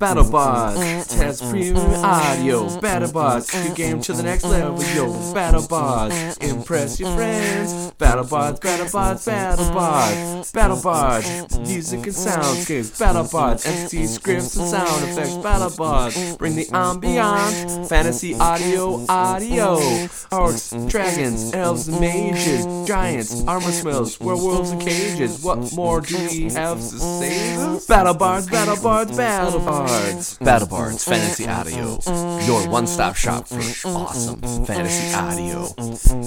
BattleBards 0.00 1.14
has 1.18 1.42
premium 1.42 1.76
audio. 1.76 2.66
BattleBards, 2.80 3.50
take 3.50 3.66
your 3.66 3.74
game 3.74 4.00
to 4.00 4.14
the 4.14 4.22
next 4.22 4.44
level, 4.44 4.82
yo. 4.94 5.12
BattleBards, 5.34 6.42
impress 6.42 6.98
your 6.98 7.14
friends. 7.14 7.92
BattleBards, 7.98 8.60
BattleBards, 8.60 9.28
BattleBards, 9.28 10.52
BattleBards, 10.52 11.68
music 11.68 12.06
and 12.06 12.16
soundscapes. 12.16 12.98
BattleBards, 12.98 13.66
entity 13.66 14.06
scripts 14.06 14.56
and 14.56 14.68
sound 14.70 15.04
effects. 15.04 15.34
BattleBards, 15.34 16.38
bring 16.38 16.56
the 16.56 16.64
ambiance. 16.68 17.86
Fantasy 17.86 18.34
audio, 18.36 19.04
audio. 19.06 19.76
Orcs, 20.32 20.88
dragons, 20.88 21.52
elves, 21.52 21.88
and 21.88 22.00
mages, 22.00 22.64
giants, 22.88 23.44
armor 23.46 23.70
smells, 23.70 24.18
werewolves, 24.18 24.70
and 24.70 24.80
cages. 24.80 25.44
What 25.44 25.74
more 25.74 26.00
do 26.00 26.16
we 26.16 26.44
have 26.54 26.78
to 26.78 26.98
say? 26.98 27.54
BattleBards, 27.86 28.48
BattleBards, 29.90 30.38
BattleBards. 30.38 30.68
BattleBards 30.68 31.04
Fantasy 31.04 31.48
Audio, 31.48 32.46
your 32.46 32.68
one-stop 32.70 33.16
shop 33.16 33.48
for 33.48 33.88
awesome 33.88 34.40
fantasy 34.64 35.12
audio. 35.14 35.66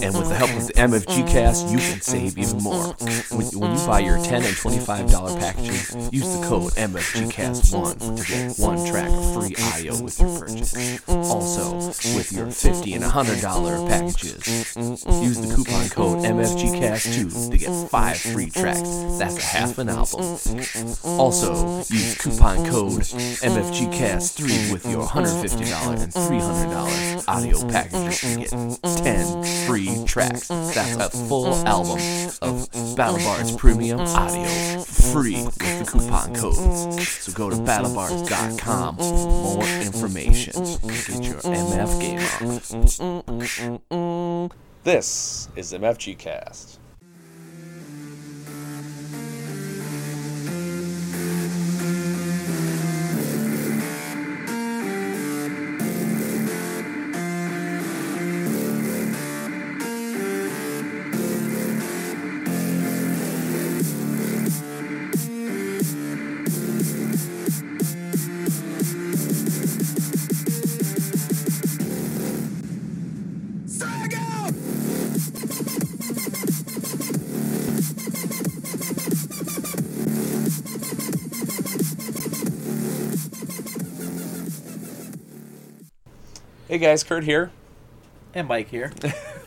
And 0.03 0.17
with 0.17 0.27
the 0.27 0.35
help 0.35 0.51
of 0.51 0.67
the 0.67 0.73
MFG 0.73 1.29
Cast, 1.29 1.69
you 1.69 1.77
can 1.77 2.01
save 2.01 2.37
even 2.37 2.57
more. 2.57 2.93
When, 3.31 3.47
when 3.57 3.77
you 3.77 3.87
buy 3.87 3.99
your 4.01 4.17
10 4.17 4.43
and 4.43 4.55
$25 4.55 5.39
packages, 5.39 5.95
use 6.11 6.37
the 6.37 6.45
code 6.45 6.73
MFGCast1 6.73 8.17
to 8.17 8.23
get 8.25 8.59
one 8.59 8.85
track 8.85 9.09
of 9.09 9.33
free 9.33 9.55
audio 9.71 10.01
with 10.03 10.19
your 10.19 10.39
purchase. 10.39 10.99
Also, 11.07 11.77
with 12.17 12.33
your 12.33 12.47
50 12.51 12.93
and 12.95 13.03
$100 13.05 13.87
packages, 13.87 14.75
use 14.75 15.39
the 15.39 15.55
coupon 15.55 15.87
code 15.89 16.19
MFGCast2 16.25 17.51
to 17.51 17.57
get 17.57 17.89
five 17.89 18.17
free 18.17 18.49
tracks. 18.49 18.81
That's 19.17 19.37
a 19.37 19.41
half 19.41 19.77
an 19.77 19.87
album. 19.87 20.37
Also, 21.05 21.77
use 21.87 22.17
coupon 22.17 22.65
code 22.69 23.03
MFGCast3 23.53 24.71
with 24.71 24.83
your 24.89 25.05
$150 25.05 26.01
and 26.01 26.11
$300 26.11 27.23
audio 27.27 27.67
packages 27.69 28.21
to 28.21 28.35
get 28.39 28.49
10 29.03 29.43
free 29.67 30.03
tracks. 30.05 30.47
That's 30.47 30.95
a 30.95 31.09
full 31.27 31.53
album 31.67 31.99
of 32.41 32.67
BattleBards 32.97 33.55
Premium 33.59 33.99
Audio 33.99 34.81
free 34.81 35.43
with 35.43 35.55
the 35.59 35.85
coupon 35.87 36.33
codes. 36.33 37.07
So 37.07 37.31
go 37.33 37.51
to 37.51 37.55
battlebards.com 37.57 38.97
for 38.97 39.03
more 39.03 39.67
information. 39.83 40.53
Get 40.63 41.23
your 41.23 41.39
MF 41.41 41.99
game 42.01 42.21
on. 43.91 44.49
This 44.83 45.47
is 45.55 45.73
MFG 45.73 46.17
Cast. 46.17 46.79
Guys, 86.83 87.01
Kurt 87.01 87.23
here. 87.23 87.49
And 88.33 88.45
Mike 88.45 88.67
here. 88.67 88.91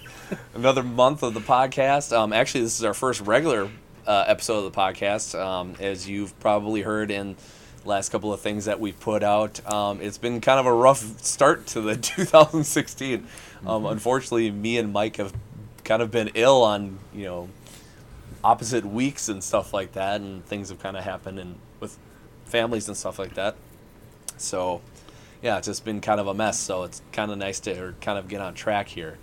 Another 0.54 0.82
month 0.82 1.22
of 1.22 1.34
the 1.34 1.40
podcast. 1.40 2.16
Um, 2.16 2.32
actually, 2.32 2.62
this 2.62 2.78
is 2.78 2.84
our 2.84 2.94
first 2.94 3.20
regular 3.20 3.68
uh, 4.06 4.24
episode 4.26 4.64
of 4.64 4.72
the 4.72 4.78
podcast. 4.78 5.38
Um, 5.38 5.74
as 5.78 6.08
you've 6.08 6.38
probably 6.40 6.80
heard 6.80 7.10
in 7.10 7.36
the 7.82 7.88
last 7.90 8.08
couple 8.08 8.32
of 8.32 8.40
things 8.40 8.64
that 8.64 8.80
we've 8.80 8.98
put 8.98 9.22
out, 9.22 9.60
um, 9.70 10.00
it's 10.00 10.16
been 10.16 10.40
kind 10.40 10.58
of 10.58 10.64
a 10.64 10.72
rough 10.72 11.00
start 11.20 11.66
to 11.68 11.82
the 11.82 11.96
2016. 11.98 13.26
Um, 13.66 13.84
unfortunately, 13.84 14.50
me 14.50 14.78
and 14.78 14.90
Mike 14.94 15.16
have 15.16 15.34
kind 15.84 16.00
of 16.00 16.10
been 16.10 16.30
ill 16.34 16.62
on 16.62 16.98
you 17.12 17.24
know 17.24 17.50
opposite 18.42 18.86
weeks 18.86 19.28
and 19.28 19.44
stuff 19.44 19.74
like 19.74 19.92
that, 19.92 20.22
and 20.22 20.42
things 20.46 20.70
have 20.70 20.78
kind 20.78 20.96
of 20.96 21.04
happened 21.04 21.38
and 21.38 21.56
with 21.80 21.98
families 22.46 22.88
and 22.88 22.96
stuff 22.96 23.18
like 23.18 23.34
that. 23.34 23.56
So 24.38 24.80
yeah, 25.42 25.58
it's 25.58 25.66
just 25.66 25.84
been 25.84 26.00
kind 26.00 26.20
of 26.20 26.26
a 26.26 26.34
mess. 26.34 26.58
So 26.58 26.84
it's 26.84 27.02
kind 27.12 27.30
of 27.30 27.38
nice 27.38 27.60
to 27.60 27.94
kind 28.00 28.18
of 28.18 28.28
get 28.28 28.40
on 28.40 28.54
track 28.54 28.88
here. 28.88 29.18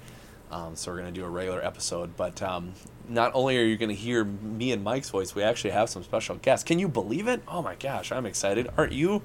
Um, 0.51 0.75
so 0.75 0.91
we're 0.91 0.99
going 0.99 1.13
to 1.13 1.19
do 1.19 1.25
a 1.25 1.29
regular 1.29 1.63
episode. 1.65 2.15
But 2.15 2.41
um, 2.41 2.73
not 3.09 3.31
only 3.33 3.57
are 3.57 3.63
you 3.63 3.77
going 3.77 3.89
to 3.89 3.95
hear 3.95 4.23
me 4.23 4.71
and 4.71 4.83
Mike's 4.83 5.09
voice, 5.09 5.33
we 5.33 5.43
actually 5.43 5.71
have 5.71 5.89
some 5.89 6.03
special 6.03 6.35
guests. 6.35 6.63
Can 6.63 6.79
you 6.79 6.87
believe 6.87 7.27
it? 7.27 7.41
Oh 7.47 7.61
my 7.61 7.75
gosh, 7.75 8.11
I'm 8.11 8.25
excited. 8.25 8.69
Aren't 8.77 8.93
you? 8.93 9.21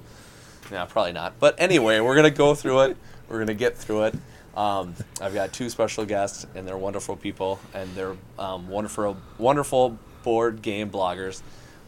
Yeah, 0.71 0.85
probably 0.85 1.13
not. 1.13 1.39
But 1.39 1.55
anyway, 1.59 1.99
we're 1.99 2.15
going 2.15 2.31
to 2.31 2.37
go 2.37 2.55
through 2.55 2.81
it. 2.81 2.97
We're 3.27 3.37
going 3.37 3.47
to 3.47 3.53
get 3.53 3.77
through 3.77 4.05
it. 4.05 4.15
Um, 4.55 4.95
I've 5.21 5.33
got 5.33 5.53
two 5.53 5.69
special 5.69 6.05
guests, 6.05 6.45
and 6.55 6.67
they're 6.67 6.77
wonderful 6.77 7.15
people, 7.15 7.59
and 7.73 7.89
they're 7.95 8.17
um, 8.37 8.67
wonderful, 8.67 9.17
wonderful 9.37 9.97
board 10.23 10.61
game 10.61 10.89
bloggers, 10.89 11.41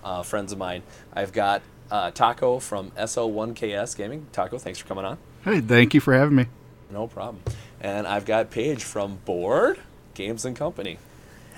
uh, 0.04 0.24
friends 0.24 0.52
of 0.52 0.58
mine. 0.58 0.84
I've 1.14 1.34
got 1.34 1.64
uh, 1.92 2.10
Taco 2.12 2.60
from 2.60 2.92
SO1KS 2.92 3.96
Gaming. 3.96 4.26
Taco, 4.32 4.58
thanks 4.58 4.80
for 4.80 4.88
coming 4.88 5.06
on. 5.06 5.18
Hey, 5.44 5.60
thank 5.60 5.94
you 5.94 6.00
for 6.00 6.14
having 6.14 6.36
me. 6.36 6.46
No 6.90 7.08
problem. 7.08 7.44
And 7.80 8.08
I've 8.08 8.26
got 8.26 8.50
Page 8.50 8.84
from 8.84 9.20
Bored 9.26 9.80
Games 10.14 10.46
and 10.46 10.56
Company. 10.56 10.98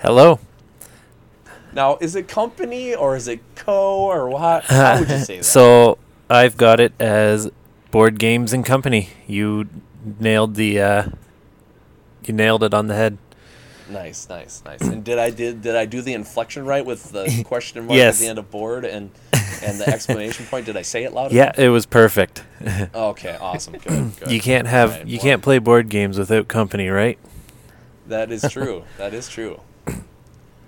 Hello. 0.00 0.40
Now, 1.72 1.98
is 2.00 2.14
it 2.14 2.28
company 2.28 2.94
or 2.94 3.16
is 3.16 3.26
it 3.28 3.40
co 3.54 4.04
or 4.04 4.28
what? 4.28 4.64
How 4.64 4.98
would 5.00 5.08
you 5.08 5.18
say 5.18 5.36
that? 5.38 5.44
So 5.44 5.98
I've 6.28 6.56
got 6.56 6.80
it 6.80 6.92
as 7.00 7.50
Bored 7.90 8.18
Games 8.18 8.52
and 8.52 8.64
Company. 8.64 9.10
You 9.26 9.68
nailed 10.20 10.54
the 10.54 10.80
uh, 10.80 11.08
you 12.24 12.34
nailed 12.34 12.62
it 12.62 12.74
on 12.74 12.86
the 12.86 12.94
head. 12.94 13.18
Nice, 13.90 14.28
nice, 14.28 14.62
nice. 14.64 14.80
And 14.80 15.04
did 15.04 15.18
I 15.18 15.30
did 15.30 15.62
did 15.62 15.76
I 15.76 15.84
do 15.86 16.00
the 16.02 16.12
inflection 16.14 16.64
right 16.64 16.84
with 16.84 17.12
the 17.12 17.42
question 17.46 17.86
mark 17.86 17.96
Yes. 17.96 18.16
at 18.18 18.20
the 18.24 18.28
end 18.28 18.38
of 18.38 18.50
board 18.50 18.84
and 18.84 19.10
and 19.62 19.78
the 19.80 19.88
exclamation 19.88 20.46
point? 20.46 20.66
Did 20.66 20.76
I 20.76 20.82
say 20.82 21.04
it 21.04 21.12
loud 21.12 21.32
Yeah, 21.32 21.44
enough? 21.44 21.58
it 21.58 21.68
was 21.70 21.86
perfect. 21.86 22.44
Okay, 22.94 23.36
awesome. 23.40 23.74
Good. 23.74 24.16
good. 24.18 24.30
you 24.30 24.40
can't 24.40 24.66
have 24.66 24.90
Alright, 24.92 25.06
you 25.06 25.18
can't 25.18 25.42
play 25.42 25.58
board 25.58 25.88
games 25.88 26.18
without 26.18 26.48
company, 26.48 26.88
right? 26.88 27.18
That 28.06 28.30
is 28.32 28.44
true. 28.50 28.84
that 28.98 29.12
is 29.14 29.28
true. 29.28 29.60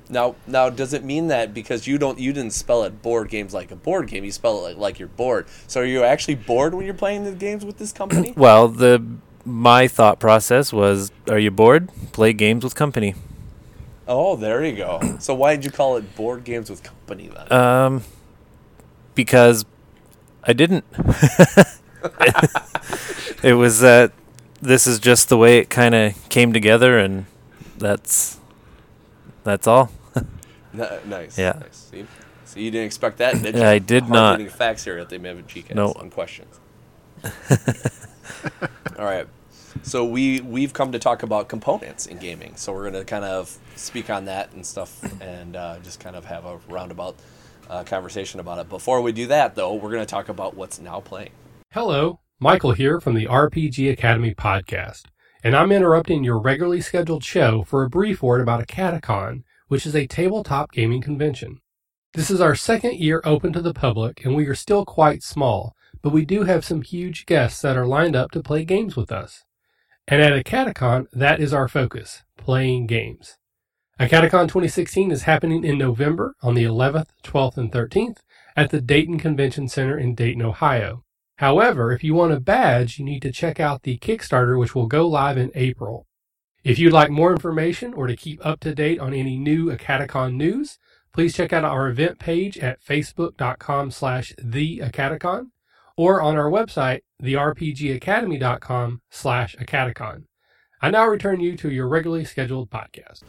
Now, 0.08 0.36
now, 0.46 0.70
does 0.70 0.92
it 0.92 1.02
mean 1.02 1.26
that 1.28 1.52
because 1.52 1.88
you 1.88 1.98
don't, 1.98 2.18
you 2.20 2.32
didn't 2.32 2.52
spell 2.52 2.84
it 2.84 3.02
board 3.02 3.28
games 3.28 3.52
like 3.52 3.72
a 3.72 3.76
board 3.76 4.06
game, 4.06 4.22
you 4.22 4.30
spell 4.30 4.58
it 4.58 4.62
like, 4.70 4.76
like 4.76 4.98
you're 5.00 5.08
bored? 5.08 5.48
So, 5.66 5.80
are 5.80 5.84
you 5.84 6.04
actually 6.04 6.36
bored 6.36 6.74
when 6.74 6.84
you're 6.84 6.94
playing 6.94 7.24
the 7.24 7.32
games 7.32 7.64
with 7.64 7.78
this 7.78 7.92
company? 7.92 8.32
Well, 8.36 8.68
the 8.68 9.04
my 9.46 9.86
thought 9.88 10.18
process 10.18 10.72
was, 10.72 11.10
are 11.28 11.38
you 11.38 11.50
bored? 11.50 11.88
Play 12.12 12.32
games 12.34 12.64
with 12.64 12.74
company. 12.74 13.14
oh, 14.08 14.36
there 14.36 14.62
you 14.64 14.76
go. 14.76 15.16
So, 15.20 15.34
why 15.34 15.54
did 15.56 15.64
you 15.64 15.70
call 15.70 15.96
it 15.96 16.14
board 16.16 16.44
games 16.44 16.68
with 16.68 16.82
company 16.82 17.28
then? 17.28 17.52
Um, 17.52 18.02
because 19.14 19.64
I 20.44 20.52
didn't. 20.52 20.84
it 23.42 23.54
was 23.54 23.80
that 23.80 24.12
this 24.60 24.86
is 24.86 24.98
just 24.98 25.28
the 25.28 25.36
way 25.36 25.58
it 25.58 25.70
kind 25.70 25.94
of 25.94 26.28
came 26.28 26.52
together, 26.52 26.98
and 26.98 27.26
that's 27.78 28.38
that's 29.44 29.66
all. 29.66 29.90
Nice. 30.72 31.38
yeah. 31.38 31.58
Nice. 31.60 31.88
See? 31.90 32.06
So 32.44 32.60
you 32.60 32.70
didn't 32.70 32.86
expect 32.86 33.18
that, 33.18 33.42
did 33.42 33.54
you? 33.56 33.62
I 33.62 33.78
did 33.78 34.08
not. 34.08 34.40
Facts 34.50 34.84
here 34.84 34.98
at 34.98 35.08
the 35.08 35.18
GCast 35.18 35.74
No. 35.74 35.92
on 35.92 36.10
questions. 36.10 36.60
All 38.98 39.04
right. 39.04 39.26
So 39.82 40.04
we 40.04 40.40
we've 40.40 40.72
come 40.72 40.92
to 40.92 40.98
talk 40.98 41.22
about 41.22 41.48
components 41.48 42.06
in 42.06 42.18
gaming. 42.18 42.56
So 42.56 42.72
we're 42.72 42.90
going 42.90 42.94
to 42.94 43.04
kind 43.04 43.24
of 43.24 43.56
speak 43.76 44.10
on 44.10 44.24
that 44.24 44.52
and 44.52 44.64
stuff, 44.64 45.02
and 45.20 45.54
uh, 45.54 45.78
just 45.82 46.00
kind 46.00 46.16
of 46.16 46.24
have 46.24 46.44
a 46.44 46.58
roundabout 46.68 47.16
uh, 47.68 47.84
conversation 47.84 48.40
about 48.40 48.58
it. 48.58 48.68
Before 48.68 49.00
we 49.00 49.12
do 49.12 49.26
that, 49.26 49.54
though, 49.54 49.74
we're 49.74 49.90
going 49.90 50.04
to 50.04 50.06
talk 50.06 50.28
about 50.28 50.56
what's 50.56 50.78
now 50.78 51.00
playing. 51.00 51.30
Hello, 51.72 52.20
Michael 52.40 52.72
here 52.72 53.00
from 53.00 53.14
the 53.14 53.26
RPG 53.26 53.90
Academy 53.90 54.34
podcast, 54.34 55.04
and 55.44 55.54
I'm 55.54 55.72
interrupting 55.72 56.24
your 56.24 56.38
regularly 56.38 56.80
scheduled 56.80 57.24
show 57.24 57.64
for 57.64 57.82
a 57.82 57.90
brief 57.90 58.22
word 58.22 58.40
about 58.40 58.66
Acaticon, 58.66 59.42
which 59.68 59.86
is 59.86 59.94
a 59.94 60.06
tabletop 60.06 60.72
gaming 60.72 61.02
convention. 61.02 61.60
This 62.14 62.30
is 62.30 62.40
our 62.40 62.54
second 62.54 62.94
year 62.94 63.20
open 63.24 63.52
to 63.52 63.60
the 63.60 63.74
public, 63.74 64.24
and 64.24 64.34
we 64.34 64.46
are 64.46 64.54
still 64.54 64.86
quite 64.86 65.22
small, 65.22 65.74
but 66.06 66.12
we 66.12 66.24
do 66.24 66.44
have 66.44 66.64
some 66.64 66.82
huge 66.82 67.26
guests 67.26 67.60
that 67.62 67.76
are 67.76 67.84
lined 67.84 68.14
up 68.14 68.30
to 68.30 68.40
play 68.40 68.64
games 68.64 68.94
with 68.94 69.10
us. 69.10 69.42
And 70.06 70.22
at 70.22 70.32
Acaticon, 70.32 71.06
that 71.12 71.40
is 71.40 71.52
our 71.52 71.66
focus 71.66 72.22
playing 72.38 72.86
games. 72.86 73.38
Acaticon 73.98 74.42
2016 74.42 75.10
is 75.10 75.24
happening 75.24 75.64
in 75.64 75.76
November 75.76 76.36
on 76.42 76.54
the 76.54 76.62
11th, 76.62 77.08
12th, 77.24 77.56
and 77.56 77.72
13th 77.72 78.18
at 78.54 78.70
the 78.70 78.80
Dayton 78.80 79.18
Convention 79.18 79.66
Center 79.66 79.98
in 79.98 80.14
Dayton, 80.14 80.42
Ohio. 80.42 81.02
However, 81.38 81.90
if 81.90 82.04
you 82.04 82.14
want 82.14 82.32
a 82.32 82.38
badge, 82.38 83.00
you 83.00 83.04
need 83.04 83.22
to 83.22 83.32
check 83.32 83.58
out 83.58 83.82
the 83.82 83.98
Kickstarter, 83.98 84.56
which 84.56 84.76
will 84.76 84.86
go 84.86 85.08
live 85.08 85.36
in 85.36 85.50
April. 85.56 86.06
If 86.62 86.78
you'd 86.78 86.92
like 86.92 87.10
more 87.10 87.32
information 87.32 87.92
or 87.92 88.06
to 88.06 88.14
keep 88.14 88.46
up 88.46 88.60
to 88.60 88.76
date 88.76 89.00
on 89.00 89.12
any 89.12 89.36
new 89.36 89.76
Acaticon 89.76 90.34
news, 90.36 90.78
please 91.12 91.34
check 91.34 91.52
out 91.52 91.64
our 91.64 91.88
event 91.88 92.20
page 92.20 92.58
at 92.58 92.80
facebook.com 92.80 93.90
slash 93.90 94.32
theacaticon 94.40 95.46
or 95.96 96.20
on 96.20 96.36
our 96.36 96.50
website, 96.50 97.00
therpgacademy.com 97.22 99.00
slash 99.10 99.56
acaticon. 99.56 100.24
I 100.80 100.90
now 100.90 101.06
return 101.06 101.40
you 101.40 101.56
to 101.56 101.70
your 101.70 101.88
regularly 101.88 102.24
scheduled 102.24 102.70
podcast. 102.70 103.22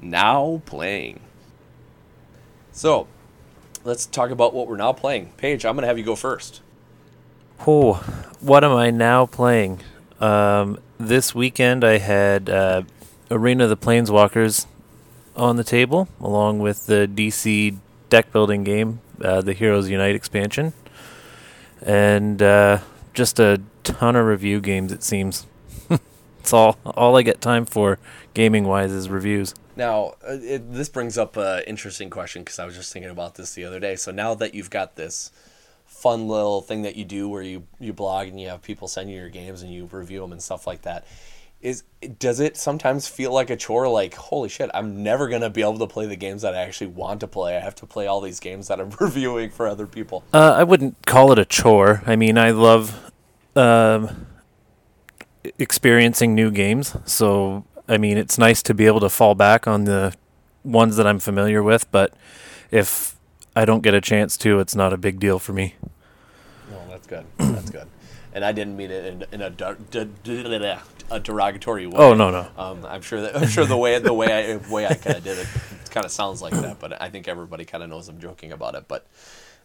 Now 0.00 0.62
playing. 0.66 1.20
So, 2.72 3.06
let's 3.84 4.06
talk 4.06 4.30
about 4.30 4.52
what 4.52 4.66
we're 4.66 4.76
now 4.76 4.92
playing. 4.92 5.32
Page, 5.36 5.64
I'm 5.64 5.74
going 5.74 5.82
to 5.82 5.86
have 5.86 5.98
you 5.98 6.04
go 6.04 6.16
first. 6.16 6.60
Oh, 7.66 7.94
what 8.40 8.64
am 8.64 8.72
I 8.72 8.90
now 8.90 9.26
playing? 9.26 9.80
Um, 10.20 10.78
this 10.98 11.34
weekend 11.34 11.84
I 11.84 11.98
had 11.98 12.50
uh, 12.50 12.82
Arena 13.30 13.64
of 13.64 13.70
the 13.70 13.76
Planeswalkers 13.76 14.66
on 15.36 15.56
the 15.56 15.64
table, 15.64 16.08
along 16.20 16.58
with 16.58 16.86
the 16.86 17.08
DC 17.12 17.76
deck 18.10 18.32
building 18.32 18.64
game, 18.64 19.00
uh, 19.22 19.40
the 19.40 19.52
Heroes 19.52 19.88
Unite 19.88 20.14
expansion, 20.14 20.72
and 21.82 22.40
uh, 22.42 22.78
just 23.14 23.38
a 23.38 23.60
ton 23.84 24.16
of 24.16 24.26
review 24.26 24.60
games. 24.60 24.92
It 24.92 25.02
seems. 25.02 25.46
it's 26.40 26.52
all 26.52 26.78
all 26.84 27.16
I 27.16 27.22
get 27.22 27.40
time 27.40 27.66
for, 27.66 27.98
gaming 28.34 28.64
wise, 28.64 28.92
is 28.92 29.08
reviews. 29.08 29.54
Now, 29.76 30.14
uh, 30.26 30.38
it, 30.42 30.72
this 30.72 30.88
brings 30.88 31.16
up 31.16 31.36
an 31.36 31.64
interesting 31.66 32.10
question 32.10 32.42
because 32.42 32.58
I 32.58 32.66
was 32.66 32.76
just 32.76 32.92
thinking 32.92 33.10
about 33.10 33.36
this 33.36 33.54
the 33.54 33.64
other 33.64 33.80
day. 33.80 33.96
So 33.96 34.12
now 34.12 34.34
that 34.34 34.54
you've 34.54 34.70
got 34.70 34.96
this 34.96 35.30
fun 35.86 36.28
little 36.28 36.60
thing 36.60 36.82
that 36.82 36.96
you 36.96 37.04
do 37.04 37.28
where 37.28 37.42
you, 37.42 37.66
you 37.78 37.92
blog 37.92 38.28
and 38.28 38.40
you 38.40 38.48
have 38.48 38.62
people 38.62 38.88
send 38.88 39.10
you 39.10 39.16
your 39.16 39.30
games 39.30 39.62
and 39.62 39.72
you 39.72 39.88
review 39.90 40.20
them 40.20 40.32
and 40.32 40.42
stuff 40.42 40.66
like 40.66 40.82
that, 40.82 41.06
is 41.62 41.84
does 42.18 42.40
it 42.40 42.56
sometimes 42.56 43.06
feel 43.06 43.32
like 43.32 43.48
a 43.48 43.56
chore? 43.56 43.88
Like, 43.88 44.14
holy 44.14 44.48
shit, 44.48 44.70
I'm 44.74 45.02
never 45.02 45.28
gonna 45.28 45.48
be 45.48 45.62
able 45.62 45.78
to 45.78 45.86
play 45.86 46.06
the 46.06 46.16
games 46.16 46.42
that 46.42 46.54
I 46.54 46.58
actually 46.58 46.88
want 46.88 47.20
to 47.20 47.28
play. 47.28 47.56
I 47.56 47.60
have 47.60 47.76
to 47.76 47.86
play 47.86 48.06
all 48.06 48.20
these 48.20 48.40
games 48.40 48.68
that 48.68 48.80
I'm 48.80 48.90
reviewing 49.00 49.50
for 49.50 49.68
other 49.68 49.86
people. 49.86 50.24
Uh, 50.32 50.54
I 50.56 50.64
wouldn't 50.64 51.06
call 51.06 51.32
it 51.32 51.38
a 51.38 51.44
chore. 51.44 52.02
I 52.04 52.16
mean, 52.16 52.36
I 52.36 52.50
love 52.50 53.12
um, 53.54 54.26
experiencing 55.58 56.34
new 56.34 56.50
games. 56.50 56.96
So, 57.04 57.64
I 57.88 57.96
mean, 57.96 58.18
it's 58.18 58.38
nice 58.38 58.62
to 58.64 58.74
be 58.74 58.86
able 58.86 59.00
to 59.00 59.08
fall 59.08 59.34
back 59.34 59.66
on 59.66 59.84
the 59.84 60.14
ones 60.64 60.96
that 60.96 61.06
I'm 61.06 61.20
familiar 61.20 61.62
with. 61.62 61.90
But 61.92 62.12
if 62.72 63.16
I 63.54 63.64
don't 63.64 63.82
get 63.82 63.94
a 63.94 64.00
chance 64.00 64.36
to, 64.38 64.58
it's 64.58 64.74
not 64.74 64.92
a 64.92 64.96
big 64.96 65.20
deal 65.20 65.38
for 65.38 65.52
me. 65.52 65.76
No, 66.70 66.80
that's 66.88 67.06
good. 67.06 67.24
That's 67.38 67.70
good. 67.70 67.86
And 68.34 68.44
I 68.44 68.52
didn't 68.52 68.76
mean 68.76 68.90
it 68.90 69.04
in, 69.04 69.24
in 69.32 69.42
a, 69.42 69.50
der- 69.50 69.76
d- 69.90 70.04
d- 70.22 70.42
d- 70.42 70.58
d- 70.58 70.74
a 71.10 71.20
derogatory 71.20 71.86
way. 71.86 71.98
Oh 71.98 72.14
no 72.14 72.30
no. 72.30 72.46
Um, 72.56 72.86
I'm 72.86 73.02
sure 73.02 73.20
that 73.20 73.36
I'm 73.36 73.48
sure 73.48 73.66
the 73.66 73.76
way 73.76 73.98
the 73.98 74.14
way 74.14 74.52
I 74.52 74.56
way 74.72 74.86
I 74.86 74.94
kind 74.94 75.16
of 75.18 75.24
did 75.24 75.38
it 75.38 75.46
kind 75.90 76.06
of 76.06 76.12
sounds 76.12 76.40
like 76.40 76.54
that, 76.54 76.78
but 76.80 77.00
I 77.00 77.10
think 77.10 77.28
everybody 77.28 77.64
kind 77.66 77.84
of 77.84 77.90
knows 77.90 78.08
I'm 78.08 78.18
joking 78.18 78.50
about 78.52 78.74
it. 78.74 78.84
But 78.88 79.06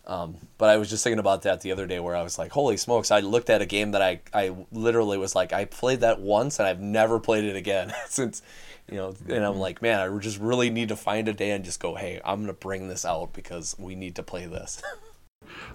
um, 0.06 0.36
but 0.58 0.69
I 0.69 0.78
was 0.78 0.90
just 0.90 1.04
thinking 1.04 1.19
about 1.19 1.42
that 1.44 1.62
the 1.62 1.72
other 1.72 1.86
day, 1.88 2.00
where 2.00 2.16
I 2.16 2.22
was 2.24 2.38
like, 2.38 2.52
"Holy 2.52 2.75
smokes!" 2.78 3.12
I 3.12 3.22
looked 3.22 3.50
at 3.50 3.62
a 3.62 3.66
game 3.66 3.92
that 3.92 4.02
I 4.02 4.19
I 4.34 4.54
literally 4.72 5.18
was 5.18 5.36
like, 5.36 5.54
I 5.54 5.66
played 5.66 6.02
that 6.02 6.19
once 6.19 6.60
and 6.60 6.68
I've 6.68 6.80
never 6.81 7.19
played 7.19 7.46
it 7.46 7.56
again 7.56 7.94
since. 8.10 8.42
You 8.90 8.96
know, 8.96 9.16
and 9.28 9.44
I'm 9.44 9.58
like, 9.58 9.81
man, 9.81 10.00
I 10.00 10.18
just 10.19 10.40
really 10.40 10.69
need 10.69 10.88
to 10.90 10.96
find 10.96 11.28
a 11.28 11.34
day 11.34 11.52
and 11.52 11.66
just 11.66 11.81
go, 11.81 11.96
hey, 11.96 12.22
I'm 12.24 12.40
gonna 12.40 12.54
bring 12.54 12.88
this 12.88 13.04
out 13.04 13.34
because 13.34 13.75
we 13.78 13.96
need 13.96 14.16
to 14.16 14.24
play 14.24 14.46
this. 14.46 14.81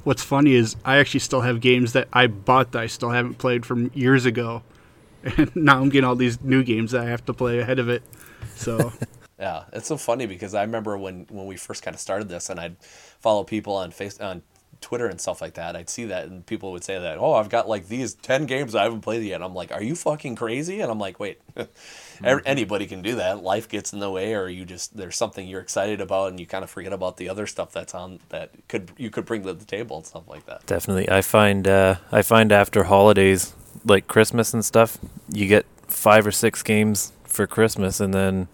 What's 0.05 0.23
funny 0.23 0.55
is 0.55 0.77
I 0.85 0.99
actually 0.99 1.21
still 1.21 1.43
have 1.43 1.61
games 1.61 1.93
that 1.93 2.09
I 2.13 2.27
bought 2.27 2.73
that 2.73 2.83
I 2.83 2.87
still 2.87 3.11
haven't 3.11 3.39
played 3.39 3.65
from 3.65 3.91
years 3.95 4.25
ago, 4.25 4.63
and 5.37 5.55
now 5.55 5.81
I'm 5.81 5.89
getting 5.89 6.05
all 6.05 6.17
these 6.17 6.41
new 6.43 6.63
games 6.63 6.93
that 6.93 7.03
I 7.03 7.11
have 7.11 7.25
to 7.27 7.33
play 7.33 7.59
ahead 7.61 7.79
of 7.79 7.89
it. 7.89 8.03
So 8.55 8.93
Yeah, 9.43 9.65
it's 9.73 9.89
so 9.89 9.97
funny 9.97 10.27
because 10.27 10.55
I 10.55 10.63
remember 10.63 10.97
when 10.97 11.27
when 11.29 11.47
we 11.47 11.57
first 11.57 11.83
kind 11.83 11.97
of 11.97 12.01
started 12.01 12.29
this, 12.29 12.49
and 12.49 12.61
I'd 12.61 12.77
follow 12.81 13.43
people 13.43 13.75
on 13.75 13.91
face 13.91 14.21
on 14.21 14.43
Twitter 14.83 15.07
and 15.07 15.21
stuff 15.21 15.41
like 15.41 15.55
that. 15.55 15.75
I'd 15.77 15.89
see 15.89 16.05
that, 16.07 16.27
and 16.27 16.45
people 16.45 16.73
would 16.73 16.85
say 16.85 16.99
that, 16.99 17.17
"Oh, 17.19 17.33
I've 17.33 17.49
got 17.49 17.69
like 17.69 17.89
these 17.89 18.13
ten 18.15 18.45
games 18.45 18.75
I 18.75 18.83
haven't 18.83 19.01
played 19.01 19.23
yet." 19.23 19.37
And 19.37 19.45
I'm 19.45 19.55
like, 19.55 19.73
"Are 19.73 19.83
you 19.83 19.95
fucking 19.95 20.37
crazy?" 20.37 20.81
And 20.81 20.91
I'm 20.91 20.99
like, 20.99 21.19
"Wait, 21.19 21.41
Every- 22.25 22.43
anybody 22.45 22.87
can 22.87 23.01
do 23.03 23.15
that. 23.17 23.43
Life 23.43 23.69
gets 23.69 23.93
in 23.93 24.01
the 24.01 24.11
way, 24.11 24.35
or 24.35 24.49
you 24.49 24.65
just 24.65 24.97
there's 24.97 25.17
something 25.17 25.49
you're 25.49 25.61
excited 25.61 26.01
about, 26.01 26.31
and 26.31 26.39
you 26.39 26.47
kind 26.47 26.65
of 26.65 26.71
forget 26.71 26.93
about 26.93 27.17
the 27.17 27.29
other 27.29 27.47
stuff 27.47 27.73
that's 27.73 27.95
on 27.95 28.21
that 28.29 28.51
could 28.69 28.93
you 28.99 29.09
could 29.11 29.25
bring 29.25 29.43
to 29.45 29.55
the 29.55 29.65
table 29.65 29.97
and 29.97 30.07
stuff 30.07 30.29
like 30.29 30.45
that." 30.47 30.67
Definitely. 30.67 31.09
I 31.11 31.23
find 31.23 31.67
uh, 31.67 31.97
I 32.11 32.23
find 32.23 32.53
after 32.53 32.85
holidays 32.85 33.55
like 33.85 34.07
Christmas 34.09 34.53
and 34.53 34.65
stuff, 34.65 34.99
you 35.33 35.47
get 35.47 35.65
five 35.87 36.27
or 36.27 36.33
six 36.33 36.63
games 36.63 37.13
for 37.25 37.47
Christmas, 37.47 38.01
and 38.01 38.13
then 38.13 38.49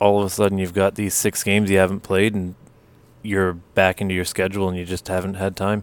all 0.00 0.20
of 0.20 0.26
a 0.26 0.30
sudden 0.30 0.58
you've 0.58 0.74
got 0.74 0.96
these 0.96 1.14
six 1.14 1.42
games 1.42 1.70
you 1.70 1.78
haven't 1.78 2.00
played, 2.00 2.34
and 2.34 2.54
you're 3.24 3.54
back 3.54 4.00
into 4.00 4.14
your 4.14 4.24
schedule, 4.24 4.68
and 4.68 4.78
you 4.78 4.84
just 4.84 5.08
haven't 5.08 5.34
had 5.34 5.56
time. 5.56 5.82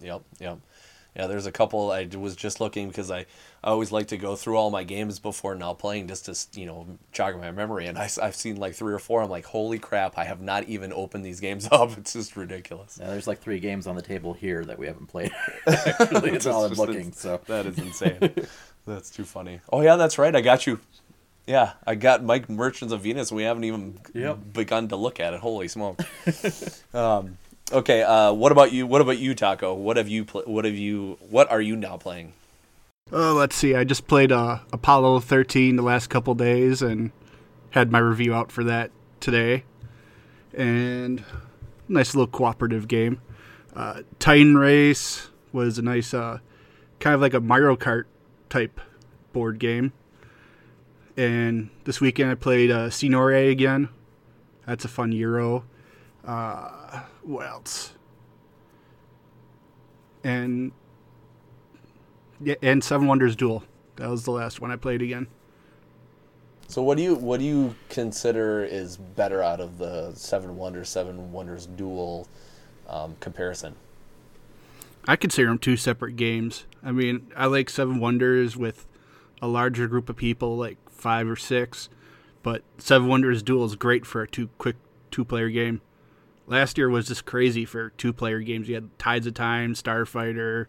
Yep, 0.00 0.22
yep. 0.40 0.58
Yeah, 1.14 1.28
there's 1.28 1.46
a 1.46 1.52
couple 1.52 1.90
I 1.92 2.04
was 2.14 2.36
just 2.36 2.60
looking 2.60 2.88
because 2.88 3.10
I, 3.10 3.20
I 3.64 3.70
always 3.70 3.90
like 3.90 4.08
to 4.08 4.18
go 4.18 4.36
through 4.36 4.56
all 4.58 4.70
my 4.70 4.84
games 4.84 5.18
before 5.18 5.54
now 5.54 5.72
playing 5.72 6.08
just 6.08 6.26
to 6.26 6.60
you 6.60 6.66
know 6.66 6.86
jog 7.10 7.38
my 7.40 7.50
memory 7.50 7.86
and 7.86 7.96
I, 7.96 8.10
I've 8.22 8.36
seen 8.36 8.56
like 8.56 8.74
three 8.74 8.92
or 8.92 8.98
four 8.98 9.22
I'm 9.22 9.30
like 9.30 9.46
holy 9.46 9.78
crap 9.78 10.18
I 10.18 10.24
have 10.24 10.42
not 10.42 10.64
even 10.64 10.92
opened 10.92 11.24
these 11.24 11.40
games 11.40 11.68
up 11.72 11.96
it's 11.96 12.12
just 12.12 12.36
ridiculous 12.36 12.98
Yeah, 13.00 13.06
there's 13.08 13.26
like 13.26 13.40
three 13.40 13.60
games 13.60 13.86
on 13.86 13.96
the 13.96 14.02
table 14.02 14.34
here 14.34 14.62
that 14.66 14.78
we 14.78 14.86
haven't 14.86 15.06
played. 15.06 15.32
Actually, 15.66 16.32
it's 16.32 16.44
all 16.44 16.66
I'm 16.66 16.74
looking. 16.74 16.96
ins- 17.06 17.18
So 17.20 17.40
that 17.46 17.64
is 17.64 17.78
insane 17.78 18.34
that's 18.86 19.08
too 19.08 19.24
funny 19.24 19.60
oh 19.72 19.80
yeah 19.80 19.96
that's 19.96 20.18
right 20.18 20.36
I 20.36 20.42
got 20.42 20.66
you 20.66 20.78
yeah 21.46 21.72
I 21.86 21.94
got 21.94 22.22
Mike 22.24 22.48
Merchants 22.48 22.92
of 22.92 23.02
Venus 23.02 23.30
and 23.30 23.36
we 23.36 23.44
haven't 23.44 23.64
even 23.64 23.98
Yep. 24.14 24.38
begun 24.52 24.88
to 24.88 24.96
look 24.96 25.20
at 25.20 25.34
it 25.34 25.40
holy 25.40 25.68
smoke 25.68 26.00
um, 26.94 27.38
okay 27.72 28.02
uh, 28.02 28.32
what 28.32 28.52
about 28.52 28.72
you 28.72 28.86
what 28.86 29.00
about 29.00 29.18
you 29.18 29.34
Taco 29.34 29.74
what 29.74 29.96
have 29.96 30.08
you 30.08 30.24
pl- 30.24 30.42
what 30.46 30.64
have 30.64 30.74
you 30.76 31.18
what 31.30 31.50
are 31.50 31.60
you 31.60 31.76
now 31.76 31.96
playing 31.96 32.32
uh, 33.12 33.32
let's 33.34 33.54
see. 33.54 33.72
I 33.76 33.84
just 33.84 34.08
played 34.08 34.32
uh, 34.32 34.58
Apollo 34.72 35.20
13 35.20 35.76
the 35.76 35.82
last 35.84 36.08
couple 36.10 36.34
days 36.34 36.82
and 36.82 37.12
had 37.70 37.92
my 37.92 38.00
review 38.00 38.34
out 38.34 38.50
for 38.50 38.64
that 38.64 38.90
today. 39.20 39.62
And 40.52 41.22
nice 41.88 42.16
little 42.16 42.26
cooperative 42.26 42.88
game. 42.88 43.20
Uh, 43.76 44.02
Titan 44.18 44.56
Race 44.58 45.28
was 45.52 45.78
a 45.78 45.82
nice, 45.82 46.12
uh, 46.12 46.38
kind 46.98 47.14
of 47.14 47.20
like 47.20 47.32
a 47.32 47.38
Mario 47.40 47.76
Kart 47.76 48.06
type 48.48 48.80
board 49.32 49.60
game. 49.60 49.92
And 51.16 51.70
this 51.84 52.00
weekend 52.00 52.30
I 52.30 52.34
played 52.34 52.70
uh, 52.70 52.90
Signorie 52.90 53.50
again. 53.50 53.88
That's 54.66 54.84
a 54.84 54.88
fun 54.88 55.12
Euro. 55.12 55.64
Uh, 56.24 57.02
what 57.22 57.46
else? 57.46 57.92
And 60.24 60.72
yeah, 62.40 62.56
and 62.60 62.82
Seven 62.82 63.06
Wonders 63.06 63.36
Duel. 63.36 63.62
That 63.96 64.10
was 64.10 64.24
the 64.24 64.32
last 64.32 64.60
one 64.60 64.70
I 64.70 64.76
played 64.76 65.00
again. 65.00 65.28
So 66.68 66.82
what 66.82 66.96
do 66.96 67.02
you 67.02 67.14
what 67.14 67.38
do 67.38 67.46
you 67.46 67.74
consider 67.88 68.64
is 68.64 68.96
better 68.96 69.42
out 69.42 69.60
of 69.60 69.78
the 69.78 70.12
Seven 70.14 70.56
Wonders 70.56 70.88
Seven 70.88 71.32
Wonders 71.32 71.66
Duel 71.66 72.26
um, 72.88 73.16
comparison? 73.20 73.76
I 75.08 75.14
consider 75.14 75.48
them 75.48 75.58
two 75.58 75.76
separate 75.76 76.16
games. 76.16 76.64
I 76.82 76.90
mean, 76.90 77.30
I 77.36 77.46
like 77.46 77.70
Seven 77.70 78.00
Wonders 78.00 78.56
with 78.56 78.86
a 79.40 79.46
larger 79.46 79.86
group 79.86 80.08
of 80.08 80.16
people, 80.16 80.56
like 80.56 80.78
five 80.96 81.28
or 81.28 81.36
six, 81.36 81.88
but 82.42 82.62
Seven 82.78 83.08
Wonders 83.08 83.42
Duel 83.42 83.64
is 83.64 83.76
great 83.76 84.06
for 84.06 84.22
a 84.22 84.28
two 84.28 84.48
quick 84.58 84.76
two 85.10 85.24
player 85.24 85.48
game. 85.50 85.80
Last 86.46 86.78
year 86.78 86.88
was 86.88 87.08
just 87.08 87.24
crazy 87.24 87.64
for 87.64 87.90
two 87.90 88.12
player 88.12 88.40
games. 88.40 88.68
You 88.68 88.76
had 88.76 88.96
Tides 88.98 89.26
of 89.26 89.34
Time, 89.34 89.74
Starfighter, 89.74 90.66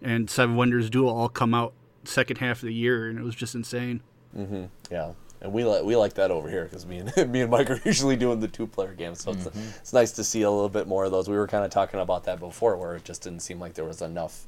and 0.00 0.28
Seven 0.28 0.56
Wonders 0.56 0.90
Duel 0.90 1.14
all 1.14 1.28
come 1.28 1.54
out 1.54 1.74
second 2.04 2.38
half 2.38 2.58
of 2.58 2.66
the 2.66 2.74
year, 2.74 3.08
and 3.08 3.18
it 3.18 3.22
was 3.22 3.34
just 3.34 3.54
insane. 3.54 4.00
Mm-hmm. 4.36 4.64
Yeah, 4.90 5.12
and 5.40 5.52
we 5.52 5.64
like 5.64 5.84
we 5.84 5.96
like 5.96 6.14
that 6.14 6.30
over 6.30 6.48
here 6.48 6.64
because 6.64 6.86
me 6.86 6.98
and 6.98 7.14
me 7.32 7.42
and 7.42 7.50
Mike 7.50 7.70
are 7.70 7.80
usually 7.84 8.16
doing 8.16 8.40
the 8.40 8.48
two 8.48 8.66
player 8.66 8.94
games, 8.94 9.22
so 9.22 9.32
it's 9.32 9.46
it's 9.80 9.92
nice 9.92 10.12
to 10.12 10.24
see 10.24 10.42
a 10.42 10.50
little 10.50 10.68
bit 10.68 10.86
more 10.86 11.04
of 11.04 11.10
those. 11.12 11.28
We 11.28 11.36
were 11.36 11.48
kind 11.48 11.64
of 11.64 11.70
talking 11.70 12.00
about 12.00 12.24
that 12.24 12.40
before, 12.40 12.76
where 12.76 12.96
it 12.96 13.04
just 13.04 13.22
didn't 13.22 13.40
seem 13.40 13.60
like 13.60 13.74
there 13.74 13.84
was 13.84 14.02
enough 14.02 14.46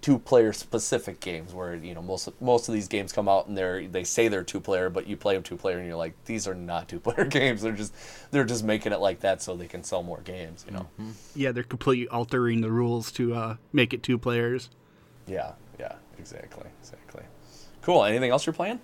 two 0.00 0.18
player 0.18 0.52
specific 0.52 1.18
games 1.18 1.52
where 1.52 1.74
you 1.74 1.92
know 1.94 2.00
most 2.02 2.28
most 2.40 2.68
of 2.68 2.74
these 2.74 2.86
games 2.88 3.12
come 3.12 3.28
out 3.28 3.48
and 3.48 3.56
they're 3.58 3.86
they 3.88 4.04
say 4.04 4.28
they're 4.28 4.44
two 4.44 4.60
player, 4.60 4.88
but 4.90 5.06
you 5.06 5.16
play 5.16 5.34
them 5.34 5.42
two 5.42 5.56
player 5.56 5.78
and 5.78 5.86
you're 5.86 5.96
like 5.96 6.14
these 6.26 6.46
are 6.46 6.54
not 6.54 6.88
two 6.88 7.00
player 7.00 7.24
games. 7.28 7.62
They're 7.62 7.72
just 7.72 7.92
they're 8.30 8.44
just 8.44 8.62
making 8.64 8.92
it 8.92 9.00
like 9.00 9.20
that 9.20 9.42
so 9.42 9.56
they 9.56 9.66
can 9.66 9.82
sell 9.82 10.02
more 10.02 10.20
games. 10.20 10.64
You 10.68 10.74
know. 10.74 10.88
Yeah, 11.34 11.52
they're 11.52 11.62
completely 11.64 12.08
altering 12.08 12.60
the 12.60 12.70
rules 12.70 13.10
to 13.12 13.34
uh, 13.34 13.56
make 13.72 13.92
it 13.92 14.02
two 14.02 14.18
players. 14.18 14.70
Yeah, 15.26 15.52
yeah, 15.78 15.94
exactly, 16.18 16.66
exactly. 16.80 17.24
Cool. 17.82 18.04
Anything 18.04 18.30
else 18.30 18.46
you're 18.46 18.52
playing? 18.52 18.80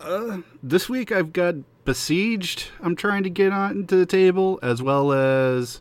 uh, 0.00 0.38
This 0.62 0.88
week 0.88 1.12
I've 1.12 1.32
got 1.32 1.54
B-Sieged. 1.84 2.68
I'm 2.80 2.96
trying 2.96 3.22
to 3.24 3.30
get 3.30 3.52
onto 3.52 3.96
the 3.98 4.06
table, 4.06 4.58
as 4.62 4.82
well 4.82 5.12
as 5.12 5.80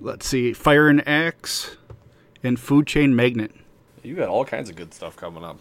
let's 0.00 0.26
see, 0.26 0.52
Fire 0.52 0.88
and 0.88 1.06
Axe, 1.08 1.76
and 2.42 2.58
Food 2.58 2.86
Chain 2.86 3.14
Magnate. 3.14 3.52
You 4.02 4.14
got 4.16 4.28
all 4.28 4.44
kinds 4.44 4.70
of 4.70 4.76
good 4.76 4.94
stuff 4.94 5.16
coming 5.16 5.44
up. 5.44 5.58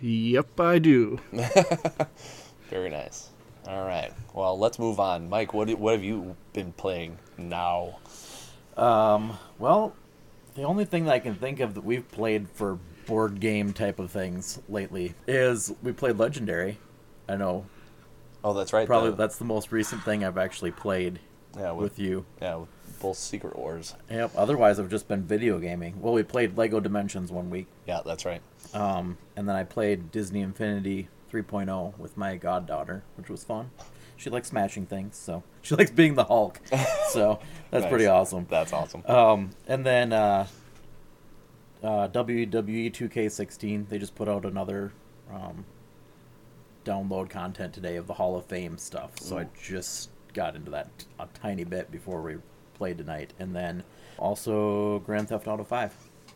Yep, 0.00 0.60
I 0.60 0.78
do. 0.78 1.18
Very 2.70 2.90
nice. 2.90 3.30
All 3.66 3.84
right. 3.86 4.12
Well, 4.34 4.58
let's 4.58 4.78
move 4.78 5.00
on. 5.00 5.28
Mike, 5.28 5.54
what 5.54 5.68
what 5.78 5.92
have 5.94 6.04
you 6.04 6.36
been 6.52 6.72
playing 6.72 7.18
now? 7.38 7.98
Um, 8.76 9.38
well, 9.58 9.94
the 10.54 10.62
only 10.64 10.84
thing 10.84 11.04
that 11.06 11.12
I 11.14 11.18
can 11.18 11.34
think 11.34 11.60
of 11.60 11.74
that 11.74 11.84
we've 11.84 12.08
played 12.10 12.48
for 12.50 12.78
board 13.06 13.40
game 13.40 13.72
type 13.72 13.98
of 13.98 14.10
things 14.10 14.60
lately 14.68 15.14
is 15.26 15.72
we 15.82 15.92
played 15.92 16.18
Legendary. 16.18 16.78
I 17.28 17.36
know 17.36 17.66
Oh, 18.44 18.52
that's 18.52 18.72
right. 18.72 18.86
probably 18.86 19.10
the- 19.10 19.16
that's 19.16 19.38
the 19.38 19.44
most 19.44 19.72
recent 19.72 20.02
thing 20.04 20.24
I've 20.24 20.38
actually 20.38 20.70
played 20.72 21.18
yeah, 21.56 21.72
with 21.72 21.98
you. 21.98 22.24
Yeah, 22.42 22.56
with 22.56 22.68
both 23.00 23.16
Secret 23.16 23.56
Wars. 23.56 23.94
Yep. 24.10 24.32
Otherwise, 24.36 24.78
I've 24.78 24.90
just 24.90 25.08
been 25.08 25.22
video 25.22 25.58
gaming. 25.58 26.00
Well, 26.00 26.12
we 26.14 26.22
played 26.22 26.56
Lego 26.56 26.80
Dimensions 26.80 27.30
one 27.32 27.50
week, 27.50 27.66
Yeah, 27.86 28.00
that's 28.04 28.24
right. 28.24 28.42
um, 28.74 29.18
and 29.36 29.48
then 29.48 29.56
I 29.56 29.64
played 29.64 30.10
Disney 30.10 30.40
Infinity 30.40 31.08
3.0 31.32 31.98
with 31.98 32.16
my 32.16 32.36
goddaughter, 32.36 33.02
which 33.16 33.28
was 33.28 33.44
fun. 33.44 33.70
She 34.16 34.30
likes 34.30 34.48
smashing 34.48 34.86
things, 34.86 35.16
so 35.16 35.42
she 35.62 35.74
likes 35.74 35.90
being 35.90 36.14
the 36.14 36.24
Hulk. 36.24 36.60
so 37.10 37.38
that's 37.70 37.82
Nice. 37.82 37.90
pretty 37.90 38.06
awesome. 38.06 38.46
That's 38.48 38.72
awesome. 38.72 39.04
Um, 39.06 39.50
and 39.68 39.84
then 39.84 40.12
uh, 40.12 40.46
uh, 41.82 42.08
WWE 42.08 42.90
2K16, 42.92 43.88
they 43.88 43.98
just 43.98 44.14
put 44.14 44.28
out 44.28 44.44
another 44.44 44.92
um, 45.32 45.64
download 46.84 47.28
content 47.28 47.74
today 47.74 47.96
of 47.96 48.06
the 48.06 48.14
Hall 48.14 48.36
of 48.36 48.46
Fame 48.46 48.78
stuff. 48.78 49.18
So 49.20 49.38
I 49.38 49.46
just 49.62 50.10
got 50.32 50.54
into 50.56 50.70
that 50.70 50.88
a 51.18 51.26
tiny 51.34 51.64
bit 51.64 51.90
before 51.90 52.22
we 52.22 52.36
played 52.76 52.98
tonight. 52.98 53.32
And 53.38 53.54
then 53.56 53.82
also 54.18 55.00
Grand 55.00 55.28
Theft 55.28 55.46
Auto 55.48 55.64
5. 55.64 55.94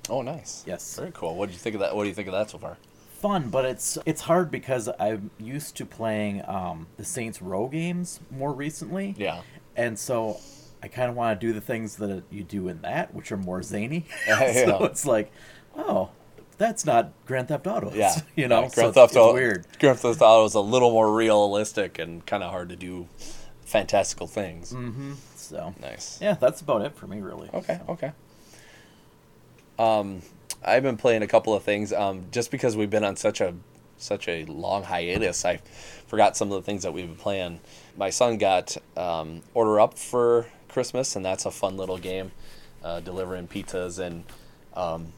oh, 0.09 0.23
nice. 0.23 0.65
Yes. 0.67 0.97
Very 0.97 1.13
cool. 1.15 1.37
What 1.37 1.47
do 1.47 1.53
you 1.53 1.59
think 1.59 1.75
of 1.75 1.81
that? 1.81 1.95
What 1.95 2.03
do 2.05 2.09
you 2.09 2.15
think 2.15 2.27
of 2.29 2.33
that 2.35 2.51
so 2.51 2.59
far? 2.59 2.77
Fun, 3.21 3.51
but 3.51 3.65
it's 3.67 3.99
it's 4.07 4.23
hard 4.23 4.51
because 4.51 4.89
I'm 4.99 5.31
used 5.39 5.77
to 5.77 5.85
playing 5.85 6.43
um, 6.49 6.87
the 6.97 7.05
Saints 7.05 7.43
Row 7.43 7.69
games 7.69 8.19
more 8.31 8.53
recently. 8.53 9.15
Yeah. 9.19 9.43
And 9.77 9.99
so 9.99 10.41
I 10.83 10.89
kind 10.89 11.11
of 11.11 11.17
want 11.17 11.39
to 11.39 11.47
do 11.47 11.53
the 11.53 11.61
things 11.61 11.97
that 11.97 12.23
you 12.31 12.43
do 12.45 12.69
in 12.69 12.81
that, 12.81 13.15
which 13.15 13.31
are 13.31 13.37
more 13.37 13.63
zany. 13.63 14.07
Yeah. 14.27 14.53
so 14.65 14.85
it's 14.85 15.05
like, 15.05 15.31
oh, 15.77 16.09
that's 16.57 16.87
not 16.87 17.13
Grand 17.27 17.49
Theft 17.49 17.67
Auto. 17.67 17.93
Yeah. 17.95 18.15
you 18.37 18.49
know, 18.49 18.63
Yeah, 18.63 18.69
Grand 18.71 18.89
it's, 18.89 18.95
Theft 18.97 19.17
Auto. 19.17 19.35
weird. 19.35 19.67
Grand 19.79 19.99
Theft 19.99 20.23
Auto 20.23 20.47
is 20.47 20.55
a 20.55 20.61
little 20.61 20.91
more 20.91 21.13
realistic 21.15 21.99
and 21.99 22.25
kind 22.25 22.43
of 22.43 22.51
hard 22.51 22.71
to 22.71 22.77
do 22.77 23.07
fantastical 23.67 24.27
things. 24.29 24.73
So 25.50 25.75
Nice. 25.83 26.21
yeah, 26.23 26.35
that's 26.35 26.61
about 26.61 26.83
it 26.83 26.95
for 26.95 27.09
me, 27.09 27.21
really. 27.21 27.50
Okay, 27.52 27.80
okay. 27.88 28.12
Um, 29.80 30.23
I've 30.64 30.85
been 30.85 30.97
playing 30.97 31.23
a 31.23 31.26
couple 31.26 31.52
of 31.54 31.64
things. 31.64 31.92
Um, 31.92 32.26
just 32.30 32.52
because 32.52 32.76
we've 32.76 32.88
been 32.88 33.02
on 33.02 33.16
such 33.16 33.40
a 33.40 33.54
such 33.97 34.28
a 34.28 34.45
long 34.45 34.85
hiatus, 34.85 35.45
I 35.45 35.59
forgot 36.07 36.37
some 36.37 36.52
of 36.52 36.54
the 36.54 36.62
things 36.64 36.85
that 36.85 36.92
we've 36.92 37.07
been 37.09 37.16
playing. 37.16 37.59
My 37.97 38.11
son 38.11 38.38
got 38.38 38.76
um, 38.97 39.42
Order 39.52 39.80
Up 39.80 39.99
for 39.99 40.47
Christmas, 40.69 41.16
and 41.16 41.25
that's 41.25 41.45
a 41.47 41.50
fun 41.50 41.76
little 41.76 41.99
game, 41.99 42.30
uh, 42.85 43.00
delivering 43.00 43.49
pizzas 43.49 43.99
and 43.99 44.23
um, 44.75 45.12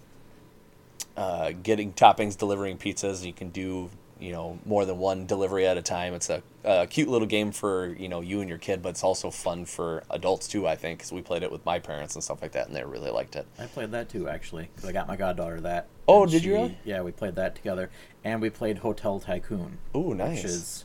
uh, 1.14 1.52
getting 1.62 1.92
toppings, 1.92 2.38
delivering 2.38 2.78
pizzas. 2.78 3.22
You 3.22 3.34
can 3.34 3.50
do 3.50 3.90
you 4.22 4.32
know 4.32 4.58
more 4.64 4.84
than 4.84 4.98
one 4.98 5.26
delivery 5.26 5.66
at 5.66 5.76
a 5.76 5.82
time. 5.82 6.14
It's 6.14 6.30
a, 6.30 6.42
a 6.64 6.86
cute 6.86 7.08
little 7.08 7.26
game 7.26 7.52
for 7.52 7.94
you 7.98 8.08
know 8.08 8.20
you 8.20 8.40
and 8.40 8.48
your 8.48 8.58
kid, 8.58 8.82
but 8.82 8.90
it's 8.90 9.04
also 9.04 9.30
fun 9.30 9.64
for 9.64 10.04
adults 10.10 10.46
too. 10.48 10.66
I 10.66 10.76
think 10.76 11.00
because 11.00 11.12
we 11.12 11.22
played 11.22 11.42
it 11.42 11.50
with 11.50 11.64
my 11.66 11.78
parents 11.78 12.14
and 12.14 12.22
stuff 12.22 12.40
like 12.40 12.52
that, 12.52 12.68
and 12.68 12.76
they 12.76 12.84
really 12.84 13.10
liked 13.10 13.36
it. 13.36 13.46
I 13.58 13.66
played 13.66 13.90
that 13.92 14.08
too, 14.08 14.28
actually, 14.28 14.70
because 14.74 14.88
I 14.88 14.92
got 14.92 15.08
my 15.08 15.16
goddaughter 15.16 15.60
that. 15.62 15.88
Oh, 16.06 16.26
did 16.26 16.44
you 16.44 16.54
really? 16.54 16.78
Yeah, 16.84 17.02
we 17.02 17.12
played 17.12 17.34
that 17.36 17.54
together, 17.54 17.90
and 18.24 18.40
we 18.40 18.50
played 18.50 18.78
Hotel 18.78 19.18
Tycoon. 19.20 19.78
Ooh, 19.96 20.14
nice. 20.14 20.36
Which 20.36 20.44
is 20.44 20.84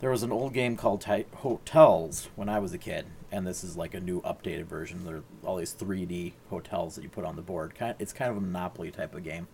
there 0.00 0.10
was 0.10 0.22
an 0.22 0.32
old 0.32 0.54
game 0.54 0.76
called 0.76 1.02
Ty- 1.02 1.26
Hotels 1.36 2.28
when 2.34 2.48
I 2.48 2.58
was 2.58 2.72
a 2.72 2.78
kid, 2.78 3.06
and 3.30 3.46
this 3.46 3.62
is 3.62 3.76
like 3.76 3.94
a 3.94 4.00
new 4.00 4.22
updated 4.22 4.64
version. 4.64 5.04
There 5.04 5.16
are 5.16 5.22
all 5.44 5.56
these 5.56 5.74
3D 5.74 6.32
hotels 6.48 6.96
that 6.96 7.02
you 7.02 7.10
put 7.10 7.24
on 7.24 7.36
the 7.36 7.42
board. 7.42 7.74
Kind, 7.74 7.96
it's 7.98 8.12
kind 8.12 8.30
of 8.30 8.36
a 8.36 8.40
Monopoly 8.40 8.90
type 8.90 9.14
of 9.14 9.22
game, 9.22 9.46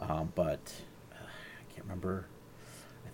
um, 0.00 0.32
but 0.34 0.72
uh, 1.12 1.16
I 1.16 1.72
can't 1.72 1.84
remember. 1.84 2.26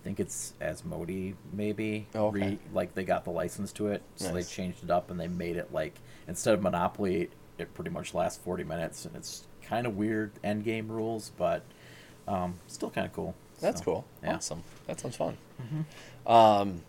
I 0.04 0.06
think 0.06 0.20
it's 0.20 0.52
Asmodee, 0.60 1.32
maybe. 1.54 2.06
Oh, 2.14 2.26
okay. 2.26 2.58
like 2.74 2.94
they 2.94 3.04
got 3.04 3.24
the 3.24 3.30
license 3.30 3.72
to 3.72 3.88
it, 3.88 4.02
so 4.16 4.30
Nice. 4.30 4.34
they 4.48 4.54
changed 4.54 4.84
it 4.84 4.90
up 4.90 5.10
and 5.10 5.18
they 5.18 5.28
made 5.28 5.56
it 5.56 5.72
like 5.72 5.94
instead 6.28 6.52
of 6.52 6.60
Monopoly, 6.60 7.30
it 7.56 7.72
pretty 7.72 7.88
much 7.90 8.12
lasts 8.12 8.38
40 8.44 8.64
minutes, 8.64 9.06
and 9.06 9.16
it's 9.16 9.46
kind 9.62 9.86
of 9.86 9.96
weird 9.96 10.32
end 10.44 10.62
game 10.64 10.88
rules, 10.88 11.32
but 11.38 11.62
um, 12.28 12.56
still 12.66 12.90
kind 12.90 13.06
of 13.06 13.14
cool. 13.14 13.34
That's 13.62 13.78
So, 13.78 13.84
cool. 13.84 14.04
Yeah. 14.22 14.34
Awesome. 14.36 14.62
That 14.86 15.00
sounds 15.00 15.16
fun. 15.16 15.38
Um, 16.26 16.82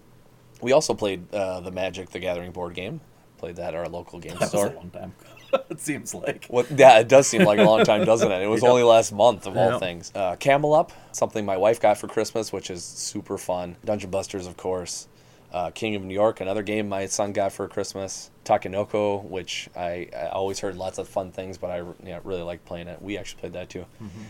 we 0.62 0.74
also 0.74 0.94
played 0.94 1.34
uh, 1.34 1.62
the 1.62 1.72
Magic 1.72 2.10
the 2.10 2.20
Gathering 2.20 2.52
board 2.52 2.74
game. 2.74 3.00
Played 3.38 3.56
that 3.58 3.70
at 3.74 3.76
our 3.76 3.88
local 3.88 4.20
game 4.20 4.34
That 4.34 4.42
was 4.42 4.50
store. 4.50 4.68
a 4.68 4.76
long 4.76 4.90
time. 4.90 5.14
it 5.70 5.80
seems 5.80 6.14
like. 6.14 6.46
What? 6.48 6.70
Yeah, 6.72 7.00
it 7.00 7.08
does 7.08 7.28
seem 7.28 7.44
like 7.44 7.60
a 7.60 7.64
long 7.64 7.84
time, 7.84 8.06
doesn't 8.06 8.32
it? 8.32 8.42
It 8.42 8.48
was 8.48 8.62
Yep. 8.64 8.70
only 8.72 8.84
last 8.84 9.12
month 9.12 9.48
of 9.48 9.56
all 9.58 9.72
Yep. 9.72 9.80
things. 9.80 10.12
Uh, 10.16 10.36
Camel 10.38 10.74
Up, 10.74 10.92
something 11.12 11.46
my 11.46 11.58
wife 11.58 11.80
got 11.80 11.98
for 11.98 12.08
Christmas, 12.08 12.52
which 12.54 12.70
is 12.70 12.84
super 12.84 13.38
fun. 13.38 13.76
Dungeon 13.86 14.10
Busters, 14.10 14.48
of 14.48 14.58
course. 14.58 15.08
Uh, 15.54 15.72
King 15.72 15.96
of 15.96 16.04
New 16.04 16.14
York, 16.14 16.42
another 16.42 16.64
game 16.64 16.90
my 16.90 17.06
son 17.06 17.32
got 17.32 17.54
for 17.54 17.68
Christmas. 17.70 18.30
Takenoko, 18.44 19.24
which 19.24 19.70
I, 19.76 20.10
I 20.16 20.28
always 20.28 20.60
heard 20.60 20.76
lots 20.76 20.98
of 20.98 21.08
fun 21.08 21.32
things, 21.32 21.58
but 21.58 21.72
I 21.72 21.84
yeah, 22.04 22.20
really 22.26 22.42
like 22.42 22.66
playing 22.66 22.88
it. 22.90 23.02
We 23.02 23.18
actually 23.18 23.40
played 23.40 23.54
that 23.54 23.70
too. 23.70 23.86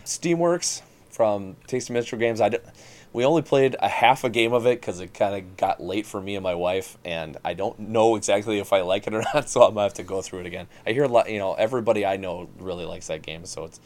Steamworks 0.06 0.82
from 1.10 1.56
Tasty 1.68 1.94
Minstrel 1.94 2.20
Games. 2.20 2.42
I 2.42 2.50
we 3.16 3.24
only 3.24 3.42
played 3.42 3.78
a 3.80 3.88
half 3.88 4.26
a 4.26 4.30
game 4.30 4.52
of 4.52 4.66
it 4.66 4.82
because 4.82 5.00
it 5.00 5.14
kind 5.14 5.34
of 5.34 5.56
got 5.56 5.82
late 5.82 6.06
for 6.06 6.20
me 6.20 6.36
and 6.36 6.44
my 6.44 6.54
wife, 6.54 6.98
and 7.06 7.38
I 7.46 7.54
don't 7.54 7.80
know 7.80 8.18
exactly 8.18 8.60
if 8.60 8.74
I 8.74 8.82
like 8.82 9.08
it 9.08 9.14
or 9.14 9.24
not, 9.34 9.48
so 9.48 9.64
I'm 9.64 9.70
gonna 9.70 9.84
have 9.84 9.94
to 9.94 10.04
go 10.04 10.22
through 10.22 10.42
it 10.42 10.46
again. 10.46 10.68
I 10.86 10.92
hear 10.92 11.06
a 11.06 11.08
lot, 11.08 11.32
you 11.32 11.40
know, 11.40 11.54
everybody 11.54 12.06
I 12.06 12.18
know 12.18 12.50
really 12.60 12.84
likes 12.86 13.08
that 13.08 13.22
game, 13.22 13.46
so 13.46 13.64
it's. 13.64 13.80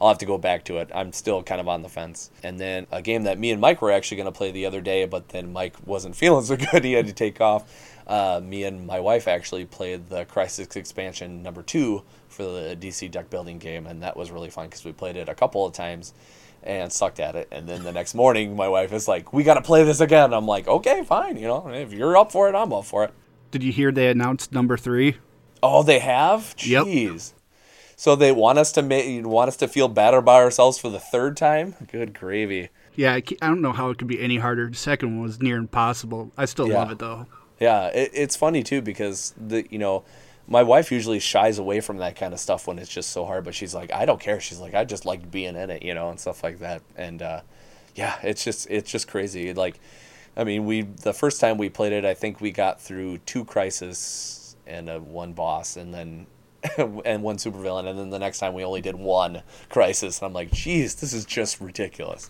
I'll 0.00 0.08
have 0.08 0.16
to 0.18 0.24
go 0.24 0.38
back 0.38 0.64
to 0.64 0.78
it. 0.78 0.90
I'm 0.94 1.12
still 1.12 1.42
kind 1.42 1.60
of 1.60 1.68
on 1.68 1.82
the 1.82 1.90
fence. 1.90 2.30
And 2.42 2.58
then 2.58 2.86
a 2.90 3.02
game 3.02 3.24
that 3.24 3.38
me 3.38 3.50
and 3.50 3.60
Mike 3.60 3.82
were 3.82 3.90
actually 3.90 4.16
going 4.16 4.32
to 4.32 4.32
play 4.32 4.50
the 4.50 4.64
other 4.64 4.80
day, 4.80 5.04
but 5.04 5.28
then 5.28 5.52
Mike 5.52 5.76
wasn't 5.84 6.16
feeling 6.16 6.42
so 6.42 6.56
good. 6.56 6.84
He 6.84 6.94
had 6.94 7.06
to 7.08 7.12
take 7.12 7.38
off. 7.42 7.70
Uh, 8.06 8.40
me 8.42 8.64
and 8.64 8.86
my 8.86 8.98
wife 8.98 9.28
actually 9.28 9.66
played 9.66 10.08
the 10.08 10.24
Crisis 10.24 10.74
expansion 10.74 11.42
number 11.42 11.62
two 11.62 12.02
for 12.30 12.44
the 12.44 12.78
DC 12.80 13.10
deck 13.10 13.28
building 13.28 13.58
game, 13.58 13.86
and 13.86 14.02
that 14.02 14.16
was 14.16 14.30
really 14.30 14.48
fun 14.48 14.68
because 14.68 14.86
we 14.86 14.92
played 14.92 15.16
it 15.16 15.28
a 15.28 15.34
couple 15.34 15.66
of 15.66 15.74
times 15.74 16.14
and 16.62 16.92
sucked 16.92 17.20
at 17.20 17.36
it. 17.36 17.48
And 17.50 17.68
then 17.68 17.82
the 17.84 17.92
next 17.92 18.14
morning, 18.14 18.54
my 18.56 18.68
wife 18.68 18.92
is 18.92 19.08
like, 19.08 19.32
"We 19.32 19.42
got 19.44 19.54
to 19.54 19.62
play 19.62 19.82
this 19.84 20.00
again." 20.00 20.32
I'm 20.34 20.46
like, 20.46 20.68
"Okay, 20.68 21.02
fine. 21.04 21.36
You 21.36 21.48
know, 21.48 21.68
if 21.68 21.92
you're 21.92 22.16
up 22.16 22.32
for 22.32 22.48
it, 22.48 22.54
I'm 22.54 22.72
up 22.72 22.84
for 22.84 23.04
it." 23.04 23.12
Did 23.50 23.62
you 23.62 23.72
hear 23.72 23.90
they 23.90 24.08
announced 24.08 24.52
number 24.52 24.76
three? 24.76 25.16
Oh, 25.62 25.82
they 25.82 25.98
have? 25.98 26.54
Yep. 26.58 26.84
Jeez. 26.86 27.32
So 27.96 28.16
they 28.16 28.32
want 28.32 28.58
us 28.58 28.72
to 28.72 28.82
make 28.82 29.26
want 29.26 29.48
us 29.48 29.56
to 29.58 29.68
feel 29.68 29.88
bad 29.88 30.14
about 30.14 30.36
ourselves 30.42 30.78
for 30.78 30.88
the 30.88 31.00
third 31.00 31.36
time? 31.36 31.74
Good 31.90 32.18
gravy. 32.18 32.70
Yeah, 32.94 33.12
I, 33.12 33.16
I 33.42 33.46
don't 33.48 33.60
know 33.60 33.72
how 33.72 33.90
it 33.90 33.98
could 33.98 34.08
be 34.08 34.20
any 34.20 34.38
harder. 34.38 34.68
The 34.70 34.76
second 34.76 35.16
one 35.16 35.22
was 35.22 35.40
near 35.40 35.56
impossible. 35.56 36.32
I 36.36 36.44
still 36.46 36.68
Yeah. 36.68 36.78
love 36.80 36.90
it 36.92 36.98
though. 36.98 37.26
Yeah, 37.58 37.88
it, 37.88 38.10
it's 38.14 38.36
funny 38.36 38.62
too 38.62 38.80
because 38.80 39.34
the 39.36 39.66
you 39.70 39.78
know, 39.78 40.04
my 40.50 40.64
wife 40.64 40.90
usually 40.90 41.20
shies 41.20 41.58
away 41.58 41.80
from 41.80 41.98
that 41.98 42.16
kind 42.16 42.34
of 42.34 42.40
stuff 42.40 42.66
when 42.66 42.80
it's 42.80 42.90
just 42.90 43.10
so 43.10 43.24
hard, 43.24 43.44
but 43.44 43.54
she's 43.54 43.72
like, 43.72 43.92
I 43.92 44.04
don't 44.04 44.20
care. 44.20 44.40
She's 44.40 44.58
like, 44.58 44.74
I 44.74 44.84
just 44.84 45.06
like 45.06 45.30
being 45.30 45.54
in 45.54 45.70
it, 45.70 45.84
you 45.84 45.94
know, 45.94 46.10
and 46.10 46.18
stuff 46.18 46.42
like 46.42 46.58
that. 46.58 46.82
And 46.96 47.22
uh, 47.22 47.42
yeah, 47.94 48.18
it's 48.24 48.42
just 48.42 48.68
it's 48.68 48.90
just 48.90 49.06
crazy. 49.06 49.54
Like, 49.54 49.78
I 50.36 50.42
mean, 50.42 50.66
we 50.66 50.82
the 50.82 51.12
first 51.12 51.40
time 51.40 51.56
we 51.56 51.68
played 51.70 51.92
it, 51.92 52.04
I 52.04 52.14
think 52.14 52.40
we 52.40 52.50
got 52.50 52.80
through 52.80 53.18
two 53.18 53.44
crisis 53.44 54.56
and 54.66 54.90
a 54.90 54.98
one 55.00 55.32
boss, 55.32 55.76
and 55.76 55.94
then. 55.94 56.26
and 57.06 57.22
one 57.22 57.38
supervillain, 57.38 57.86
and 57.86 57.98
then 57.98 58.10
the 58.10 58.18
next 58.18 58.38
time 58.38 58.52
we 58.52 58.62
only 58.62 58.82
did 58.82 58.94
one 58.94 59.40
crisis, 59.70 60.18
and 60.18 60.26
I'm 60.26 60.34
like, 60.34 60.50
geez, 60.52 60.96
this 60.96 61.14
is 61.14 61.24
just 61.24 61.58
ridiculous. 61.58 62.28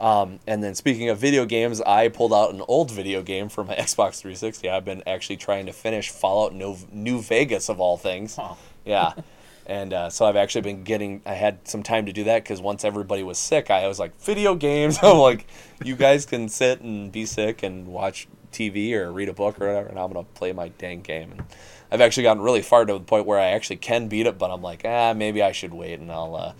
Um, 0.00 0.40
and 0.46 0.62
then 0.62 0.74
speaking 0.74 1.10
of 1.10 1.18
video 1.18 1.44
games, 1.44 1.80
I 1.82 2.08
pulled 2.08 2.32
out 2.32 2.54
an 2.54 2.62
old 2.66 2.90
video 2.90 3.22
game 3.22 3.48
for 3.50 3.62
my 3.62 3.74
Xbox 3.76 4.20
360. 4.20 4.68
I've 4.70 4.84
been 4.84 5.02
actually 5.06 5.36
trying 5.36 5.66
to 5.66 5.72
finish 5.72 6.08
Fallout 6.10 6.54
New, 6.54 6.76
New 6.90 7.20
Vegas 7.20 7.68
of 7.68 7.80
all 7.80 7.96
things. 7.96 8.36
Huh. 8.36 8.54
Yeah. 8.84 9.12
And 9.66 9.92
uh, 9.92 10.10
so 10.10 10.26
I've 10.26 10.34
actually 10.34 10.62
been 10.62 10.82
getting, 10.82 11.22
I 11.24 11.34
had 11.34 11.68
some 11.68 11.84
time 11.84 12.06
to 12.06 12.12
do 12.12 12.24
that 12.24 12.42
because 12.42 12.60
once 12.60 12.84
everybody 12.84 13.22
was 13.22 13.38
sick, 13.38 13.70
I 13.70 13.86
was 13.86 14.00
like, 14.00 14.20
video 14.20 14.56
games. 14.56 14.98
I'm 15.02 15.18
like, 15.18 15.46
you 15.84 15.94
guys 15.94 16.26
can 16.26 16.48
sit 16.48 16.80
and 16.80 17.12
be 17.12 17.24
sick 17.24 17.62
and 17.62 17.86
watch 17.86 18.26
TV 18.52 18.94
or 18.94 19.12
read 19.12 19.28
a 19.28 19.32
book 19.32 19.60
or 19.60 19.68
whatever, 19.68 19.88
and 19.88 19.96
I'm 19.96 20.12
going 20.12 20.24
to 20.24 20.32
play 20.32 20.52
my 20.52 20.70
dang 20.70 21.02
game. 21.02 21.30
And 21.30 21.44
I've 21.92 22.00
actually 22.00 22.24
gotten 22.24 22.42
really 22.42 22.62
far 22.62 22.84
to 22.84 22.94
the 22.94 22.98
point 23.00 23.26
where 23.26 23.38
I 23.38 23.50
actually 23.50 23.76
can 23.76 24.08
beat 24.08 24.26
it, 24.26 24.38
but 24.38 24.50
I'm 24.50 24.62
like, 24.62 24.82
ah, 24.84 25.12
maybe 25.14 25.40
I 25.40 25.52
should 25.52 25.72
wait 25.72 26.00
and 26.00 26.10
I'll 26.10 26.34
uh, 26.34 26.52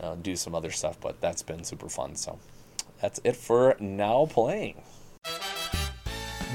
uh, 0.00 0.14
do 0.14 0.36
some 0.36 0.54
other 0.54 0.70
stuff. 0.70 1.00
But 1.00 1.20
that's 1.20 1.42
been 1.42 1.64
super 1.64 1.88
fun. 1.88 2.14
So 2.14 2.38
that's 3.00 3.20
it 3.24 3.36
for 3.36 3.76
now 3.80 4.26
playing. 4.26 4.82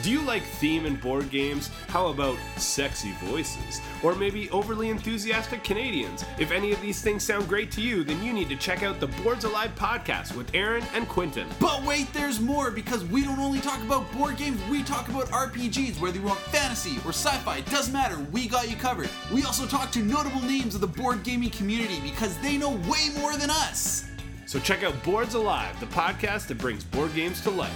Do 0.01 0.11
you 0.11 0.21
like 0.21 0.43
theme 0.43 0.85
and 0.85 0.99
board 1.01 1.29
games? 1.29 1.69
How 1.87 2.07
about 2.07 2.37
sexy 2.55 3.11
voices? 3.23 3.81
Or 4.01 4.15
maybe 4.15 4.49
overly 4.49 4.89
enthusiastic 4.89 5.61
Canadians? 5.61 6.23
If 6.37 6.51
any 6.51 6.71
of 6.71 6.79
these 6.79 7.01
things 7.01 7.21
sound 7.21 7.49
great 7.49 7.69
to 7.71 7.81
you, 7.81 8.05
then 8.05 8.23
you 8.23 8.31
need 8.31 8.47
to 8.47 8.55
check 8.55 8.81
out 8.81 9.01
the 9.01 9.07
Boards 9.07 9.43
Alive 9.43 9.75
podcast 9.75 10.37
with 10.37 10.55
Aaron 10.55 10.85
and 10.93 11.05
Quinton. 11.09 11.49
But 11.59 11.83
wait, 11.83 12.13
there's 12.13 12.39
more 12.39 12.71
because 12.71 13.03
we 13.03 13.23
don't 13.23 13.39
only 13.39 13.59
talk 13.59 13.81
about 13.81 14.09
board 14.13 14.37
games, 14.37 14.61
we 14.69 14.83
talk 14.83 15.09
about 15.09 15.27
RPGs, 15.31 15.99
whether 15.99 16.17
you 16.17 16.25
want 16.25 16.39
fantasy 16.39 16.95
or 17.05 17.09
sci 17.09 17.35
fi, 17.39 17.59
doesn't 17.61 17.91
matter, 17.91 18.17
we 18.31 18.47
got 18.47 18.69
you 18.69 18.77
covered. 18.77 19.09
We 19.33 19.43
also 19.43 19.65
talk 19.65 19.91
to 19.91 19.99
notable 19.99 20.41
names 20.41 20.75
of 20.75 20.81
the 20.81 20.87
board 20.87 21.23
gaming 21.23 21.49
community 21.49 21.99
because 22.01 22.37
they 22.37 22.55
know 22.55 22.71
way 22.87 23.09
more 23.17 23.35
than 23.35 23.49
us. 23.49 24.05
So 24.49 24.59
check 24.59 24.81
out 24.81 25.03
Boards 25.03 25.35
Alive, 25.35 25.79
the 25.79 25.85
podcast 25.85 26.47
that 26.47 26.57
brings 26.57 26.83
board 26.83 27.13
games 27.13 27.39
to 27.41 27.51
life. 27.51 27.71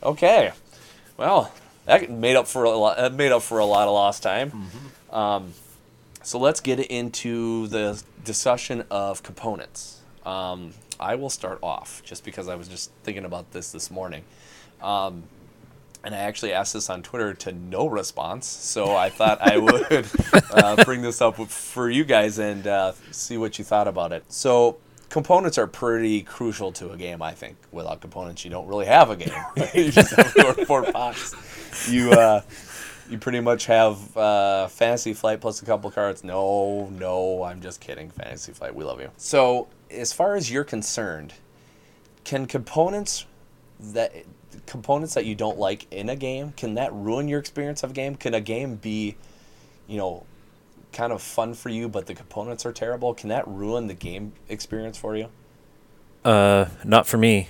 Okay, 0.00 0.52
well, 1.16 1.52
that 1.86 2.08
made 2.08 2.36
up 2.36 2.46
for 2.46 2.62
a 2.62 2.70
lot. 2.70 2.98
That 2.98 3.14
made 3.14 3.32
up 3.32 3.42
for 3.42 3.58
a 3.58 3.64
lot 3.64 3.88
of 3.88 3.94
lost 3.94 4.22
time. 4.22 4.70
Um, 5.10 5.54
so 6.22 6.38
let's 6.38 6.60
get 6.60 6.78
into 6.78 7.66
the 7.66 8.00
discussion 8.24 8.84
of 8.92 9.24
components. 9.24 10.02
Um, 10.24 10.70
I 11.00 11.16
will 11.16 11.28
start 11.28 11.58
off 11.60 12.00
just 12.04 12.24
because 12.24 12.46
I 12.46 12.54
was 12.54 12.68
just 12.68 12.92
thinking 13.02 13.24
about 13.24 13.50
this 13.50 13.72
this 13.72 13.90
morning. 13.90 14.22
Um, 14.80 15.24
and 16.04 16.14
I 16.14 16.18
actually 16.18 16.52
asked 16.52 16.72
this 16.74 16.88
on 16.88 17.02
Twitter 17.02 17.34
to 17.34 17.52
no 17.52 17.86
response, 17.86 18.46
so 18.46 18.96
I 18.96 19.10
thought 19.10 19.38
I 19.40 19.58
would 19.58 20.08
uh, 20.52 20.84
bring 20.84 21.02
this 21.02 21.20
up 21.20 21.36
for 21.36 21.90
you 21.90 22.04
guys 22.04 22.38
and 22.38 22.66
uh, 22.66 22.92
see 23.10 23.36
what 23.36 23.58
you 23.58 23.64
thought 23.64 23.88
about 23.88 24.12
it. 24.12 24.24
So, 24.28 24.78
components 25.08 25.58
are 25.58 25.66
pretty 25.66 26.22
crucial 26.22 26.72
to 26.72 26.90
a 26.90 26.96
game, 26.96 27.20
I 27.20 27.32
think. 27.32 27.56
Without 27.72 28.00
components, 28.00 28.44
you 28.44 28.50
don't 28.50 28.66
really 28.66 28.86
have 28.86 29.10
a 29.10 29.16
game. 29.16 29.32
you 29.74 29.90
just 29.90 30.14
have 30.14 30.56
four. 30.66 30.86
You 31.88 32.12
uh, 32.12 32.42
you 33.10 33.18
pretty 33.18 33.40
much 33.40 33.66
have 33.66 34.16
uh, 34.16 34.68
Fantasy 34.68 35.12
Flight 35.12 35.40
plus 35.40 35.60
a 35.60 35.66
couple 35.66 35.90
cards. 35.90 36.24
No, 36.24 36.88
no, 36.90 37.42
I'm 37.42 37.60
just 37.60 37.80
kidding. 37.80 38.10
Fantasy 38.10 38.52
Flight, 38.52 38.74
we 38.74 38.84
love 38.84 39.00
you. 39.00 39.10
So, 39.16 39.68
as 39.90 40.12
far 40.12 40.36
as 40.36 40.50
you're 40.50 40.64
concerned, 40.64 41.34
can 42.24 42.46
components 42.46 43.26
that 43.80 44.12
components 44.66 45.14
that 45.14 45.24
you 45.24 45.34
don't 45.34 45.58
like 45.58 45.86
in 45.92 46.08
a 46.08 46.16
game 46.16 46.52
can 46.56 46.74
that 46.74 46.92
ruin 46.92 47.28
your 47.28 47.38
experience 47.38 47.82
of 47.82 47.90
a 47.90 47.94
game 47.94 48.14
can 48.16 48.34
a 48.34 48.40
game 48.40 48.76
be 48.76 49.16
you 49.86 49.96
know 49.96 50.24
kind 50.92 51.12
of 51.12 51.22
fun 51.22 51.54
for 51.54 51.68
you 51.68 51.88
but 51.88 52.06
the 52.06 52.14
components 52.14 52.66
are 52.66 52.72
terrible 52.72 53.14
can 53.14 53.28
that 53.28 53.46
ruin 53.46 53.86
the 53.86 53.94
game 53.94 54.32
experience 54.48 54.96
for 54.98 55.16
you 55.16 55.28
Uh, 56.24 56.66
not 56.84 57.06
for 57.06 57.16
me. 57.16 57.48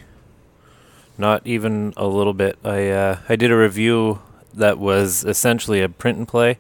Not 1.19 1.47
even 1.47 1.93
a 1.97 2.07
little 2.07 2.33
bit. 2.33 2.59
I 2.65 2.89
uh, 2.91 3.19
I 3.29 3.37
did 3.37 3.51
a 3.51 3.57
review 3.57 4.21
that 4.55 4.79
was 4.79 5.25
essentially 5.25 5.83
a 5.83 5.89
print 5.89 6.19
and 6.19 6.27
play, 6.29 6.59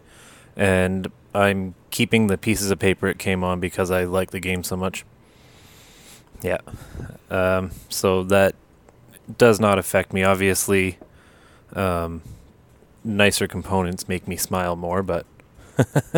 and 0.57 1.11
I'm 1.35 1.75
keeping 1.91 2.27
the 2.27 2.37
pieces 2.37 2.71
of 2.71 2.79
paper 2.79 3.09
it 3.09 3.19
came 3.19 3.43
on 3.43 3.61
because 3.61 3.91
I 3.91 4.05
like 4.05 4.33
the 4.33 4.41
game 4.41 4.63
so 4.63 4.77
much. 4.77 5.05
Yeah. 6.43 6.59
Um, 7.31 7.71
so 7.89 8.23
that 8.25 8.55
does 9.39 9.61
not 9.61 9.79
affect 9.79 10.13
me. 10.13 10.23
Obviously, 10.23 10.99
um, 11.75 12.23
nicer 13.05 13.47
components 13.47 14.09
make 14.09 14.27
me 14.29 14.37
smile 14.37 14.77
more, 14.77 15.03
but 15.03 15.27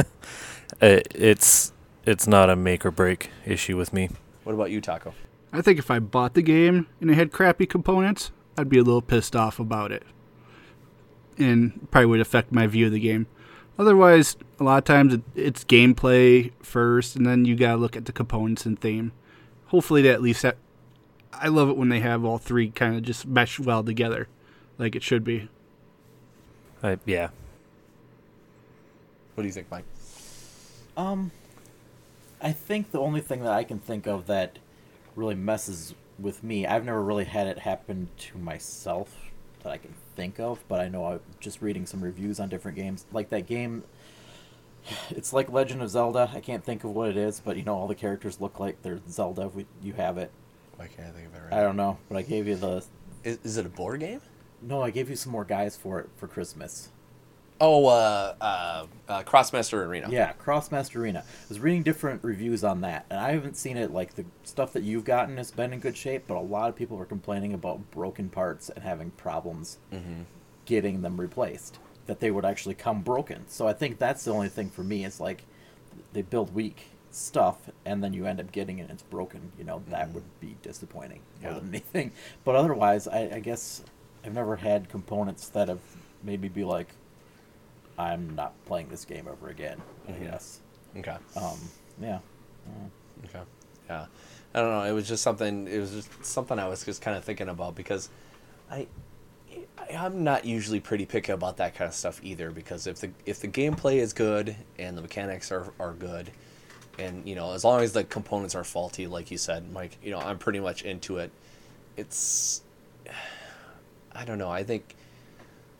it, 0.81 1.09
it's 1.14 1.73
it's 2.04 2.26
not 2.26 2.50
a 2.50 2.57
make 2.57 2.85
or 2.85 2.90
break 2.90 3.31
issue 3.47 3.76
with 3.76 3.92
me. 3.92 4.11
what 4.45 4.54
about 4.54 4.71
you 4.71 4.81
taco 4.81 5.14
I 5.52 5.61
think 5.61 5.78
if 5.78 5.90
I 5.90 5.99
bought 5.99 6.35
the 6.35 6.42
game 6.42 6.87
and 7.00 7.11
it 7.11 7.14
had 7.14 7.31
crappy 7.31 7.66
components, 7.66 8.31
I'd 8.57 8.71
be 8.71 8.78
a 8.78 8.83
little 8.83 9.02
pissed 9.02 9.37
off 9.37 9.59
about 9.59 9.92
it. 9.92 10.02
And 11.38 11.88
probably 11.90 12.07
would 12.07 12.21
affect 12.21 12.52
my 12.52 12.66
view 12.66 12.87
of 12.87 12.92
the 12.92 13.00
game. 13.00 13.26
Otherwise, 13.78 14.37
a 14.59 14.64
lot 14.64 14.78
of 14.78 14.85
times 14.85 15.14
it, 15.14 15.23
it's 15.35 15.64
gameplay 15.64 16.52
first, 16.62 17.16
and 17.16 17.26
then 17.26 17.45
you 17.45 17.54
gotta 17.54 17.76
look 17.76 17.97
at 17.97 18.07
the 18.07 18.12
components 18.12 18.64
and 18.64 18.81
theme. 18.81 19.12
Hopefully, 19.66 20.02
that 20.02 20.12
at 20.12 20.23
least 20.23 20.42
have, 20.42 20.57
I 21.32 21.49
love 21.49 21.68
it 21.68 21.76
when 21.76 21.88
they 21.88 22.00
have 22.00 22.25
all 22.25 22.38
three 22.38 22.71
kind 22.71 22.97
of 22.97 23.02
just 23.02 23.26
mesh 23.26 23.58
well 23.58 23.82
together, 23.82 24.28
like 24.78 24.95
it 24.95 25.02
should 25.02 25.25
be. 25.25 25.49
I, 26.82 26.99
yeah. 27.06 27.28
what 29.34 29.42
do 29.42 29.47
you 29.47 29.52
think 29.52 29.71
mike 29.71 29.84
Um, 30.97 31.30
I 32.40 32.50
think 32.50 32.90
the 32.90 32.99
only 32.99 33.21
thing 33.21 33.45
that 33.45 33.52
I 33.52 33.62
can 33.62 33.78
think 33.78 34.08
of 34.08 34.26
that 34.26 34.58
really 35.14 35.36
messes 35.36 35.95
with 36.18 36.42
me, 36.42 36.66
I've 36.66 36.84
never 36.84 37.02
really 37.02 37.25
had 37.25 37.47
it 37.47 37.60
happen 37.60 38.08
to 38.18 38.38
myself 38.38 39.16
that 39.62 39.71
I 39.71 39.78
can 39.78 39.95
think 40.16 40.40
of, 40.40 40.64
but 40.68 40.80
I 40.80 40.88
know 40.88 41.06
I'm 41.06 41.21
just 41.40 41.62
reading 41.62 41.86
some 41.86 42.02
reviews 42.02 42.40
on 42.40 42.49
different 42.49 42.76
games. 42.76 43.06
Like 43.12 43.30
that 43.30 43.47
game, 43.47 43.84
it's 45.10 45.32
like 45.32 45.50
Legend 45.50 45.82
of 45.82 45.90
Zelda. 45.90 46.30
I 46.34 46.40
can't 46.40 46.64
think 46.64 46.84
of 46.84 46.90
what 46.90 47.08
it 47.08 47.16
is, 47.16 47.40
but 47.40 47.56
you 47.56 47.62
know, 47.62 47.75
all 47.75 47.86
the 47.86 47.95
characters 47.95 48.40
look 48.40 48.58
like 48.58 48.82
they're 48.82 49.00
Zelda. 49.08 49.49
We, 49.49 49.66
you 49.82 49.92
have 49.95 50.18
it. 50.18 50.30
Why 50.82 50.88
can't 50.88 51.08
i 51.08 51.12
think 51.12 51.28
of 51.28 51.34
it 51.34 51.52
I 51.52 51.60
don't 51.60 51.76
know, 51.76 51.99
but 52.08 52.16
I 52.18 52.23
gave 52.23 52.49
you 52.49 52.56
the. 52.56 52.84
is, 53.23 53.38
is 53.45 53.56
it 53.56 53.66
a 53.66 53.68
board 53.68 54.00
game 54.00 54.21
No, 54.60 54.82
I 54.82 54.90
gave 54.90 55.08
you 55.08 55.14
some 55.14 55.30
more 55.30 55.45
guys 55.45 55.76
for 55.76 56.00
it 56.00 56.10
for 56.16 56.26
Christmas. 56.26 56.88
oh 57.60 57.86
uh, 57.86 58.34
uh, 58.40 58.86
uh 59.08 59.23
Krosmaster 59.23 59.86
Arena 59.86 60.08
Yeah, 60.10 60.32
Krosmaster 60.32 60.97
Arena. 60.97 61.21
I 61.21 61.49
was 61.49 61.60
reading 61.60 61.84
different 61.84 62.25
reviews 62.25 62.64
on 62.64 62.80
that, 62.80 63.06
and 63.10 63.21
I 63.21 63.30
haven't 63.30 63.56
seen 63.56 63.76
it. 63.76 63.92
Like 63.92 64.14
the 64.16 64.25
stuff 64.42 64.73
that 64.73 64.82
you've 64.82 65.04
gotten 65.04 65.36
has 65.36 65.52
been 65.52 65.73
in 65.73 65.78
good 65.78 65.97
shape, 65.97 66.25
but 66.26 66.36
a 66.36 66.40
lot 66.40 66.68
of 66.68 66.75
people 66.75 66.97
were 66.97 67.06
complaining 67.06 67.54
about 67.54 67.92
broken 67.92 68.28
parts 68.28 68.68
and 68.68 68.82
having 68.82 69.12
problems 69.12 69.78
getting 70.64 71.02
them 71.02 71.21
replaced. 71.21 71.78
That 72.06 72.18
they 72.18 72.32
would 72.32 72.45
actually 72.45 72.75
come 72.75 73.02
broken. 73.02 73.45
So 73.47 73.68
I 73.68 73.73
think 73.73 74.00
that's 74.00 74.25
the 74.25 74.32
only 74.32 74.49
thing 74.49 74.68
for 74.68 74.82
me. 74.82 75.04
It's 75.04 75.21
like 75.21 75.45
they 76.12 76.23
build 76.23 76.52
weak 76.52 76.86
stuff, 77.14 77.70
and 77.84 78.02
then 78.02 78.12
you 78.12 78.26
end 78.26 78.40
up 78.40 78.52
getting 78.52 78.78
it 78.78 78.82
and 78.82 78.90
it's 78.90 79.02
broken. 79.02 79.52
You 79.58 79.64
know 79.64 79.82
that 79.88 80.10
would 80.10 80.25
be 80.40 80.56
disappointing 80.62 81.20
more 81.42 81.54
than 81.54 81.68
anything. 81.68 82.12
But 82.44 82.56
otherwise, 82.56 83.06
I, 83.08 83.30
I 83.34 83.40
guess 83.40 83.82
I've 84.25 84.34
never 84.34 84.56
had 84.56 84.88
components 84.88 85.48
that 85.50 85.68
have 85.68 85.80
made 86.22 86.40
me 86.40 86.48
be 86.48 86.64
like, 86.64 86.88
I'm 87.98 88.34
not 88.34 88.52
playing 88.66 88.88
this 88.88 89.04
game 89.04 89.28
ever 89.30 89.48
again. 89.48 89.80
I 90.08 90.12
guess. 90.12 90.60
okay 90.96 91.16
Um, 91.36 91.58
yeah. 92.00 92.18
Okay. 93.25 93.42
Yeah. 93.88 94.06
I 94.54 94.60
don't 94.60 94.70
know. 94.70 94.84
It 94.84 94.92
was 94.92 95.08
just 95.08 95.22
something. 95.22 95.66
It 95.68 95.78
was 95.78 95.92
just 95.92 96.25
something 96.25 96.58
I 96.58 96.68
was 96.68 96.84
just 96.84 97.02
kind 97.02 97.16
of 97.16 97.25
thinking 97.25 97.48
about 97.48 97.75
because 97.75 98.08
I 98.70 98.86
I'm 99.92 100.25
not 100.25 100.44
usually 100.44 100.80
pretty 100.80 101.06
picky 101.06 101.32
about 101.32 101.56
that 101.58 101.75
kind 101.75 101.88
of 101.88 101.94
stuff 101.94 102.20
either. 102.22 102.50
Because 102.50 102.86
if 102.86 102.98
the 102.98 103.10
if 103.26 103.40
the 103.40 103.48
gameplay 103.48 103.96
is 103.96 104.12
good 104.12 104.56
and 104.78 104.96
the 104.96 105.02
mechanics 105.02 105.50
are 105.52 105.72
are 105.78 105.92
good, 105.92 106.30
and 106.99 107.26
you 107.26 107.35
know 107.35 107.52
as 107.52 107.65
long 107.65 107.81
as 107.81 107.93
the 107.93 108.05
components 108.05 108.55
are 108.55 108.65
faulty, 108.65 109.07
like 109.07 109.31
you 109.31 109.39
said, 109.39 109.73
Mike, 109.73 109.99
you 110.02 110.11
know 110.11 110.19
I'm 110.19 110.39
pretty 110.39 110.61
much 110.61 110.83
into 110.83 111.19
it. 111.19 111.31
It's, 111.97 112.63
I 114.13 114.25
don't 114.25 114.39
know. 114.39 114.50
I 114.50 114.65
think 114.65 114.97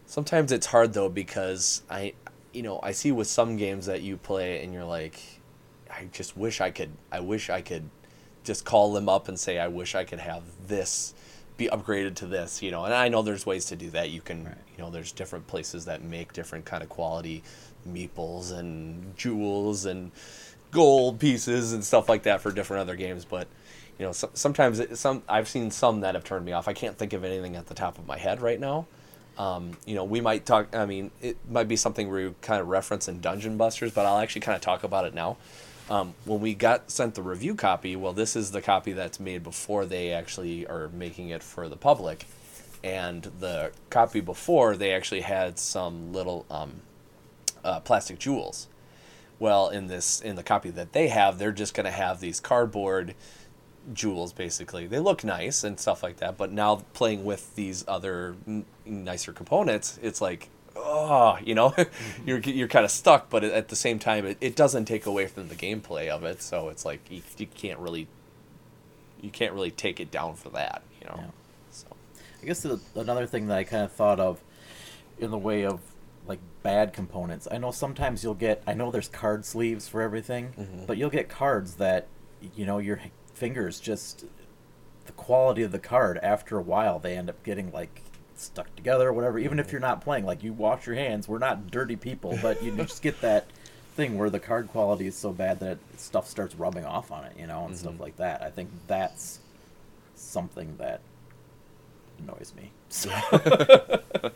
sometimes 0.07 0.53
it's 0.53 0.66
hard 0.66 0.92
though 0.92 1.09
because 1.09 1.83
I, 1.90 2.14
you 2.53 2.62
know, 2.62 2.81
I 2.83 2.92
see 2.92 3.12
with 3.12 3.29
some 3.29 3.57
games 3.57 3.87
that 3.87 4.03
you 4.03 4.16
play 4.16 4.62
and 4.62 4.72
you're 4.72 4.85
like, 4.85 5.20
I 5.90 6.09
just 6.12 6.37
wish 6.37 6.61
I 6.61 6.70
could. 6.70 6.90
I 7.11 7.20
wish 7.20 7.51
I 7.51 7.62
could 7.62 7.88
just 8.44 8.64
call 8.64 8.92
them 8.92 9.09
up 9.09 9.29
and 9.29 9.38
say, 9.38 9.59
I 9.59 9.68
wish 9.68 9.94
I 9.94 10.05
could 10.05 10.18
have 10.18 10.42
this 10.66 11.14
be 11.57 11.68
upgraded 11.68 12.14
to 12.16 12.27
this, 12.27 12.62
you 12.62 12.70
know. 12.70 12.85
And 12.85 12.94
I 12.94 13.09
know 13.09 13.22
there's 13.22 13.46
ways 13.46 13.66
to 13.66 13.77
do 13.77 13.90
that. 13.90 14.11
You 14.11 14.20
can, 14.20 14.57
you 14.77 14.83
know, 14.83 14.90
there's 14.90 15.12
different 15.12 15.46
places 15.46 15.85
that 15.85 16.03
make 16.03 16.33
different 16.33 16.64
kind 16.64 16.83
of 16.83 16.88
quality 16.88 17.42
meeples 17.88 18.53
and 18.53 19.16
jewels 19.16 19.87
and 19.87 20.12
gold 20.72 21.20
pieces 21.20 21.72
and 21.72 21.85
stuff 21.85 22.08
like 22.08 22.24
that 22.24 22.40
for 22.40 22.50
different 22.50 22.80
other 22.80 22.96
games. 22.96 23.24
But 23.24 23.46
you 23.98 24.06
know, 24.06 24.12
so, 24.12 24.30
sometimes 24.35 24.80
it, 24.80 24.98
some 24.98 25.22
I've 25.28 25.48
seen 25.48 25.70
some 25.70 26.00
that 26.00 26.16
have 26.16 26.24
turned 26.24 26.44
me 26.44 26.52
off. 26.52 26.66
I 26.66 26.72
can't 26.72 26.98
think 26.98 27.12
of 27.12 27.22
anything 27.22 27.54
at 27.54 27.68
the 27.68 27.74
top 27.74 27.98
of 27.98 28.06
my 28.06 28.18
head 28.18 28.40
right 28.40 28.58
now. 28.58 28.87
Um, 29.38 29.72
you 29.87 29.94
know, 29.94 30.04
we 30.04 30.20
might 30.20 30.44
talk. 30.44 30.74
I 30.74 30.87
mean, 30.87 31.11
it 31.20 31.37
might 31.48 31.68
be 31.68 31.76
something 31.76 32.11
we 32.11 32.35
kind 32.42 32.61
of 32.61 32.68
reference 32.68 33.08
in 33.08 33.20
Dungeon 33.20 33.56
Busters, 33.56 33.92
but 33.92 34.04
I'll 34.04 34.18
actually 34.18 34.42
kind 34.42 34.56
of 34.56 34.62
talk 34.62 34.82
about 34.82 35.04
it 35.04 35.14
now. 35.14 35.37
Um, 35.90 36.14
when 36.24 36.40
we 36.40 36.54
got 36.54 36.90
sent 36.90 37.14
the 37.14 37.22
review 37.22 37.54
copy, 37.54 37.96
well, 37.96 38.12
this 38.12 38.37
is 38.37 38.50
the 38.50 38.62
copy 38.62 38.92
that's 38.92 39.18
made 39.18 39.42
before 39.42 39.85
they 39.85 40.12
actually 40.12 40.66
are 40.66 40.88
making 40.88 41.30
it 41.30 41.42
for 41.42 41.68
the 41.68 41.76
public, 41.76 42.26
and 42.85 43.22
the 43.40 43.72
copy 43.90 44.20
before 44.20 44.76
they 44.76 44.92
actually 44.92 45.22
had 45.22 45.58
some 45.58 46.12
little 46.12 46.46
um, 46.50 46.82
uh, 47.64 47.80
plastic 47.80 48.18
jewels. 48.18 48.68
Well, 49.42 49.70
in 49.70 49.88
this 49.88 50.20
in 50.20 50.37
the 50.37 50.44
copy 50.44 50.70
that 50.70 50.92
they 50.92 51.09
have, 51.09 51.37
they're 51.37 51.50
just 51.50 51.74
going 51.74 51.87
to 51.87 51.90
have 51.90 52.20
these 52.20 52.38
cardboard 52.38 53.16
jewels 53.92 54.33
basically. 54.33 54.87
They 54.87 55.00
look 55.00 55.24
nice 55.24 55.64
and 55.64 55.81
stuff 55.81 56.00
like 56.00 56.18
that, 56.18 56.37
but 56.37 56.52
now 56.52 56.85
playing 56.94 57.24
with 57.24 57.57
these 57.57 57.85
other 57.88 58.37
n- 58.46 58.64
nicer 58.87 59.33
components, 59.33 59.98
it's 60.00 60.20
like 60.20 60.48
oh, 60.76 61.38
you 61.44 61.57
know, 61.57 61.70
mm-hmm. 61.70 62.28
you're 62.28 62.38
you're 62.38 62.68
kind 62.68 62.85
of 62.85 62.92
stuck, 62.92 63.31
but 63.31 63.42
at 63.42 63.66
the 63.66 63.74
same 63.74 63.98
time 63.98 64.24
it, 64.26 64.38
it 64.40 64.55
doesn't 64.55 64.85
take 64.85 65.07
away 65.07 65.26
from 65.26 65.48
the 65.48 65.57
gameplay 65.57 66.07
of 66.07 66.22
it, 66.22 66.40
so 66.40 66.68
it's 66.68 66.85
like 66.85 67.00
you, 67.11 67.22
you 67.37 67.48
can't 67.48 67.81
really 67.81 68.07
you 69.20 69.31
can't 69.31 69.55
really 69.55 69.72
take 69.72 69.98
it 69.98 70.12
down 70.12 70.37
for 70.37 70.50
that, 70.50 70.83
you 71.00 71.09
know. 71.09 71.16
Yeah. 71.18 71.31
So 71.72 71.88
I 72.40 72.46
guess 72.46 72.61
the, 72.61 72.78
another 72.94 73.26
thing 73.26 73.48
that 73.48 73.59
I 73.59 73.64
kind 73.64 73.83
of 73.83 73.90
thought 73.90 74.20
of 74.20 74.40
in 75.18 75.33
the 75.33 75.38
way 75.38 75.66
of 75.66 75.81
like 76.26 76.40
bad 76.62 76.92
components. 76.92 77.48
I 77.50 77.58
know 77.58 77.70
sometimes 77.70 78.22
you'll 78.22 78.35
get. 78.35 78.62
I 78.66 78.74
know 78.74 78.90
there's 78.90 79.08
card 79.08 79.44
sleeves 79.44 79.88
for 79.88 80.00
everything, 80.00 80.54
mm-hmm. 80.58 80.87
but 80.87 80.96
you'll 80.96 81.11
get 81.11 81.28
cards 81.28 81.74
that 81.76 82.08
you 82.54 82.66
know 82.66 82.78
your 82.78 83.00
fingers 83.35 83.80
just 83.80 84.24
the 85.06 85.12
quality 85.12 85.62
of 85.62 85.72
the 85.72 85.78
card 85.78 86.18
after 86.22 86.58
a 86.58 86.62
while 86.62 86.98
they 86.98 87.16
end 87.16 87.28
up 87.28 87.42
getting 87.42 87.72
like 87.72 88.02
stuck 88.37 88.74
together 88.76 89.08
or 89.08 89.12
whatever. 89.12 89.38
Even 89.38 89.58
if 89.58 89.66
mm-hmm. 89.66 89.74
you're 89.74 89.80
not 89.80 90.00
playing, 90.00 90.24
like 90.24 90.42
you 90.42 90.52
wash 90.52 90.87
your 90.87 90.96
hands. 90.96 91.28
We're 91.28 91.38
not 91.38 91.70
dirty 91.70 91.96
people, 91.96 92.38
but 92.42 92.62
you 92.62 92.74
just 92.76 93.02
get 93.02 93.20
that 93.20 93.46
thing 93.94 94.16
where 94.16 94.30
the 94.30 94.40
card 94.40 94.68
quality 94.68 95.06
is 95.06 95.16
so 95.16 95.32
bad 95.32 95.61
that 95.61 95.78
stuff 95.96 96.26
starts 96.26 96.54
rubbing 96.54 96.85
off 96.85 97.11
on 97.11 97.24
it, 97.24 97.37
you 97.38 97.46
know, 97.46 97.66
and 97.66 97.76
stuff 97.76 97.92
mm-hmm. 97.94 98.02
like 98.02 98.16
that. 98.16 98.42
I 98.42 98.50
think 98.50 98.70
that's 98.87 99.40
something 100.14 100.76
that 100.78 101.00
annoys 102.22 102.52
me. 102.56 102.70
So 102.88 103.11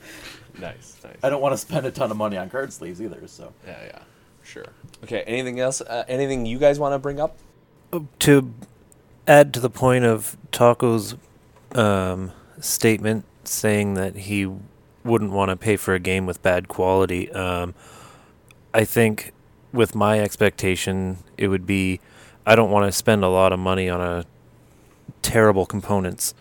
Nice, 0.59 0.97
nice. 1.05 1.17
I 1.23 1.29
don't 1.29 1.43
want 1.43 1.53
to 1.53 1.59
spend 1.59 1.87
a 1.87 1.91
ton 1.91 2.11
of 2.11 2.17
money 2.17 2.37
on 2.37 2.49
card 2.49 2.73
sleeves 2.73 3.01
either. 3.03 3.27
So 3.27 3.53
Yeah, 3.67 3.79
yeah, 3.85 3.99
sure. 4.43 4.67
Okay, 5.05 5.23
anything 5.23 5.61
else? 5.61 5.81
Uh, 5.81 6.05
anything 6.09 6.47
you 6.47 6.59
guys 6.59 6.79
want 6.79 6.95
to 6.95 6.99
bring 6.99 7.21
up? 7.21 7.37
to 8.19 8.53
add 9.27 9.55
to 9.55 9.61
the 9.61 9.71
point 9.71 10.05
of 10.05 10.37
Taco's 10.53 11.15
um, 11.75 12.33
statement 12.61 13.25
saying 13.45 13.95
that 13.95 14.17
he 14.17 14.51
wouldn't 15.05 15.31
want 15.31 15.51
to 15.51 15.57
pay 15.57 15.77
for 15.77 15.95
a 15.95 15.99
game 15.99 16.27
with 16.27 16.43
bad 16.43 16.69
quality, 16.69 17.31
um, 17.33 17.75
I 18.75 18.85
think 18.85 19.33
with 19.73 19.95
my 19.95 20.21
expectation, 20.21 21.19
it 21.39 21.49
would 21.49 21.67
be 21.67 22.01
I 22.45 22.57
don't 22.57 22.71
want 22.71 22.87
to 22.87 22.93
spend 22.93 23.25
a 23.25 23.29
lot 23.29 23.53
of 23.53 23.59
money 23.59 23.89
on 23.89 24.01
a 24.01 24.25
terrible 25.23 25.67
components. 25.67 26.35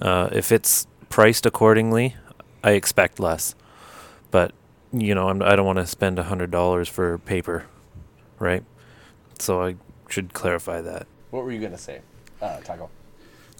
Uh, 0.00 0.28
if 0.32 0.52
it's 0.52 0.86
priced 1.10 1.44
accordingly, 1.44 2.16
I 2.64 2.70
expect 2.70 3.20
less. 3.20 3.54
But 4.30 4.52
you 4.92 5.14
know, 5.14 5.28
I'm, 5.28 5.42
I 5.42 5.54
don't 5.54 5.66
want 5.66 5.78
to 5.78 5.86
spend 5.86 6.18
a 6.18 6.22
hundred 6.22 6.50
dollars 6.50 6.88
for 6.88 7.18
paper, 7.18 7.66
right? 8.38 8.64
So 9.38 9.62
I 9.62 9.76
should 10.08 10.32
clarify 10.32 10.80
that. 10.80 11.06
What 11.30 11.44
were 11.44 11.52
you 11.52 11.60
gonna 11.60 11.78
say, 11.78 12.00
uh, 12.40 12.60
Taco? 12.60 12.88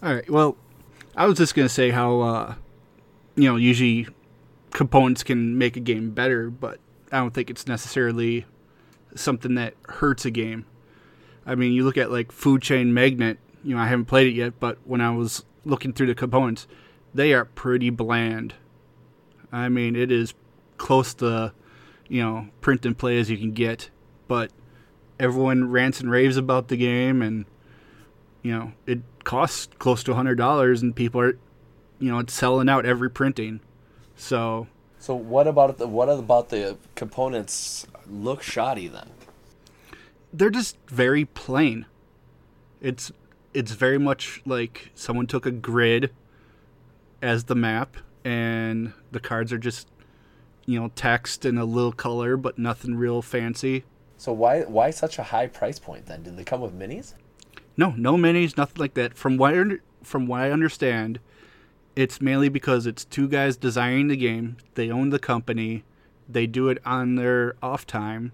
All 0.01 0.15
right. 0.15 0.27
Well, 0.29 0.57
I 1.15 1.27
was 1.27 1.37
just 1.37 1.53
gonna 1.53 1.69
say 1.69 1.91
how 1.91 2.21
uh, 2.21 2.55
you 3.35 3.47
know 3.47 3.55
usually 3.55 4.07
components 4.71 5.23
can 5.23 5.57
make 5.57 5.77
a 5.77 5.81
game 5.81 6.11
better, 6.11 6.49
but 6.49 6.79
I 7.11 7.17
don't 7.17 7.33
think 7.33 7.49
it's 7.49 7.67
necessarily 7.67 8.45
something 9.15 9.55
that 9.55 9.75
hurts 9.87 10.25
a 10.25 10.31
game. 10.31 10.65
I 11.45 11.55
mean, 11.55 11.73
you 11.73 11.83
look 11.83 11.97
at 11.97 12.11
like 12.11 12.31
Food 12.31 12.61
Chain 12.61 12.93
Magnate. 12.93 13.37
You 13.63 13.75
know, 13.75 13.81
I 13.81 13.87
haven't 13.87 14.05
played 14.05 14.27
it 14.27 14.35
yet, 14.35 14.59
but 14.59 14.79
when 14.85 15.01
I 15.01 15.11
was 15.11 15.45
looking 15.65 15.93
through 15.93 16.07
the 16.07 16.15
components, 16.15 16.67
they 17.13 17.33
are 17.33 17.45
pretty 17.45 17.89
bland. 17.89 18.53
I 19.51 19.69
mean, 19.69 19.95
it 19.95 20.11
is 20.11 20.33
close 20.77 21.13
to 21.15 21.53
you 22.07 22.21
know 22.21 22.47
print 22.61 22.85
and 22.85 22.97
play 22.97 23.19
as 23.19 23.29
you 23.29 23.37
can 23.37 23.51
get, 23.51 23.89
but 24.27 24.51
everyone 25.19 25.69
rants 25.69 25.99
and 25.99 26.09
raves 26.09 26.37
about 26.37 26.67
the 26.67 26.77
game 26.77 27.21
and 27.21 27.45
you 28.41 28.51
know, 28.51 28.71
it 28.87 28.99
costs 29.23 29.69
close 29.77 30.03
to 30.03 30.11
a 30.13 30.15
hundred 30.15 30.35
dollars, 30.35 30.81
and 30.81 30.95
people 30.95 31.21
are, 31.21 31.37
you 31.99 32.11
know, 32.11 32.17
it's 32.19 32.33
selling 32.33 32.69
out 32.69 32.85
every 32.87 33.09
printing. 33.09 33.59
So 34.15 34.67
So 34.99 35.13
what 35.15 35.47
about 35.47 35.77
the 35.77 35.87
what 35.87 36.09
about 36.09 36.49
the 36.49 36.77
components 36.95 37.85
look 38.09 38.41
shoddy 38.41 38.87
then? 38.87 39.09
they're 40.33 40.49
just 40.49 40.77
very 40.87 41.25
plain. 41.25 41.85
It's 42.79 43.11
it's 43.53 43.73
very 43.73 43.99
much 43.99 44.41
like 44.45 44.91
someone 44.95 45.27
took 45.27 45.45
a 45.45 45.51
grid 45.51 46.11
as 47.21 47.45
the 47.45 47.55
map, 47.55 47.97
and 48.23 48.93
the 49.11 49.19
cards 49.19 49.51
are 49.53 49.57
just, 49.57 49.87
you 50.65 50.79
know, 50.79 50.91
text 50.95 51.45
and 51.45 51.59
a 51.59 51.65
little 51.65 51.91
color, 51.91 52.37
but 52.37 52.57
nothing 52.57 52.95
real 52.95 53.21
fancy. 53.21 53.83
So 54.17 54.31
why 54.31 54.61
why 54.61 54.91
such 54.91 55.17
a 55.17 55.23
high 55.23 55.47
price 55.47 55.79
point 55.79 56.05
then? 56.05 56.23
Did 56.23 56.37
they 56.37 56.43
come 56.43 56.61
with 56.61 56.77
minis? 56.77 57.15
No, 57.75 57.91
no 57.97 58.15
minis, 58.15 58.57
nothing 58.57 58.79
like 58.79 58.93
that. 58.93 59.17
From 59.17 59.37
what 59.37 59.55
I, 59.55 59.63
from 60.03 60.27
what 60.27 60.41
I 60.41 60.51
understand, 60.51 61.19
it's 61.95 62.21
mainly 62.21 62.49
because 62.49 62.85
it's 62.85 63.03
two 63.03 63.27
guys 63.27 63.57
designing 63.57 64.07
the 64.07 64.17
game. 64.17 64.57
They 64.75 64.91
own 64.91 65.09
the 65.09 65.19
company. 65.19 65.83
They 66.29 66.47
do 66.47 66.69
it 66.69 66.77
on 66.85 67.15
their 67.15 67.55
off 67.61 67.87
time, 67.87 68.31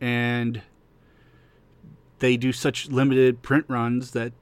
and 0.00 0.62
they 2.18 2.36
do 2.36 2.52
such 2.52 2.88
limited 2.88 3.42
print 3.42 3.66
runs 3.68 4.12
that 4.12 4.32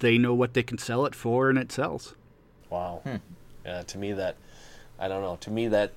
they 0.00 0.18
know 0.18 0.34
what 0.34 0.54
they 0.54 0.62
can 0.62 0.78
sell 0.78 1.06
it 1.06 1.14
for, 1.14 1.48
and 1.48 1.58
it 1.58 1.72
sells. 1.72 2.14
Wow. 2.70 3.00
Hmm. 3.04 3.16
Yeah, 3.64 3.82
to 3.82 3.98
me 3.98 4.12
that 4.12 4.36
I 4.98 5.08
don't 5.08 5.22
know. 5.22 5.36
To 5.40 5.50
me 5.50 5.68
that 5.68 5.92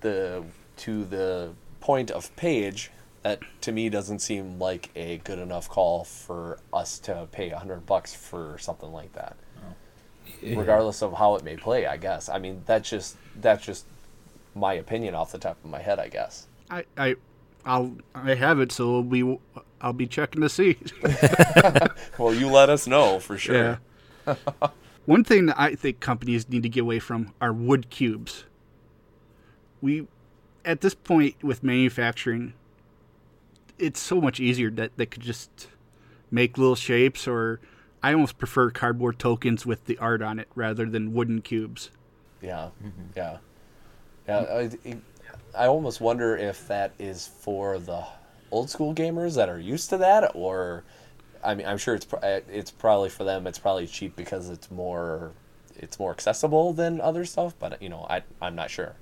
the 0.00 0.44
to 0.78 1.04
the 1.04 1.52
point 1.80 2.10
of 2.10 2.34
page 2.36 2.90
that 3.22 3.40
to 3.62 3.72
me 3.72 3.88
doesn't 3.88 4.18
seem 4.20 4.58
like 4.58 4.90
a 4.94 5.18
good 5.18 5.38
enough 5.38 5.68
call 5.68 6.04
for 6.04 6.58
us 6.72 6.98
to 7.00 7.26
pay 7.32 7.50
a 7.50 7.58
hundred 7.58 7.86
bucks 7.86 8.14
for 8.14 8.56
something 8.58 8.92
like 8.92 9.12
that. 9.14 9.36
Oh. 9.58 10.56
Regardless 10.56 11.02
of 11.02 11.14
how 11.14 11.34
it 11.36 11.44
may 11.44 11.56
play, 11.56 11.86
I 11.86 11.96
guess. 11.96 12.28
I 12.28 12.38
mean 12.38 12.62
that's 12.66 12.88
just 12.88 13.16
that's 13.40 13.64
just 13.64 13.86
my 14.54 14.74
opinion 14.74 15.14
off 15.14 15.32
the 15.32 15.38
top 15.38 15.56
of 15.64 15.70
my 15.70 15.80
head, 15.80 15.98
I 15.98 16.08
guess. 16.08 16.46
I, 16.70 16.84
I, 16.96 17.16
I'll, 17.64 17.96
I 18.14 18.34
have 18.34 18.60
it, 18.60 18.70
so 18.72 19.00
we 19.00 19.22
will 19.22 19.40
I'll 19.80 19.92
be 19.92 20.06
checking 20.06 20.40
to 20.42 20.48
see. 20.48 20.76
Well, 22.18 22.32
you 22.32 22.48
let 22.48 22.70
us 22.70 22.86
know 22.86 23.18
for 23.18 23.36
sure. 23.36 23.80
Yeah. 24.26 24.36
One 25.06 25.22
thing 25.22 25.46
that 25.46 25.60
I 25.60 25.74
think 25.74 26.00
companies 26.00 26.48
need 26.48 26.62
to 26.62 26.68
get 26.68 26.80
away 26.80 26.98
from 26.98 27.34
are 27.40 27.52
wood 27.52 27.90
cubes. 27.90 28.44
We, 29.82 30.06
at 30.64 30.80
this 30.80 30.94
point 30.94 31.36
with 31.42 31.62
manufacturing, 31.62 32.54
it's 33.78 34.00
so 34.00 34.20
much 34.20 34.40
easier 34.40 34.70
that 34.70 34.92
they 34.96 35.06
could 35.06 35.22
just 35.22 35.68
make 36.30 36.56
little 36.56 36.74
shapes, 36.74 37.28
or 37.28 37.60
I 38.02 38.14
almost 38.14 38.38
prefer 38.38 38.70
cardboard 38.70 39.18
tokens 39.18 39.66
with 39.66 39.84
the 39.84 39.98
art 39.98 40.22
on 40.22 40.38
it 40.38 40.48
rather 40.54 40.86
than 40.86 41.12
wooden 41.12 41.42
cubes. 41.42 41.90
Yeah, 42.40 42.70
mm-hmm, 42.82 43.02
yeah, 43.14 43.38
yeah. 44.26 44.40
I, 44.40 44.96
I 45.54 45.66
almost 45.66 46.00
wonder 46.00 46.36
if 46.36 46.66
that 46.68 46.92
is 46.98 47.26
for 47.26 47.78
the 47.78 48.04
old 48.50 48.70
school 48.70 48.94
gamers 48.94 49.34
that 49.36 49.48
are 49.48 49.60
used 49.60 49.90
to 49.90 49.98
that, 49.98 50.32
or 50.34 50.84
I 51.44 51.54
mean, 51.54 51.66
I'm 51.66 51.78
sure 51.78 51.94
it's 51.94 52.12
uh, 52.12 52.40
it's 52.48 52.70
probably 52.70 53.10
for 53.10 53.24
them. 53.24 53.46
It's 53.46 53.58
probably 53.58 53.86
cheap 53.86 54.16
because 54.16 54.48
it's 54.48 54.70
more 54.70 55.32
it's 55.76 55.98
more 55.98 56.10
accessible 56.10 56.72
than 56.72 57.00
other 57.00 57.24
stuff. 57.24 57.54
But 57.58 57.80
you 57.82 57.88
know, 57.88 58.06
I 58.08 58.22
I'm 58.40 58.54
not 58.54 58.70
sure. 58.70 58.96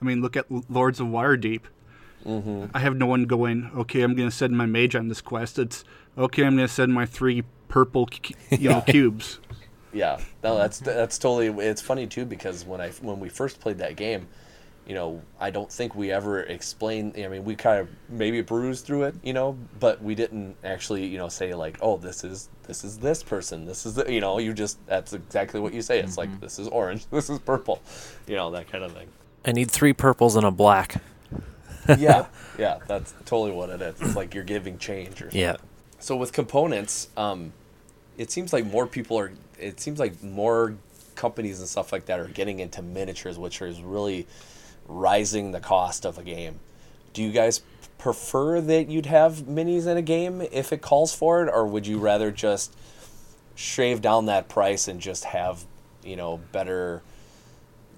I 0.00 0.04
mean, 0.04 0.22
look 0.22 0.36
at 0.36 0.46
Lords 0.70 1.00
of 1.00 1.08
Waterdeep. 1.08 1.62
Mm-hmm. 2.24 2.66
I 2.74 2.78
have 2.80 2.96
no 2.96 3.06
one 3.06 3.24
going. 3.24 3.70
Okay, 3.74 4.02
I'm 4.02 4.14
going 4.14 4.28
to 4.28 4.34
send 4.34 4.56
my 4.56 4.66
mage 4.66 4.94
on 4.94 5.08
this 5.08 5.20
quest. 5.20 5.58
It's 5.58 5.84
okay. 6.16 6.44
I'm 6.44 6.56
going 6.56 6.68
to 6.68 6.72
send 6.72 6.92
my 6.92 7.06
three 7.06 7.44
purple, 7.68 8.08
you 8.50 8.68
know, 8.68 8.80
cubes. 8.86 9.38
Yeah, 9.92 10.20
no, 10.44 10.56
that's 10.56 10.78
that's 10.80 11.18
totally. 11.18 11.66
It's 11.66 11.80
funny 11.80 12.06
too 12.06 12.24
because 12.24 12.64
when 12.64 12.80
I 12.80 12.90
when 12.90 13.20
we 13.20 13.28
first 13.28 13.60
played 13.60 13.78
that 13.78 13.96
game, 13.96 14.28
you 14.88 14.94
know, 14.94 15.20
I 15.38 15.50
don't 15.50 15.70
think 15.70 15.94
we 15.94 16.10
ever 16.10 16.40
explained. 16.40 17.12
I 17.18 17.28
mean, 17.28 17.44
we 17.44 17.54
kind 17.54 17.78
of 17.78 17.90
maybe 18.08 18.40
bruised 18.40 18.86
through 18.86 19.02
it, 19.02 19.14
you 19.22 19.34
know, 19.34 19.58
but 19.78 20.02
we 20.02 20.14
didn't 20.14 20.56
actually, 20.64 21.04
you 21.04 21.18
know, 21.18 21.28
say 21.28 21.52
like, 21.52 21.76
oh, 21.82 21.98
this 21.98 22.24
is 22.24 22.48
this 22.66 22.84
is 22.84 22.98
this 22.98 23.22
person, 23.22 23.66
this 23.66 23.84
is 23.84 23.94
the, 23.94 24.10
you 24.10 24.20
know, 24.20 24.38
you 24.38 24.54
just 24.54 24.84
that's 24.86 25.12
exactly 25.12 25.60
what 25.60 25.74
you 25.74 25.82
say. 25.82 26.00
It's 26.00 26.16
like 26.16 26.40
this 26.40 26.58
is 26.58 26.68
orange, 26.68 27.06
this 27.10 27.28
is 27.28 27.38
purple, 27.38 27.82
you 28.26 28.34
know, 28.34 28.50
that 28.52 28.72
kind 28.72 28.82
of 28.82 28.92
thing. 28.92 29.08
I 29.44 29.52
need 29.52 29.70
three 29.70 29.92
purples 29.92 30.36
and 30.36 30.46
a 30.46 30.50
black. 30.50 31.02
Yeah, 31.98 32.26
yeah, 32.58 32.78
that's 32.86 33.12
totally 33.26 33.52
what 33.52 33.68
it 33.68 33.82
is. 33.82 34.00
It's 34.00 34.16
like 34.16 34.34
you're 34.34 34.42
giving 34.42 34.78
change 34.78 35.20
or 35.20 35.24
something. 35.24 35.40
Yeah. 35.40 35.56
So 35.98 36.16
with 36.16 36.32
components, 36.32 37.08
um, 37.14 37.52
it 38.16 38.30
seems 38.30 38.54
like 38.54 38.64
more 38.64 38.86
people 38.86 39.18
are. 39.18 39.32
It 39.58 39.80
seems 39.80 39.98
like 39.98 40.22
more 40.22 40.76
companies 41.14 41.58
and 41.58 41.68
stuff 41.68 41.92
like 41.92 42.06
that 42.06 42.20
are 42.20 42.28
getting 42.28 42.60
into 42.60 42.80
miniatures, 42.80 43.38
which 43.38 43.60
is 43.60 43.82
really 43.82 44.26
rising 44.88 45.52
the 45.52 45.60
cost 45.60 46.04
of 46.04 46.18
a 46.18 46.22
game. 46.22 46.58
Do 47.12 47.22
you 47.22 47.30
guys 47.30 47.62
prefer 47.98 48.60
that 48.60 48.88
you'd 48.88 49.06
have 49.06 49.42
minis 49.42 49.86
in 49.86 49.96
a 49.96 50.02
game 50.02 50.40
if 50.52 50.72
it 50.72 50.80
calls 50.80 51.14
for 51.14 51.42
it, 51.42 51.50
or 51.52 51.66
would 51.66 51.86
you 51.86 51.98
rather 51.98 52.30
just 52.30 52.76
shave 53.54 54.00
down 54.00 54.26
that 54.26 54.48
price 54.48 54.88
and 54.88 55.00
just 55.00 55.24
have 55.24 55.64
you 56.04 56.16
know 56.16 56.38
better 56.52 57.02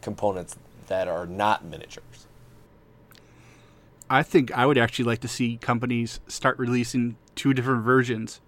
components 0.00 0.56
that 0.88 1.06
are 1.06 1.26
not 1.26 1.64
miniatures? 1.64 2.26
I 4.08 4.24
think 4.24 4.50
I 4.52 4.66
would 4.66 4.78
actually 4.78 5.04
like 5.04 5.20
to 5.20 5.28
see 5.28 5.56
companies 5.58 6.18
start 6.26 6.58
releasing 6.58 7.16
two 7.36 7.54
different 7.54 7.84
versions 7.84 8.40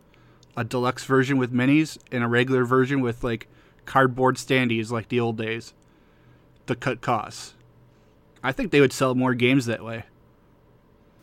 a 0.55 0.65
deluxe 0.65 1.05
version 1.05 1.39
with 1.39 1.53
minis 1.53 1.97
and 2.11 2.23
a 2.23 2.29
regular 2.29 2.65
version 2.65 3.01
with 3.01 3.25
like 3.25 3.49
cardboard 3.87 4.37
standees 4.37 4.91
like 4.91 5.09
the 5.09 5.19
old 5.19 5.39
days 5.39 5.73
to 6.67 6.75
cut 6.75 7.01
costs. 7.01 7.55
I 8.43 8.53
think 8.53 8.71
they 8.71 8.81
would 8.81 8.93
sell 8.93 9.15
more 9.15 9.35
games 9.35 9.67
that 9.67 9.85
way. 9.85 10.05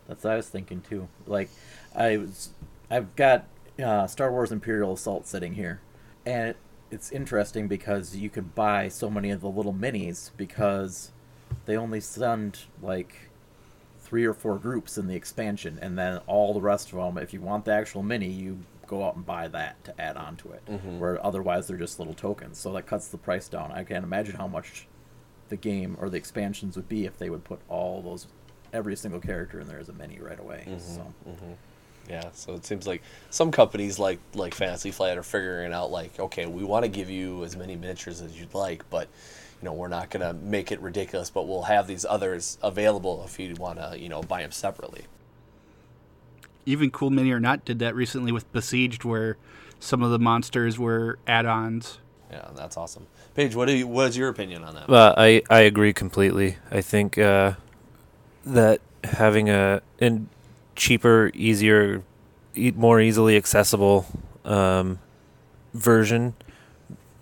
That's 0.08 0.24
what 0.24 0.32
I 0.32 0.36
was 0.36 0.48
thinking 0.48 0.80
too. 0.80 1.08
Like, 1.26 1.50
I 1.94 2.16
was, 2.16 2.50
I've 2.90 3.14
got 3.16 3.44
uh, 3.82 4.06
Star 4.06 4.30
Wars 4.32 4.50
Imperial 4.50 4.94
Assault 4.94 5.26
sitting 5.26 5.54
here, 5.54 5.80
and 6.26 6.50
it, 6.50 6.56
it's 6.90 7.12
interesting 7.12 7.68
because 7.68 8.16
you 8.16 8.30
could 8.30 8.54
buy 8.54 8.88
so 8.88 9.08
many 9.08 9.30
of 9.30 9.40
the 9.40 9.48
little 9.48 9.74
minis 9.74 10.30
because 10.36 11.12
they 11.66 11.76
only 11.76 12.00
send 12.00 12.60
like 12.82 13.30
three 14.00 14.24
or 14.24 14.34
four 14.34 14.58
groups 14.58 14.98
in 14.98 15.06
the 15.06 15.14
expansion, 15.14 15.78
and 15.80 15.96
then 15.96 16.18
all 16.26 16.52
the 16.52 16.60
rest 16.60 16.92
of 16.92 16.98
them, 16.98 17.18
if 17.18 17.32
you 17.32 17.40
want 17.40 17.64
the 17.64 17.72
actual 17.72 18.02
mini, 18.02 18.28
you 18.28 18.58
go 18.88 19.04
out 19.04 19.14
and 19.14 19.24
buy 19.24 19.46
that 19.46 19.84
to 19.84 20.00
add 20.00 20.16
on 20.16 20.36
to 20.36 20.50
it. 20.50 20.62
Where 20.98 21.24
otherwise 21.24 21.68
they're 21.68 21.76
just 21.76 22.00
little 22.00 22.14
tokens, 22.14 22.58
so 22.58 22.72
that 22.72 22.86
cuts 22.86 23.06
the 23.06 23.18
price 23.18 23.46
down. 23.46 23.70
I 23.70 23.84
can't 23.84 24.02
imagine 24.02 24.34
how 24.34 24.48
much 24.48 24.88
the 25.50 25.56
game 25.56 25.96
or 26.00 26.08
the 26.08 26.16
expansions 26.16 26.76
would 26.76 26.88
be 26.88 27.04
if 27.04 27.18
they 27.18 27.28
would 27.28 27.44
put 27.44 27.60
all 27.68 28.00
those 28.00 28.26
every 28.72 28.96
single 28.96 29.20
character 29.20 29.60
in 29.60 29.68
there 29.68 29.78
as 29.78 29.88
a 29.88 29.92
mini 29.92 30.18
right 30.18 30.38
away. 30.40 30.64
Mm-hmm, 30.66 30.78
so 30.78 31.14
mm-hmm. 31.28 31.52
Yeah, 32.08 32.30
so 32.32 32.54
it 32.54 32.64
seems 32.64 32.86
like 32.86 33.02
some 33.28 33.52
companies 33.52 33.98
like 33.98 34.18
like 34.34 34.54
Fantasy 34.54 34.90
Flight 34.90 35.18
are 35.18 35.22
figuring 35.22 35.72
out 35.72 35.90
like, 35.90 36.18
okay, 36.18 36.46
we 36.46 36.64
want 36.64 36.84
to 36.84 36.88
give 36.88 37.10
you 37.10 37.44
as 37.44 37.56
many 37.56 37.76
miniatures 37.76 38.20
as 38.20 38.38
you'd 38.38 38.54
like, 38.54 38.88
but 38.90 39.08
you 39.60 39.66
know 39.66 39.72
we're 39.72 39.88
not 39.88 40.10
gonna 40.10 40.32
make 40.32 40.72
it 40.72 40.80
ridiculous, 40.80 41.30
but 41.30 41.46
we'll 41.46 41.62
have 41.62 41.86
these 41.86 42.04
others 42.08 42.58
available 42.62 43.22
if 43.24 43.38
you 43.38 43.54
want 43.54 43.78
to 43.78 43.98
you 43.98 44.08
know 44.08 44.22
buy 44.22 44.42
them 44.42 44.50
separately. 44.50 45.04
Even 46.66 46.90
Cool 46.90 47.10
Mini 47.10 47.30
or 47.30 47.40
Not 47.40 47.64
did 47.64 47.78
that 47.78 47.94
recently 47.94 48.32
with 48.32 48.50
B-Sieged, 48.52 49.04
where 49.04 49.36
some 49.78 50.02
of 50.02 50.10
the 50.10 50.18
monsters 50.18 50.78
were 50.78 51.18
add-ons. 51.26 51.98
Yeah, 52.30 52.50
that's 52.54 52.76
awesome. 52.76 53.06
Page, 53.34 53.54
what 53.54 53.66
do 53.66 53.72
you, 53.76 53.86
what 53.86 54.08
is 54.08 54.16
your 54.16 54.28
opinion 54.28 54.64
on 54.64 54.74
that? 54.74 54.88
Well, 54.88 55.14
I 55.16 55.42
I 55.48 55.60
agree 55.60 55.92
completely. 55.92 56.56
I 56.70 56.80
think 56.80 57.16
uh, 57.16 57.54
that 58.44 58.80
having 59.04 59.48
a 59.48 59.82
in 59.98 60.28
cheaper, 60.74 61.30
easier, 61.34 62.02
e- 62.54 62.72
more 62.74 63.00
easily 63.00 63.36
accessible 63.36 64.06
um, 64.44 64.98
version 65.74 66.34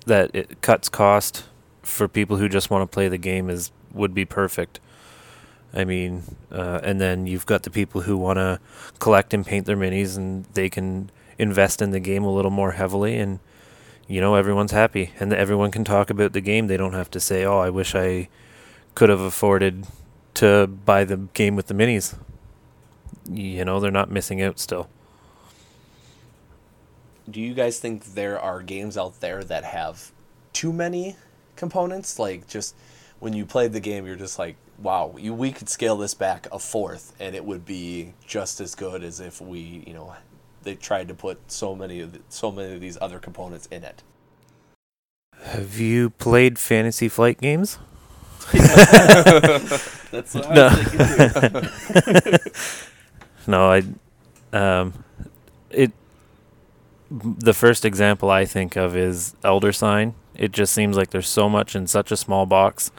that 0.07 0.31
it 0.33 0.62
cuts 0.62 0.88
cost 0.88 1.44
for 1.83 2.09
people 2.09 2.38
who 2.38 2.49
just 2.49 2.71
want 2.71 2.88
to 2.88 2.92
play 2.92 3.09
the 3.09 3.18
game 3.18 3.51
is 3.51 3.71
would 3.92 4.14
be 4.14 4.25
perfect. 4.25 4.81
I 5.75 5.85
mean, 5.85 6.23
uh, 6.51 6.81
and 6.83 6.99
then 6.99 7.27
you've 7.27 7.44
got 7.44 7.62
the 7.64 7.71
people 7.71 8.01
who 8.03 8.16
want 8.16 8.38
to 8.38 8.59
collect 8.99 9.35
and 9.35 9.44
paint 9.44 9.66
their 9.66 9.77
minis, 9.77 10.16
and 10.16 10.47
they 10.55 10.71
can 10.71 11.11
invest 11.38 11.83
in 11.83 11.90
the 11.90 12.01
game 12.01 12.25
a 12.25 12.33
little 12.33 12.51
more 12.51 12.73
heavily, 12.73 13.18
and 13.18 13.38
you 14.09 14.21
know 14.21 14.35
everyone's 14.35 14.73
happy, 14.73 15.12
and 15.21 15.33
everyone 15.33 15.71
can 15.71 15.85
talk 15.85 16.11
about 16.11 16.33
the 16.33 16.40
game. 16.40 16.66
They 16.66 16.77
don't 16.77 16.94
have 16.94 17.11
to 17.12 17.21
say, 17.21 17.44
"Oh, 17.44 17.59
I 17.59 17.71
wish 17.71 17.94
I 17.94 18.29
could 18.94 19.11
have 19.11 19.21
afforded 19.21 19.87
to 20.35 20.66
buy 20.66 21.05
the 21.05 21.18
game 21.35 21.55
with 21.55 21.66
the 21.68 21.75
minis." 21.75 22.16
You 23.31 23.64
know, 23.64 23.79
they're 23.79 23.90
not 23.90 24.11
missing 24.11 24.42
out 24.42 24.59
still. 24.59 24.88
do 27.31 27.40
you 27.40 27.55
guys 27.55 27.79
think 27.79 28.05
there 28.14 28.40
are 28.40 28.62
games 28.62 28.97
out 28.97 29.21
there 29.21 29.44
that 29.44 29.64
have 29.64 30.12
too 30.53 30.73
many 30.73 31.16
components? 31.57 32.18
Like 32.18 32.47
just 32.47 32.75
when 33.21 33.33
you 33.33 33.44
played 33.44 33.73
the 33.73 33.81
game, 33.81 34.07
you're 34.07 34.16
just 34.16 34.38
like, 34.38 34.57
wow, 34.79 35.14
you, 35.18 35.35
we 35.35 35.53
could 35.53 35.68
scale 35.68 35.97
this 35.97 36.14
back 36.14 36.47
a 36.53 36.59
fourth, 36.59 37.14
and 37.21 37.35
it 37.35 37.44
would 37.44 37.66
be 37.66 38.14
just 38.27 38.61
as 38.61 38.75
good 38.75 39.03
as 39.03 39.21
if 39.21 39.40
we, 39.40 39.85
you 39.87 39.92
know, 39.92 40.14
they 40.62 40.75
tried 40.75 41.09
to 41.09 41.14
put 41.14 41.38
so 41.51 41.75
many 41.75 42.01
of 42.01 42.12
the, 42.12 42.21
so 42.29 42.51
many 42.53 42.75
of 42.75 42.81
these 42.81 42.99
other 43.01 43.18
components 43.18 43.66
in 43.71 43.85
it. 43.85 44.03
Have 45.42 45.79
you 45.79 46.11
played 46.11 46.59
Fantasy 46.59 47.09
Flight 47.09 47.40
games? 47.40 47.79
that's 48.53 50.35
what 50.35 50.47
I 50.47 50.55
No. 50.55 50.68
was. 52.33 52.85
No, 53.47 53.73
I. 53.73 53.83
Um, 54.53 54.92
it. 55.71 55.92
The 57.11 57.55
first 57.55 57.87
example 57.87 58.31
I 58.31 58.44
think 58.44 58.77
of 58.77 58.94
is 58.94 59.35
Elder 59.42 59.73
Sign. 59.73 60.14
It 60.35 60.53
just 60.53 60.75
seems 60.75 60.97
like 60.99 61.11
there's 61.11 61.29
so 61.29 61.49
much 61.49 61.75
in 61.75 61.87
such 61.87 62.12
a 62.12 62.16
small 62.16 62.44
box, 62.44 62.90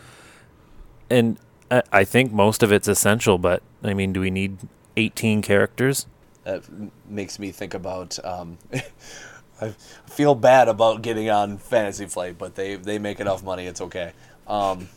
and 1.10 1.38
I, 1.70 1.84
I 1.92 2.04
think 2.04 2.32
most 2.32 2.64
of 2.64 2.72
it's 2.72 2.88
essential. 2.88 3.38
But 3.38 3.62
I 3.84 3.94
mean, 3.94 4.12
do 4.12 4.22
we 4.22 4.32
need 4.32 4.58
18 4.98 5.44
characters? 5.44 6.08
That 6.44 6.64
makes 7.08 7.40
me 7.40 7.52
think 7.52 7.74
about. 7.74 8.24
Um, 8.26 8.58
I 9.62 9.70
feel 10.06 10.36
bad 10.36 10.70
about 10.70 11.02
getting 11.02 11.30
on 11.30 11.58
Fantasy 11.58 12.06
Flight, 12.06 12.38
but 12.38 12.56
they 12.56 12.76
they 12.76 12.98
make 12.98 13.20
enough 13.20 13.44
money. 13.44 13.66
It's 13.68 13.82
okay. 13.82 14.14
Um, 14.48 14.88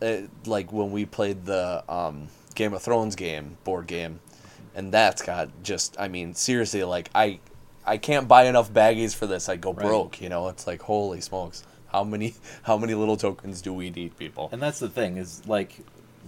it, 0.00 0.30
like 0.46 0.72
when 0.72 0.90
we 0.90 1.04
played 1.04 1.44
the 1.44 1.84
um, 1.88 2.28
Game 2.54 2.72
of 2.72 2.82
Thrones 2.82 3.14
game 3.14 3.58
board 3.64 3.86
game, 3.86 4.20
and 4.74 4.90
that's 4.90 5.22
got 5.22 5.50
just. 5.62 5.96
I 6.00 6.08
mean, 6.08 6.34
seriously, 6.34 6.84
like 6.84 7.10
I. 7.14 7.40
I 7.86 7.96
can't 7.96 8.28
buy 8.28 8.44
enough 8.44 8.70
baggies 8.72 9.16
for 9.16 9.26
this. 9.26 9.48
I 9.48 9.56
go 9.56 9.72
Right. 9.72 9.86
broke, 9.86 10.20
you 10.20 10.28
know. 10.28 10.48
It's 10.48 10.66
like 10.66 10.82
holy 10.82 11.22
smokes, 11.22 11.64
how 11.90 12.04
many 12.04 12.34
how 12.62 12.76
many 12.76 12.94
little 12.94 13.16
tokens 13.16 13.62
do 13.62 13.72
we 13.72 13.90
need, 13.90 14.16
people? 14.18 14.50
And 14.52 14.60
that's 14.62 14.78
the 14.78 14.88
thing 14.88 15.16
is 15.16 15.46
like 15.46 15.78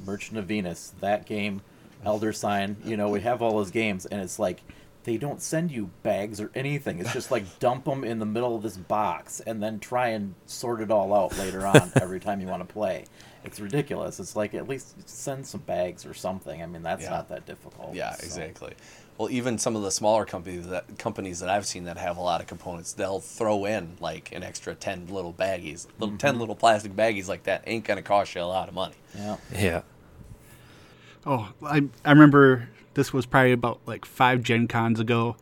Merchant 0.05 0.39
of 0.39 0.47
Venus, 0.47 0.95
that 1.01 1.27
game, 1.27 1.61
Elder 2.05 2.33
Sign. 2.33 2.77
You 2.85 2.97
know, 2.97 3.09
we 3.09 3.21
have 3.21 3.43
all 3.43 3.57
those 3.57 3.71
games, 3.71 4.07
and 4.07 4.21
it's 4.21 4.39
like 4.39 4.63
they 5.05 5.17
don't 5.17 5.43
send 5.43 5.71
you 5.71 5.91
bags 6.03 6.41
or 6.41 6.51
anything. 6.55 7.01
It's 7.01 7.13
just 7.13 7.31
like 7.31 7.59
dump 7.59 7.85
them 7.85 8.05
in 8.05 8.19
the 8.19 8.27
middle 8.27 8.55
of 8.55 8.63
this 8.63 8.77
box 8.77 9.41
and 9.41 9.63
then 9.63 9.81
try 9.81 10.09
and 10.09 10.35
sort 10.47 10.81
it 10.81 10.91
all 10.91 11.13
out 11.13 11.37
later 11.39 11.67
on 11.67 11.93
every 12.01 12.21
time 12.21 12.41
you 12.41 12.47
want 12.47 12.67
to 12.67 12.73
play. 12.73 13.07
It's 13.45 13.59
ridiculous. 13.59 14.21
It's 14.21 14.37
like 14.37 14.55
at 14.55 14.69
least 14.69 15.09
send 15.09 15.47
some 15.47 15.63
bags 15.63 16.07
or 16.07 16.15
something. 16.15 16.63
I 16.63 16.67
mean, 16.67 16.83
that's 16.83 17.03
Yeah. 17.03 17.11
not 17.11 17.29
that 17.31 17.47
difficult. 17.47 17.95
Yeah, 17.95 18.15
so. 18.15 18.25
exactly. 18.25 18.75
Well, 19.19 19.31
even 19.31 19.59
some 19.59 19.77
of 19.77 19.83
the 19.83 19.91
smaller 19.91 20.25
companies 20.25 20.69
that 20.69 20.99
companies 20.99 21.41
that 21.41 21.51
I've 21.51 21.67
seen 21.67 21.85
that 21.85 21.99
have 21.99 22.17
a 22.17 22.21
lot 22.23 22.41
of 22.41 22.47
components, 22.47 22.93
they'll 22.93 23.21
throw 23.21 23.65
in 23.65 23.97
like 24.01 24.33
an 24.33 24.43
extra 24.43 24.75
ten 24.75 25.07
little 25.09 25.33
baggies, 25.33 25.87
little 25.99 26.17
ten 26.17 26.33
mm-hmm. 26.33 26.41
little 26.41 26.57
plastic 26.57 26.95
baggies 26.95 27.29
like 27.29 27.43
that 27.45 27.65
ain't 27.67 27.85
gonna 27.85 28.03
cost 28.03 28.35
you 28.35 28.41
a 28.41 28.45
lot 28.45 28.69
of 28.69 28.75
money. 28.75 28.95
Yeah. 29.17 29.37
Yeah. 29.55 29.83
Oh, 31.25 31.53
I 31.63 31.83
I 32.05 32.11
remember 32.11 32.69
this 32.95 33.13
was 33.13 33.27
probably 33.27 33.53
about 33.53 33.81
like 33.87 34.05
five 34.05 34.43
Gen 34.43 34.69
Cons 34.69 35.01
ago 35.01 35.37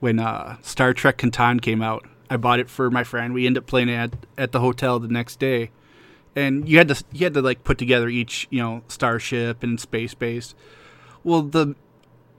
when 0.00 0.18
uh, 0.18 0.56
Star 0.62 0.94
Trek 0.94 1.18
Catan 1.18 1.60
came 1.60 1.82
out. 1.82 2.06
I 2.30 2.36
bought 2.36 2.60
it 2.60 2.68
for 2.70 2.90
my 2.90 3.04
friend. 3.04 3.34
We 3.34 3.46
ended 3.46 3.62
up 3.62 3.66
playing 3.66 3.88
it 3.88 3.96
at, 3.96 4.12
at 4.36 4.52
the 4.52 4.60
hotel 4.60 4.98
the 4.98 5.08
next 5.08 5.38
day, 5.40 5.70
and 6.36 6.68
you 6.68 6.78
had 6.78 6.88
to 6.88 7.04
you 7.12 7.24
had 7.24 7.34
to 7.34 7.42
like 7.42 7.64
put 7.64 7.78
together 7.78 8.08
each 8.08 8.46
you 8.50 8.60
know 8.62 8.82
starship 8.88 9.62
and 9.62 9.80
space 9.80 10.14
base. 10.14 10.54
Well, 11.24 11.42
the 11.42 11.74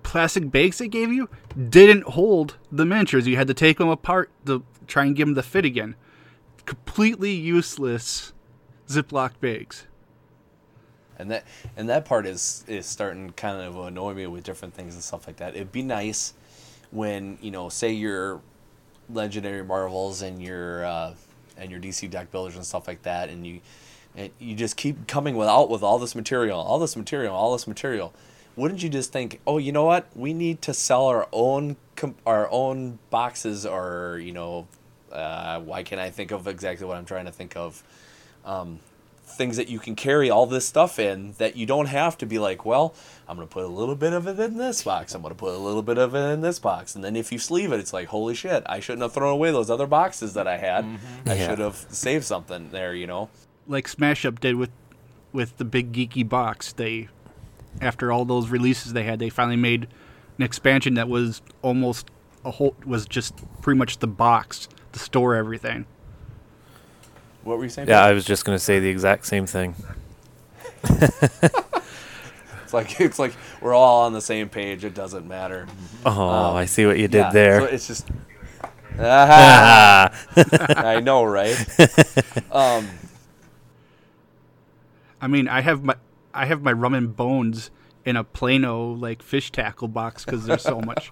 plastic 0.04 0.50
bags 0.50 0.78
they 0.78 0.88
gave 0.88 1.12
you 1.12 1.30
didn't 1.70 2.04
hold 2.04 2.56
the 2.72 2.86
miniatures. 2.86 3.28
You 3.28 3.36
had 3.36 3.48
to 3.48 3.54
take 3.54 3.78
them 3.78 3.90
apart 3.90 4.32
to 4.46 4.64
try 4.88 5.06
and 5.06 5.16
give 5.16 5.28
them 5.28 5.36
the 5.36 5.44
fit 5.44 5.66
again. 5.66 5.96
Completely 6.66 7.32
useless 7.32 8.32
Ziploc 8.88 9.40
bags. 9.42 9.86
And 11.20 11.30
that 11.32 11.44
and 11.78 11.90
that 11.90 12.06
part 12.06 12.26
is 12.26 12.64
is 12.68 12.86
starting 12.86 13.32
kind 13.32 13.62
of 13.62 13.78
annoy 13.78 14.14
me 14.14 14.26
with 14.26 14.44
different 14.44 14.74
things 14.74 14.96
and 14.96 15.04
stuff 15.04 15.28
like 15.28 15.38
that. 15.38 15.56
It'd 15.56 15.72
be 15.72 15.84
nice 15.84 16.34
when 16.92 17.38
you 17.42 17.52
know, 17.52 17.70
say 17.70 17.92
your 17.92 18.42
legendary 19.10 19.64
marvels 19.64 20.22
and 20.22 20.42
your 20.42 20.86
uh, 20.86 21.14
and 21.58 21.70
your 21.70 21.80
DC 21.80 22.10
deck 22.10 22.32
builders 22.32 22.56
and 22.56 22.66
stuff 22.66 22.88
like 22.88 23.04
that, 23.04 23.30
and 23.30 23.46
you 23.46 23.60
and 24.16 24.32
you 24.40 24.56
just 24.56 24.78
keep 24.78 25.08
coming 25.08 25.36
without 25.36 25.70
with 25.70 25.84
all 25.84 26.00
this 26.00 26.16
material, 26.16 26.60
all 26.60 26.80
this 26.80 26.96
material, 26.96 27.36
all 27.36 27.54
this 27.54 27.68
material. 27.68 28.14
Wouldn't 28.56 28.84
you 28.84 28.90
just 28.90 29.12
think, 29.14 29.40
oh, 29.48 29.58
you 29.58 29.72
know 29.72 29.86
what? 29.86 30.08
We 30.16 30.34
need 30.34 30.62
to 30.64 30.74
sell 30.74 31.06
our 31.06 31.28
own 31.32 31.78
com- 31.96 32.16
our 32.26 32.50
own 32.50 33.00
boxes, 33.10 33.66
or 33.66 34.20
you 34.22 34.32
know, 34.32 34.68
uh, 35.12 35.60
why 35.60 35.84
can't 35.84 36.02
I 36.02 36.10
think 36.10 36.32
of 36.32 36.48
exactly 36.48 36.86
what 36.86 36.98
I'm 36.98 37.06
trying 37.06 37.26
to 37.26 37.32
think 37.32 37.56
of? 37.56 37.84
Um, 38.46 38.80
things 39.40 39.58
that 39.58 39.70
you 39.70 39.80
can 39.80 39.96
carry 39.96 40.30
all 40.30 40.46
this 40.46 40.68
stuff 40.68 41.00
in 41.00 41.34
that 41.40 41.56
you 41.56 41.66
don't 41.66 41.88
have 41.88 42.16
to 42.20 42.28
be 42.28 42.38
like, 42.38 42.64
well, 42.66 42.94
I'm 43.28 43.36
going 43.38 43.48
to 43.48 43.52
put 43.52 43.64
a 43.64 43.68
little 43.68 43.96
bit 43.96 44.14
of 44.14 44.28
it 44.28 44.40
in 44.40 44.58
this 44.58 44.84
box. 44.84 45.16
I'm 45.16 45.22
going 45.24 45.34
to 45.34 45.40
put 45.40 45.56
a 45.56 45.58
little 45.58 45.82
bit 45.82 45.98
of 45.98 46.14
it 46.14 46.20
in 46.34 46.42
this 46.42 46.60
box. 46.60 46.94
And 46.94 47.04
then 47.04 47.16
if 47.16 47.32
you 47.32 47.40
sleeve 47.40 47.72
it, 47.72 47.80
it's 47.80 47.94
like, 47.94 48.10
holy 48.10 48.36
shit, 48.36 48.62
I 48.68 48.80
shouldn't 48.80 49.02
have 49.02 49.14
thrown 49.14 49.34
away 49.34 49.50
those 49.52 49.72
other 49.72 49.88
boxes 49.88 50.36
that 50.36 50.48
I 50.48 50.58
had. 50.58 50.86
Mm-hmm. 50.86 51.30
I 51.30 51.34
Yeah. 51.34 51.48
should 51.50 51.60
have 51.60 51.76
saved 51.90 52.26
something 52.26 52.70
there, 52.70 52.94
you 52.94 53.08
know? 53.08 53.30
like 53.68 53.88
Smash 53.88 54.26
Up 54.26 54.40
did 54.40 54.56
with 54.56 54.70
with 55.32 55.58
the 55.58 55.66
big 55.66 55.94
geeky 55.94 56.28
box. 56.28 56.74
They 56.74 57.08
after 57.82 58.12
all 58.12 58.26
those 58.26 58.50
releases 58.50 58.94
they 58.94 59.04
had, 59.04 59.20
they 59.20 59.30
finally 59.30 59.56
made 59.58 59.88
an 60.38 60.44
expansion 60.44 60.96
that 60.96 61.08
was 61.08 61.42
almost 61.62 62.08
a 62.44 62.52
whole 62.52 62.76
was 62.86 63.06
just 63.06 63.34
pretty 63.62 63.78
much 63.78 64.00
the 64.00 64.08
box 64.08 64.68
to 64.92 65.00
store 65.00 65.36
everything. 65.36 65.86
What 67.50 67.58
were 67.58 67.64
you 67.64 67.72
saying? 67.72 67.88
Yeah, 67.88 68.06
I 68.06 68.14
was 68.14 68.26
just 68.26 68.46
going 68.46 68.56
to 68.56 68.64
say 68.64 68.80
the 68.80 68.90
exact 68.90 69.26
same 69.26 69.48
thing. 69.48 69.74
It's 72.62 72.74
like, 72.76 73.02
it's 73.02 73.18
like 73.18 73.34
we're 73.62 73.74
all 73.74 74.02
on 74.04 74.14
the 74.14 74.22
same 74.22 74.48
page. 74.48 74.86
It 74.86 74.94
doesn't 74.94 75.28
matter. 75.28 75.66
Oh, 76.06 76.54
I 76.54 76.66
see 76.66 76.86
what 76.86 77.00
you 77.00 77.08
did 77.08 77.18
Yeah, 77.18 77.32
there. 77.32 77.60
So 77.62 77.66
it's 77.66 77.88
just. 77.88 78.08
Ah. 79.00 80.14
I 80.78 81.00
know, 81.00 81.24
right? 81.24 81.58
Um, 82.52 82.88
I 85.20 85.26
mean, 85.26 85.48
I 85.48 85.62
have 85.62 85.84
my 85.84 85.96
I 86.32 86.46
have 86.46 86.62
my 86.62 86.72
rum 86.72 86.94
and 86.94 87.16
bones 87.16 87.72
in 88.06 88.16
a 88.16 88.24
Plano 88.24 88.92
like 88.92 89.24
fish 89.24 89.52
tackle 89.52 89.88
box 89.88 90.24
because 90.24 90.46
there's 90.46 90.62
so 90.62 90.80
much. 90.80 91.12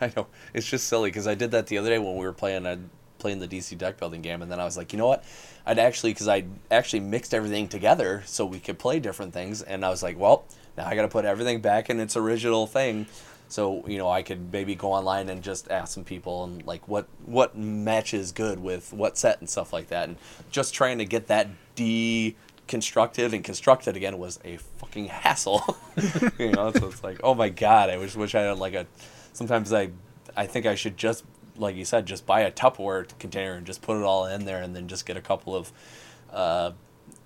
I 0.00 0.12
know 0.16 0.28
it's 0.54 0.68
just 0.68 0.86
silly 0.86 1.10
because 1.10 1.26
I 1.26 1.34
did 1.34 1.50
that 1.50 1.66
the 1.66 1.78
other 1.78 1.88
day 1.88 1.98
when 1.98 2.16
we 2.16 2.24
were 2.24 2.32
playing. 2.32 2.64
I 2.64 2.78
playing 3.22 3.38
the 3.38 3.48
DC 3.48 3.78
deck 3.78 3.96
building 3.96 4.20
game, 4.20 4.42
and 4.42 4.52
then 4.52 4.60
I 4.60 4.64
was 4.64 4.76
like, 4.76 4.92
you 4.92 4.98
know 4.98 5.06
what? 5.06 5.24
I'd 5.64 5.78
actually 5.78 6.12
because 6.12 6.28
I 6.28 6.44
actually 6.70 7.00
mixed 7.00 7.32
everything 7.32 7.68
together 7.68 8.22
so 8.26 8.44
we 8.44 8.58
could 8.58 8.78
play 8.78 9.00
different 9.00 9.32
things, 9.32 9.62
and 9.62 9.84
I 9.84 9.88
was 9.88 10.02
like, 10.02 10.18
well, 10.18 10.44
now 10.76 10.86
I 10.86 10.94
got 10.94 11.02
to 11.02 11.08
put 11.08 11.24
everything 11.24 11.60
back 11.60 11.88
in 11.88 12.00
its 12.00 12.16
original 12.16 12.66
thing. 12.66 13.06
So 13.48 13.86
you 13.86 13.96
know, 13.96 14.10
I 14.10 14.22
could 14.22 14.52
maybe 14.52 14.74
go 14.74 14.92
online 14.92 15.28
and 15.28 15.42
just 15.42 15.70
ask 15.70 15.94
some 15.94 16.04
people 16.04 16.44
and 16.44 16.66
like 16.66 16.86
what 16.88 17.06
what 17.24 17.56
matches 17.56 18.32
good 18.32 18.58
with 18.58 18.92
what 18.92 19.16
set 19.16 19.38
and 19.40 19.48
stuff 19.48 19.72
like 19.72 19.88
that, 19.88 20.08
and 20.08 20.18
just 20.50 20.74
trying 20.74 20.98
to 20.98 21.04
get 21.04 21.28
that 21.28 21.48
deconstructed 21.76 23.32
and 23.32 23.44
constructed 23.44 23.96
again 23.96 24.18
was 24.18 24.40
a 24.44 24.56
fucking 24.78 25.06
hassle. 25.06 25.62
you 26.38 26.50
know, 26.50 26.72
so 26.72 26.88
it's 26.88 27.04
like, 27.04 27.20
oh 27.22 27.34
my 27.34 27.50
god, 27.50 27.88
I 27.88 27.98
wish 27.98 28.16
wish 28.16 28.34
I 28.34 28.42
had 28.42 28.58
like 28.58 28.74
a. 28.74 28.86
Sometimes 29.32 29.72
I, 29.72 29.90
I 30.36 30.46
think 30.46 30.66
I 30.66 30.74
should 30.74 30.96
just 30.96 31.24
like 31.56 31.76
you 31.76 31.84
said, 31.84 32.06
just 32.06 32.26
buy 32.26 32.40
a 32.40 32.50
Tupperware 32.50 33.06
container 33.18 33.52
and 33.54 33.66
just 33.66 33.82
put 33.82 33.98
it 33.98 34.04
all 34.04 34.26
in 34.26 34.44
there, 34.44 34.62
and 34.62 34.74
then 34.74 34.88
just 34.88 35.06
get 35.06 35.16
a 35.16 35.22
couple 35.22 35.54
of. 35.54 35.72
Uh, 36.30 36.72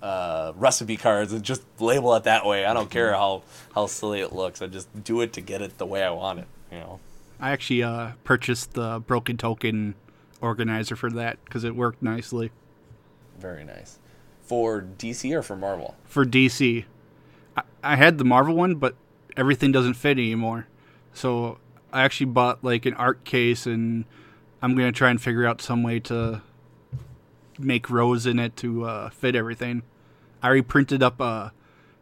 uh, 0.01 0.53
recipe 0.55 0.97
cards 0.97 1.33
and 1.33 1.43
just 1.43 1.63
label 1.79 2.13
it 2.15 2.23
that 2.23 2.45
way. 2.45 2.65
I 2.65 2.73
don't 2.73 2.89
care 2.89 3.13
how, 3.13 3.43
how 3.73 3.87
silly 3.87 4.21
it 4.21 4.31
looks. 4.33 4.61
I 4.61 4.67
just 4.67 5.03
do 5.03 5.21
it 5.21 5.33
to 5.33 5.41
get 5.41 5.61
it 5.61 5.77
the 5.77 5.85
way 5.85 6.03
I 6.03 6.11
want 6.11 6.39
it. 6.39 6.47
You 6.71 6.79
know. 6.79 6.99
I 7.39 7.51
actually 7.51 7.83
uh, 7.83 8.11
purchased 8.23 8.73
the 8.73 8.99
broken 8.99 9.37
token 9.37 9.95
organizer 10.41 10.95
for 10.95 11.09
that 11.11 11.43
because 11.45 11.63
it 11.63 11.75
worked 11.75 12.01
nicely 12.01 12.51
Very 13.39 13.63
nice. 13.63 13.99
For 14.41 14.81
DC 14.81 15.35
or 15.35 15.41
for 15.41 15.55
Marvel? 15.55 15.95
for 16.05 16.25
DC. 16.25 16.85
I, 17.55 17.63
I 17.83 17.95
had 17.95 18.17
the 18.17 18.25
Marvel 18.25 18.55
one, 18.55 18.75
but 18.75 18.95
everything 19.35 19.71
doesn't 19.71 19.95
fit 19.95 20.17
anymore. 20.17 20.67
So 21.13 21.57
I 21.97 22.03
actually 22.03 22.27
bought 22.27 22.63
like 22.63 22.85
an 22.85 22.93
art 22.93 23.23
case, 23.23 23.65
and 23.65 24.05
I'm 24.61 24.75
gonna 24.75 24.91
try 24.91 25.09
and 25.09 25.19
figure 25.19 25.47
out 25.47 25.61
some 25.61 25.81
way 25.81 25.99
to 26.01 26.41
make 27.57 27.89
rows 27.89 28.27
in 28.27 28.37
it 28.37 28.55
to 28.57 28.85
uh, 28.85 29.09
fit 29.09 29.35
everything. 29.35 29.81
I 30.43 30.47
already 30.47 30.61
printed 30.61 31.01
up 31.01 31.19
uh, 31.19 31.49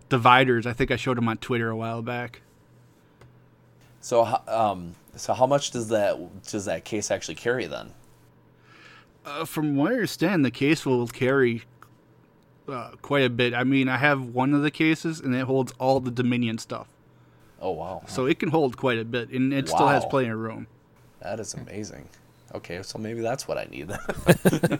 dividers. 0.09 0.65
I 0.65 0.73
think 0.73 0.91
I 0.91 0.97
showed 0.97 1.17
them 1.17 1.29
on 1.29 1.37
Twitter 1.37 1.69
a 1.69 1.77
while 1.77 2.01
back. 2.01 2.41
So, 4.01 4.39
um, 4.47 4.95
so 5.15 5.33
how 5.33 5.47
much 5.47 5.71
does 5.71 5.87
that 5.87 6.43
does 6.43 6.65
that 6.65 6.83
case 6.83 7.09
actually 7.09 7.35
carry 7.35 7.65
then? 7.65 7.93
Uh, 9.25 9.45
from 9.45 9.77
what 9.77 9.91
I 9.91 9.95
understand, 9.95 10.43
the 10.43 10.51
case 10.51 10.85
will 10.85 11.07
carry 11.07 11.63
uh, 12.67 12.91
quite 13.01 13.23
a 13.23 13.29
bit. 13.29 13.53
I 13.53 13.63
mean, 13.63 13.87
I 13.87 13.97
have 13.97 14.21
one 14.21 14.53
of 14.53 14.61
the 14.61 14.71
cases, 14.71 15.21
and 15.21 15.33
it 15.33 15.45
holds 15.45 15.71
all 15.79 16.01
the 16.01 16.11
Dominion 16.11 16.57
stuff, 16.57 16.89
Oh 17.65 17.71
wow, 17.71 18.03
so 18.05 18.27
it 18.27 18.37
can 18.37 18.49
hold 18.49 18.77
quite 18.77 18.99
a 18.99 19.03
bit, 19.03 19.31
and 19.31 19.51
it 19.51 19.67
still 19.67 19.87
has 19.87 20.05
plenty 20.05 20.29
of 20.29 20.37
room. 20.37 20.67
that 21.19 21.39
is 21.39 21.55
amazing. 21.55 22.07
Okay, 22.53 22.83
so 22.83 22.99
maybe 22.99 23.21
that's 23.21 23.47
what 23.47 23.57
I 23.57 23.63
need. 23.71 23.87
then. 23.87 24.79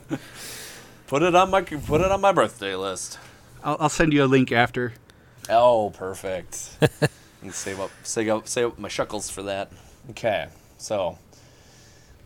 put 1.08 1.24
it 1.24 1.34
on 1.34 1.50
my 1.50 1.62
put 1.62 2.00
it 2.00 2.12
on 2.12 2.20
my 2.20 2.30
birthday 2.30 2.76
list. 2.76 3.18
I'll, 3.64 3.76
I'll 3.80 3.88
send 3.88 4.12
you 4.12 4.22
a 4.22 4.26
link 4.26 4.52
after. 4.52 4.92
Oh, 5.48 5.90
perfect. 5.90 6.78
and 7.42 7.52
save 7.52 7.80
up, 7.80 7.90
save 8.04 8.28
up, 8.28 8.46
save 8.46 8.66
up 8.66 8.78
my 8.78 8.86
shekels 8.86 9.30
for 9.30 9.42
that. 9.42 9.72
Okay, 10.10 10.46
so 10.78 11.18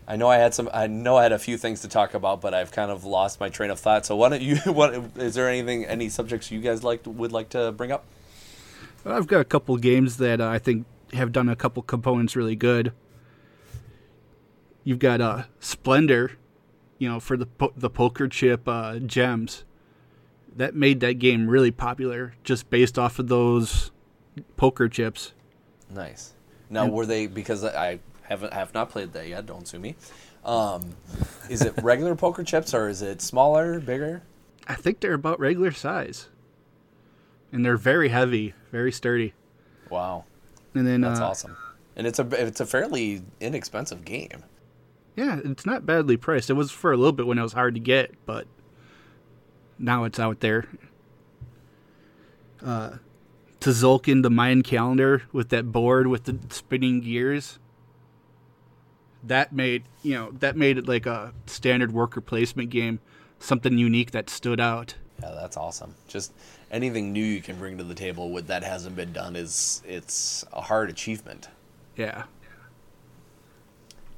I 0.07 0.15
know 0.15 0.27
I 0.27 0.37
had 0.37 0.53
some, 0.53 0.69
I 0.71 0.85
know 0.85 1.17
I 1.17 1.23
had 1.23 1.31
a 1.31 1.39
few 1.39 1.57
things 1.57 1.81
to 1.81 1.87
talk 1.87 2.13
about, 2.13 2.39
but 2.39 2.53
I've 2.53 2.71
kind 2.71 2.91
of 2.91 3.03
lost 3.03 3.39
my 3.39 3.49
train 3.49 3.71
of 3.71 3.79
thought. 3.79 4.05
So 4.05 4.15
why 4.15 4.29
don't 4.29 4.43
you? 4.43 4.57
What 4.71 4.93
is 5.17 5.33
there 5.33 5.49
anything, 5.49 5.85
any 5.85 6.07
subjects 6.07 6.51
you 6.51 6.61
guys 6.61 6.83
like 6.83 7.01
would 7.07 7.31
like 7.31 7.49
to 7.49 7.71
bring 7.71 7.91
up? 7.91 8.05
I've 9.05 9.27
got 9.27 9.41
a 9.41 9.45
couple 9.45 9.75
games 9.77 10.17
that 10.17 10.39
uh, 10.39 10.47
I 10.47 10.59
think 10.59 10.85
have 11.13 11.31
done 11.31 11.49
a 11.49 11.55
couple 11.55 11.81
components 11.83 12.35
really 12.35 12.55
good. 12.55 12.93
You've 14.83 14.99
got 14.99 15.21
uh, 15.21 15.43
Splendor, 15.59 16.31
you 16.97 17.09
know, 17.09 17.19
for 17.19 17.37
the 17.37 17.45
po- 17.45 17.73
the 17.75 17.89
poker 17.89 18.27
chip 18.27 18.67
uh, 18.67 18.99
gems. 18.99 19.63
That 20.55 20.75
made 20.75 20.99
that 20.99 21.13
game 21.13 21.47
really 21.47 21.71
popular 21.71 22.33
just 22.43 22.69
based 22.69 22.99
off 22.99 23.19
of 23.19 23.27
those 23.27 23.91
poker 24.57 24.89
chips. 24.89 25.33
Nice. 25.89 26.33
Now, 26.69 26.87
were 26.87 27.05
they 27.05 27.27
because 27.27 27.63
I 27.63 27.99
haven't 28.23 28.53
have 28.53 28.73
not 28.73 28.89
played 28.89 29.13
that 29.13 29.27
yet? 29.27 29.45
Don't 29.45 29.67
sue 29.67 29.79
me. 29.79 29.95
Um, 30.43 30.95
is 31.49 31.61
it 31.61 31.73
regular 31.83 32.15
poker 32.15 32.43
chips 32.43 32.73
or 32.73 32.89
is 32.89 33.01
it 33.01 33.21
smaller, 33.21 33.79
bigger? 33.79 34.23
I 34.67 34.75
think 34.75 34.99
they're 34.99 35.13
about 35.13 35.39
regular 35.39 35.71
size, 35.71 36.29
and 37.51 37.65
they're 37.65 37.77
very 37.77 38.09
heavy, 38.09 38.53
very 38.71 38.91
sturdy. 38.91 39.33
Wow, 39.89 40.25
And 40.73 40.87
then 40.87 41.01
that's 41.01 41.19
uh, 41.19 41.27
awesome. 41.27 41.57
And 41.95 42.07
it's 42.07 42.19
a 42.19 42.27
it's 42.31 42.61
a 42.61 42.65
fairly 42.65 43.21
inexpensive 43.39 44.05
game. 44.05 44.43
Yeah, 45.15 45.39
it's 45.43 45.65
not 45.65 45.85
badly 45.85 46.15
priced. 46.15 46.49
It 46.49 46.53
was 46.53 46.71
for 46.71 46.93
a 46.93 46.97
little 46.97 47.11
bit 47.11 47.27
when 47.27 47.37
it 47.37 47.43
was 47.43 47.53
hard 47.53 47.73
to 47.75 47.81
get, 47.81 48.13
but 48.25 48.47
now 49.77 50.05
it's 50.05 50.19
out 50.19 50.39
there. 50.39 50.67
Uh, 52.63 52.97
Tzolk'in, 53.59 54.23
the 54.23 54.29
Mayan 54.29 54.63
calendar 54.63 55.23
with 55.33 55.49
that 55.49 55.71
board 55.71 56.07
with 56.07 56.23
the 56.23 56.39
spinning 56.49 57.01
gears. 57.01 57.59
That 59.23 59.51
made 59.53 59.83
you 60.01 60.13
know 60.13 60.31
that 60.39 60.55
made 60.55 60.77
it 60.77 60.87
like 60.87 61.05
a 61.05 61.33
standard 61.45 61.91
worker 61.91 62.21
placement 62.21 62.69
game, 62.69 63.01
something 63.37 63.77
unique 63.77 64.11
that 64.11 64.29
stood 64.29 64.59
out. 64.59 64.95
Yeah, 65.21 65.31
that's 65.31 65.57
awesome. 65.57 65.93
Just 66.07 66.33
anything 66.71 67.13
new 67.13 67.23
you 67.23 67.41
can 67.41 67.57
bring 67.57 67.77
to 67.77 67.83
the 67.83 67.93
table 67.95 68.31
with 68.31 68.47
that 68.47 68.63
hasn't 68.63 68.95
been 68.95 69.13
done 69.13 69.35
is 69.35 69.81
it's 69.85 70.45
a 70.53 70.61
hard 70.61 70.89
achievement. 70.89 71.49
Yeah, 71.95 72.23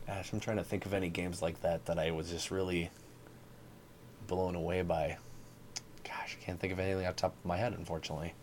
Gosh, 0.07 0.33
I'm 0.33 0.39
trying 0.39 0.57
to 0.57 0.63
think 0.63 0.85
of 0.85 0.93
any 0.93 1.09
games 1.09 1.41
like 1.41 1.61
that 1.61 1.85
that 1.85 1.97
I 1.97 2.11
was 2.11 2.29
just 2.29 2.51
really 2.51 2.89
blown 4.27 4.55
away 4.55 4.81
by. 4.81 5.17
Gosh, 6.03 6.37
I 6.39 6.43
can't 6.43 6.59
think 6.59 6.73
of 6.73 6.79
anything 6.79 7.05
off 7.05 7.15
the 7.15 7.21
top 7.21 7.35
of 7.39 7.45
my 7.45 7.57
head, 7.57 7.73
unfortunately. 7.73 8.33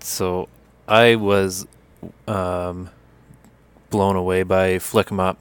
So 0.00 0.48
I 0.86 1.16
was 1.16 1.66
um, 2.28 2.90
blown 3.88 4.16
away 4.16 4.42
by 4.42 4.78
Flick 4.78 5.10
'em 5.10 5.20
Up. 5.20 5.38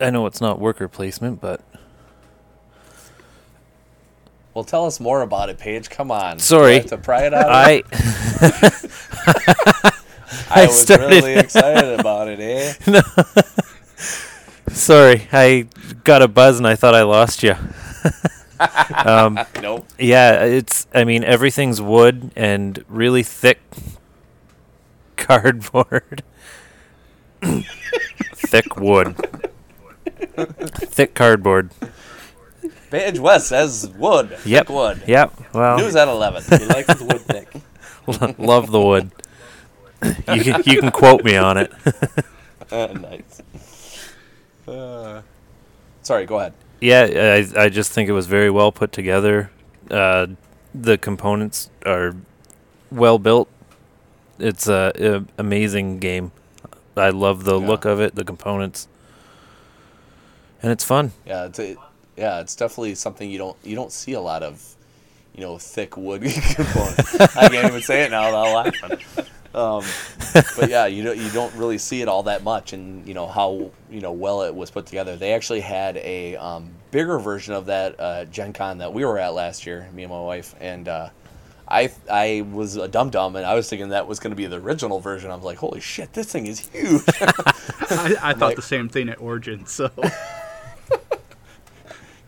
I 0.00 0.10
know 0.10 0.26
it's 0.26 0.40
not 0.40 0.58
worker 0.58 0.88
placement, 0.88 1.40
but 1.40 1.62
Well, 4.56 4.64
tell 4.64 4.86
us 4.86 4.98
more 5.00 5.20
about 5.20 5.50
it, 5.50 5.58
Page. 5.58 5.90
Come 5.90 6.10
on. 6.10 6.38
Sorry. 6.38 6.70
Do 6.70 6.78
I 6.78 6.80
have 6.80 6.86
to 6.86 6.96
pry 6.96 7.26
it 7.26 7.34
out. 7.34 7.50
I? 7.50 7.82
I, 10.48 10.62
I 10.62 10.66
was 10.66 10.80
started- 10.80 11.10
really 11.10 11.34
excited 11.34 12.00
about 12.00 12.28
it, 12.28 12.40
eh? 12.40 12.72
No. 12.86 13.02
sorry, 14.68 15.28
I 15.30 15.66
got 16.04 16.22
a 16.22 16.28
buzz 16.28 16.56
and 16.56 16.66
I 16.66 16.74
thought 16.74 16.94
I 16.94 17.02
lost 17.02 17.42
you. 17.42 17.54
um, 19.04 19.38
Nope. 19.60 19.86
yeah, 19.98 20.44
it's. 20.44 20.86
I 20.94 21.04
mean, 21.04 21.22
everything's 21.22 21.82
wood 21.82 22.30
and 22.34 22.82
really 22.88 23.22
thick 23.22 23.60
cardboard. 25.18 26.22
thick 27.42 28.74
wood. 28.78 29.16
thick 30.38 31.12
cardboard. 31.12 31.72
Page 32.96 33.18
West 33.18 33.48
says 33.48 33.88
wood. 33.96 34.36
Yep. 34.44 34.66
Thick 34.66 34.74
wood. 34.74 35.02
Yep. 35.06 35.54
Well, 35.54 35.78
News 35.78 35.96
at 35.96 36.08
11. 36.08 36.58
He 36.60 36.64
likes 36.66 36.92
his 36.92 37.02
wood 37.02 37.20
thick. 37.20 37.48
love 38.38 38.70
the 38.70 38.80
wood. 38.80 39.10
You 40.02 40.42
can 40.42 40.62
you 40.64 40.80
can 40.80 40.90
quote 40.90 41.24
me 41.24 41.36
on 41.36 41.56
it. 41.56 41.72
Uh, 42.70 42.86
nice. 43.00 43.42
Uh, 44.68 45.22
sorry, 46.02 46.26
go 46.26 46.38
ahead. 46.38 46.52
Yeah, 46.80 47.02
I 47.56 47.64
I 47.64 47.68
just 47.68 47.92
think 47.92 48.08
it 48.08 48.12
was 48.12 48.26
very 48.26 48.50
well 48.50 48.70
put 48.72 48.92
together. 48.92 49.50
Uh, 49.90 50.26
the 50.74 50.98
components 50.98 51.70
are 51.84 52.14
well 52.90 53.18
built. 53.18 53.48
It's 54.38 54.68
a, 54.68 54.92
a 54.96 55.24
amazing 55.40 55.98
game. 55.98 56.32
I 56.96 57.10
love 57.10 57.44
the 57.44 57.58
Yeah. 57.58 57.66
look 57.66 57.84
of 57.84 58.00
it, 58.00 58.14
the 58.14 58.24
components, 58.24 58.86
and 60.62 60.70
it's 60.72 60.84
fun. 60.84 61.12
Yeah, 61.26 61.46
it's 61.46 61.58
a, 61.58 61.76
yeah, 62.16 62.40
it's 62.40 62.56
definitely 62.56 62.94
something 62.94 63.30
you 63.30 63.38
don't 63.38 63.56
you 63.64 63.74
don't 63.76 63.92
see 63.92 64.12
a 64.12 64.20
lot 64.20 64.42
of, 64.42 64.62
you 65.34 65.42
know, 65.42 65.58
thick 65.58 65.96
wood 65.96 66.22
components. 66.54 67.20
I 67.36 67.48
can't 67.48 67.66
even 67.68 67.82
say 67.82 68.04
it 68.04 68.10
now 68.10 68.26
without 68.26 68.54
laughing. 68.80 69.26
Um, 69.54 69.82
but 70.58 70.68
yeah, 70.68 70.84
you 70.86 71.02
don't 71.02 71.16
you 71.16 71.30
don't 71.30 71.54
really 71.54 71.78
see 71.78 72.02
it 72.02 72.08
all 72.08 72.24
that 72.24 72.42
much, 72.42 72.74
and 72.74 73.06
you 73.08 73.14
know 73.14 73.26
how 73.26 73.70
you 73.90 74.00
know 74.02 74.12
well 74.12 74.42
it 74.42 74.54
was 74.54 74.70
put 74.70 74.84
together. 74.84 75.16
They 75.16 75.32
actually 75.32 75.60
had 75.60 75.96
a 75.96 76.36
um, 76.36 76.68
bigger 76.90 77.18
version 77.18 77.54
of 77.54 77.64
that 77.66 77.98
uh, 77.98 78.24
Gen 78.26 78.52
Con 78.52 78.78
that 78.78 78.92
we 78.92 79.04
were 79.06 79.18
at 79.18 79.32
last 79.32 79.64
year, 79.64 79.88
me 79.94 80.02
and 80.02 80.12
my 80.12 80.20
wife, 80.20 80.54
and 80.60 80.86
uh, 80.88 81.08
I 81.66 81.90
I 82.10 82.44
was 82.52 82.76
a 82.76 82.86
dum 82.86 83.08
dum, 83.08 83.34
and 83.34 83.46
I 83.46 83.54
was 83.54 83.66
thinking 83.70 83.88
that 83.90 84.06
was 84.06 84.20
going 84.20 84.30
to 84.32 84.36
be 84.36 84.44
the 84.44 84.56
original 84.60 85.00
version. 85.00 85.30
I 85.30 85.34
was 85.36 85.44
like, 85.44 85.56
holy 85.56 85.80
shit, 85.80 86.12
this 86.12 86.30
thing 86.30 86.46
is 86.46 86.60
huge. 86.68 87.02
I, 87.22 88.14
I 88.20 88.32
thought 88.34 88.40
Like- 88.40 88.56
the 88.56 88.62
same 88.62 88.90
thing 88.90 89.08
at 89.08 89.22
Origin. 89.22 89.64
So 89.64 89.90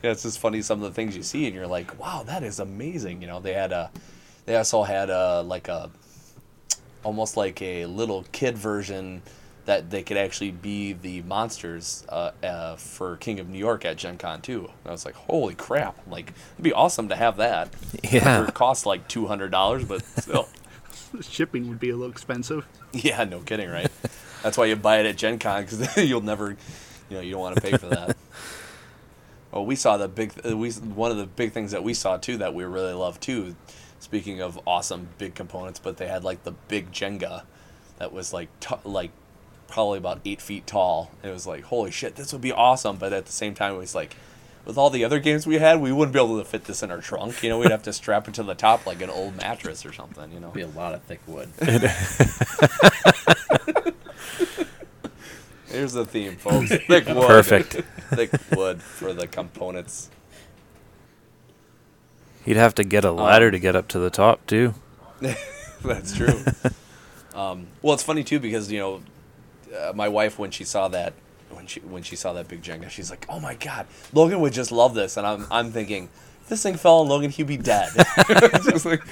Yeah, 0.02 0.12
it's 0.12 0.22
just 0.22 0.38
funny 0.38 0.62
some 0.62 0.82
of 0.82 0.88
the 0.88 0.94
things 0.94 1.16
you 1.16 1.22
see, 1.22 1.46
and 1.46 1.54
you're 1.54 1.66
like, 1.66 1.98
"Wow, 1.98 2.22
that 2.26 2.42
is 2.42 2.60
amazing!" 2.60 3.20
You 3.20 3.26
know, 3.26 3.40
they 3.40 3.54
had 3.54 3.72
a, 3.72 3.90
they 4.46 4.56
also 4.56 4.82
had 4.84 5.10
a 5.10 5.42
like 5.42 5.68
a, 5.68 5.90
almost 7.02 7.36
like 7.36 7.60
a 7.62 7.86
little 7.86 8.24
kid 8.32 8.56
version 8.56 9.22
that 9.68 9.90
they 9.90 10.02
could 10.02 10.16
actually 10.16 10.50
be 10.50 10.94
the 10.94 11.20
monsters 11.22 12.02
uh, 12.08 12.30
uh, 12.42 12.74
for 12.76 13.18
King 13.18 13.38
of 13.38 13.50
New 13.50 13.58
York 13.58 13.84
at 13.84 13.98
Gen 13.98 14.16
Con 14.16 14.40
too. 14.40 14.60
And 14.60 14.86
I 14.86 14.90
was 14.92 15.04
like, 15.04 15.14
holy 15.14 15.54
crap. 15.54 15.94
Like, 16.08 16.32
it'd 16.54 16.64
be 16.64 16.72
awesome 16.72 17.10
to 17.10 17.16
have 17.16 17.36
that. 17.36 17.68
Yeah. 18.02 18.48
It 18.48 18.54
costs 18.54 18.86
like 18.86 19.08
$200, 19.08 19.86
but 19.86 20.02
still. 20.22 20.48
Shipping 21.20 21.68
would 21.68 21.78
be 21.78 21.90
a 21.90 21.96
little 21.96 22.10
expensive. 22.10 22.66
yeah, 22.92 23.22
no 23.24 23.40
kidding, 23.40 23.68
right? 23.68 23.90
That's 24.42 24.56
why 24.56 24.64
you 24.64 24.76
buy 24.76 25.00
it 25.00 25.06
at 25.06 25.18
Gen 25.18 25.38
Con 25.38 25.64
because 25.64 25.96
you'll 26.08 26.22
never, 26.22 26.56
you 27.10 27.16
know, 27.16 27.20
you 27.20 27.32
don't 27.32 27.40
want 27.40 27.56
to 27.56 27.60
pay 27.60 27.76
for 27.76 27.88
that. 27.88 28.16
Oh, 29.52 29.62
we 29.62 29.76
saw 29.76 29.96
the 29.96 30.08
big, 30.08 30.32
uh, 30.46 30.56
we 30.56 30.70
one 30.72 31.10
of 31.10 31.16
the 31.16 31.26
big 31.26 31.52
things 31.52 31.72
that 31.72 31.82
we 31.82 31.94
saw 31.94 32.16
too 32.16 32.36
that 32.38 32.54
we 32.54 32.64
really 32.64 32.92
loved 32.92 33.22
too. 33.22 33.56
Speaking 34.00 34.40
of 34.40 34.60
awesome 34.66 35.08
big 35.18 35.34
components, 35.34 35.80
but 35.80 35.96
they 35.96 36.06
had 36.06 36.22
like 36.22 36.44
the 36.44 36.52
big 36.52 36.92
Jenga 36.92 37.42
that 37.98 38.12
was 38.12 38.32
like 38.32 38.48
t- 38.60 38.74
like 38.84 39.10
probably 39.66 39.98
about 39.98 40.20
eight 40.24 40.40
feet 40.40 40.66
tall. 40.66 41.10
It 41.22 41.30
was 41.30 41.46
like 41.46 41.64
holy 41.64 41.90
shit, 41.90 42.14
this 42.16 42.32
would 42.32 42.42
be 42.42 42.52
awesome. 42.52 42.96
But 42.96 43.12
at 43.12 43.26
the 43.26 43.32
same 43.32 43.54
time, 43.54 43.74
it 43.74 43.78
was 43.78 43.94
like 43.94 44.16
with 44.64 44.76
all 44.76 44.90
the 44.90 45.02
other 45.04 45.18
games 45.18 45.46
we 45.46 45.56
had, 45.56 45.80
we 45.80 45.90
wouldn't 45.92 46.12
be 46.12 46.20
able 46.20 46.38
to 46.38 46.44
fit 46.44 46.64
this 46.64 46.82
in 46.82 46.90
our 46.90 47.00
trunk. 47.00 47.42
You 47.42 47.48
know, 47.48 47.58
we'd 47.58 47.70
have 47.70 47.82
to 47.84 47.92
strap 47.92 48.28
it 48.28 48.34
to 48.34 48.42
the 48.42 48.54
top 48.54 48.86
like 48.86 49.00
an 49.00 49.10
old 49.10 49.36
mattress 49.36 49.84
or 49.86 49.92
something. 49.92 50.30
You 50.30 50.40
know, 50.40 50.50
Be 50.50 50.60
a 50.60 50.68
lot 50.68 50.94
of 50.94 51.02
thick 51.04 51.20
wood. 51.26 51.48
here's 55.70 55.92
the 55.92 56.04
theme, 56.04 56.36
folks. 56.36 56.68
Thick 56.86 57.06
wood. 57.06 57.26
Perfect. 57.26 57.72
Thick 58.10 58.30
wood 58.56 58.82
for 58.82 59.12
the 59.12 59.26
components. 59.26 60.10
He'd 62.44 62.56
have 62.56 62.74
to 62.76 62.84
get 62.84 63.04
a 63.04 63.12
ladder 63.12 63.50
to 63.50 63.58
get 63.58 63.76
up 63.76 63.88
to 63.88 63.98
the 63.98 64.10
top 64.10 64.46
too. 64.46 64.74
That's 65.84 66.16
true. 66.16 66.42
um, 67.34 67.66
well, 67.82 67.94
it's 67.94 68.02
funny 68.02 68.24
too 68.24 68.40
because 68.40 68.70
you 68.72 68.78
know, 68.78 69.02
uh, 69.76 69.92
my 69.94 70.08
wife 70.08 70.38
when 70.38 70.50
she 70.50 70.64
saw 70.64 70.88
that 70.88 71.12
when 71.50 71.66
she 71.66 71.80
when 71.80 72.02
she 72.02 72.16
saw 72.16 72.32
that 72.32 72.48
big 72.48 72.62
Jenga, 72.62 72.90
she's 72.90 73.10
like, 73.10 73.26
"Oh 73.28 73.38
my 73.38 73.54
god, 73.54 73.86
Logan 74.12 74.40
would 74.40 74.52
just 74.52 74.72
love 74.72 74.94
this," 74.94 75.16
and 75.16 75.26
I'm 75.26 75.46
I'm 75.50 75.70
thinking, 75.70 76.08
if 76.42 76.48
this 76.48 76.62
thing 76.62 76.76
fell 76.76 77.00
on 77.00 77.08
Logan, 77.08 77.30
he'd 77.30 77.46
be 77.46 77.56
dead. 77.56 77.90
Just 78.64 78.86
like- 78.86 79.02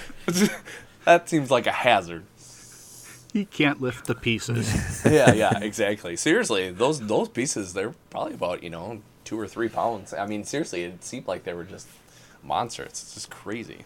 that 1.05 1.29
seems 1.29 1.51
like 1.51 1.67
a 1.67 1.73
hazard. 1.73 2.25
He 3.37 3.45
can't 3.45 3.83
lift 3.83 4.07
the 4.07 4.15
pieces. 4.15 5.05
Yeah, 5.05 5.35
yeah, 5.35 5.59
exactly. 5.61 6.17
Seriously, 6.17 6.71
those 6.71 7.01
those 7.01 7.29
pieces 7.29 7.75
they're 7.75 7.95
probably 8.09 8.33
about 8.33 8.63
you 8.63 8.71
know 8.71 9.03
two 9.25 9.39
or 9.39 9.47
three 9.47 9.69
pounds. 9.69 10.15
I 10.15 10.27
mean, 10.27 10.43
seriously, 10.43 10.85
it 10.85 11.05
seemed 11.05 11.27
like 11.27 11.45
they 11.45 11.53
were 11.53 11.65
just 11.65 11.87
monsters. 12.43 12.89
It's 12.89 13.13
just 13.13 13.31
crazy. 13.31 13.85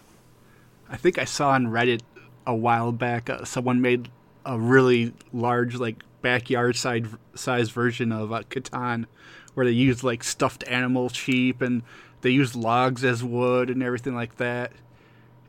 I 0.89 0.97
think 0.97 1.19
I 1.19 1.25
saw 1.25 1.51
on 1.51 1.67
Reddit 1.67 2.03
a 2.47 2.55
while 2.55 2.93
back 2.93 3.29
uh, 3.29 3.45
someone 3.45 3.81
made 3.81 4.09
a 4.47 4.57
really 4.57 5.15
large 5.33 5.75
like 5.75 6.05
backyard 6.23 6.77
side 6.77 7.09
size 7.35 7.71
version 7.71 8.13
of 8.13 8.33
uh, 8.33 8.43
Catan 8.45 9.07
where 9.55 9.67
they 9.67 9.73
used 9.73 10.05
like 10.05 10.23
stuffed 10.23 10.63
animal 10.69 11.09
sheep 11.09 11.61
and 11.61 11.83
they 12.21 12.31
used 12.31 12.55
logs 12.55 13.05
as 13.05 13.25
wood 13.25 13.69
and 13.69 13.83
everything 13.83 14.15
like 14.15 14.37
that. 14.37 14.71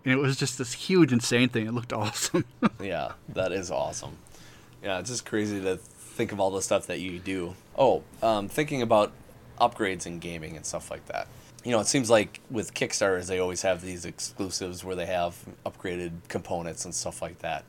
And 0.03 0.13
it 0.13 0.17
was 0.17 0.35
just 0.37 0.57
this 0.57 0.73
huge 0.73 1.13
insane 1.13 1.49
thing. 1.49 1.67
It 1.67 1.73
looked 1.73 1.93
awesome. 2.01 2.45
Yeah, 2.81 3.13
that 3.29 3.51
is 3.51 3.71
awesome. 3.71 4.17
Yeah, 4.83 4.99
it's 4.99 5.09
just 5.09 5.25
crazy 5.25 5.61
to 5.61 5.77
think 5.77 6.31
of 6.31 6.39
all 6.39 6.51
the 6.51 6.61
stuff 6.61 6.87
that 6.87 6.99
you 6.99 7.19
do. 7.19 7.55
Oh, 7.77 8.03
um, 8.21 8.47
thinking 8.47 8.81
about 8.81 9.11
upgrades 9.59 10.05
in 10.05 10.19
gaming 10.19 10.55
and 10.55 10.65
stuff 10.65 10.89
like 10.89 11.05
that. 11.05 11.27
You 11.63 11.71
know, 11.71 11.79
it 11.79 11.87
seems 11.87 12.09
like 12.09 12.39
with 12.49 12.73
Kickstarters, 12.73 13.27
they 13.27 13.37
always 13.37 13.61
have 13.61 13.81
these 13.81 14.05
exclusives 14.05 14.83
where 14.83 14.95
they 14.95 15.05
have 15.05 15.35
upgraded 15.65 16.13
components 16.27 16.85
and 16.85 16.95
stuff 16.95 17.21
like 17.21 17.39
that. 17.39 17.63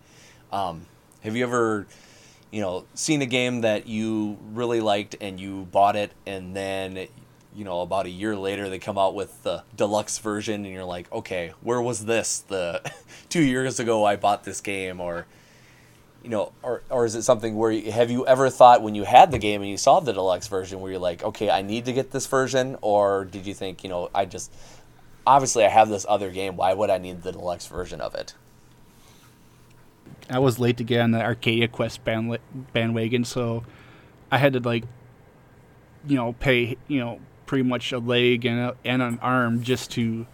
Um, 0.50 0.86
have 1.20 1.36
you 1.36 1.44
ever, 1.44 1.86
you 2.50 2.62
know, 2.62 2.86
seen 2.94 3.20
a 3.20 3.26
game 3.26 3.60
that 3.60 3.86
you 3.86 4.38
really 4.52 4.80
liked 4.80 5.16
and 5.20 5.38
you 5.38 5.68
bought 5.70 5.96
it, 5.96 6.12
and 6.26 6.56
then, 6.56 7.06
you 7.54 7.64
know, 7.64 7.80
about 7.80 8.06
a 8.06 8.10
year 8.10 8.36
later 8.36 8.68
they 8.68 8.78
come 8.78 8.98
out 8.98 9.14
with 9.14 9.42
the 9.42 9.62
deluxe 9.76 10.18
version, 10.18 10.64
and 10.64 10.72
you're 10.72 10.84
like, 10.84 11.10
okay, 11.12 11.52
where 11.60 11.80
was 11.80 12.04
this? 12.06 12.40
The 12.40 12.82
two 13.28 13.42
years 13.42 13.78
ago 13.80 14.04
I 14.04 14.16
bought 14.16 14.44
this 14.44 14.60
game, 14.60 15.00
or 15.00 15.26
you 16.22 16.30
know, 16.30 16.52
or 16.62 16.82
or 16.88 17.04
is 17.04 17.14
it 17.14 17.22
something 17.22 17.56
where 17.56 17.70
you, 17.70 17.92
have 17.92 18.10
you 18.10 18.26
ever 18.26 18.48
thought 18.48 18.82
when 18.82 18.94
you 18.94 19.04
had 19.04 19.30
the 19.30 19.38
game 19.38 19.60
and 19.60 19.70
you 19.70 19.76
saw 19.76 20.00
the 20.00 20.12
deluxe 20.12 20.48
version 20.48 20.80
where 20.80 20.92
you're 20.92 21.00
like, 21.00 21.22
okay, 21.22 21.50
I 21.50 21.62
need 21.62 21.84
to 21.86 21.92
get 21.92 22.10
this 22.10 22.26
version, 22.26 22.76
or 22.80 23.24
did 23.24 23.46
you 23.46 23.54
think, 23.54 23.82
you 23.82 23.90
know, 23.90 24.10
I 24.14 24.24
just 24.24 24.52
obviously 25.26 25.64
I 25.64 25.68
have 25.68 25.88
this 25.88 26.06
other 26.08 26.30
game, 26.30 26.56
why 26.56 26.74
would 26.74 26.90
I 26.90 26.98
need 26.98 27.22
the 27.22 27.32
deluxe 27.32 27.66
version 27.66 28.00
of 28.00 28.14
it? 28.14 28.34
I 30.30 30.38
was 30.38 30.58
late 30.58 30.76
to 30.78 30.84
get 30.84 31.00
on 31.00 31.10
the 31.10 31.20
Arcadia 31.20 31.68
Quest 31.68 32.04
bandwa- 32.04 32.38
bandwagon, 32.72 33.24
so 33.24 33.64
I 34.30 34.38
had 34.38 34.52
to 34.54 34.60
like, 34.60 34.84
you 36.06 36.16
know, 36.16 36.32
pay 36.34 36.76
you 36.88 37.00
know 37.00 37.20
pretty 37.52 37.68
much 37.68 37.92
a 37.92 37.98
leg 37.98 38.46
and 38.46 38.58
a, 38.58 38.74
and 38.82 39.02
an 39.02 39.18
arm 39.20 39.62
just 39.62 39.90
to 39.90 40.26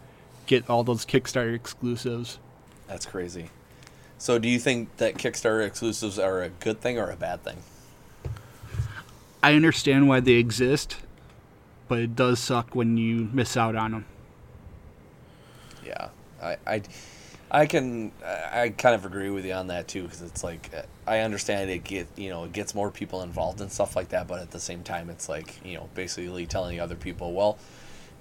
get 0.47 0.71
all 0.71 0.85
those 0.85 1.05
Kickstarter 1.05 1.53
exclusives. 1.53 2.39
That's 2.87 3.07
crazy. 3.07 3.51
So 4.19 4.39
do 4.39 4.49
you 4.49 4.61
think 4.61 4.99
that 4.99 5.15
Kickstarter 5.15 5.67
exclusives 5.67 6.17
are 6.21 6.45
a 6.45 6.49
good 6.49 6.81
thing 6.81 6.97
or 6.97 7.11
a 7.11 7.17
bad 7.17 7.43
thing? 7.43 7.57
I 9.43 9.55
understand 9.55 10.09
why 10.09 10.21
they 10.21 10.35
exist, 10.35 10.99
but 11.89 11.99
it 11.99 12.15
does 12.15 12.39
suck 12.39 12.77
when 12.77 12.97
you 12.97 13.29
miss 13.33 13.57
out 13.57 13.75
on 13.75 13.91
them. 13.91 14.05
Yeah, 15.85 16.11
I, 16.41 16.57
I, 16.69 16.83
I 17.51 17.67
can, 17.67 18.13
I 18.25 18.75
kind 18.77 18.95
of 18.95 19.07
agree 19.07 19.31
with 19.31 19.47
you 19.47 19.55
on 19.55 19.69
that 19.69 19.89
too, 19.89 20.03
because 20.03 20.21
it's 20.21 20.45
like 20.45 20.71
uh, 20.77 20.83
I 21.07 21.21
understand 21.21 21.71
it 21.71 21.83
get, 21.83 22.07
you 22.17 22.29
know, 22.29 22.45
it 22.45 22.53
gets 22.53 22.75
more 22.75 22.91
people 22.91 23.23
involved 23.23 23.61
and 23.61 23.73
stuff 23.73 23.97
like 23.97 24.11
that, 24.11 24.29
but 24.29 24.41
at 24.41 24.51
the 24.51 24.61
same 24.61 24.83
time, 24.83 25.09
it's 25.09 25.29
like 25.29 25.65
you 25.65 25.77
know, 25.77 25.89
basically 25.95 26.47
telling 26.47 26.79
other 26.79 26.95
people, 26.97 27.33
well, 27.33 27.59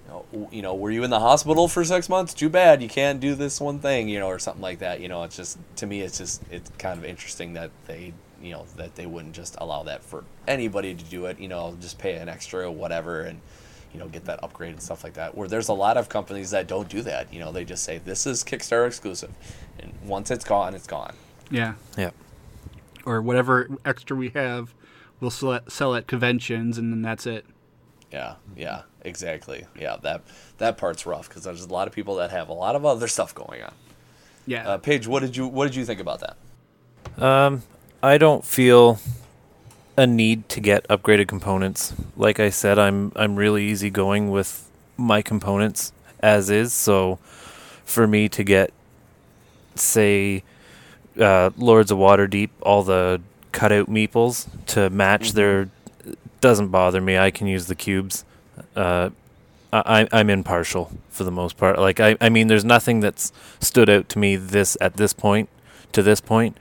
you 0.06 0.14
know, 0.14 0.50
you 0.52 0.62
know, 0.62 0.76
were 0.76 0.92
you 0.92 1.04
in 1.04 1.10
the 1.10 1.20
hospital 1.20 1.68
for 1.68 1.84
six 1.84 2.08
months? 2.08 2.34
Too 2.34 2.48
bad, 2.50 2.82
you 2.82 2.88
can't 2.88 3.20
do 3.20 3.36
this 3.36 3.60
one 3.60 3.80
thing, 3.80 4.08
you 4.08 4.20
know, 4.20 4.28
or 4.28 4.40
something 4.40 4.62
like 4.62 4.80
that. 4.80 5.02
You 5.02 5.10
know, 5.10 5.24
it's 5.24 5.36
just 5.36 5.58
to 5.78 5.86
me, 5.86 6.02
it's 6.02 6.18
just 6.18 6.42
it's 6.50 6.72
kind 6.78 6.98
of 6.98 7.04
interesting 7.04 7.54
that 7.54 7.72
they, 7.86 8.14
you 8.42 8.54
know, 8.54 8.66
that 8.78 8.96
they 8.96 9.06
wouldn't 9.06 9.36
just 9.36 9.58
allow 9.60 9.84
that 9.84 10.04
for 10.04 10.24
anybody 10.48 10.96
to 10.96 11.04
do 11.04 11.26
it. 11.26 11.38
You 11.38 11.50
know, 11.50 11.76
just 11.82 11.98
pay 11.98 12.16
an 12.16 12.30
extra 12.30 12.72
whatever 12.72 13.22
and 13.24 13.42
you 13.98 14.04
know, 14.04 14.10
get 14.10 14.26
that 14.26 14.44
upgrade 14.44 14.74
and 14.74 14.82
stuff 14.82 15.04
like 15.04 15.14
that. 15.16 15.36
Where 15.36 15.48
there's 15.48 15.70
a 15.70 15.74
lot 15.74 15.98
of 15.98 16.08
companies 16.08 16.52
that 16.52 16.68
don't 16.68 16.88
do 16.88 17.02
that. 17.02 17.34
You 17.34 17.40
know, 17.40 17.52
they 17.52 17.66
just 17.66 17.84
say 17.84 17.98
this 17.98 18.28
is 18.28 18.44
Kickstarter 18.44 18.86
exclusive, 18.86 19.32
and 19.80 19.92
once 20.04 20.30
it's 20.30 20.46
gone, 20.46 20.76
it's 20.76 20.86
gone. 20.86 21.16
Yeah, 21.50 21.74
Yeah. 21.98 22.12
or 23.06 23.22
whatever 23.24 23.68
extra 23.86 24.16
we 24.16 24.30
have, 24.30 24.76
we'll 25.20 25.32
sell 25.32 25.54
at, 25.54 25.72
sell 25.72 25.96
at 25.96 26.06
conventions, 26.06 26.78
and 26.78 26.92
then 26.94 27.02
that's 27.02 27.26
it. 27.26 27.46
Yeah, 28.12 28.36
yeah, 28.56 28.84
exactly. 29.02 29.66
Yeah, 29.80 29.98
that 30.04 30.22
that 30.60 30.78
part's 30.78 31.08
rough 31.08 31.28
because 31.28 31.44
there's 31.44 31.64
a 31.64 31.68
lot 31.74 31.88
of 31.88 31.94
people 31.94 32.16
that 32.18 32.30
have 32.30 32.50
a 32.50 32.54
lot 32.54 32.76
of 32.76 32.86
other 32.86 33.08
stuff 33.08 33.34
going 33.34 33.64
on. 33.64 33.74
Yeah, 34.46 34.70
Uh, 34.70 34.78
Page, 34.78 35.08
what 35.08 35.22
did 35.22 35.36
you 35.36 35.48
what 35.48 35.66
did 35.66 35.76
you 35.76 35.86
think 35.86 36.00
about 36.00 36.20
that? 36.20 37.24
Um, 37.24 37.64
I 38.04 38.20
don't 38.20 38.46
feel 38.46 39.00
a 39.98 40.06
need 40.08 40.48
to 40.50 40.60
get 40.60 40.88
upgraded 40.88 41.28
components. 41.28 41.94
Like 42.16 42.40
I 42.40 42.50
said, 42.50 42.78
I'm 42.80 43.12
I'm 43.16 43.36
really 43.36 43.66
easygoing 43.66 44.30
with 44.30 44.70
my 44.96 45.22
components 45.22 45.92
as 46.20 46.50
is. 46.50 46.74
So 46.74 47.18
for 47.86 48.08
me 48.08 48.30
to 48.30 48.44
get, 48.44 48.72
say, 49.76 50.44
uh, 51.20 51.50
Lords 51.58 51.92
of 51.92 51.98
Waterdeep, 51.98 52.50
all 52.62 52.84
the 52.84 53.22
cutout 53.52 53.88
meeples 53.90 54.48
to 54.68 54.90
match 54.90 55.34
their 55.34 55.70
doesn't 56.42 56.68
bother 56.70 57.02
me. 57.02 57.18
I 57.18 57.32
can 57.32 57.48
use 57.48 57.66
the 57.68 57.76
cubes. 57.76 58.24
Uh, 58.76 59.10
I- 59.74 60.08
I'm 60.12 60.30
impartial 60.30 60.92
for 61.10 61.24
the 61.24 61.32
most 61.32 61.58
part. 61.58 61.78
Like 61.80 62.00
I, 62.00 62.16
I 62.22 62.30
mean, 62.30 62.48
there's 62.48 62.66
nothing 62.66 63.00
that's 63.00 63.32
stood 63.60 63.90
out 63.90 64.10
to 64.10 64.20
me 64.20 64.36
this 64.36 64.78
at 64.80 64.96
this 64.96 65.14
point 65.14 65.50
to 65.94 66.02
this 66.02 66.22
point 66.22 66.58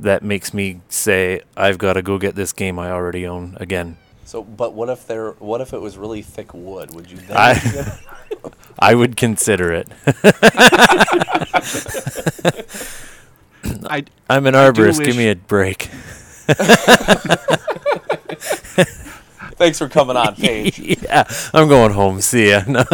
that 0.00 0.22
makes 0.22 0.52
me 0.54 0.80
say 0.88 1.42
I've 1.56 1.78
got 1.78 1.94
to 1.94 2.02
go 2.02 2.18
get 2.18 2.34
this 2.34 2.52
game 2.52 2.78
I 2.78 2.90
already 2.90 3.26
own 3.26 3.56
again. 3.60 3.96
So, 4.24 4.42
but 4.42 4.72
what 4.74 4.88
if 4.88 5.06
there? 5.06 5.32
What 5.32 5.60
if 5.60 5.72
it 5.72 5.80
was 5.80 5.96
really 5.96 6.22
thick 6.22 6.54
wood? 6.54 6.94
Would 6.94 7.10
you? 7.10 7.18
Then 7.18 7.36
I 7.36 7.98
I 8.78 8.94
would 8.94 9.16
consider 9.16 9.72
it. 9.72 9.88
I 13.88 14.04
I'm 14.28 14.46
an 14.46 14.54
I 14.54 14.68
arborist. 14.70 15.04
Give 15.04 15.16
me 15.16 15.28
a 15.28 15.36
break. 15.36 15.82
Thanks 19.56 19.78
for 19.78 19.88
coming 19.88 20.16
on, 20.16 20.34
Page. 20.34 20.78
yeah, 21.02 21.24
I'm 21.54 21.68
going 21.68 21.92
home. 21.92 22.20
See 22.20 22.50
ya. 22.50 22.62
No. 22.66 22.84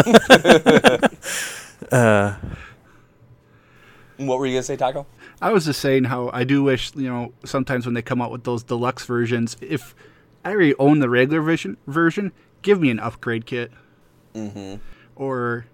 uh, 1.90 2.36
what 4.18 4.38
were 4.38 4.46
you 4.46 4.54
gonna 4.56 4.62
say, 4.62 4.76
Taco? 4.76 5.06
I 5.40 5.52
was 5.52 5.64
just 5.64 5.80
saying 5.80 6.04
how 6.04 6.30
I 6.32 6.44
do 6.44 6.62
wish, 6.62 6.94
you 6.94 7.08
know, 7.08 7.32
sometimes 7.44 7.86
when 7.86 7.94
they 7.94 8.02
come 8.02 8.20
out 8.20 8.30
with 8.30 8.44
those 8.44 8.62
deluxe 8.62 9.06
versions, 9.06 9.56
if 9.60 9.94
I 10.44 10.50
already 10.50 10.74
own 10.78 10.98
the 10.98 11.08
regular 11.08 11.40
version, 11.40 11.76
version 11.86 12.32
give 12.62 12.80
me 12.80 12.90
an 12.90 12.98
upgrade 12.98 13.46
kit. 13.46 13.72
Mm-hmm. 14.34 14.76
Or 15.16 15.66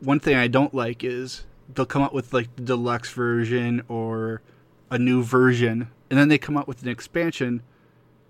one 0.00 0.20
thing 0.20 0.36
I 0.36 0.48
don't 0.48 0.74
like 0.74 1.04
is 1.04 1.44
they'll 1.72 1.86
come 1.86 2.02
out 2.02 2.12
with 2.12 2.32
like 2.32 2.54
the 2.56 2.62
deluxe 2.62 3.12
version 3.12 3.82
or 3.88 4.42
a 4.90 4.98
new 4.98 5.22
version, 5.22 5.88
and 6.10 6.18
then 6.18 6.28
they 6.28 6.38
come 6.38 6.56
out 6.56 6.68
with 6.68 6.82
an 6.82 6.88
expansion 6.88 7.62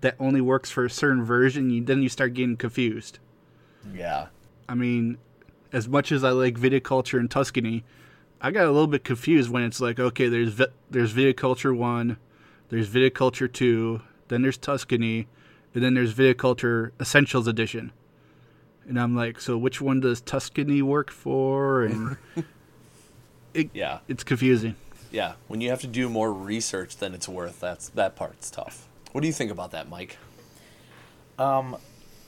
that 0.01 0.15
only 0.19 0.41
works 0.41 0.69
for 0.69 0.85
a 0.85 0.89
certain 0.89 1.23
version, 1.23 1.69
you, 1.69 1.83
then 1.83 2.03
you 2.03 2.09
start 2.09 2.33
getting 2.33 2.55
confused. 2.55 3.19
Yeah. 3.93 4.27
I 4.69 4.75
mean, 4.75 5.17
as 5.71 5.87
much 5.87 6.11
as 6.11 6.23
I 6.23 6.29
like 6.29 6.59
viticulture 6.59 7.19
in 7.19 7.27
Tuscany, 7.27 7.83
I 8.41 8.51
got 8.51 8.65
a 8.65 8.71
little 8.71 8.87
bit 8.87 9.03
confused 9.03 9.49
when 9.49 9.63
it's 9.63 9.79
like, 9.81 9.99
okay, 9.99 10.27
there's 10.27 10.53
vi- 10.53 10.67
there's 10.91 11.13
viticulture 11.13 11.75
one, 11.75 12.17
there's 12.69 12.87
viticulture 12.89 13.51
two, 13.51 14.01
then 14.27 14.41
there's 14.43 14.57
Tuscany, 14.57 15.27
and 15.73 15.83
then 15.83 15.93
there's 15.95 16.13
viticulture 16.13 16.91
essentials 16.99 17.47
edition. 17.47 17.91
And 18.87 18.99
I'm 18.99 19.15
like, 19.15 19.41
so 19.41 19.57
which 19.57 19.81
one 19.81 19.99
does 19.99 20.21
Tuscany 20.21 20.81
work 20.81 21.09
for? 21.11 21.83
And 21.83 22.17
it, 23.53 23.69
Yeah. 23.73 23.99
it's 24.07 24.23
confusing. 24.23 24.75
Yeah. 25.11 25.33
When 25.47 25.59
you 25.61 25.69
have 25.71 25.81
to 25.81 25.87
do 25.87 26.07
more 26.09 26.31
research 26.31 26.97
than 26.97 27.13
it's 27.13 27.27
worth, 27.27 27.59
that's 27.59 27.89
that 27.89 28.15
part's 28.15 28.49
tough. 28.51 28.87
What 29.13 29.21
do 29.21 29.27
you 29.27 29.33
think 29.33 29.51
about 29.51 29.71
that, 29.71 29.89
Mike? 29.89 30.17
Um, 31.39 31.77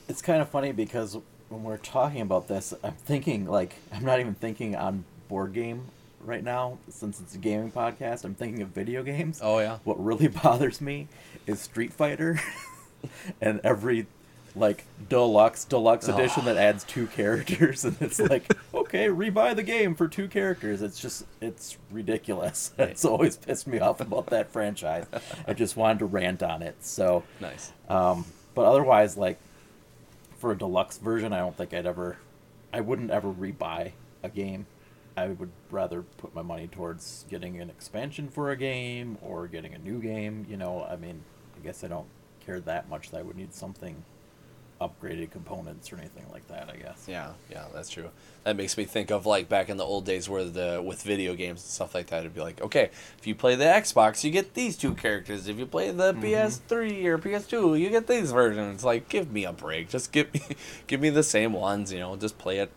it's 0.08 0.22
kind 0.22 0.42
of 0.42 0.48
funny 0.48 0.72
because 0.72 1.16
when 1.48 1.62
we're 1.62 1.76
talking 1.78 2.20
about 2.20 2.48
this, 2.48 2.74
I'm 2.82 2.92
thinking 2.94 3.46
like 3.46 3.76
I'm 3.92 4.04
not 4.04 4.18
even 4.20 4.34
thinking 4.34 4.74
on 4.76 5.04
board 5.28 5.52
game 5.52 5.86
right 6.20 6.42
now 6.42 6.78
since 6.88 7.20
it's 7.20 7.34
a 7.34 7.38
gaming 7.38 7.72
podcast. 7.72 8.24
I'm 8.24 8.34
thinking 8.34 8.62
of 8.62 8.68
video 8.68 9.02
games. 9.02 9.40
Oh, 9.42 9.58
yeah. 9.58 9.78
What 9.84 10.02
really 10.02 10.28
bothers 10.42 10.80
me 10.80 11.08
is 11.46 11.60
Street 11.60 11.92
Fighter, 11.92 12.40
and 13.40 13.60
every 13.64 14.06
like 14.56 14.84
deluxe 15.08 15.64
deluxe 15.64 16.08
edition 16.08 16.44
that 16.44 16.56
adds 16.56 16.82
two 16.82 17.06
characters, 17.06 17.84
and 17.84 17.96
it's 18.00 18.18
like 18.18 18.52
okay, 18.74 19.06
rebuy 19.06 19.54
the 19.54 19.62
game 19.62 19.94
for 19.94 20.08
two 20.08 20.26
characters. 20.26 20.82
It's 20.82 21.00
just 21.00 21.24
it's 21.40 21.78
ridiculous. 21.90 22.72
It's 22.78 23.04
always 23.04 23.36
pissed 23.36 23.66
me 23.66 23.78
off 23.78 24.00
about 24.00 24.26
that 24.26 24.50
franchise. 24.50 25.06
I 25.46 25.54
just 25.54 25.76
wanted 25.76 26.00
to 26.00 26.06
rant 26.06 26.42
on 26.42 26.62
it. 26.62 26.84
So. 26.84 27.22
Nice. 27.40 27.72
Um, 27.88 28.24
but 28.54 28.64
otherwise, 28.66 29.16
like 29.16 29.38
for 30.38 30.52
a 30.52 30.58
deluxe 30.58 30.98
version, 30.98 31.32
I 31.32 31.38
don't 31.38 31.56
think 31.56 31.72
I'd 31.72 31.86
ever, 31.86 32.16
I 32.72 32.80
wouldn't 32.80 33.10
ever 33.10 33.32
rebuy 33.32 33.92
a 34.22 34.28
game. 34.28 34.66
I 35.16 35.28
would 35.28 35.50
rather 35.70 36.02
put 36.02 36.34
my 36.34 36.42
money 36.42 36.68
towards 36.68 37.24
getting 37.28 37.60
an 37.60 37.70
expansion 37.70 38.28
for 38.28 38.50
a 38.50 38.56
game 38.56 39.18
or 39.22 39.48
getting 39.48 39.74
a 39.74 39.78
new 39.78 40.00
game. 40.00 40.46
You 40.48 40.56
know, 40.56 40.86
I 40.88 40.96
mean, 40.96 41.22
I 41.56 41.64
guess 41.64 41.84
I 41.84 41.88
don't 41.88 42.06
care 42.44 42.60
that 42.60 42.88
much 42.88 43.10
that 43.10 43.18
I 43.18 43.22
would 43.22 43.36
need 43.36 43.52
something 43.52 44.02
upgraded 44.80 45.30
components 45.30 45.92
or 45.92 45.98
anything 45.98 46.24
like 46.32 46.46
that. 46.48 46.70
I 46.70 46.76
guess. 46.76 47.04
Yeah, 47.06 47.32
yeah, 47.50 47.66
that's 47.74 47.90
true. 47.90 48.10
That 48.44 48.56
makes 48.56 48.78
me 48.78 48.84
think 48.84 49.10
of 49.10 49.26
like 49.26 49.48
back 49.48 49.68
in 49.68 49.76
the 49.76 49.84
old 49.84 50.06
days 50.06 50.28
where 50.28 50.44
the 50.44 50.82
with 50.84 51.02
video 51.02 51.34
games 51.34 51.60
and 51.62 51.70
stuff 51.70 51.94
like 51.94 52.06
that, 52.08 52.20
it'd 52.20 52.34
be 52.34 52.40
like, 52.40 52.60
okay, 52.62 52.90
if 53.18 53.26
you 53.26 53.34
play 53.34 53.56
the 53.56 53.64
Xbox, 53.64 54.24
you 54.24 54.30
get 54.30 54.54
these 54.54 54.76
two 54.76 54.94
characters. 54.94 55.48
If 55.48 55.58
you 55.58 55.66
play 55.66 55.90
the 55.90 56.14
mm-hmm. 56.14 56.22
PS3 56.22 57.04
or 57.04 57.18
PS2, 57.18 57.78
you 57.78 57.90
get 57.90 58.06
these 58.06 58.32
versions. 58.32 58.82
Like, 58.82 59.08
give 59.08 59.30
me 59.30 59.44
a 59.44 59.52
break. 59.52 59.90
Just 59.90 60.12
give 60.12 60.32
me, 60.34 60.40
give 60.86 61.00
me 61.00 61.10
the 61.10 61.22
same 61.22 61.52
ones. 61.52 61.92
You 61.92 61.98
know, 61.98 62.16
just 62.16 62.38
play 62.38 62.58
it 62.58 62.72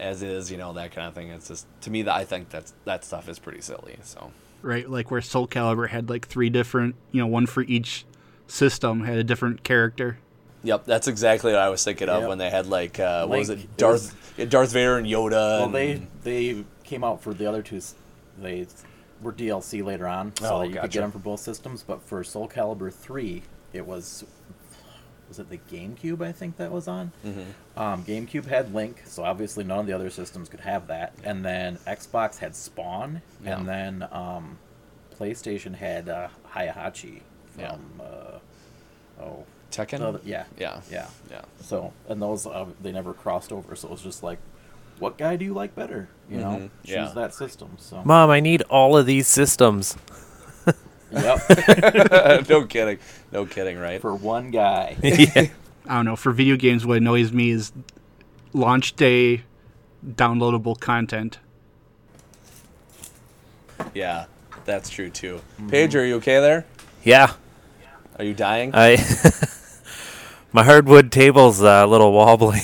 as 0.00 0.22
is. 0.22 0.50
You 0.50 0.56
know, 0.58 0.72
that 0.74 0.92
kind 0.92 1.06
of 1.08 1.14
thing. 1.14 1.28
It's 1.30 1.48
just 1.48 1.66
to 1.82 1.90
me 1.90 2.02
that 2.02 2.14
I 2.14 2.24
think 2.24 2.48
that's 2.50 2.72
that 2.84 3.04
stuff 3.04 3.28
is 3.28 3.38
pretty 3.38 3.60
silly. 3.60 3.96
So 4.02 4.30
right? 4.62 4.88
Like 4.88 5.10
where 5.10 5.20
Soul 5.20 5.46
Calibur 5.46 5.88
had 5.88 6.08
like 6.10 6.26
three 6.26 6.50
different, 6.50 6.94
you 7.12 7.20
know, 7.20 7.26
one 7.26 7.46
for 7.46 7.62
each 7.62 8.04
system 8.46 9.04
had 9.04 9.16
a 9.18 9.24
different 9.24 9.62
character. 9.64 10.18
Yep, 10.62 10.84
that's 10.84 11.08
exactly 11.08 11.52
what 11.52 11.60
I 11.60 11.70
was 11.70 11.82
thinking 11.82 12.08
of 12.10 12.20
Yep. 12.20 12.28
when 12.28 12.38
they 12.38 12.50
had 12.50 12.66
like 12.66 13.00
uh, 13.00 13.26
what 13.26 13.38
was 13.38 13.48
Link, 13.48 13.62
it, 13.62 13.64
it 13.64 13.76
Darth 13.78 14.34
Darth 14.50 14.72
Vader 14.72 14.98
and 14.98 15.06
Yoda. 15.06 15.30
Well, 15.30 15.64
and- 15.64 15.74
they 15.74 16.02
they 16.22 16.64
came 16.84 17.02
out 17.04 17.22
for 17.22 17.32
the 17.32 17.46
other 17.46 17.62
two. 17.62 17.80
They 18.38 18.66
were 19.22 19.32
DLC 19.32 19.84
later 19.84 20.06
on, 20.06 20.32
so 20.36 20.56
Oh, 20.56 20.58
that 20.60 20.68
you 20.68 20.80
could 20.80 20.90
get 20.90 21.00
them 21.00 21.12
for 21.12 21.18
both 21.18 21.40
systems. 21.40 21.82
But 21.82 22.02
for 22.02 22.22
Soul 22.24 22.48
Calibur 22.48 22.92
three, 22.92 23.42
it 23.72 23.86
was 23.86 24.24
was 25.30 25.38
it 25.38 25.48
the 25.48 25.58
GameCube? 25.72 26.20
I 26.20 26.32
think 26.32 26.56
that 26.58 26.70
was 26.72 26.88
on. 26.88 27.12
Mm-hmm. 27.24 27.80
Um, 27.80 28.04
GameCube 28.04 28.46
had 28.46 28.74
Link, 28.74 29.00
so 29.06 29.22
obviously 29.24 29.62
none 29.64 29.78
of 29.78 29.86
the 29.86 29.92
other 29.92 30.10
systems 30.10 30.48
could 30.48 30.60
have 30.60 30.88
that. 30.88 31.14
And 31.24 31.44
then 31.44 31.78
Xbox 31.86 32.38
had 32.38 32.54
Spawn, 32.56 33.22
Yeah. 33.44 33.56
and 33.56 33.68
then 33.68 34.06
um, 34.10 34.58
PlayStation 35.18 35.76
had 35.76 36.08
uh, 36.08 36.28
Heihachi 36.52 37.20
from 37.50 37.62
Yeah. 37.62 38.04
uh, 38.04 38.38
oh 39.22 39.44
Tekken. 39.70 40.00
other- 40.00 40.20
yeah 40.24 40.44
yeah, 40.58 40.80
yeah 40.90 41.06
yeah. 41.30 41.42
so 41.62 41.92
and 42.08 42.20
those 42.20 42.44
uh, 42.46 42.66
they 42.82 42.90
never 42.90 43.14
crossed 43.14 43.52
over, 43.52 43.76
so 43.76 43.86
it 43.88 43.92
was 43.92 44.02
just 44.02 44.24
like, 44.24 44.38
what 44.98 45.16
guy 45.16 45.36
do 45.36 45.44
you 45.44 45.54
like 45.54 45.76
better? 45.76 46.08
You 46.28 46.38
know, 46.38 46.46
Mhm, 46.50 46.70
choose 46.84 46.94
yeah. 46.94 47.12
that 47.14 47.34
system. 47.34 47.76
So 47.78 48.02
Mom, 48.04 48.30
I 48.30 48.40
need 48.40 48.62
all 48.62 48.96
of 48.96 49.06
these 49.06 49.28
systems. 49.28 49.96
Yep, 51.12 52.48
no 52.48 52.64
kidding, 52.66 52.98
no 53.32 53.44
kidding, 53.46 53.78
right? 53.78 54.00
for 54.00 54.14
one 54.14 54.50
guy. 54.50 54.96
I 55.02 55.50
don't 55.86 56.04
know. 56.04 56.16
For 56.16 56.30
video 56.32 56.56
games, 56.56 56.86
what 56.86 56.98
annoys 56.98 57.32
me 57.32 57.50
is 57.50 57.72
launch 58.52 58.94
day 58.94 59.42
downloadable 60.06 60.78
content. 60.78 61.38
Yeah, 63.94 64.26
that's 64.64 64.88
true 64.90 65.10
too. 65.10 65.40
Mm-hmm. 65.56 65.68
Page, 65.68 65.96
are 65.96 66.04
you 66.04 66.16
okay 66.16 66.38
there? 66.40 66.66
Yeah, 67.02 67.32
Are 68.18 68.24
you 68.24 68.34
dying? 68.34 68.70
I. 68.74 68.98
my 70.52 70.62
hardwood 70.64 71.10
table's 71.10 71.62
uh, 71.62 71.82
a 71.84 71.86
little 71.86 72.12
wobbly. 72.12 72.60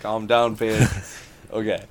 Calm 0.00 0.26
down, 0.26 0.56
Page. 0.56 0.88
okay. 1.52 1.84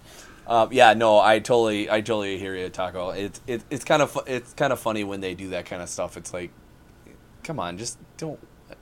Um, 0.48 0.72
yeah, 0.72 0.94
no, 0.94 1.20
I 1.20 1.40
totally, 1.40 1.90
I 1.90 2.02
totally 2.02 2.38
hear 2.38 2.56
you, 2.56 2.70
Taco. 2.70 3.10
It's 3.10 3.42
it, 3.48 3.64
it's 3.70 3.84
kind 3.84 4.02
of 4.02 4.12
fu- 4.12 4.22
it's 4.28 4.54
kind 4.54 4.72
of 4.72 4.80
funny 4.80 5.04
when 5.04 5.22
they 5.22 5.34
do 5.34 5.50
that 5.50 5.66
kind 5.66 5.82
of 5.82 5.90
stuff. 5.90 6.18
It's 6.18 6.34
like, 6.34 6.52
come 7.44 7.60
on, 7.60 7.78
just 7.78 7.98
don't. 8.18 8.40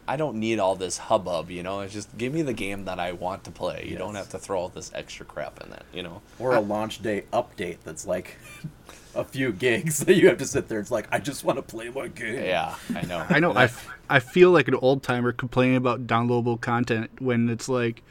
I 0.07 0.15
don't 0.17 0.37
need 0.37 0.59
all 0.59 0.75
this 0.75 0.97
hubbub, 0.97 1.49
you 1.51 1.61
know. 1.63 1.81
It's 1.81 1.93
just 1.93 2.17
give 2.17 2.33
me 2.33 2.41
the 2.41 2.53
game 2.53 2.85
that 2.85 2.99
I 2.99 3.11
want 3.13 3.43
to 3.45 3.51
play. 3.51 3.85
You 3.89 3.97
don't 3.97 4.15
have 4.15 4.29
to 4.29 4.39
throw 4.39 4.59
all 4.59 4.69
this 4.69 4.91
extra 4.93 5.25
crap 5.25 5.61
in 5.61 5.69
that, 5.71 5.83
you 5.93 6.03
know. 6.03 6.21
or 6.39 6.55
a 6.55 6.59
launch 6.61 7.01
day 7.01 7.23
update 7.33 7.77
that's 7.83 8.05
like 8.05 8.37
a 9.15 9.23
few 9.23 9.51
gigs 9.53 9.99
that 9.99 10.15
you 10.15 10.27
have 10.27 10.37
to 10.39 10.45
sit 10.45 10.67
there. 10.67 10.79
It's 10.79 10.91
like 10.91 11.07
I 11.11 11.19
just 11.19 11.43
want 11.43 11.57
to 11.57 11.61
play 11.63 11.89
my 11.89 12.07
game. 12.07 12.43
Yeah, 12.43 12.75
I 12.95 13.01
know. 13.03 13.25
I 13.29 13.39
know. 13.39 13.49
And 13.51 13.59
I, 13.59 13.63
f- 13.65 13.87
I 14.09 14.19
feel 14.19 14.51
like 14.51 14.67
an 14.67 14.75
old 14.75 15.03
timer 15.03 15.31
complaining 15.31 15.77
about 15.77 16.07
downloadable 16.07 16.59
content 16.59 17.21
when 17.21 17.49
it's 17.49 17.67
like, 17.69 18.03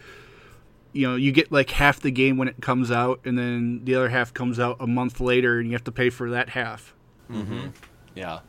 you 0.93 1.09
know, 1.09 1.17
you 1.17 1.33
get 1.33 1.51
like 1.51 1.71
half 1.71 2.01
the 2.01 2.11
game 2.11 2.37
when 2.37 2.49
it 2.49 2.61
comes 2.61 2.91
out, 2.91 3.21
and 3.25 3.39
then 3.39 3.85
the 3.85 3.95
other 3.95 4.09
half 4.11 4.33
comes 4.35 4.59
out 4.61 4.77
a 4.81 4.87
month 4.87 5.21
later, 5.21 5.59
and 5.59 5.69
you 5.69 5.73
have 5.75 5.85
to 5.85 5.93
pay 5.93 6.11
for 6.11 6.31
that 6.31 6.51
half. 6.51 6.95
mm-hmm 7.31 7.69
Yeah, 8.15 8.41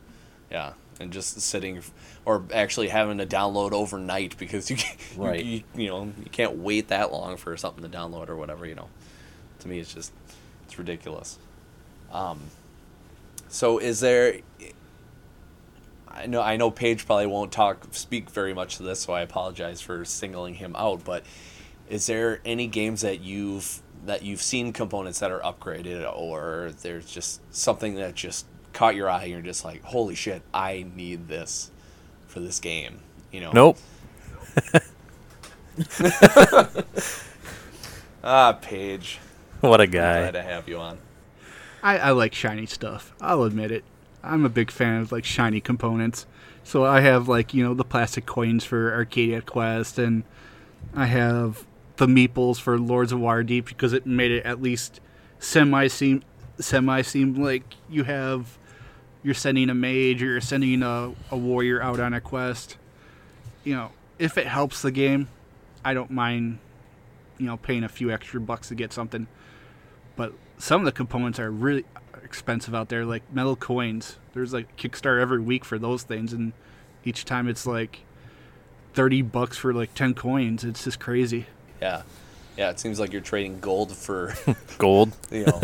yeah, 0.50 0.74
and 1.00 1.12
just 1.12 1.40
sitting, 1.40 1.80
or 2.24 2.44
actually 2.52 2.88
having 2.88 3.18
to 3.18 3.26
download 3.26 3.72
overnight 3.72 4.36
because 4.38 4.70
you, 4.70 4.76
can't- 4.76 4.98
you- 5.16 5.22
Right. 5.22 5.44
you, 5.44 5.62
you 5.74 5.88
know, 5.88 6.04
you 6.18 6.30
can't 6.30 6.56
wait 6.56 6.88
that 6.88 7.10
long 7.12 7.36
for 7.36 7.56
something 7.56 7.82
to 7.82 7.88
download 7.88 8.28
or 8.28 8.36
whatever. 8.36 8.66
You 8.66 8.74
know, 8.74 8.88
to 9.60 9.68
me, 9.68 9.78
it's 9.78 9.94
just 9.94 10.12
it's 10.66 10.78
ridiculous. 10.78 11.38
Um, 12.12 12.40
so 13.48 13.78
is 13.78 14.00
there? 14.00 14.40
I 16.08 16.26
know 16.26 16.40
I 16.42 16.56
know 16.56 16.70
Page 16.70 17.06
probably 17.06 17.26
won't 17.26 17.50
talk 17.52 17.86
speak 17.92 18.30
very 18.30 18.54
much 18.54 18.76
to 18.76 18.82
this, 18.82 19.00
so 19.00 19.12
I 19.12 19.22
apologize 19.22 19.80
for 19.80 20.04
singling 20.04 20.54
him 20.54 20.76
out. 20.76 21.04
But 21.04 21.24
is 21.88 22.06
there 22.06 22.40
any 22.44 22.66
games 22.66 23.00
that 23.02 23.20
you've 23.20 23.80
that 24.06 24.22
you've 24.22 24.42
seen 24.42 24.72
components 24.72 25.20
that 25.20 25.30
are 25.30 25.40
upgraded, 25.40 26.10
or 26.14 26.72
there's 26.82 27.10
just 27.10 27.40
something 27.54 27.94
that 27.94 28.14
just 28.14 28.46
caught 28.74 28.94
your 28.94 29.08
eye 29.08 29.22
and 29.22 29.30
you're 29.30 29.40
just 29.40 29.64
like, 29.64 29.82
holy 29.82 30.14
shit, 30.14 30.42
I 30.52 30.84
need 30.94 31.28
this 31.28 31.70
for 32.26 32.40
this 32.40 32.60
game. 32.60 32.98
You 33.32 33.40
know? 33.40 33.52
nope. 33.52 33.78
Ah, 38.26 38.52
Page. 38.52 39.18
What 39.60 39.80
a 39.80 39.86
Glad 39.86 40.32
guy. 40.34 40.40
to 40.40 40.42
have 40.42 40.68
you 40.68 40.78
on. 40.78 40.98
I, 41.82 41.98
I 41.98 42.10
like 42.12 42.34
shiny 42.34 42.64
stuff. 42.66 43.12
I'll 43.20 43.42
admit 43.42 43.70
it. 43.70 43.84
I'm 44.22 44.44
a 44.46 44.48
big 44.48 44.70
fan 44.70 45.02
of 45.02 45.12
like 45.12 45.24
shiny 45.24 45.60
components. 45.60 46.26
So 46.62 46.84
I 46.84 47.00
have 47.00 47.28
like 47.28 47.52
you 47.52 47.62
know 47.62 47.74
the 47.74 47.84
plastic 47.84 48.24
coins 48.24 48.64
for 48.64 48.94
Arcadia 48.94 49.42
Quest, 49.42 49.98
and 49.98 50.22
I 50.94 51.06
have 51.06 51.66
the 51.96 52.06
meeples 52.06 52.60
for 52.60 52.78
Lords 52.78 53.12
of 53.12 53.20
Waterdeep 53.20 53.66
because 53.66 53.92
it 53.92 54.06
made 54.06 54.30
it 54.30 54.44
at 54.44 54.60
least 54.60 55.00
semi 55.38 55.86
seem 55.86 56.22
semi 56.58 57.02
seem 57.02 57.34
like 57.42 57.74
you 57.88 58.04
have 58.04 58.58
you're 59.22 59.34
sending 59.34 59.70
a 59.70 59.74
mage 59.74 60.22
or 60.22 60.26
you're 60.26 60.40
sending 60.40 60.82
a, 60.82 61.12
a 61.30 61.36
warrior 61.36 61.82
out 61.82 61.98
on 61.98 62.12
a 62.12 62.20
quest. 62.20 62.76
You 63.64 63.74
know, 63.74 63.92
if 64.18 64.36
it 64.36 64.46
helps 64.46 64.82
the 64.82 64.90
game, 64.90 65.28
I 65.84 65.94
don't 65.94 66.10
mind. 66.10 66.58
You 67.38 67.46
know, 67.46 67.56
paying 67.56 67.82
a 67.82 67.88
few 67.88 68.12
extra 68.12 68.40
bucks 68.40 68.68
to 68.68 68.76
get 68.76 68.92
something 68.92 69.26
but 70.16 70.32
some 70.58 70.80
of 70.80 70.84
the 70.84 70.92
components 70.92 71.38
are 71.38 71.50
really 71.50 71.84
expensive 72.22 72.74
out 72.74 72.88
there 72.88 73.04
like 73.04 73.22
metal 73.32 73.56
coins 73.56 74.18
there's 74.32 74.52
like 74.52 74.76
kickstarter 74.76 75.20
every 75.20 75.40
week 75.40 75.64
for 75.64 75.78
those 75.78 76.02
things 76.02 76.32
and 76.32 76.52
each 77.04 77.24
time 77.24 77.48
it's 77.48 77.66
like 77.66 78.00
30 78.94 79.22
bucks 79.22 79.56
for 79.56 79.74
like 79.74 79.92
10 79.94 80.14
coins 80.14 80.64
it's 80.64 80.84
just 80.84 80.98
crazy 80.98 81.46
Yeah. 81.80 82.02
Yeah, 82.56 82.70
it 82.70 82.78
seems 82.78 83.00
like 83.00 83.12
you're 83.12 83.20
trading 83.20 83.58
gold 83.60 83.94
for, 83.96 84.34
Gold. 84.78 85.12
you 85.30 85.44
know, 85.44 85.60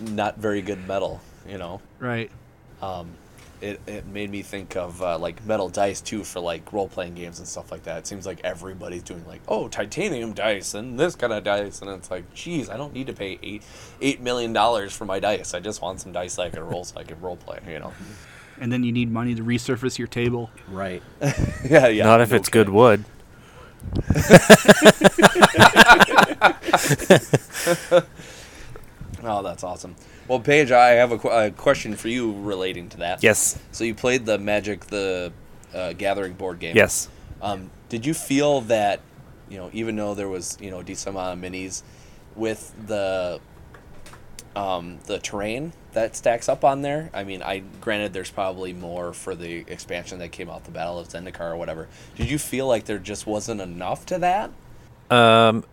not 0.00 0.38
very 0.38 0.62
good 0.62 0.86
metal, 0.86 1.20
you 1.48 1.58
know. 1.58 1.80
right 1.98 2.30
Um, 2.80 3.10
it, 3.62 3.80
it 3.86 4.06
made 4.06 4.28
me 4.28 4.42
think 4.42 4.76
of 4.76 5.00
uh, 5.00 5.16
like 5.18 5.44
metal 5.46 5.68
dice 5.68 6.00
too 6.00 6.24
for 6.24 6.40
like 6.40 6.72
role 6.72 6.88
playing 6.88 7.14
games 7.14 7.38
and 7.38 7.46
stuff 7.46 7.70
like 7.70 7.84
that. 7.84 7.98
It 7.98 8.06
seems 8.08 8.26
like 8.26 8.40
everybody's 8.42 9.04
doing 9.04 9.24
like 9.26 9.40
oh 9.46 9.68
titanium 9.68 10.32
dice 10.32 10.74
and 10.74 10.98
this 10.98 11.14
kind 11.14 11.32
of 11.32 11.44
dice, 11.44 11.80
and 11.80 11.90
it's 11.90 12.10
like 12.10 12.34
geez, 12.34 12.68
I 12.68 12.76
don't 12.76 12.92
need 12.92 13.06
to 13.06 13.12
pay 13.12 13.38
eight 13.42 13.62
eight 14.00 14.20
million 14.20 14.52
dollars 14.52 14.92
for 14.92 15.04
my 15.04 15.20
dice. 15.20 15.54
I 15.54 15.60
just 15.60 15.80
want 15.80 16.00
some 16.00 16.12
dice 16.12 16.34
that 16.36 16.42
I 16.42 16.50
can 16.50 16.66
roll 16.66 16.84
so 16.84 16.98
I 16.98 17.04
can 17.04 17.20
role 17.20 17.36
play. 17.36 17.60
You 17.68 17.78
know? 17.78 17.92
And 18.60 18.72
then 18.72 18.82
you 18.82 18.92
need 18.92 19.10
money 19.10 19.34
to 19.34 19.42
resurface 19.42 19.96
your 19.96 20.08
table. 20.08 20.50
Right. 20.68 21.02
yeah, 21.64 21.86
yeah. 21.86 22.04
Not 22.04 22.20
if 22.20 22.30
no 22.30 22.36
it's 22.36 22.48
good 22.48 22.68
wood. 22.68 23.04
Oh, 29.24 29.42
that's 29.42 29.62
awesome. 29.62 29.94
Well, 30.26 30.40
Page, 30.40 30.72
I 30.72 30.90
have 30.90 31.12
a, 31.12 31.18
qu- 31.18 31.28
a 31.28 31.50
question 31.50 31.94
for 31.94 32.08
you 32.08 32.32
relating 32.40 32.88
to 32.90 32.96
that. 32.98 33.22
Yes. 33.22 33.58
So 33.70 33.84
you 33.84 33.94
played 33.94 34.26
the 34.26 34.38
Magic 34.38 34.86
the 34.86 35.32
uh, 35.74 35.92
Gathering 35.92 36.34
board 36.34 36.58
game. 36.58 36.76
Yes. 36.76 37.08
Um, 37.40 37.70
did 37.88 38.04
you 38.04 38.14
feel 38.14 38.62
that, 38.62 39.00
you 39.48 39.58
know, 39.58 39.70
even 39.72 39.96
though 39.96 40.14
there 40.14 40.28
was 40.28 40.58
you 40.60 40.70
know 40.70 40.80
a 40.80 40.84
decent 40.84 41.14
amount 41.14 41.38
of 41.38 41.44
minis, 41.52 41.82
with 42.34 42.72
the 42.86 43.40
um, 44.56 44.98
the 45.06 45.18
terrain 45.18 45.72
that 45.92 46.16
stacks 46.16 46.48
up 46.48 46.64
on 46.64 46.82
there? 46.82 47.10
I 47.12 47.24
mean, 47.24 47.42
I 47.42 47.62
granted 47.80 48.12
there's 48.12 48.30
probably 48.30 48.72
more 48.72 49.12
for 49.12 49.34
the 49.34 49.64
expansion 49.68 50.18
that 50.20 50.32
came 50.32 50.48
out, 50.50 50.64
the 50.64 50.70
Battle 50.70 50.98
of 50.98 51.08
Zendikar 51.08 51.52
or 51.52 51.56
whatever. 51.56 51.88
Did 52.16 52.30
you 52.30 52.38
feel 52.38 52.66
like 52.66 52.84
there 52.84 52.98
just 52.98 53.26
wasn't 53.26 53.60
enough 53.60 54.06
to 54.06 54.18
that? 54.18 54.50
Um, 55.10 55.64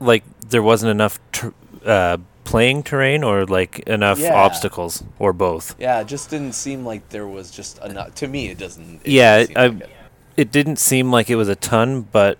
like 0.00 0.24
there 0.48 0.62
wasn't 0.62 0.90
enough 0.90 1.18
ter- 1.32 1.54
uh, 1.84 2.18
playing 2.44 2.82
terrain, 2.84 3.24
or 3.24 3.44
like 3.44 3.80
enough 3.80 4.18
Yeah. 4.18 4.34
obstacles, 4.34 5.02
or 5.18 5.32
both. 5.32 5.74
Yeah, 5.78 6.00
it 6.00 6.06
just 6.06 6.30
didn't 6.30 6.52
seem 6.52 6.84
like 6.86 7.08
there 7.08 7.26
was 7.26 7.50
just 7.50 7.78
enough. 7.84 8.14
To 8.16 8.28
me, 8.28 8.48
it 8.48 8.58
doesn't. 8.58 9.00
It 9.04 9.10
yeah, 9.12 9.38
doesn't 9.40 9.56
I, 9.58 9.66
like 9.66 9.80
it. 9.82 9.90
it 10.36 10.52
didn't 10.52 10.76
seem 10.78 11.10
like 11.10 11.28
it 11.28 11.36
was 11.36 11.48
a 11.48 11.56
ton, 11.56 12.02
but 12.02 12.38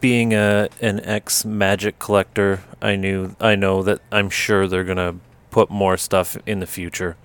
being 0.00 0.32
a 0.32 0.68
an 0.80 1.00
ex 1.04 1.44
Magic 1.44 1.98
collector, 1.98 2.62
I 2.80 2.96
knew 2.96 3.36
I 3.40 3.54
know 3.56 3.82
that 3.82 4.00
I'm 4.10 4.30
sure 4.30 4.66
they're 4.66 4.84
gonna 4.84 5.16
put 5.54 5.70
more 5.70 5.96
stuff 5.96 6.36
in 6.46 6.58
the 6.58 6.66
future. 6.66 7.16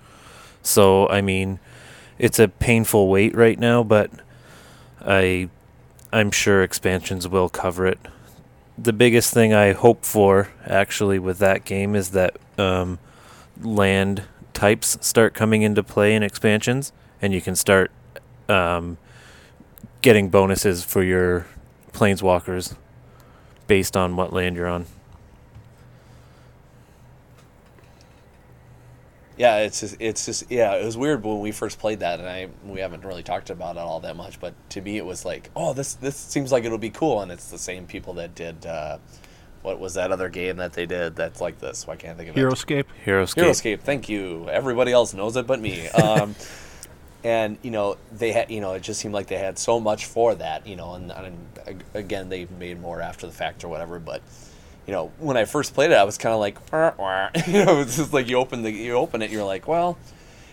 So 0.62 1.08
I 1.08 1.20
mean, 1.20 1.58
it's 2.16 2.38
a 2.38 2.46
painful 2.46 3.08
wait 3.08 3.34
right 3.34 3.58
now, 3.58 3.82
but 3.82 4.08
I 5.04 5.48
I'm 6.12 6.30
sure 6.30 6.62
expansions 6.62 7.26
will 7.26 7.48
cover 7.48 7.88
it. 7.88 7.98
The 8.78 8.92
biggest 8.92 9.34
thing 9.34 9.52
I 9.52 9.72
hope 9.72 10.04
for 10.04 10.48
actually 10.64 11.18
with 11.18 11.38
that 11.38 11.64
game 11.64 11.96
is 11.96 12.10
that 12.10 12.36
um, 12.56 13.00
land 13.60 14.22
types 14.54 14.96
start 15.00 15.34
coming 15.34 15.62
into 15.62 15.82
play 15.82 16.14
in 16.14 16.22
expansions, 16.22 16.92
and 17.20 17.34
you 17.34 17.40
can 17.40 17.56
start 17.56 17.90
um, 18.48 18.96
getting 20.02 20.28
bonuses 20.28 20.84
for 20.84 21.02
your 21.02 21.46
planeswalkers 21.92 22.76
based 23.66 23.96
on 23.96 24.14
what 24.14 24.32
land 24.32 24.54
you're 24.54 24.68
on. 24.68 24.86
Yeah, 29.40 29.60
it's 29.60 29.80
just, 29.80 29.96
it's 30.00 30.26
just 30.26 30.50
yeah, 30.50 30.74
it 30.74 30.84
was 30.84 30.98
weird 30.98 31.24
when 31.24 31.40
we 31.40 31.50
first 31.50 31.78
played 31.78 32.00
that, 32.00 32.20
and 32.20 32.28
I 32.28 32.48
we 32.62 32.80
haven't 32.80 33.06
really 33.06 33.22
talked 33.22 33.48
about 33.48 33.76
it 33.76 33.78
all 33.78 34.00
that 34.00 34.14
much. 34.14 34.38
But 34.38 34.52
to 34.68 34.82
me, 34.82 34.98
it 34.98 35.06
was 35.06 35.24
like, 35.24 35.48
oh, 35.56 35.72
this 35.72 35.94
this 35.94 36.14
seems 36.14 36.52
like 36.52 36.64
it'll 36.64 36.76
be 36.76 36.90
cool, 36.90 37.22
and 37.22 37.32
it's 37.32 37.48
the 37.48 37.56
same 37.56 37.86
people 37.86 38.12
that 38.14 38.34
did. 38.34 38.66
Uh, 38.66 38.98
what 39.62 39.80
was 39.80 39.94
that 39.94 40.12
other 40.12 40.28
game 40.28 40.58
that 40.58 40.74
they 40.74 40.84
did 40.84 41.16
that's 41.16 41.40
like 41.40 41.58
this? 41.58 41.86
Why 41.86 41.96
can't 41.96 42.16
I 42.16 42.16
think 42.18 42.28
of 42.28 42.36
it? 42.36 42.40
Heroescape. 42.40 42.84
Heroescape. 43.06 43.44
Heroescape. 43.44 43.80
Thank 43.80 44.10
you. 44.10 44.46
Everybody 44.50 44.92
else 44.92 45.14
knows 45.14 45.36
it 45.36 45.46
but 45.46 45.58
me. 45.58 45.88
Um, 45.94 46.34
and 47.24 47.56
you 47.62 47.70
know 47.70 47.96
they 48.12 48.32
had, 48.32 48.50
you 48.50 48.60
know, 48.60 48.74
it 48.74 48.82
just 48.82 49.00
seemed 49.00 49.14
like 49.14 49.28
they 49.28 49.38
had 49.38 49.58
so 49.58 49.80
much 49.80 50.04
for 50.04 50.34
that, 50.34 50.66
you 50.66 50.76
know, 50.76 50.94
and, 50.94 51.10
and 51.10 51.84
again 51.94 52.28
they 52.28 52.46
made 52.58 52.78
more 52.78 53.00
after 53.00 53.26
the 53.26 53.32
fact 53.32 53.64
or 53.64 53.68
whatever. 53.68 53.98
But 53.98 54.20
you 54.90 54.96
know, 54.96 55.12
when 55.20 55.36
I 55.36 55.44
first 55.44 55.72
played 55.72 55.92
it, 55.92 55.96
I 55.96 56.02
was 56.02 56.18
kind 56.18 56.34
of 56.34 56.40
like, 56.40 56.72
"Wah, 56.72 56.92
wah." 56.98 57.28
you 57.46 57.64
know, 57.64 57.80
it's 57.80 57.96
just 57.96 58.12
like 58.12 58.28
you 58.28 58.38
open 58.38 58.62
the 58.62 58.72
you 58.72 58.94
open 58.94 59.22
it, 59.22 59.30
you're 59.30 59.44
like, 59.44 59.68
well, 59.68 59.96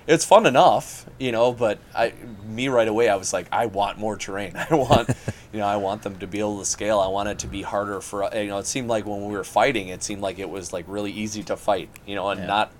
it's 0.05 0.23
fun 0.25 0.45
enough, 0.45 1.09
you 1.17 1.31
know. 1.31 1.51
But 1.51 1.79
I, 1.95 2.13
me 2.45 2.67
right 2.67 2.87
away, 2.87 3.09
I 3.09 3.15
was 3.15 3.33
like, 3.33 3.47
I 3.51 3.65
want 3.65 3.97
more 3.97 4.15
terrain. 4.15 4.55
I 4.69 4.75
want, 4.75 5.09
you 5.51 5.57
know, 5.57 5.65
I 5.65 5.77
want 5.77 6.03
them 6.03 6.19
to 6.19 6.27
be 6.27 6.37
able 6.37 6.59
to 6.59 6.65
scale. 6.65 6.99
I 6.99 7.07
want 7.07 7.29
it 7.29 7.39
to 7.39 7.47
be 7.47 7.63
harder 7.63 7.99
for, 7.99 8.29
you 8.35 8.45
know. 8.49 8.59
It 8.59 8.67
seemed 8.67 8.89
like 8.89 9.07
when 9.07 9.25
we 9.25 9.33
were 9.33 9.43
fighting, 9.43 9.87
it 9.87 10.03
seemed 10.03 10.21
like 10.21 10.37
it 10.37 10.51
was 10.51 10.71
like 10.71 10.85
really 10.87 11.11
easy 11.11 11.41
to 11.45 11.57
fight, 11.57 11.89
you 12.05 12.13
know, 12.13 12.29
and 12.29 12.41
Yeah. 12.41 12.45
not 12.45 12.71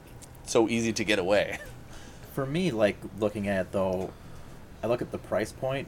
so 0.45 0.70
easy 0.70 0.93
to 0.93 1.03
get 1.03 1.18
away. 1.18 1.58
For 2.36 2.45
me, 2.45 2.70
like 2.70 2.97
looking 3.20 3.47
at 3.47 3.62
it 3.62 3.72
though, 3.72 4.12
I 4.84 4.86
look 4.86 5.01
at 5.01 5.12
the 5.12 5.18
price 5.18 5.51
point 5.51 5.88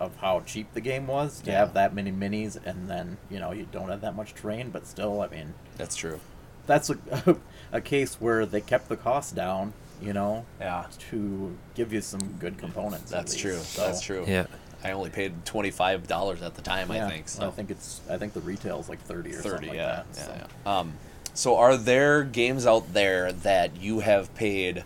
of 0.00 0.16
how 0.16 0.40
cheap 0.40 0.72
the 0.74 0.80
game 0.80 1.06
was 1.06 1.40
to 1.42 1.50
Yeah. 1.50 1.58
have 1.58 1.74
that 1.74 1.94
many 1.94 2.10
minis, 2.10 2.58
and 2.64 2.88
then 2.88 3.18
you 3.30 3.38
know 3.38 3.52
you 3.52 3.66
don't 3.70 3.90
have 3.90 4.00
that 4.00 4.16
much 4.16 4.34
terrain, 4.34 4.70
but 4.70 4.86
still, 4.86 5.20
I 5.20 5.28
mean, 5.28 5.54
That's 5.76 5.94
true. 5.94 6.20
that's 6.66 6.90
a, 6.90 7.36
a 7.72 7.80
case 7.80 8.14
where 8.20 8.46
they 8.46 8.60
kept 8.60 8.88
the 8.88 8.96
cost 8.96 9.34
down, 9.34 9.74
you 10.00 10.12
know, 10.12 10.46
Yeah, 10.60 10.86
to 11.10 11.56
give 11.74 11.92
you 11.92 12.00
some 12.00 12.20
good 12.38 12.56
components. 12.58 13.10
that's 13.10 13.36
true. 13.36 13.58
So, 13.58 13.86
That's 13.86 14.00
true. 14.00 14.24
Yeah. 14.26 14.46
I 14.82 14.92
only 14.92 15.10
paid 15.10 15.44
twenty 15.44 15.70
five 15.70 16.06
dollars 16.06 16.40
at 16.40 16.54
the 16.54 16.62
time. 16.62 16.90
yeah, 16.90 17.06
I 17.06 17.10
think. 17.10 17.28
So 17.28 17.46
I 17.46 17.50
think 17.50 17.70
it's. 17.70 18.00
I 18.08 18.16
think 18.16 18.32
the 18.32 18.40
retail's 18.40 18.88
like 18.88 18.98
thirty 19.02 19.30
or 19.34 19.42
30 19.42 19.48
something 19.50 19.68
like 19.68 19.76
yeah, 19.76 19.86
that. 19.86 20.06
yeah, 20.16 20.22
so. 20.24 20.34
yeah. 20.64 20.78
Um, 20.78 20.92
so 21.34 21.56
are 21.58 21.76
there 21.76 22.24
games 22.24 22.66
out 22.66 22.94
there 22.94 23.30
that 23.30 23.76
you 23.76 24.00
have 24.00 24.34
paid 24.34 24.84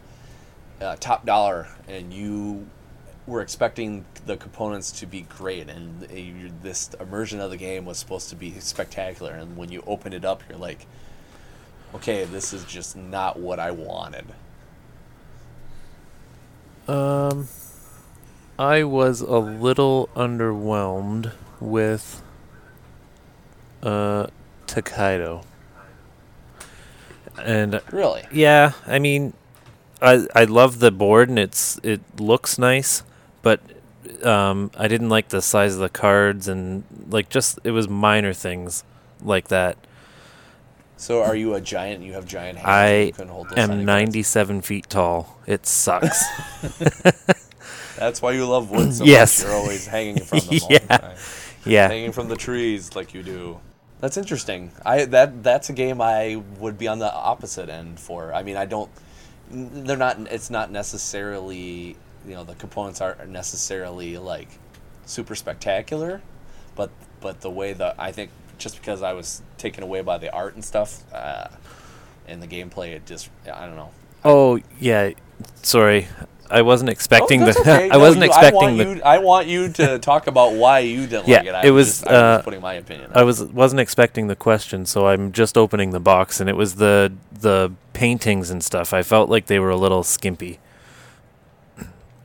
uh, 0.81 0.97
top 0.99 1.25
dollar 1.25 1.69
and 1.87 2.13
you 2.13 2.67
were 3.27 3.41
expecting 3.41 4.05
the 4.27 4.37
components 4.37 4.93
to 4.93 5.07
be 5.07 5.23
great 5.23 5.69
and 5.69 6.05
uh, 6.11 6.15
you, 6.15 6.53
this 6.63 6.91
immersion 7.01 7.41
of 7.41 7.51
the 7.51 7.57
game 7.57 7.85
was 7.85 7.99
supposed 7.99 8.29
to 8.31 8.37
be 8.37 8.53
spectacular 8.61 9.33
and 9.33 9.57
when 9.57 9.71
you 9.71 9.83
open 9.87 10.13
it 10.13 10.25
up 10.25 10.43
you're 10.49 10.59
like 10.59 10.87
okay 11.95 12.25
this 12.25 12.53
is 12.53 12.65
just 12.65 12.97
not 12.97 13.39
what 13.39 13.59
i 13.59 13.71
wanted 13.71 14.27
Um, 16.87 17.49
I 18.59 18.85
was 18.85 19.21
a 19.21 19.39
little 19.39 20.09
underwhelmed 20.15 21.33
with 21.61 22.23
uh 23.83 24.27
Tokaido. 24.67 25.43
And 27.43 27.81
really 27.91 28.25
yeah, 28.33 28.73
I 28.87 28.99
mean, 28.99 29.33
I 30.01 30.27
I 30.35 30.45
love 30.45 30.79
the 30.79 30.91
board 30.91 31.29
and 31.29 31.39
it's 31.39 31.81
it 31.83 32.01
looks 32.21 32.59
nice, 32.59 33.03
um, 34.25 34.71
I 34.77 34.89
didn't 34.89 35.09
like 35.09 35.29
the 35.29 35.43
size 35.43 35.75
of 35.75 35.81
the 35.81 35.89
cards 35.89 36.49
and 36.49 36.85
like 37.09 37.29
just 37.29 37.59
it 37.65 37.71
was 37.73 37.89
minor 37.89 38.33
things 38.33 38.85
like 39.23 39.49
that. 39.49 39.77
so 40.97 41.23
are 41.23 41.35
you 41.37 41.55
a 41.55 41.61
giant 41.61 42.03
you 42.03 42.13
have 42.15 42.27
giant 42.27 42.59
hands 42.59 42.69
I 42.69 42.87
and 42.87 43.07
you 43.09 43.13
couldn't 43.13 43.33
hold 43.33 43.49
those 43.49 43.57
tiny 43.57 43.73
am 43.81 43.87
cards? 43.87 43.87
97 43.87 44.61
feet 44.63 44.89
tall. 44.89 45.39
It 45.47 45.67
sucks. 45.67 46.23
that's 47.99 48.21
why 48.23 48.33
you 48.33 48.47
love 48.47 48.71
wood 48.71 48.93
so 48.95 49.05
Yes. 49.05 49.39
much 49.41 49.47
you're 49.49 49.57
always 49.57 49.87
hanging 49.87 50.21
from 50.21 50.39
them 50.49 50.59
all 50.63 50.69
Yeah. 50.71 50.79
the 50.79 50.99
time. 50.99 51.17
yeah. 51.65 51.89
hanging 51.89 52.13
from 52.13 52.29
the 52.29 52.37
trees 52.37 52.95
like 52.97 53.15
you 53.15 53.23
do. 53.23 53.61
That's 54.01 54.17
interesting. 54.17 54.71
I 54.85 55.05
that 55.07 55.43
that's 55.43 55.71
a 55.71 55.73
game 55.73 56.01
I 56.01 56.43
would 56.59 56.77
be 56.77 56.89
on 56.89 56.99
the 56.99 57.13
opposite 57.13 57.69
end 57.71 57.99
for. 57.99 58.35
I 58.35 58.43
mean, 58.43 58.57
I 58.57 58.67
don't 58.67 58.91
they're 59.51 59.97
not 59.97 60.19
It's 60.31 60.51
not 60.51 60.71
necessarily. 60.71 61.97
You 62.27 62.35
know, 62.35 62.45
the 62.45 62.55
components 62.55 63.01
aren't 63.01 63.29
necessarily 63.29 64.17
like 64.19 64.49
super 65.07 65.35
spectacular, 65.35 66.23
but 66.75 66.91
but 67.21 67.41
the 67.41 67.51
way 67.51 67.73
that 67.75 67.97
I 67.99 68.13
think 68.13 68.31
just 68.59 68.77
because 68.79 69.03
I 69.03 69.13
was 69.13 69.43
taken 69.59 69.83
away 69.83 70.01
by 70.03 70.19
the 70.19 70.33
art 70.33 70.55
and 70.55 70.65
stuff, 70.65 71.03
uh, 71.13 71.49
and 72.27 72.43
the 72.43 72.47
gameplay, 72.47 72.93
it 72.93 73.07
just 73.07 73.29
I 73.53 73.67
don't 73.67 73.77
know. 73.77 73.91
Oh 74.25 74.61
yeah, 74.81 75.11
sorry. 75.63 76.09
I 76.51 76.61
wasn't 76.63 76.91
expecting 76.91 77.43
Oh, 77.43 77.47
that's 77.47 77.63
the. 77.65 77.73
okay. 77.73 77.85
I 77.91 77.95
No, 77.95 77.99
wasn't 78.01 78.25
you- 78.25 78.29
expecting 78.31 78.59
I 78.63 78.65
want 78.67 78.77
the. 78.79 78.85
You, 78.97 79.03
I 79.03 79.19
want 79.19 79.47
you 79.49 79.69
to 79.71 79.99
talk 80.11 80.27
about 80.27 80.53
why 80.53 80.81
you 80.81 81.07
didn't 81.07 81.27
Yeah, 81.27 81.39
like 81.39 81.47
it. 81.47 81.55
I 81.55 81.67
it 81.67 81.71
was, 81.71 81.87
Just, 81.89 82.07
I 82.07 82.13
was 82.13 82.19
uh, 82.21 82.37
just 82.37 82.45
putting 82.45 82.61
my 82.61 82.75
opinion. 82.75 83.11
I 83.15 83.23
was 83.25 83.43
wasn't 83.45 83.81
expecting 83.81 84.27
the 84.29 84.37
question, 84.37 84.85
so 84.87 85.07
I'm 85.09 85.33
just 85.33 85.57
opening 85.59 85.91
the 85.91 86.01
box, 86.01 86.41
and 86.41 86.49
it 86.51 86.57
was 86.57 86.77
the 86.77 87.13
the 87.41 87.73
paintings 87.95 88.51
and 88.51 88.63
stuff. 88.63 88.93
I 88.93 89.03
felt 89.03 89.31
like 89.31 89.47
they 89.47 89.59
were 89.59 89.71
a 89.71 89.77
little 89.77 90.03
skimpy, 90.03 90.59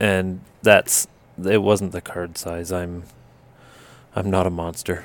and 0.00 0.40
that's 0.62 1.06
it 1.44 1.62
wasn't 1.62 1.92
the 1.92 2.00
card 2.00 2.36
size. 2.38 2.72
I'm 2.72 3.04
I'm 4.16 4.30
not 4.30 4.46
a 4.46 4.50
monster. 4.50 5.04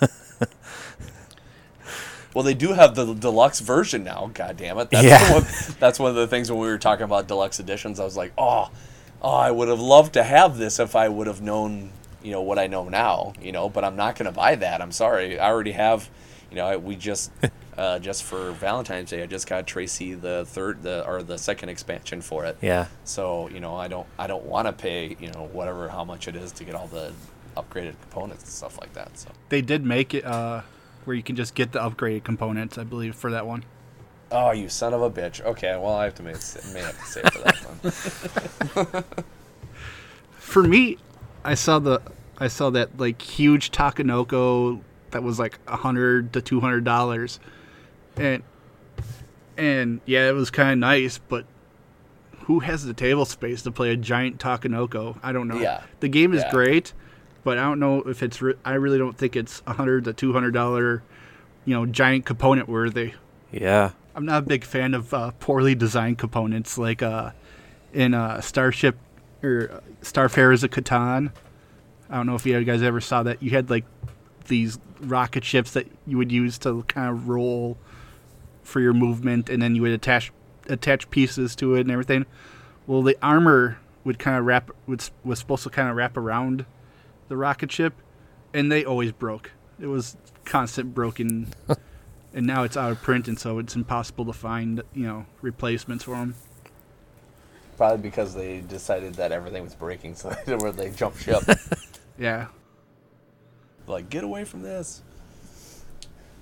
Well, 2.34 2.44
they 2.44 2.54
do 2.54 2.72
have 2.72 2.94
the 2.94 3.12
deluxe 3.12 3.60
version 3.60 4.04
now. 4.04 4.30
God 4.32 4.56
damn 4.56 4.78
it! 4.78 4.88
That's 4.90 5.04
Yeah. 5.04 5.32
one, 5.34 5.46
that's 5.78 5.98
one 5.98 6.08
of 6.08 6.16
the 6.16 6.26
things 6.26 6.50
when 6.50 6.58
we 6.60 6.66
were 6.66 6.78
talking 6.78 7.04
about 7.04 7.28
deluxe 7.28 7.60
editions. 7.60 8.00
I 8.00 8.04
was 8.04 8.16
like, 8.16 8.32
oh, 8.38 8.70
oh, 9.20 9.34
I 9.34 9.50
would 9.50 9.68
have 9.68 9.80
loved 9.80 10.14
to 10.14 10.22
have 10.22 10.56
this 10.56 10.78
if 10.80 10.96
I 10.96 11.08
would 11.10 11.26
have 11.26 11.42
known, 11.42 11.90
you 12.22 12.30
know, 12.30 12.40
what 12.40 12.58
I 12.58 12.68
know 12.68 12.88
now. 12.88 13.34
You 13.42 13.52
know, 13.52 13.68
but 13.68 13.84
I'm 13.84 13.96
not 13.96 14.16
going 14.16 14.24
to 14.24 14.32
buy 14.32 14.54
that. 14.54 14.80
I'm 14.80 14.92
sorry. 14.92 15.38
I 15.38 15.50
already 15.50 15.72
have. 15.72 16.08
You 16.50 16.56
know, 16.56 16.66
I, 16.66 16.76
we 16.78 16.96
just 16.96 17.30
Uh, 17.76 17.98
just 17.98 18.24
for 18.24 18.52
Valentine's 18.52 19.10
Day, 19.10 19.22
I 19.22 19.26
just 19.26 19.46
got 19.46 19.66
Tracy 19.66 20.14
the 20.14 20.44
third, 20.46 20.82
the 20.82 21.06
or 21.06 21.22
the 21.22 21.38
second 21.38 21.70
expansion 21.70 22.20
for 22.20 22.44
it. 22.44 22.58
Yeah. 22.60 22.88
So 23.04 23.48
you 23.48 23.60
know, 23.60 23.76
I 23.76 23.88
don't, 23.88 24.06
I 24.18 24.26
don't 24.26 24.44
want 24.44 24.66
to 24.66 24.72
pay, 24.72 25.16
you 25.18 25.30
know, 25.30 25.48
whatever 25.52 25.88
how 25.88 26.04
much 26.04 26.28
it 26.28 26.36
is 26.36 26.52
to 26.52 26.64
get 26.64 26.74
all 26.74 26.86
the 26.86 27.12
upgraded 27.56 27.94
components 28.02 28.44
and 28.44 28.52
stuff 28.52 28.78
like 28.80 28.92
that. 28.94 29.16
So 29.18 29.30
They 29.48 29.62
did 29.62 29.84
make 29.84 30.14
it 30.14 30.24
uh, 30.24 30.62
where 31.04 31.16
you 31.16 31.22
can 31.22 31.36
just 31.36 31.54
get 31.54 31.72
the 31.72 31.78
upgraded 31.78 32.24
components, 32.24 32.76
I 32.78 32.84
believe, 32.84 33.14
for 33.14 33.30
that 33.30 33.46
one. 33.46 33.64
Oh, 34.30 34.50
you 34.50 34.68
son 34.68 34.94
of 34.94 35.02
a 35.02 35.10
bitch. 35.10 35.44
Okay, 35.44 35.76
well, 35.76 35.94
I 35.94 36.04
have 36.04 36.14
to 36.16 36.22
may, 36.22 36.32
may 36.72 36.80
have 36.80 36.98
to 36.98 37.04
say 37.06 37.22
for 37.22 37.38
that 37.40 37.56
one. 38.84 39.04
For 40.38 40.62
me, 40.62 40.98
I 41.44 41.54
saw 41.54 41.78
the 41.78 42.02
I 42.36 42.48
saw 42.48 42.68
that 42.70 42.98
like 42.98 43.22
huge 43.22 43.70
Takenoko 43.70 44.82
that 45.12 45.22
was 45.22 45.38
like 45.38 45.58
a 45.66 45.76
hundred 45.76 46.32
to 46.34 46.42
two 46.42 46.60
hundred 46.60 46.84
dollars, 46.84 47.40
and 48.16 48.42
and 49.56 50.00
yeah, 50.06 50.28
it 50.28 50.32
was 50.32 50.50
kind 50.50 50.72
of 50.72 50.78
nice, 50.78 51.18
but 51.18 51.44
who 52.44 52.60
has 52.60 52.84
the 52.84 52.94
table 52.94 53.24
space 53.24 53.62
to 53.62 53.70
play 53.70 53.90
a 53.90 53.96
giant 53.96 54.38
Takenoko? 54.38 55.18
I 55.22 55.32
don't 55.32 55.48
know. 55.48 55.58
Yeah. 55.60 55.82
the 56.00 56.08
game 56.08 56.32
is 56.34 56.42
Yeah. 56.42 56.50
great, 56.50 56.92
but 57.44 57.58
I 57.58 57.62
don't 57.62 57.78
know 57.78 58.02
if 58.02 58.22
it's. 58.22 58.40
Re- 58.42 58.54
I 58.64 58.74
really 58.74 58.98
don't 58.98 59.16
think 59.16 59.36
it's 59.36 59.62
a 59.66 59.72
hundred 59.74 60.04
to 60.04 60.12
two 60.12 60.32
hundred 60.32 60.52
dollar, 60.52 61.02
you 61.64 61.74
know, 61.74 61.86
giant 61.86 62.24
component 62.24 62.68
worthy. 62.68 63.12
Yeah. 63.52 63.90
I'm 64.14 64.26
not 64.26 64.42
a 64.42 64.46
big 64.46 64.64
fan 64.64 64.92
of 64.94 65.14
uh, 65.14 65.30
poorly 65.40 65.74
designed 65.74 66.18
components 66.18 66.76
like 66.76 67.02
uh, 67.02 67.30
in 67.94 68.12
uh, 68.14 68.40
Starship 68.40 68.96
or 69.42 69.70
uh, 69.72 69.80
Starfarers 70.02 70.62
of 70.64 70.70
Catan. 70.70 71.32
I 72.10 72.16
don't 72.16 72.26
know 72.26 72.34
if 72.34 72.44
you 72.44 72.62
guys 72.64 72.82
ever 72.82 73.00
saw 73.00 73.22
that. 73.22 73.42
You 73.42 73.50
had 73.50 73.70
like 73.70 73.84
these 74.48 74.78
rocket 75.00 75.44
ships 75.44 75.70
that 75.72 75.86
you 76.06 76.18
would 76.18 76.30
use 76.32 76.58
to 76.58 76.82
kind 76.88 77.08
of 77.08 77.28
roll 77.28 77.78
for 78.62 78.80
your 78.80 78.92
movement, 78.92 79.48
and 79.48 79.62
then 79.62 79.74
you 79.74 79.82
would 79.82 79.92
attach 79.92 80.32
attach 80.68 81.10
pieces 81.10 81.56
to 81.56 81.74
it 81.74 81.80
and 81.82 81.90
everything. 81.90 82.26
Well, 82.86 83.02
the 83.02 83.16
armor 83.22 83.78
would 84.04 84.18
kind 84.18 84.36
of 84.36 84.44
wrap 84.44 84.70
was 84.86 85.10
was 85.24 85.38
supposed 85.38 85.62
to 85.64 85.70
kind 85.70 85.88
of 85.88 85.96
wrap 85.96 86.16
around 86.16 86.64
the 87.28 87.36
rocket 87.36 87.70
ship, 87.72 87.94
and 88.52 88.70
they 88.70 88.84
always 88.84 89.12
broke. 89.12 89.52
It 89.80 89.86
was 89.86 90.16
constant 90.44 90.94
broken 90.94 91.48
and 92.34 92.46
now 92.46 92.62
it's 92.62 92.76
out 92.76 92.90
of 92.90 93.02
print, 93.02 93.28
and 93.28 93.38
so 93.38 93.58
it's 93.58 93.76
impossible 93.76 94.24
to 94.26 94.32
find 94.32 94.82
you 94.94 95.06
know 95.06 95.26
replacements 95.40 96.04
for 96.04 96.16
them. 96.16 96.34
Probably 97.76 98.02
because 98.02 98.34
they 98.34 98.60
decided 98.60 99.14
that 99.14 99.32
everything 99.32 99.62
was 99.62 99.74
breaking, 99.74 100.14
so 100.14 100.30
they, 100.46 100.56
where 100.56 100.72
they 100.72 100.90
jumped 100.90 101.22
ship. 101.22 101.42
Yeah, 102.18 102.48
like, 103.86 104.10
get 104.10 104.22
away 104.22 104.44
from 104.44 104.62
this. 104.62 105.02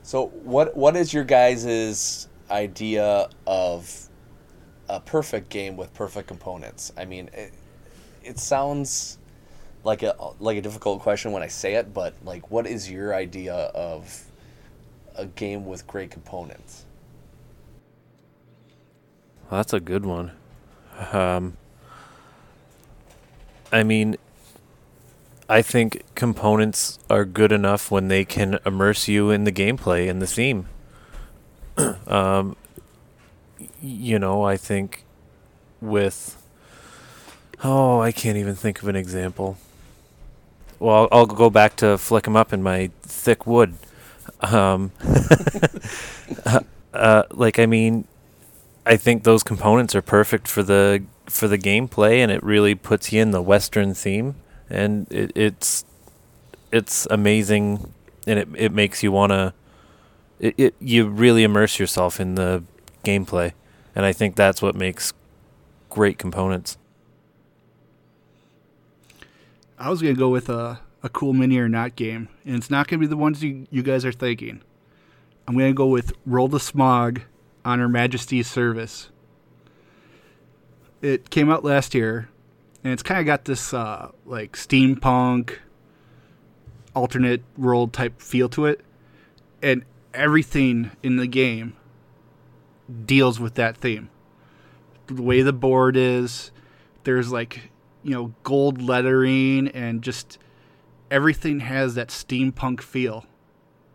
So, 0.03 0.29
what 0.29 0.77
what 0.77 0.97
is 0.97 1.13
your 1.13 1.25
guys' 1.25 2.29
idea 2.51 3.29
of 3.47 4.09
a 4.89 5.01
perfect 5.01 5.49
game 5.49 5.77
with 5.77 5.93
perfect 5.95 6.27
components? 6.27 6.93
I 6.97 7.05
mean, 7.05 7.31
it, 7.33 7.53
it 8.25 8.39
sounds 8.39 9.19
like 9.85 10.03
a 10.03 10.15
like 10.39 10.57
a 10.57 10.63
difficult 10.63 11.01
question 11.01 11.33
when 11.33 11.43
I 11.43 11.49
say 11.49 11.75
it, 11.75 11.93
but 11.95 12.15
like, 12.25 12.51
what 12.51 12.67
is 12.67 12.91
your 12.91 13.15
idea 13.15 13.55
of 13.55 14.25
a 15.17 15.27
game 15.27 15.67
with 15.67 15.87
great 15.87 16.11
components? 16.11 16.85
Well, 19.51 19.59
that's 19.59 19.73
a 19.73 19.81
good 19.81 20.07
one. 20.07 20.33
Um, 21.13 21.57
I 23.73 23.83
mean, 23.83 24.17
I 25.51 25.63
think 25.63 26.05
components 26.15 27.01
are 27.11 27.25
good 27.25 27.51
enough 27.51 27.91
when 27.91 28.07
they 28.07 28.25
can 28.25 28.61
immerse 28.65 29.09
you 29.09 29.31
in 29.31 29.43
the 29.43 29.51
gameplay 29.51 30.09
and 30.09 30.23
the 30.23 30.27
theme. 30.29 30.69
um, 32.07 32.55
you 33.83 34.21
know, 34.21 34.45
I 34.45 34.57
think 34.57 35.05
with. 35.81 36.41
Oh, 37.65 37.99
I 38.01 38.13
can't 38.13 38.37
even 38.37 38.55
think 38.55 38.81
of 38.81 38.87
an 38.87 38.95
example. 38.95 39.59
Well, 40.79 41.09
I'll, 41.13 41.19
I'll 41.19 41.27
go 41.27 41.51
back 41.51 41.75
to 41.77 41.99
flick 41.99 42.29
'em 42.29 42.37
up 42.37 42.53
in 42.53 42.63
my 42.63 42.93
thick 43.03 43.45
wood. 43.45 43.75
Um, 44.43 44.93
uh, 46.95 47.25
like, 47.33 47.59
I 47.59 47.67
mean, 47.67 48.05
I 48.87 48.97
think 48.97 49.25
those 49.25 49.43
components 49.43 49.97
are 49.97 50.03
perfect 50.03 50.47
for 50.47 50.63
the 50.63 51.03
for 51.27 51.49
the 51.49 51.59
gameplay, 51.59 52.19
and 52.19 52.31
it 52.31 52.41
really 52.45 52.77
puts 52.77 53.13
you 53.13 53.21
in 53.21 53.33
the 53.33 53.43
Western 53.43 53.95
theme, 53.95 54.37
and 54.71 55.11
it, 55.13 55.33
it's 55.35 55.85
it's 56.73 57.07
amazing, 57.11 57.93
and 58.27 58.39
it 58.39 58.49
it 58.57 58.73
makes 58.73 59.03
you 59.03 59.13
wanna 59.13 59.55
it, 60.39 60.55
it 60.59 60.75
you 60.81 61.07
really 61.09 61.43
immerse 61.43 61.79
yourself 61.79 62.19
in 62.19 62.35
the 62.37 62.65
gameplay, 63.05 63.53
and 63.95 64.05
I 64.07 64.13
think 64.13 64.37
that's 64.37 64.63
what 64.63 64.75
makes 64.75 65.13
great 65.91 66.19
components. 66.19 66.79
I 69.79 69.91
was 69.91 70.01
gonna 70.01 70.15
go 70.15 70.31
with 70.31 70.49
a 70.49 70.81
a 71.03 71.09
cool 71.09 71.33
mini 71.33 71.59
or 71.59 71.69
not 71.69 71.97
game, 71.97 72.29
and 72.45 72.57
it's 72.57 72.71
not 72.71 72.89
gonna 72.89 73.01
be 73.01 73.07
the 73.07 73.17
ones 73.17 73.43
you 73.43 73.67
you 73.71 73.83
guys 73.83 74.05
are 74.05 74.13
thinking. 74.13 74.63
I'm 75.47 75.57
gonna 75.57 75.75
go 75.75 75.87
with 75.87 76.13
Roll 76.25 76.49
the 76.49 76.61
Smog 76.61 77.23
on 77.65 77.79
Her 77.79 77.89
Majesty's 77.89 78.47
Service. 78.47 79.11
It 81.03 81.31
came 81.31 81.51
out 81.51 81.65
last 81.65 81.95
year, 81.95 82.29
and 82.83 82.93
it's 82.93 83.03
kind 83.03 83.21
of 83.21 83.27
got 83.27 83.45
this 83.45 83.75
uh, 83.75 84.11
like 84.25 84.53
steampunk, 84.53 85.59
alternate 86.95 87.43
world 87.57 87.93
type 87.93 88.21
feel 88.21 88.49
to 88.51 88.67
it, 88.67 88.81
and 89.63 89.85
everything 90.15 90.91
in 91.03 91.17
the 91.17 91.27
game 91.27 91.77
deals 93.05 93.39
with 93.39 93.55
that 93.55 93.77
theme. 93.77 94.11
The 95.07 95.23
way 95.23 95.43
the 95.43 95.53
board 95.53 95.97
is, 95.97 96.51
there's 97.05 97.31
like 97.31 97.71
you 98.03 98.13
know 98.13 98.35
gold 98.43 98.81
lettering 98.81 99.69
and 99.69 100.03
just 100.03 100.39
everything 101.11 101.61
has 101.61 101.95
that 101.97 102.09
steampunk 102.09 102.81
feel. 102.81 103.27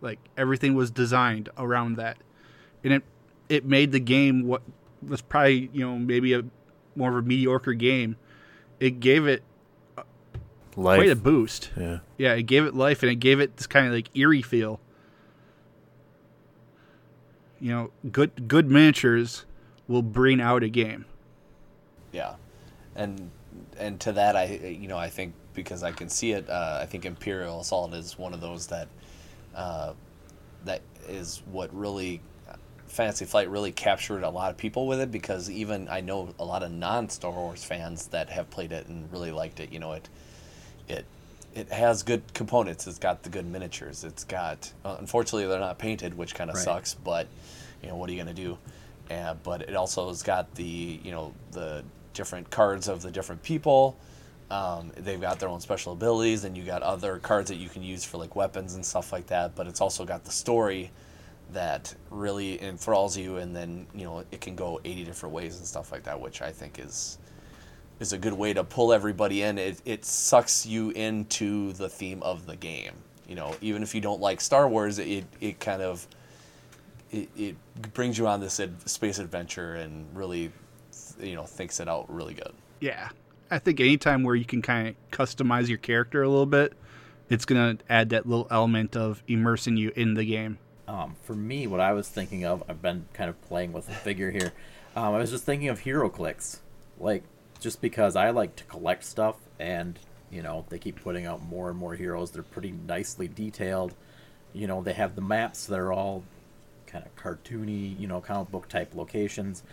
Like 0.01 0.19
everything 0.37 0.75
was 0.75 0.91
designed 0.91 1.49
around 1.57 1.97
that, 1.97 2.17
and 2.83 2.93
it 2.93 3.03
it 3.49 3.65
made 3.65 3.91
the 3.91 3.99
game 3.99 4.43
what 4.43 4.61
was 5.07 5.21
probably 5.21 5.69
you 5.73 5.85
know 5.85 5.97
maybe 5.97 6.33
a 6.33 6.43
more 6.95 7.09
of 7.09 7.25
a 7.25 7.27
mediocre 7.27 7.73
game. 7.73 8.17
It 8.79 8.99
gave 8.99 9.27
it 9.27 9.43
Life, 10.75 10.97
quite 10.99 11.09
a 11.09 11.15
boost. 11.15 11.69
yeah. 11.77 11.99
Yeah, 12.17 12.33
it 12.33 12.43
gave 12.43 12.65
it 12.65 12.75
life 12.75 13.01
and 13.03 13.11
it 13.11 13.15
gave 13.15 13.39
it 13.39 13.55
this 13.57 13.67
kind 13.67 13.87
of 13.87 13.93
like 13.93 14.15
eerie 14.15 14.41
feel. 14.41 14.79
You 17.59 17.71
know, 17.71 17.91
good 18.11 18.47
good 18.47 18.69
miniatures 18.69 19.45
will 19.87 20.01
bring 20.01 20.41
out 20.41 20.63
a 20.63 20.69
game. 20.69 21.05
Yeah, 22.11 22.35
and 22.95 23.31
and 23.79 23.99
to 24.01 24.11
that, 24.11 24.35
I 24.35 24.45
you 24.79 24.87
know 24.87 24.97
I 24.97 25.09
think 25.09 25.33
because 25.53 25.81
I 25.83 25.91
can 25.91 26.09
see 26.09 26.33
it, 26.33 26.49
uh, 26.49 26.79
I 26.81 26.85
think 26.85 27.05
Imperial 27.05 27.61
Assault 27.61 27.93
is 27.93 28.17
one 28.19 28.33
of 28.33 28.41
those 28.41 28.67
that 28.67 28.89
uh, 29.55 29.93
that 30.65 30.81
is 31.07 31.41
what 31.49 31.73
really 31.73 32.19
Fantasy 32.87 33.25
Flight 33.25 33.49
really 33.49 33.71
captured 33.71 34.23
a 34.23 34.29
lot 34.29 34.51
of 34.51 34.57
people 34.57 34.87
with 34.87 34.99
it 34.99 35.11
because 35.11 35.49
even 35.49 35.87
I 35.89 36.01
know 36.01 36.33
a 36.39 36.45
lot 36.45 36.63
of 36.63 36.71
non 36.71 37.09
Star 37.09 37.31
Wars 37.31 37.63
fans 37.63 38.07
that 38.07 38.29
have 38.29 38.49
played 38.49 38.71
it 38.71 38.87
and 38.87 39.11
really 39.11 39.31
liked 39.31 39.59
it. 39.59 39.71
You 39.71 39.79
know 39.79 39.93
it 39.93 40.07
it 40.87 41.05
it 41.53 41.69
has 41.69 42.03
good 42.03 42.21
components. 42.33 42.85
It's 42.87 42.99
got 42.99 43.23
the 43.23 43.29
good 43.29 43.45
miniatures. 43.45 44.03
It's 44.03 44.23
got 44.23 44.71
uh, 44.83 44.97
unfortunately 44.99 45.47
they're 45.47 45.59
not 45.59 45.77
painted, 45.79 46.15
which 46.17 46.35
kind 46.35 46.49
of 46.49 46.55
Right. 46.55 46.63
sucks. 46.63 46.93
But 46.93 47.27
you 47.81 47.89
know 47.89 47.95
what 47.95 48.09
are 48.09 48.13
you 48.13 48.19
gonna 48.19 48.33
do? 48.33 48.57
Uh, 49.09 49.35
but 49.43 49.61
it 49.63 49.75
also 49.75 50.07
has 50.07 50.23
got 50.23 50.53
the 50.55 50.99
you 51.03 51.11
know 51.11 51.33
the 51.51 51.83
different 52.13 52.49
cards 52.49 52.87
of 52.87 53.01
the 53.01 53.11
different 53.11 53.43
people. 53.43 53.97
Um, 54.49 54.91
they've 54.95 55.19
got 55.19 55.39
their 55.39 55.49
own 55.49 55.59
special 55.59 55.93
abilities, 55.93 56.43
and 56.43 56.55
you 56.55 56.63
got 56.63 56.83
other 56.83 57.17
cards 57.17 57.49
that 57.49 57.55
you 57.55 57.67
can 57.67 57.81
use 57.83 58.03
for 58.05 58.17
like 58.17 58.35
weapons 58.35 58.75
and 58.75 58.85
stuff 58.85 59.11
like 59.11 59.27
that. 59.27 59.55
But 59.55 59.67
it's 59.67 59.81
also 59.81 60.05
got 60.05 60.23
the 60.23 60.31
story 60.31 60.91
that 61.55 61.93
really 62.11 62.61
enthralls 62.61 63.17
you, 63.17 63.37
and 63.37 63.55
then 63.55 63.87
you 63.93 64.03
know 64.03 64.23
it 64.31 64.41
can 64.41 64.55
go 64.55 64.79
eighty 64.85 65.03
different 65.03 65.33
ways 65.33 65.57
and 65.57 65.65
stuff 65.65 65.91
like 65.91 66.03
that, 66.03 66.19
which 66.19 66.41
I 66.41 66.51
think 66.51 66.79
is 66.79 67.17
is 67.99 68.13
a 68.13 68.17
good 68.17 68.33
way 68.33 68.53
to 68.53 68.63
pull 68.63 68.93
everybody 68.93 69.41
in. 69.41 69.57
It, 69.57 69.81
it 69.85 70.05
sucks 70.05 70.65
you 70.65 70.91
into 70.91 71.73
the 71.73 71.89
theme 71.89 72.21
of 72.23 72.45
the 72.45 72.55
game. 72.55 72.93
You 73.27 73.35
know, 73.35 73.55
even 73.61 73.83
if 73.83 73.95
you 73.95 74.01
don't 74.01 74.21
like 74.21 74.41
Star 74.41 74.67
Wars, 74.67 74.99
it, 74.99 75.25
it 75.39 75.59
kind 75.59 75.81
of 75.81 76.07
it, 77.11 77.29
it 77.35 77.55
brings 77.93 78.17
you 78.17 78.27
on 78.27 78.39
this 78.39 78.59
ad- 78.59 78.87
space 78.87 79.19
adventure 79.19 79.75
and 79.75 80.05
really, 80.13 80.51
you 81.19 81.35
know, 81.35 81.43
thinks 81.43 81.79
it 81.79 81.87
out 81.87 82.13
really 82.13 82.33
good. 82.33 82.53
Yeah. 82.81 83.09
I 83.49 83.59
think 83.59 83.79
anytime 83.79 84.23
where 84.23 84.35
you 84.35 84.45
can 84.45 84.61
kind 84.61 84.89
of 84.89 84.95
customize 85.11 85.69
your 85.69 85.77
character 85.77 86.21
a 86.21 86.29
little 86.29 86.45
bit, 86.45 86.73
it's 87.29 87.45
going 87.45 87.77
to 87.77 87.83
add 87.89 88.09
that 88.09 88.27
little 88.27 88.47
element 88.51 88.95
of 88.95 89.23
immersing 89.27 89.77
you 89.77 89.91
in 89.95 90.15
the 90.15 90.25
game. 90.25 90.57
Um, 90.87 91.15
for 91.23 91.33
me, 91.35 91.67
what 91.67 91.79
I 91.79 91.93
was 91.93 92.07
thinking 92.07 92.45
of, 92.45 92.63
I've 92.69 92.81
been 92.81 93.05
kind 93.13 93.29
of 93.29 93.41
playing 93.43 93.73
with 93.73 93.89
a 93.89 93.93
figure 93.93 94.31
here. 94.31 94.53
Um, 94.95 95.15
I 95.15 95.17
was 95.17 95.31
just 95.31 95.43
thinking 95.43 95.69
of 95.69 95.81
HeroClix, 95.81 96.59
like 96.99 97.23
just 97.59 97.81
because 97.81 98.15
I 98.15 98.29
like 98.29 98.55
to 98.57 98.63
collect 98.65 99.03
stuff, 99.03 99.35
and 99.59 99.97
you 100.29 100.41
know 100.41 100.65
they 100.69 100.77
keep 100.77 101.01
putting 101.03 101.25
out 101.25 101.43
more 101.43 101.69
and 101.69 101.77
more 101.77 101.95
heroes. 101.95 102.31
They're 102.31 102.43
pretty 102.43 102.71
nicely 102.71 103.27
detailed. 103.27 103.93
You 104.53 104.67
know 104.67 104.81
they 104.81 104.93
have 104.93 105.15
the 105.15 105.21
maps 105.21 105.65
that 105.65 105.79
are 105.79 105.91
all 105.91 106.23
kind 106.95 107.05
of 107.05 107.15
cartoony, 107.15 107.99
you 107.99 108.07
know, 108.07 108.21
comic 108.21 108.51
book 108.51 108.69
type 108.69 108.95
locations. 108.95 109.63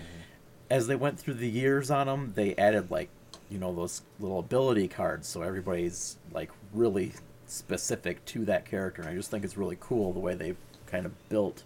As 0.71 0.87
they 0.87 0.97
went 0.97 1.21
through 1.21 1.35
the 1.35 1.49
years 1.49 1.91
on 1.91 2.07
them, 2.07 2.33
they 2.35 2.55
added 2.57 2.91
like, 2.91 3.09
you 3.49 3.59
know, 3.59 3.75
those 3.75 4.03
little 4.19 4.39
ability 4.39 4.89
cards, 4.89 5.29
so 5.29 5.43
everybody's 5.43 6.17
like 6.33 6.51
really 6.73 7.13
specific 7.47 8.25
to 8.25 8.45
that 8.47 8.65
character. 8.65 9.03
And 9.03 9.11
I 9.11 9.15
just 9.15 9.31
think 9.31 9.45
it's 9.45 9.57
really 9.57 9.77
cool 9.79 10.13
the 10.13 10.21
way 10.21 10.35
they've 10.35 10.57
kind 10.93 11.07
of 11.07 11.29
built 11.31 11.65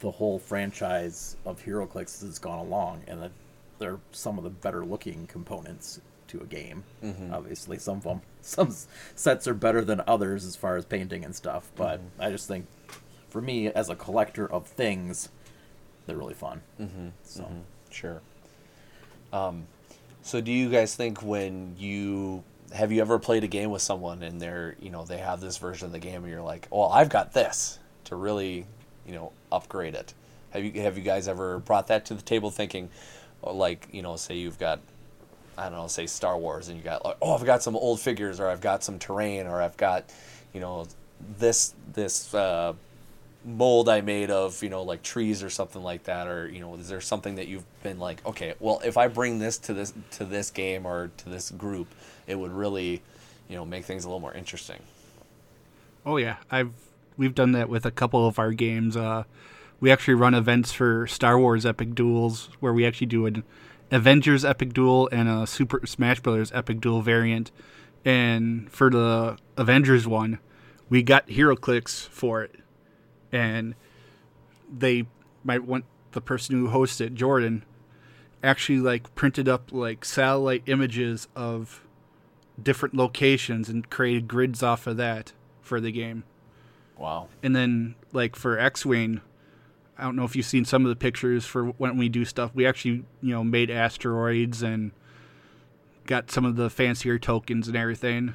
the 0.00 0.10
whole 0.10 0.38
franchise 0.38 1.36
of 1.46 1.64
HeroClix 1.64 2.22
as 2.22 2.24
it's 2.24 2.38
gone 2.38 2.58
along, 2.58 3.02
and 3.08 3.22
that 3.22 3.32
they're 3.78 3.98
some 4.12 4.38
of 4.38 4.44
the 4.44 4.50
better 4.50 4.84
looking 4.84 5.26
components 5.26 6.00
to 6.28 6.40
a 6.40 6.44
game. 6.44 6.84
Obviously, 7.32 7.78
some 7.78 7.96
of 7.96 8.04
them, 8.04 8.20
some 8.42 8.74
sets 9.16 9.48
are 9.48 9.54
better 9.54 9.82
than 9.82 10.02
others 10.06 10.44
as 10.44 10.54
far 10.54 10.76
as 10.76 10.84
painting 10.84 11.24
and 11.24 11.34
stuff. 11.34 11.70
But 11.74 12.00
I 12.18 12.30
just 12.30 12.46
think, 12.46 12.66
for 13.28 13.40
me, 13.40 13.68
as 13.68 13.88
a 13.88 13.96
collector 13.96 14.50
of 14.50 14.66
things, 14.66 15.30
they're 16.06 16.16
really 16.16 16.34
fun. 16.34 16.60
Mm-hmm. 16.80 17.08
So 17.24 17.42
Sure. 17.90 18.20
Um, 19.32 19.66
so 20.22 20.40
do 20.40 20.52
you 20.52 20.70
guys 20.70 20.94
think 20.94 21.22
when 21.22 21.74
you 21.78 22.44
have 22.74 22.90
you 22.90 23.00
ever 23.00 23.18
played 23.18 23.44
a 23.44 23.48
game 23.48 23.70
with 23.70 23.82
someone 23.82 24.22
and 24.22 24.40
they're 24.40 24.76
you 24.80 24.88
know 24.88 25.04
they 25.04 25.18
have 25.18 25.40
this 25.40 25.58
version 25.58 25.86
of 25.86 25.92
the 25.92 25.98
game 25.98 26.22
and 26.22 26.32
you're 26.32 26.42
like, 26.42 26.68
well, 26.70 26.90
I've 26.90 27.08
got 27.08 27.32
this 27.32 27.78
to 28.12 28.16
really 28.16 28.66
you 29.06 29.12
know 29.12 29.32
upgrade 29.50 29.94
it. 29.94 30.14
Have 30.50 30.64
you 30.64 30.82
have 30.82 30.96
you 30.96 31.02
guys 31.02 31.28
ever 31.28 31.58
brought 31.58 31.88
that 31.88 32.04
to 32.06 32.14
the 32.14 32.22
table 32.22 32.50
thinking, 32.50 32.90
uh, 33.42 33.52
like 33.52 33.88
you 33.90 34.02
know, 34.02 34.16
say 34.16 34.36
you've 34.36 34.58
got 34.58 34.80
I 35.56 35.64
don't 35.68 35.78
know, 35.78 35.86
say 35.86 36.06
Star 36.06 36.38
Wars, 36.38 36.68
and 36.68 36.76
you 36.76 36.82
got 36.82 37.04
like, 37.04 37.16
oh, 37.20 37.34
I've 37.34 37.44
got 37.44 37.62
some 37.62 37.76
old 37.76 38.00
figures, 38.00 38.40
or 38.40 38.48
I've 38.48 38.60
got 38.60 38.84
some 38.84 38.98
terrain, 38.98 39.46
or 39.46 39.60
I've 39.60 39.76
got, 39.76 40.04
you 40.52 40.60
know, 40.60 40.86
this 41.38 41.74
this 41.92 42.34
uh, 42.34 42.74
mold 43.44 43.88
I 43.88 44.00
made 44.00 44.30
of, 44.30 44.62
you 44.62 44.70
know, 44.70 44.82
like 44.82 45.02
trees 45.02 45.42
or 45.42 45.50
something 45.50 45.82
like 45.82 46.04
that, 46.04 46.28
or 46.28 46.48
you 46.48 46.60
know, 46.60 46.74
is 46.76 46.88
there 46.88 47.00
something 47.00 47.36
that 47.36 47.48
you've 47.48 47.64
been 47.82 47.98
like, 47.98 48.24
okay, 48.26 48.54
well, 48.60 48.80
if 48.84 48.96
I 48.96 49.08
bring 49.08 49.38
this 49.38 49.58
to 49.58 49.74
this 49.74 49.92
to 50.12 50.24
this 50.24 50.50
game 50.50 50.86
or 50.86 51.10
to 51.18 51.28
this 51.28 51.50
group, 51.50 51.88
it 52.26 52.38
would 52.38 52.52
really, 52.52 53.02
you 53.48 53.56
know, 53.56 53.64
make 53.64 53.84
things 53.84 54.04
a 54.04 54.08
little 54.08 54.20
more 54.20 54.34
interesting. 54.34 54.80
Oh 56.04 56.16
yeah, 56.16 56.36
I've 56.50 56.72
we've 57.16 57.34
done 57.34 57.52
that 57.52 57.68
with 57.68 57.86
a 57.86 57.90
couple 57.90 58.26
of 58.26 58.38
our 58.38 58.52
games. 58.52 58.96
Uh, 58.96 59.24
we 59.80 59.90
actually 59.90 60.14
run 60.14 60.34
events 60.34 60.72
for 60.72 61.06
Star 61.06 61.38
Wars 61.38 61.66
Epic 61.66 61.94
Duels 61.94 62.50
where 62.60 62.72
we 62.72 62.86
actually 62.86 63.08
do 63.08 63.26
an 63.26 63.44
Avengers 63.90 64.44
Epic 64.44 64.72
Duel 64.72 65.08
and 65.12 65.28
a 65.28 65.46
Super 65.46 65.86
Smash 65.86 66.20
Brothers 66.20 66.50
Epic 66.52 66.80
Duel 66.80 67.02
variant. 67.02 67.50
And 68.04 68.70
for 68.72 68.90
the 68.90 69.38
Avengers 69.56 70.06
one, 70.06 70.38
we 70.88 71.02
got 71.02 71.28
HeroClix 71.28 72.08
for 72.08 72.42
it, 72.42 72.56
and 73.30 73.74
they 74.70 75.06
might 75.44 75.64
want 75.64 75.84
the 76.12 76.20
person 76.20 76.56
who 76.56 76.68
hosted 76.68 77.06
it, 77.06 77.14
Jordan 77.14 77.64
actually 78.42 78.78
like 78.78 79.14
printed 79.14 79.48
up 79.48 79.72
like 79.72 80.04
satellite 80.04 80.62
images 80.66 81.28
of 81.36 81.86
different 82.60 82.94
locations 82.94 83.68
and 83.68 83.88
created 83.88 84.28
grids 84.28 84.62
off 84.62 84.86
of 84.86 84.96
that 84.96 85.32
for 85.60 85.80
the 85.80 85.92
game. 85.92 86.24
Wow. 87.02 87.26
And 87.42 87.54
then 87.56 87.96
like 88.12 88.36
for 88.36 88.56
X-wing, 88.56 89.20
I 89.98 90.04
don't 90.04 90.14
know 90.14 90.22
if 90.22 90.36
you've 90.36 90.46
seen 90.46 90.64
some 90.64 90.84
of 90.84 90.88
the 90.88 90.94
pictures 90.94 91.44
for 91.44 91.66
when 91.70 91.96
we 91.96 92.08
do 92.08 92.24
stuff. 92.24 92.52
We 92.54 92.64
actually 92.64 93.04
you 93.20 93.34
know 93.34 93.42
made 93.42 93.72
asteroids 93.72 94.62
and 94.62 94.92
got 96.06 96.30
some 96.30 96.44
of 96.44 96.54
the 96.54 96.70
fancier 96.70 97.18
tokens 97.18 97.66
and 97.66 97.76
everything 97.76 98.34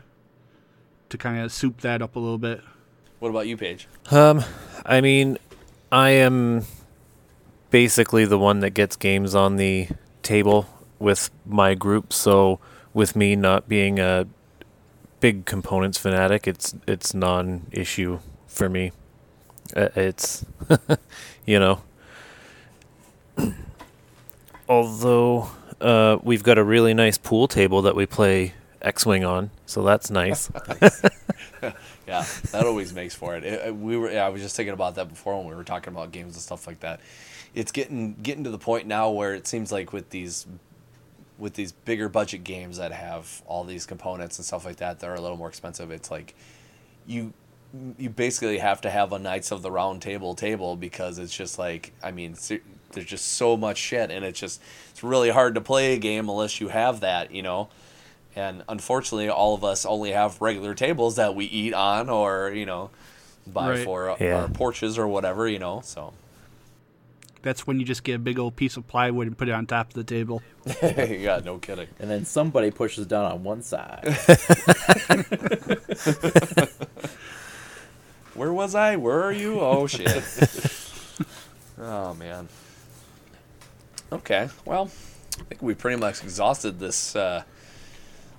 to 1.08 1.18
kind 1.18 1.42
of 1.42 1.54
soup 1.54 1.80
that 1.80 2.02
up 2.02 2.18
a 2.18 2.20
little 2.20 2.38
bit. 2.38 2.62
What 3.20 3.30
about 3.30 3.48
you, 3.48 3.56
Page? 3.56 3.88
Um, 4.12 4.44
I 4.86 5.00
mean, 5.00 5.38
I 5.90 6.10
am 6.10 6.66
basically 7.72 8.26
the 8.26 8.38
one 8.38 8.60
that 8.60 8.72
gets 8.72 8.98
games 8.98 9.34
on 9.34 9.56
the 9.56 9.88
table 10.24 10.68
with 11.00 11.30
my 11.46 11.74
group. 11.74 12.12
So 12.12 12.60
with 12.94 13.16
me 13.16 13.38
not 13.38 13.70
being 13.70 13.98
a 13.98 14.28
big 15.22 15.46
components 15.46 15.98
fanatic, 15.98 16.48
it's 16.48 16.76
it's 16.86 17.14
non-issue 17.14 18.20
for 18.58 18.68
me. 18.70 18.92
Uh, 19.76 19.90
it's 19.96 20.46
you 21.46 21.60
know. 21.60 21.82
Although 24.70 25.50
uh, 25.80 26.18
we've 26.24 26.44
got 26.44 26.58
a 26.58 26.64
really 26.64 26.94
nice 26.94 27.18
pool 27.18 27.48
table 27.48 27.82
that 27.84 27.96
we 27.96 28.06
play 28.06 28.54
X-wing 28.82 29.24
on, 29.24 29.50
so 29.66 29.84
that's 29.84 30.10
nice. 30.10 30.50
Yeah, 32.08 32.26
that 32.54 32.66
always 32.66 32.94
makes 32.94 33.16
for 33.16 33.36
it. 33.36 33.44
It- 33.44 33.68
it- 33.68 33.76
we 33.76 33.98
were, 33.98 34.10
yeah, 34.10 34.26
I 34.26 34.30
was 34.30 34.42
just 34.42 34.56
thinking 34.56 34.74
about 34.74 34.96
that 34.96 35.10
before 35.10 35.38
when 35.40 35.48
we 35.50 35.56
were 35.56 35.66
talking 35.66 35.92
about 35.94 36.14
games 36.14 36.36
and 36.36 36.42
stuff 36.42 36.66
like 36.66 36.80
that. 36.80 37.02
It's 37.54 37.74
getting 37.74 38.14
getting 38.24 38.46
to 38.46 38.50
the 38.50 38.58
point 38.58 38.88
now 38.88 39.10
where 39.10 39.34
it 39.34 39.46
seems 39.46 39.74
like 39.74 39.92
with 39.92 40.10
these 40.12 40.46
with 41.38 41.56
these 41.56 41.74
bigger 41.74 42.08
budget 42.08 42.46
games 42.46 42.78
that 42.78 42.94
have 42.94 43.42
all 43.46 43.66
these 43.66 43.86
components 43.86 44.38
and 44.40 44.46
stuff 44.46 44.64
like 44.66 44.78
that 44.78 45.02
that 45.02 45.10
are 45.10 45.16
a 45.16 45.20
little 45.22 45.36
more 45.36 45.50
expensive. 45.50 45.92
It's 45.92 46.10
like 46.10 46.34
you 47.08 47.34
you 47.98 48.10
basically 48.10 48.58
have 48.60 48.82
to 48.82 48.90
have 48.90 49.12
a 49.14 49.20
Knights 49.20 49.52
of 49.52 49.62
the 49.62 49.72
Round 49.72 50.02
Table 50.02 50.34
table 50.36 50.76
because 50.76 51.20
it's 51.20 51.36
just 51.36 51.58
like 51.60 51.94
I 52.04 52.12
mean 52.12 52.36
there's 52.94 53.06
just 53.06 53.34
so 53.34 53.56
much 53.58 53.78
shit 53.78 54.10
and 54.12 54.24
it's 54.26 54.40
just 54.40 54.62
it's 54.92 55.04
really 55.04 55.30
hard 55.30 55.56
to 55.56 55.62
play 55.62 55.94
a 55.94 55.98
game 55.98 56.30
unless 56.30 56.60
you 56.62 56.70
have 56.70 57.02
that, 57.02 57.32
you 57.32 57.42
know. 57.44 57.70
And 58.36 58.64
unfortunately, 58.70 59.30
all 59.30 59.54
of 59.56 59.64
us 59.64 59.86
only 59.86 60.12
have 60.12 60.40
regular 60.42 60.74
tables 60.76 61.16
that 61.16 61.34
we 61.36 61.46
eat 61.46 61.74
on 61.74 62.08
or, 62.10 62.52
you 62.54 62.66
know, 62.68 62.92
buy 63.48 63.70
Right. 63.72 63.84
for 63.84 64.16
Yeah. 64.20 64.42
our 64.44 64.48
porches 64.48 64.98
or 64.98 65.08
whatever, 65.08 65.48
you 65.48 65.58
know. 65.60 65.82
So 65.84 66.14
That's 67.42 67.66
when 67.66 67.80
you 67.80 67.86
just 67.86 68.04
get 68.04 68.16
a 68.16 68.20
big 68.20 68.38
old 68.40 68.56
piece 68.56 68.78
of 68.78 68.88
plywood 68.88 69.28
and 69.28 69.38
put 69.38 69.48
it 69.48 69.52
on 69.54 69.66
top 69.68 69.88
of 69.88 69.94
the 69.94 70.04
table. 70.04 70.42
yeah, 70.84 71.40
no 71.44 71.58
kidding. 71.60 71.88
and 72.00 72.10
then 72.10 72.26
somebody 72.26 72.72
pushes 72.72 73.06
down 73.08 73.26
on 73.26 73.44
one 73.44 73.62
side. 73.64 74.04
Where 78.38 78.54
was 78.54 78.76
I? 78.76 78.98
Where 78.98 79.24
are 79.24 79.32
you? 79.32 79.60
Oh 79.60 79.88
shit. 79.88 80.24
oh 81.80 82.14
man. 82.14 82.48
Okay. 84.12 84.48
Well, 84.64 84.92
I 85.40 85.44
think 85.44 85.64
we 85.64 85.74
pretty 85.74 85.98
much 85.98 86.24
exhausted 86.24 86.80
this 86.80 87.16
uh, 87.16 87.44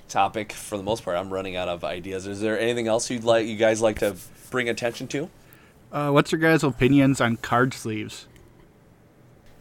topic 0.09 0.53
for 0.53 0.77
the 0.77 0.85
most 0.85 1.05
part. 1.05 1.17
I'm 1.17 1.31
running 1.31 1.57
out 1.57 1.69
of 1.69 1.83
ideas. 1.83 2.29
Is 2.29 2.41
there 2.41 2.57
anything 2.59 2.87
else 2.87 3.11
you'd 3.11 3.25
like 3.25 3.49
you 3.49 3.57
guys 3.57 3.81
like 3.81 3.99
to 3.99 4.15
bring 4.51 4.69
attention 4.69 5.09
to? 5.09 5.29
Uh, 5.91 6.11
what's 6.11 6.31
your 6.31 6.41
guys' 6.41 6.63
opinions 6.63 7.21
on 7.21 7.37
card 7.37 7.75
sleeves? 7.75 8.27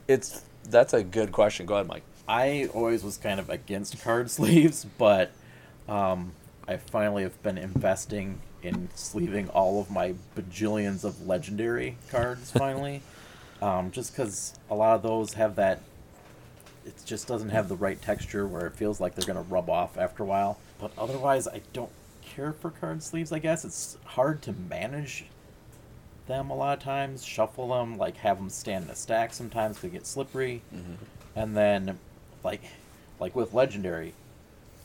It's 0.07 0.43
that's 0.69 0.93
a 0.93 1.03
good 1.03 1.31
question. 1.31 1.65
Go 1.65 1.73
ahead, 1.73 1.87
Mike. 1.87 2.03
I 2.27 2.69
always 2.75 3.03
was 3.03 3.17
kind 3.17 3.39
of 3.39 3.49
against 3.49 4.03
card 4.03 4.29
sleeves, 4.37 4.85
but 4.99 5.31
um, 5.89 6.33
I 6.67 6.77
finally 6.77 7.23
have 7.23 7.41
been 7.41 7.57
investing 7.57 8.39
in 8.63 8.89
sleeving 8.95 9.49
all 9.49 9.79
of 9.79 9.89
my 9.91 10.15
bajillions 10.35 11.03
of 11.03 11.27
legendary 11.27 11.97
cards. 12.09 12.51
Finally, 12.51 13.01
um, 13.61 13.91
just 13.91 14.11
because 14.11 14.53
a 14.69 14.75
lot 14.75 14.95
of 14.95 15.03
those 15.03 15.33
have 15.33 15.55
that, 15.55 15.81
it 16.85 16.93
just 17.05 17.27
doesn't 17.27 17.49
have 17.49 17.69
the 17.69 17.75
right 17.75 18.01
texture 18.01 18.47
where 18.47 18.65
it 18.67 18.73
feels 18.73 18.99
like 18.99 19.15
they're 19.15 19.27
gonna 19.27 19.45
rub 19.47 19.69
off 19.69 19.97
after 19.97 20.23
a 20.23 20.25
while. 20.25 20.59
But 20.79 20.91
otherwise, 20.97 21.47
I 21.47 21.61
don't 21.73 21.91
care 22.21 22.53
for 22.53 22.69
card 22.71 23.01
sleeves. 23.03 23.31
I 23.31 23.39
guess 23.39 23.65
it's 23.65 23.97
hard 24.05 24.41
to 24.43 24.53
manage 24.53 25.25
them 26.27 26.49
a 26.49 26.55
lot 26.55 26.77
of 26.77 26.83
times, 26.83 27.25
shuffle 27.25 27.69
them, 27.69 27.97
like 27.97 28.17
have 28.17 28.37
them 28.37 28.49
stand 28.49 28.85
in 28.85 28.91
a 28.91 28.95
stack 28.95 29.33
sometimes 29.33 29.79
they 29.79 29.89
get 29.89 30.05
slippery, 30.05 30.61
and 31.35 31.55
then 31.55 31.97
like 32.43 32.61
like 33.19 33.35
with 33.35 33.53
legendary, 33.53 34.13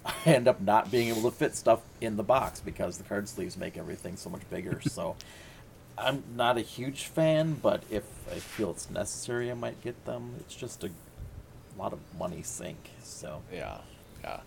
I 0.07 0.15
end 0.27 0.49
up 0.49 0.61
not 0.61 0.91
being 0.91 1.09
able 1.09 1.23
to 1.23 1.31
fit 1.31 1.55
stuff 1.55 1.81
in 2.01 2.17
the 2.17 2.23
box 2.23 2.61
because 2.61 2.99
the 2.99 3.05
card 3.05 3.29
sleeves 3.29 3.57
make 3.57 3.77
everything 3.77 4.17
so 4.17 4.31
much 4.31 4.43
bigger. 4.51 4.81
so 4.87 5.17
I'm 5.97 6.23
not 6.35 6.57
a 6.59 6.63
huge 6.63 7.07
fan, 7.07 7.55
but 7.55 7.83
if 7.91 8.05
I 8.31 8.37
feel 8.37 8.71
it's 8.71 8.91
necessary, 8.91 9.51
I 9.51 9.55
might 9.55 9.83
get 9.83 10.05
them. 10.05 10.35
It's 10.41 10.55
just 10.55 10.85
a 10.85 10.91
lot 11.79 11.93
of 11.93 12.01
money 12.19 12.43
sink. 12.43 12.91
So 13.03 13.43
Yeah, 13.53 13.79
yeah. 14.23 14.41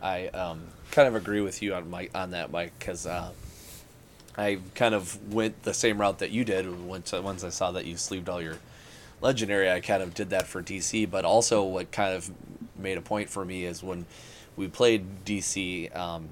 I 0.00 0.28
um, 0.28 0.68
kind 0.90 1.08
of 1.08 1.16
agree 1.16 1.40
with 1.40 1.62
you 1.62 1.74
on 1.74 1.90
Mike 1.90 2.10
on 2.14 2.30
that, 2.30 2.50
Mike, 2.50 2.72
because 2.78 3.06
uh, 3.06 3.32
I 4.36 4.58
kind 4.74 4.94
of 4.94 5.32
went 5.32 5.64
the 5.64 5.74
same 5.74 6.00
route 6.00 6.20
that 6.20 6.30
you 6.30 6.44
did. 6.44 6.84
Once 6.86 7.12
once 7.12 7.42
I 7.42 7.48
saw 7.48 7.72
that 7.72 7.84
you 7.84 7.96
sleeved 7.96 8.28
all 8.28 8.40
your 8.40 8.58
legendary, 9.20 9.70
I 9.70 9.80
kind 9.80 10.02
of 10.02 10.14
did 10.14 10.30
that 10.30 10.46
for 10.46 10.62
DC. 10.62 11.10
But 11.10 11.24
also, 11.24 11.64
what 11.64 11.90
kind 11.90 12.14
of 12.14 12.30
made 12.76 12.96
a 12.96 13.00
point 13.00 13.28
for 13.28 13.44
me 13.44 13.64
is 13.64 13.82
when 13.82 14.06
we 14.58 14.68
played 14.68 15.24
DC, 15.24 15.96
um, 15.96 16.28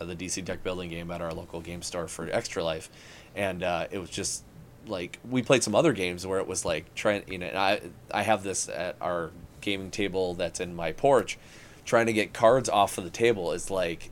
uh, 0.00 0.04
the 0.04 0.14
DC 0.14 0.44
deck 0.44 0.62
building 0.62 0.88
game 0.88 1.10
at 1.10 1.20
our 1.20 1.34
local 1.34 1.60
game 1.60 1.82
store 1.82 2.06
for 2.06 2.28
Extra 2.30 2.62
Life, 2.62 2.88
and 3.34 3.62
uh, 3.62 3.88
it 3.90 3.98
was 3.98 4.08
just 4.08 4.44
like 4.86 5.18
we 5.28 5.42
played 5.42 5.62
some 5.62 5.74
other 5.74 5.92
games 5.92 6.26
where 6.26 6.38
it 6.38 6.46
was 6.46 6.64
like 6.64 6.94
trying 6.94 7.22
you 7.26 7.38
know 7.38 7.46
and 7.46 7.58
I 7.58 7.80
I 8.10 8.22
have 8.22 8.42
this 8.42 8.68
at 8.68 8.96
our 9.00 9.30
gaming 9.62 9.90
table 9.90 10.34
that's 10.34 10.60
in 10.60 10.76
my 10.76 10.92
porch 10.92 11.38
trying 11.86 12.04
to 12.04 12.12
get 12.12 12.34
cards 12.34 12.68
off 12.68 12.98
of 12.98 13.04
the 13.04 13.10
table 13.10 13.52
is 13.52 13.70
like 13.70 14.10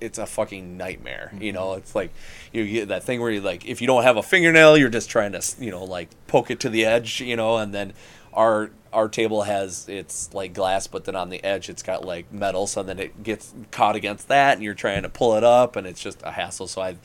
it's 0.00 0.18
a 0.18 0.26
fucking 0.26 0.76
nightmare. 0.76 1.32
You 1.40 1.52
know, 1.52 1.74
it's 1.74 1.94
like 1.94 2.12
you 2.52 2.66
get 2.66 2.88
that 2.88 3.04
thing 3.04 3.20
where 3.20 3.30
you 3.30 3.40
like 3.40 3.66
if 3.66 3.80
you 3.80 3.86
don't 3.86 4.02
have 4.02 4.16
a 4.16 4.22
fingernail, 4.22 4.76
you're 4.76 4.88
just 4.88 5.08
trying 5.08 5.32
to 5.32 5.42
you 5.60 5.70
know 5.70 5.84
like 5.84 6.10
poke 6.26 6.50
it 6.50 6.60
to 6.60 6.68
the 6.68 6.84
edge. 6.84 7.20
You 7.20 7.36
know, 7.36 7.56
and 7.56 7.72
then 7.72 7.92
our 8.32 8.70
our 8.92 9.08
table 9.08 9.42
has 9.42 9.88
it's 9.88 10.32
like 10.34 10.52
glass, 10.52 10.86
but 10.86 11.04
then 11.04 11.16
on 11.16 11.30
the 11.30 11.42
edge 11.42 11.68
it's 11.68 11.82
got 11.82 12.04
like 12.04 12.32
metal, 12.32 12.66
so 12.66 12.82
then 12.82 12.98
it 12.98 13.22
gets 13.22 13.54
caught 13.70 13.96
against 13.96 14.28
that, 14.28 14.54
and 14.54 14.62
you're 14.62 14.74
trying 14.74 15.02
to 15.02 15.08
pull 15.08 15.36
it 15.36 15.44
up, 15.44 15.76
and 15.76 15.86
it's 15.86 16.00
just 16.00 16.22
a 16.22 16.32
hassle. 16.32 16.66
So 16.66 16.82
I 16.82 16.96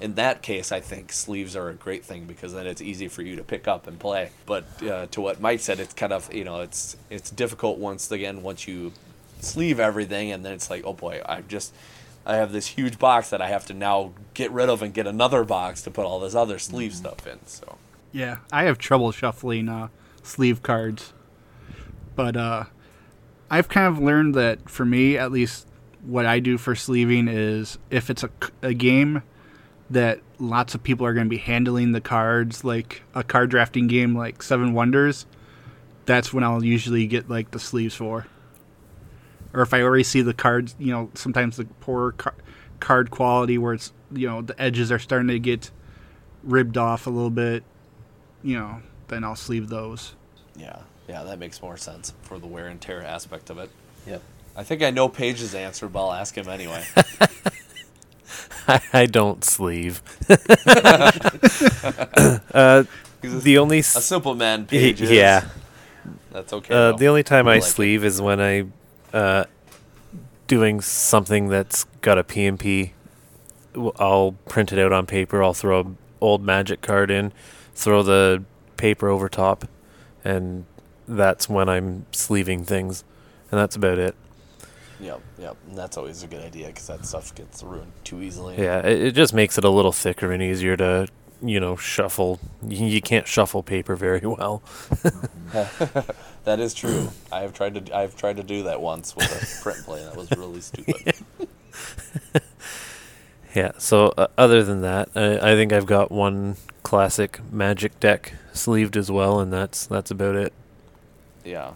in 0.00 0.14
that 0.16 0.42
case, 0.42 0.72
I 0.72 0.80
think 0.80 1.12
sleeves 1.12 1.54
are 1.54 1.68
a 1.68 1.74
great 1.74 2.04
thing 2.04 2.24
because 2.24 2.52
then 2.52 2.66
it's 2.66 2.80
easy 2.80 3.06
for 3.06 3.22
you 3.22 3.36
to 3.36 3.44
pick 3.44 3.68
up 3.68 3.86
and 3.86 3.98
play. 4.00 4.30
But 4.46 4.64
uh, 4.82 5.06
to 5.12 5.20
what 5.20 5.40
Mike 5.40 5.60
said, 5.60 5.78
it's 5.78 5.94
kind 5.94 6.12
of 6.12 6.32
you 6.34 6.44
know 6.44 6.60
it's 6.60 6.96
it's 7.10 7.30
difficult 7.30 7.78
once 7.78 8.10
again 8.10 8.42
once 8.42 8.66
you 8.66 8.92
sleeve 9.40 9.80
everything 9.80 10.30
and 10.30 10.44
then 10.44 10.52
it's 10.52 10.70
like 10.70 10.84
oh 10.84 10.92
boy 10.92 11.20
I've 11.26 11.48
just 11.48 11.74
I 12.24 12.36
have 12.36 12.52
this 12.52 12.68
huge 12.68 12.98
box 12.98 13.30
that 13.30 13.42
I 13.42 13.48
have 13.48 13.66
to 13.66 13.74
now 13.74 14.12
get 14.34 14.52
rid 14.52 14.68
of 14.68 14.82
and 14.82 14.94
get 14.94 15.08
another 15.08 15.42
box 15.42 15.82
to 15.82 15.90
put 15.90 16.04
all 16.04 16.20
this 16.20 16.34
other 16.34 16.58
sleeve 16.58 16.94
stuff 16.94 17.26
in. 17.26 17.38
So 17.46 17.78
Yeah, 18.12 18.38
I 18.52 18.64
have 18.64 18.78
trouble 18.78 19.12
shuffling 19.12 19.68
uh, 19.68 19.88
sleeve 20.22 20.62
cards, 20.62 21.12
but 22.14 22.36
uh, 22.36 22.64
I've 23.50 23.68
kind 23.68 23.86
of 23.86 24.02
learned 24.02 24.34
that 24.34 24.68
for 24.68 24.84
me, 24.84 25.16
at 25.16 25.32
least, 25.32 25.68
what 26.02 26.26
I 26.26 26.40
do 26.40 26.58
for 26.58 26.74
sleeving 26.74 27.28
is 27.28 27.78
if 27.90 28.10
it's 28.10 28.24
a 28.62 28.74
game 28.74 29.22
that 29.90 30.20
lots 30.38 30.74
of 30.74 30.82
people 30.82 31.06
are 31.06 31.14
going 31.14 31.26
to 31.26 31.30
be 31.30 31.36
handling 31.36 31.92
the 31.92 32.00
cards, 32.00 32.64
like 32.64 33.02
a 33.14 33.22
card 33.22 33.50
drafting 33.50 33.86
game 33.86 34.16
like 34.16 34.42
Seven 34.42 34.72
Wonders, 34.72 35.26
that's 36.06 36.32
when 36.32 36.42
I'll 36.42 36.64
usually 36.64 37.06
get 37.06 37.30
like 37.30 37.52
the 37.52 37.60
sleeves 37.60 37.94
for. 37.94 38.26
Or 39.52 39.60
if 39.62 39.74
I 39.74 39.82
already 39.82 40.02
see 40.02 40.22
the 40.22 40.34
cards, 40.34 40.74
you 40.78 40.90
know, 40.90 41.10
sometimes 41.14 41.58
the 41.58 41.66
poor 41.66 42.12
car- 42.12 42.34
card 42.80 43.10
quality 43.10 43.58
where 43.58 43.74
it's, 43.74 43.92
you 44.10 44.26
know, 44.26 44.42
the 44.42 44.60
edges 44.60 44.90
are 44.90 44.98
starting 44.98 45.28
to 45.28 45.38
get 45.38 45.70
ribbed 46.42 46.78
off 46.78 47.06
a 47.06 47.10
little 47.10 47.30
bit, 47.30 47.62
you 48.42 48.58
know, 48.58 48.80
then 49.08 49.24
I'll 49.24 49.36
sleeve 49.36 49.68
those. 49.68 50.14
yeah, 50.56 50.80
yeah, 51.08 51.22
that 51.24 51.38
makes 51.38 51.60
more 51.62 51.76
sense 51.76 52.12
for 52.22 52.38
the 52.38 52.46
wear 52.46 52.66
and 52.68 52.80
tear 52.80 53.02
aspect 53.02 53.50
of 53.50 53.58
it. 53.58 53.70
Yep. 54.06 54.22
I 54.56 54.62
think 54.64 54.82
I 54.82 54.90
know 54.90 55.08
Page's 55.08 55.54
answer, 55.54 55.88
but 55.88 56.04
I'll 56.04 56.12
ask 56.12 56.36
him 56.36 56.48
anyway. 56.48 56.84
I 58.92 59.06
don't 59.06 59.44
sleeve. 59.44 60.02
uh, 62.54 62.84
He's 63.20 63.34
a, 63.34 63.38
the 63.38 63.58
only 63.58 63.76
a 63.78 63.80
s- 63.80 64.04
simple 64.04 64.34
man, 64.34 64.66
Page. 64.66 65.00
yeah. 65.00 65.46
that's 66.30 66.52
okay. 66.52 66.74
Uh, 66.74 66.92
the 66.92 67.06
only 67.08 67.22
time 67.22 67.46
I 67.48 67.54
like 67.54 67.62
sleeve 67.64 68.04
is 68.04 68.20
when 68.20 68.40
I 68.40 68.64
uh, 69.16 69.44
doing 70.46 70.80
something 70.80 71.48
that's 71.48 71.84
got 72.00 72.18
a 72.18 72.24
PnP. 72.24 72.90
w- 73.74 73.92
I'll 73.98 74.32
print 74.48 74.72
it 74.72 74.78
out 74.78 74.92
on 74.92 75.06
paper. 75.06 75.42
I'll 75.42 75.54
throw 75.54 75.80
an 75.80 75.96
old 76.20 76.42
magic 76.44 76.80
card 76.82 77.10
in, 77.10 77.32
throw 77.74 78.02
the 78.02 78.44
paper 78.82 79.08
over 79.08 79.28
top, 79.28 79.68
and 80.24 80.66
that's 81.06 81.48
when 81.48 81.68
I'm 81.68 82.04
sleeving 82.10 82.64
things, 82.64 83.04
and 83.48 83.60
that's 83.60 83.76
about 83.76 83.98
it. 83.98 84.16
Yep, 84.98 85.20
yep. 85.38 85.56
And 85.68 85.78
that's 85.78 85.96
always 85.96 86.24
a 86.24 86.26
good 86.26 86.42
idea 86.42 86.66
because 86.66 86.88
that 86.88 87.06
stuff 87.06 87.32
gets 87.32 87.62
ruined 87.62 87.92
too 88.02 88.20
easily. 88.20 88.56
Yeah, 88.60 88.80
it, 88.80 89.00
it 89.00 89.12
just 89.12 89.34
makes 89.34 89.56
it 89.56 89.62
a 89.62 89.68
little 89.68 89.92
thicker 89.92 90.32
and 90.32 90.42
easier 90.42 90.76
to, 90.78 91.06
you 91.40 91.60
know, 91.60 91.76
shuffle. 91.76 92.40
You, 92.66 92.86
you 92.86 93.00
can't 93.00 93.28
shuffle 93.28 93.62
paper 93.62 93.94
very 93.94 94.18
well. 94.26 94.64
that 96.44 96.58
is 96.58 96.74
true. 96.74 97.10
I 97.30 97.42
have 97.42 97.52
tried 97.52 97.86
to. 97.86 97.96
I've 97.96 98.16
tried 98.16 98.38
to 98.38 98.42
do 98.42 98.64
that 98.64 98.80
once 98.80 99.14
with 99.14 99.30
a 99.30 99.62
print 99.62 99.84
play. 99.84 100.02
That 100.04 100.16
was 100.16 100.28
really 100.32 100.60
stupid. 100.60 101.14
Yeah. 103.54 103.72
So 103.76 104.14
uh, 104.16 104.28
other 104.38 104.64
than 104.64 104.80
that, 104.80 105.10
I, 105.14 105.52
I 105.52 105.54
think 105.56 105.74
I've 105.74 105.84
got 105.84 106.10
one 106.10 106.56
classic 106.92 107.40
Magic 107.50 107.98
deck 108.00 108.34
sleeved 108.52 108.98
as 108.98 109.10
well, 109.10 109.40
and 109.40 109.50
that's 109.50 109.86
that's 109.86 110.10
about 110.10 110.36
it. 110.36 110.52
Yeah, 111.42 111.70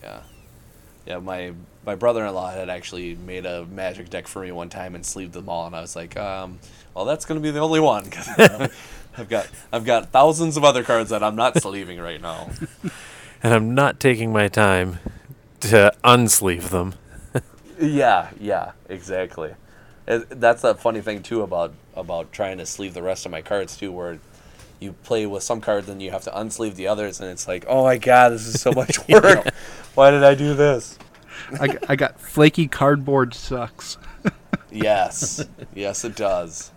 yeah, 0.00 0.20
yeah. 1.04 1.18
My 1.18 1.54
my 1.84 1.96
brother-in-law 1.96 2.52
had 2.52 2.70
actually 2.70 3.16
made 3.16 3.46
a 3.46 3.66
magic 3.66 4.10
deck 4.10 4.28
for 4.28 4.42
me 4.42 4.52
one 4.52 4.68
time 4.68 4.94
and 4.94 5.04
sleeved 5.04 5.32
them 5.32 5.48
all, 5.48 5.66
and 5.66 5.74
I 5.74 5.80
was 5.80 5.96
like, 5.96 6.16
um, 6.16 6.60
well, 6.94 7.04
that's 7.04 7.24
gonna 7.24 7.40
be 7.40 7.50
the 7.50 7.58
only 7.58 7.80
one 7.80 8.08
'cause 8.10 8.28
I've 9.18 9.28
got 9.28 9.48
I've 9.72 9.84
got 9.84 10.12
thousands 10.12 10.56
of 10.56 10.62
other 10.62 10.84
cards 10.84 11.10
that 11.10 11.24
I'm 11.24 11.34
not 11.34 11.60
sleeving 11.60 11.98
right 11.98 12.20
now. 12.20 12.50
And 13.42 13.54
I'm 13.54 13.74
not 13.74 13.98
taking 13.98 14.32
my 14.32 14.46
time 14.48 14.98
to 15.60 15.92
unsleeve 16.04 16.68
them. 16.68 16.94
Yeah, 17.80 18.28
yeah, 18.38 18.72
exactly. 18.88 19.54
It, 20.06 20.38
that's 20.38 20.62
a 20.62 20.74
funny 20.74 21.00
thing 21.00 21.22
too 21.24 21.42
about 21.42 21.72
about 21.96 22.30
trying 22.30 22.58
to 22.58 22.66
sleeve 22.66 22.94
the 22.94 23.02
rest 23.02 23.26
of 23.26 23.32
my 23.32 23.40
cards 23.42 23.76
too, 23.76 23.90
where 23.90 24.18
you 24.80 24.92
play 25.04 25.26
with 25.26 25.42
some 25.42 25.60
cards 25.60 25.88
and 25.88 26.02
you 26.02 26.10
have 26.10 26.22
to 26.24 26.30
unsleeve 26.30 26.74
the 26.74 26.88
others, 26.88 27.20
and 27.20 27.30
it's 27.30 27.46
like, 27.46 27.64
oh 27.68 27.84
my 27.84 27.98
god, 27.98 28.30
this 28.30 28.46
is 28.46 28.60
so 28.60 28.72
much 28.76 29.06
work. 29.08 29.46
Why 29.94 30.10
did 30.10 30.24
I 30.24 30.34
do 30.34 30.54
this? 30.54 30.98
I, 31.60 31.96
got 31.96 32.20
flaky 32.20 32.66
cardboard 32.68 33.34
sucks. 33.34 33.96
Yes, 34.72 35.44
yes, 35.74 36.04
it 36.04 36.14
does. 36.14 36.70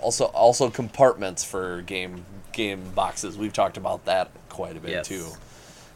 Also, 0.00 0.24
also 0.24 0.68
compartments 0.68 1.44
for 1.44 1.82
game 1.82 2.24
game 2.50 2.82
boxes. 2.94 3.38
We've 3.38 3.52
talked 3.52 3.76
about 3.76 4.04
that 4.06 4.30
quite 4.48 4.76
a 4.76 4.80
bit 4.80 4.90
Yes. 4.90 5.06
too. 5.06 5.28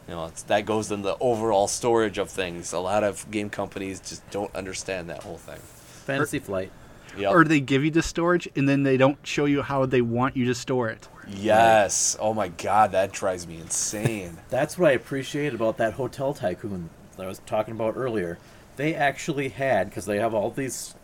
You 0.08 0.14
know, 0.14 0.26
it's, 0.26 0.42
that 0.44 0.64
goes 0.64 0.92
in 0.92 1.02
the 1.02 1.16
overall 1.18 1.66
storage 1.66 2.18
of 2.18 2.30
things. 2.30 2.72
A 2.72 2.78
lot 2.78 3.02
of 3.02 3.28
game 3.32 3.50
companies 3.50 3.98
just 3.98 4.28
don't 4.30 4.54
understand 4.54 5.10
that 5.10 5.24
whole 5.24 5.38
thing. 5.38 5.58
Fantasy 6.04 6.38
Flight. 6.38 6.70
Yep. 7.16 7.32
Or 7.32 7.44
they 7.44 7.60
give 7.60 7.84
you 7.84 7.90
the 7.90 8.02
storage 8.02 8.48
and 8.56 8.68
then 8.68 8.82
they 8.82 8.96
don't 8.96 9.18
show 9.26 9.44
you 9.44 9.62
how 9.62 9.86
they 9.86 10.02
want 10.02 10.36
you 10.36 10.44
to 10.46 10.54
store 10.54 10.88
it. 10.88 11.08
Yes. 11.28 12.16
Oh 12.20 12.34
my 12.34 12.48
god, 12.48 12.92
that 12.92 13.12
drives 13.12 13.46
me 13.46 13.58
insane. 13.58 14.38
That's 14.48 14.78
what 14.78 14.90
I 14.90 14.92
appreciate 14.92 15.54
about 15.54 15.76
that 15.78 15.94
Hotel 15.94 16.34
Tycoon 16.34 16.90
that 17.16 17.24
I 17.24 17.28
was 17.28 17.40
talking 17.46 17.74
about 17.74 17.96
earlier. 17.96 18.38
They 18.76 18.94
actually 18.94 19.48
had, 19.48 19.88
because 19.88 20.06
they 20.06 20.18
have 20.18 20.34
all 20.34 20.50
these 20.50 20.94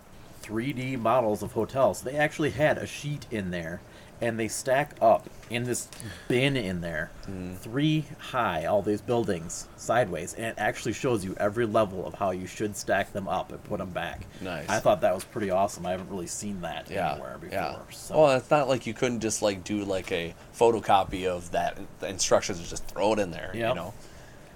3D 0.42 0.98
models 0.98 1.42
of 1.42 1.52
hotels, 1.52 2.02
they 2.02 2.16
actually 2.16 2.50
had 2.50 2.78
a 2.78 2.86
sheet 2.86 3.26
in 3.30 3.50
there, 3.50 3.80
and 4.22 4.38
they 4.38 4.46
stack 4.46 4.94
up 5.02 5.28
in 5.50 5.64
this 5.64 5.88
bin 6.28 6.56
in 6.56 6.80
there, 6.80 7.10
three 7.56 8.04
high, 8.18 8.64
all 8.66 8.80
these 8.80 9.02
buildings 9.02 9.66
sideways, 9.76 10.32
and 10.34 10.46
it 10.46 10.54
actually 10.58 10.92
shows 10.92 11.24
you 11.24 11.34
every 11.38 11.66
level 11.66 12.06
of 12.06 12.14
how 12.14 12.30
you 12.30 12.46
should 12.46 12.76
stack 12.76 13.12
them 13.12 13.26
up 13.26 13.50
and 13.50 13.62
put 13.64 13.78
them 13.78 13.90
back. 13.90 14.24
Nice. 14.40 14.68
I 14.68 14.78
thought 14.78 15.00
that 15.00 15.12
was 15.12 15.24
pretty 15.24 15.50
awesome. 15.50 15.84
I 15.84 15.90
haven't 15.90 16.08
really 16.08 16.28
seen 16.28 16.60
that 16.60 16.88
yeah. 16.88 17.12
anywhere 17.12 17.36
before. 17.36 17.58
Yeah. 17.58 17.78
So. 17.90 18.20
Well, 18.20 18.36
it's 18.36 18.50
not 18.50 18.68
like 18.68 18.86
you 18.86 18.94
couldn't 18.94 19.20
just 19.20 19.42
like 19.42 19.64
do 19.64 19.84
like 19.84 20.12
a 20.12 20.34
photocopy 20.56 21.26
of 21.26 21.50
that 21.50 21.76
the 21.98 22.08
instructions 22.08 22.60
and 22.60 22.68
just 22.68 22.86
throw 22.86 23.12
it 23.14 23.18
in 23.18 23.32
there. 23.32 23.50
You 23.52 23.74
know. 23.74 23.92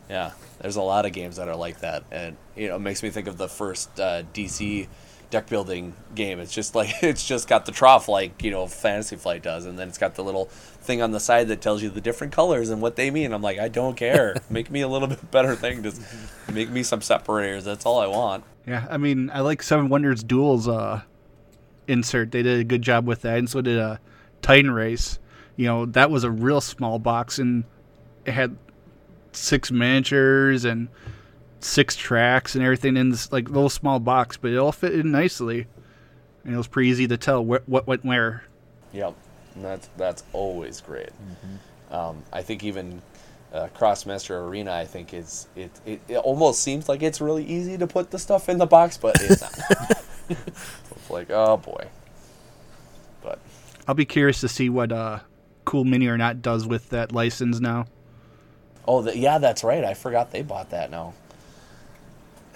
Yeah. 0.09 0.31
There's 0.61 0.77
a 0.77 0.83
lot 0.83 1.07
of 1.07 1.13
games 1.13 1.37
that 1.37 1.49
are 1.49 1.57
like 1.57 1.81
that, 1.81 2.05
and 2.13 2.37
you 2.55 2.69
know, 2.69 2.77
it 2.77 2.81
makes 2.81 3.03
me 3.03 3.11
think 3.11 3.27
of 3.27 3.37
the 3.37 3.49
first 3.49 3.99
uh, 3.99 4.23
DC 4.33 4.87
deck 5.31 5.49
building 5.49 5.95
game. 6.15 6.41
It's 6.41 6.53
just 6.53 6.75
like 6.75 6.91
it's 7.03 7.27
just 7.27 7.49
got 7.49 7.67
the 7.67 7.73
trough 7.73 8.09
like 8.09 8.43
you 8.43 8.51
know 8.51 8.67
Fantasy 8.67 9.17
Flight 9.17 9.43
does, 9.43 9.67
and 9.67 9.79
then 9.79 9.89
it's 9.89 9.99
got 9.99 10.15
the 10.15 10.25
little 10.25 10.47
thing 10.47 11.03
on 11.03 11.11
the 11.11 11.21
side 11.21 11.49
that 11.49 11.61
tells 11.61 11.83
you 11.83 11.91
the 11.91 12.01
different 12.01 12.33
colors 12.33 12.71
and 12.71 12.81
what 12.81 12.97
they 12.97 13.11
mean. 13.11 13.33
I'm 13.33 13.43
like, 13.43 13.59
I 13.59 13.69
don't 13.69 13.97
care. 13.97 14.37
make 14.51 14.71
me 14.71 14.81
a 14.81 14.89
little 14.89 15.09
bit 15.09 15.31
better 15.31 15.55
thing. 15.55 15.83
Just 15.83 16.01
make 16.53 16.71
me 16.71 16.83
some 16.83 17.03
separators. 17.03 17.65
That's 17.65 17.85
all 17.85 18.01
I 18.01 18.07
want. 18.07 18.45
Yeah, 18.67 18.87
I 18.91 18.97
mean, 18.97 19.31
I 19.31 19.41
like 19.41 19.63
Seven 19.63 19.89
Wonders 19.89 20.25
Duels 20.25 20.67
uh, 20.67 21.03
insert. 21.87 22.33
They 22.33 22.43
did 22.43 22.61
a 22.61 22.65
good 22.65 22.83
job 22.83 23.07
with 23.07 23.23
that, 23.23 23.39
and 23.39 23.49
so 23.49 23.61
did 23.61 23.79
uh, 23.79 23.99
Titan 24.43 24.71
Race. 24.71 25.19
You 25.57 25.67
know, 25.67 25.87
that 25.87 26.11
was 26.11 26.25
a 26.25 26.31
real 26.31 26.61
small 26.61 26.99
box, 26.99 27.39
and 27.39 27.65
it 28.25 28.33
had 28.33 28.57
six 29.33 29.71
miniatures 29.71 30.65
and 30.65 30.89
six 31.61 31.97
tracks 31.97 32.55
and 32.55 32.65
everything 32.65 32.97
in 32.97 33.11
this 33.11 33.33
like 33.33 33.49
little 33.49 33.71
small 33.71 33.99
box, 33.99 34.37
but 34.37 34.51
it 34.51 34.57
all 34.59 34.73
fit 34.73 34.95
in 34.95 35.11
nicely, 35.11 35.67
and 36.45 36.55
it 36.55 36.57
was 36.57 36.67
pretty 36.69 36.89
easy 36.89 37.07
to 37.09 37.17
tell 37.17 37.43
wh- 37.45 37.69
what 37.69 37.87
went 37.87 38.05
where. 38.05 38.45
Yep, 38.93 39.15
and 39.55 39.65
that's 39.65 39.89
that's 39.97 40.25
always 40.33 40.81
great. 40.81 41.11
Um, 41.91 42.23
I 42.33 42.43
think 42.43 42.65
even 42.65 43.03
uh, 43.53 43.69
Krosmaster 43.77 44.47
Arena, 44.47 44.73
I 44.73 44.85
think 44.85 45.15
is 45.15 45.49
it, 45.57 45.71
it. 45.85 46.01
It 46.09 46.17
almost 46.19 46.63
seems 46.63 46.89
like 46.89 47.03
it's 47.03 47.21
really 47.21 47.45
easy 47.45 47.79
to 47.79 47.87
put 47.87 48.11
the 48.11 48.19
stuff 48.19 48.49
in 48.49 48.59
the 48.59 48.67
box, 48.67 48.97
but 48.97 49.17
it's 49.21 49.41
not. 49.41 50.05
it's 50.29 51.11
like 51.11 51.31
oh 51.31 51.57
boy. 51.57 51.87
But 53.23 53.39
I'll 53.89 53.95
be 53.95 54.05
curious 54.05 54.41
to 54.41 54.49
see 54.49 54.69
what 54.69 54.93
uh, 54.93 55.21
Cool 55.65 55.85
Mini 55.85 56.07
or 56.07 56.17
Not 56.17 56.43
does 56.43 56.67
with 56.67 56.91
that 56.91 57.13
license 57.13 57.61
now. 57.61 57.87
oh 58.87 59.03
the, 59.03 59.17
yeah, 59.17 59.39
that's 59.39 59.65
right. 59.65 59.85
I 59.85 59.95
forgot 59.95 60.31
they 60.33 60.43
bought 60.43 60.71
that 60.71 60.91
now. 60.91 61.15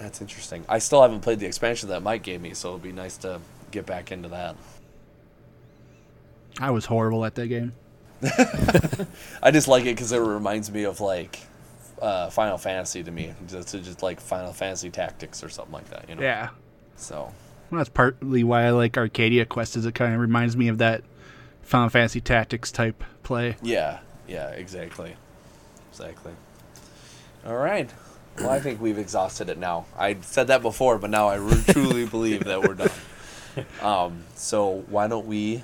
That's 0.01 0.19
interesting. 0.19 0.65
I 0.67 0.79
still 0.79 1.03
haven't 1.03 1.19
played 1.21 1.39
the 1.39 1.45
expansion 1.45 1.89
that 1.89 2.01
Mike 2.01 2.23
gave 2.23 2.41
me, 2.41 2.55
so 2.55 2.69
it'll 2.69 2.79
be 2.79 2.91
nice 2.91 3.17
to 3.17 3.39
get 3.69 3.85
back 3.85 4.11
into 4.11 4.29
that. 4.29 4.55
I 6.59 6.71
was 6.71 6.85
horrible 6.85 7.23
at 7.23 7.35
that 7.35 7.47
game. 7.47 7.73
I 9.43 9.51
just 9.51 9.67
like 9.67 9.83
it 9.83 9.95
because 9.95 10.11
it 10.11 10.17
reminds 10.17 10.71
me 10.71 10.85
of 10.85 11.01
like 11.01 11.39
uh, 12.01 12.31
Final 12.31 12.57
Fantasy 12.57 13.03
to 13.03 13.11
me, 13.11 13.33
just, 13.47 13.73
just 13.73 14.01
like 14.01 14.19
Final 14.19 14.53
Fantasy 14.53 14.89
Tactics 14.89 15.43
or 15.43 15.49
something 15.49 15.73
like 15.73 15.89
that. 15.91 16.09
You 16.09 16.15
know. 16.15 16.23
Yeah. 16.23 16.49
So 16.95 17.31
Well, 17.69 17.77
that's 17.77 17.89
partly 17.89 18.43
why 18.43 18.63
I 18.63 18.71
like 18.71 18.97
Arcadia 18.97 19.45
Quest, 19.45 19.77
is 19.77 19.85
it 19.85 19.93
kind 19.93 20.15
of 20.15 20.19
reminds 20.19 20.57
me 20.57 20.67
of 20.67 20.79
that 20.79 21.03
Final 21.61 21.89
Fantasy 21.89 22.21
Tactics 22.21 22.71
type 22.71 23.03
play. 23.21 23.55
yeah, 23.61 23.99
yeah, 24.27 24.49
exactly, 24.49 25.15
exactly. 25.91 26.33
All 27.45 27.57
right. 27.57 27.89
Well, 28.37 28.49
I 28.49 28.59
think 28.59 28.81
we've 28.81 28.97
exhausted 28.97 29.49
it 29.49 29.57
now. 29.57 29.85
I 29.97 30.17
said 30.21 30.47
that 30.47 30.61
before, 30.61 30.97
but 30.97 31.09
now 31.09 31.27
I 31.27 31.35
re- 31.35 31.63
truly 31.67 32.05
believe 32.05 32.45
that 32.45 32.61
we're 32.61 32.75
done. 32.75 32.89
Um, 33.81 34.23
so 34.35 34.85
why 34.87 35.09
don't 35.09 35.25
we 35.25 35.61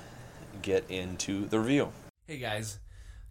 get 0.60 0.84
into 0.90 1.46
the 1.46 1.58
review? 1.58 1.90
Hey 2.26 2.36
guys, 2.36 2.78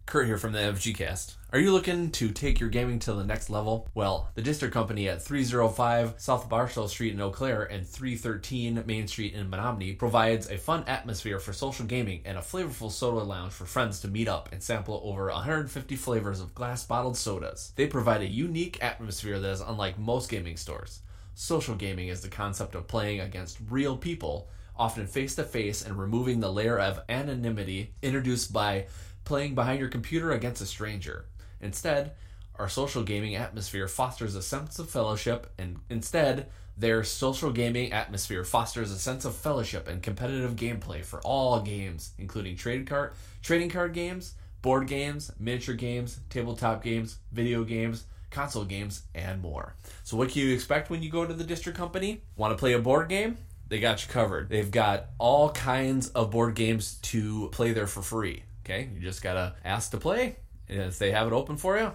Kurt 0.04 0.26
here 0.26 0.36
from 0.36 0.50
the 0.50 0.58
MFG 0.58 0.96
Cast. 0.96 1.36
Are 1.50 1.58
you 1.58 1.72
looking 1.72 2.10
to 2.10 2.28
take 2.28 2.60
your 2.60 2.68
gaming 2.68 2.98
to 2.98 3.14
the 3.14 3.24
next 3.24 3.48
level? 3.48 3.88
Well, 3.94 4.28
the 4.34 4.42
District 4.42 4.74
Company 4.74 5.08
at 5.08 5.22
305 5.22 6.16
South 6.18 6.46
Barstow 6.46 6.86
Street 6.88 7.14
in 7.14 7.20
Eau 7.22 7.30
Claire 7.30 7.62
and 7.62 7.88
313 7.88 8.82
Main 8.84 9.08
Street 9.08 9.32
in 9.32 9.50
Menomonie 9.50 9.98
provides 9.98 10.50
a 10.50 10.58
fun 10.58 10.84
atmosphere 10.86 11.38
for 11.38 11.54
social 11.54 11.86
gaming 11.86 12.20
and 12.26 12.36
a 12.36 12.42
flavorful 12.42 12.92
soda 12.92 13.24
lounge 13.24 13.54
for 13.54 13.64
friends 13.64 13.98
to 14.00 14.08
meet 14.08 14.28
up 14.28 14.50
and 14.52 14.62
sample 14.62 15.00
over 15.02 15.28
150 15.28 15.96
flavors 15.96 16.42
of 16.42 16.54
glass 16.54 16.84
bottled 16.84 17.16
sodas. 17.16 17.72
They 17.76 17.86
provide 17.86 18.20
a 18.20 18.28
unique 18.28 18.84
atmosphere 18.84 19.38
that 19.38 19.50
is 19.50 19.62
unlike 19.62 19.98
most 19.98 20.28
gaming 20.28 20.58
stores. 20.58 21.00
Social 21.34 21.76
gaming 21.76 22.08
is 22.08 22.20
the 22.20 22.28
concept 22.28 22.74
of 22.74 22.86
playing 22.88 23.20
against 23.20 23.56
real 23.70 23.96
people, 23.96 24.50
often 24.76 25.06
face 25.06 25.34
to 25.36 25.44
face, 25.44 25.82
and 25.82 25.98
removing 25.98 26.40
the 26.40 26.52
layer 26.52 26.78
of 26.78 27.00
anonymity 27.08 27.94
introduced 28.02 28.52
by 28.52 28.84
playing 29.24 29.54
behind 29.54 29.80
your 29.80 29.88
computer 29.88 30.32
against 30.32 30.60
a 30.60 30.66
stranger. 30.66 31.24
Instead, 31.60 32.12
our 32.56 32.68
social 32.68 33.02
gaming 33.02 33.36
atmosphere 33.36 33.86
fosters 33.86 34.34
a 34.34 34.42
sense 34.42 34.78
of 34.78 34.90
fellowship, 34.90 35.52
and 35.58 35.78
instead, 35.88 36.48
their 36.76 37.02
social 37.02 37.50
gaming 37.50 37.92
atmosphere 37.92 38.44
fosters 38.44 38.90
a 38.90 38.98
sense 38.98 39.24
of 39.24 39.34
fellowship 39.34 39.88
and 39.88 40.02
competitive 40.02 40.56
gameplay 40.56 41.04
for 41.04 41.20
all 41.20 41.60
games, 41.60 42.12
including 42.18 42.56
trade 42.56 42.86
card, 42.86 43.12
trading 43.42 43.68
card 43.70 43.92
games, 43.92 44.34
board 44.62 44.86
games, 44.86 45.30
miniature 45.38 45.74
games, 45.74 46.20
tabletop 46.30 46.82
games, 46.82 47.18
video 47.32 47.64
games, 47.64 48.04
console 48.30 48.64
games, 48.64 49.02
and 49.14 49.40
more. 49.42 49.74
So, 50.04 50.16
what 50.16 50.30
can 50.30 50.42
you 50.42 50.54
expect 50.54 50.90
when 50.90 51.02
you 51.02 51.10
go 51.10 51.24
to 51.24 51.34
the 51.34 51.44
District 51.44 51.76
Company? 51.76 52.22
Want 52.36 52.52
to 52.52 52.58
play 52.58 52.74
a 52.74 52.78
board 52.78 53.08
game? 53.08 53.38
They 53.68 53.80
got 53.80 54.04
you 54.04 54.12
covered. 54.12 54.48
They've 54.48 54.70
got 54.70 55.06
all 55.18 55.50
kinds 55.50 56.08
of 56.10 56.30
board 56.30 56.54
games 56.54 56.98
to 57.02 57.48
play 57.50 57.72
there 57.72 57.86
for 57.86 58.02
free. 58.02 58.44
Okay, 58.64 58.88
you 58.94 59.00
just 59.00 59.22
gotta 59.22 59.54
ask 59.64 59.90
to 59.92 59.96
play, 59.98 60.36
if 60.68 60.98
they 60.98 61.10
have 61.12 61.26
it 61.26 61.32
open 61.32 61.56
for 61.56 61.78
you, 61.78 61.92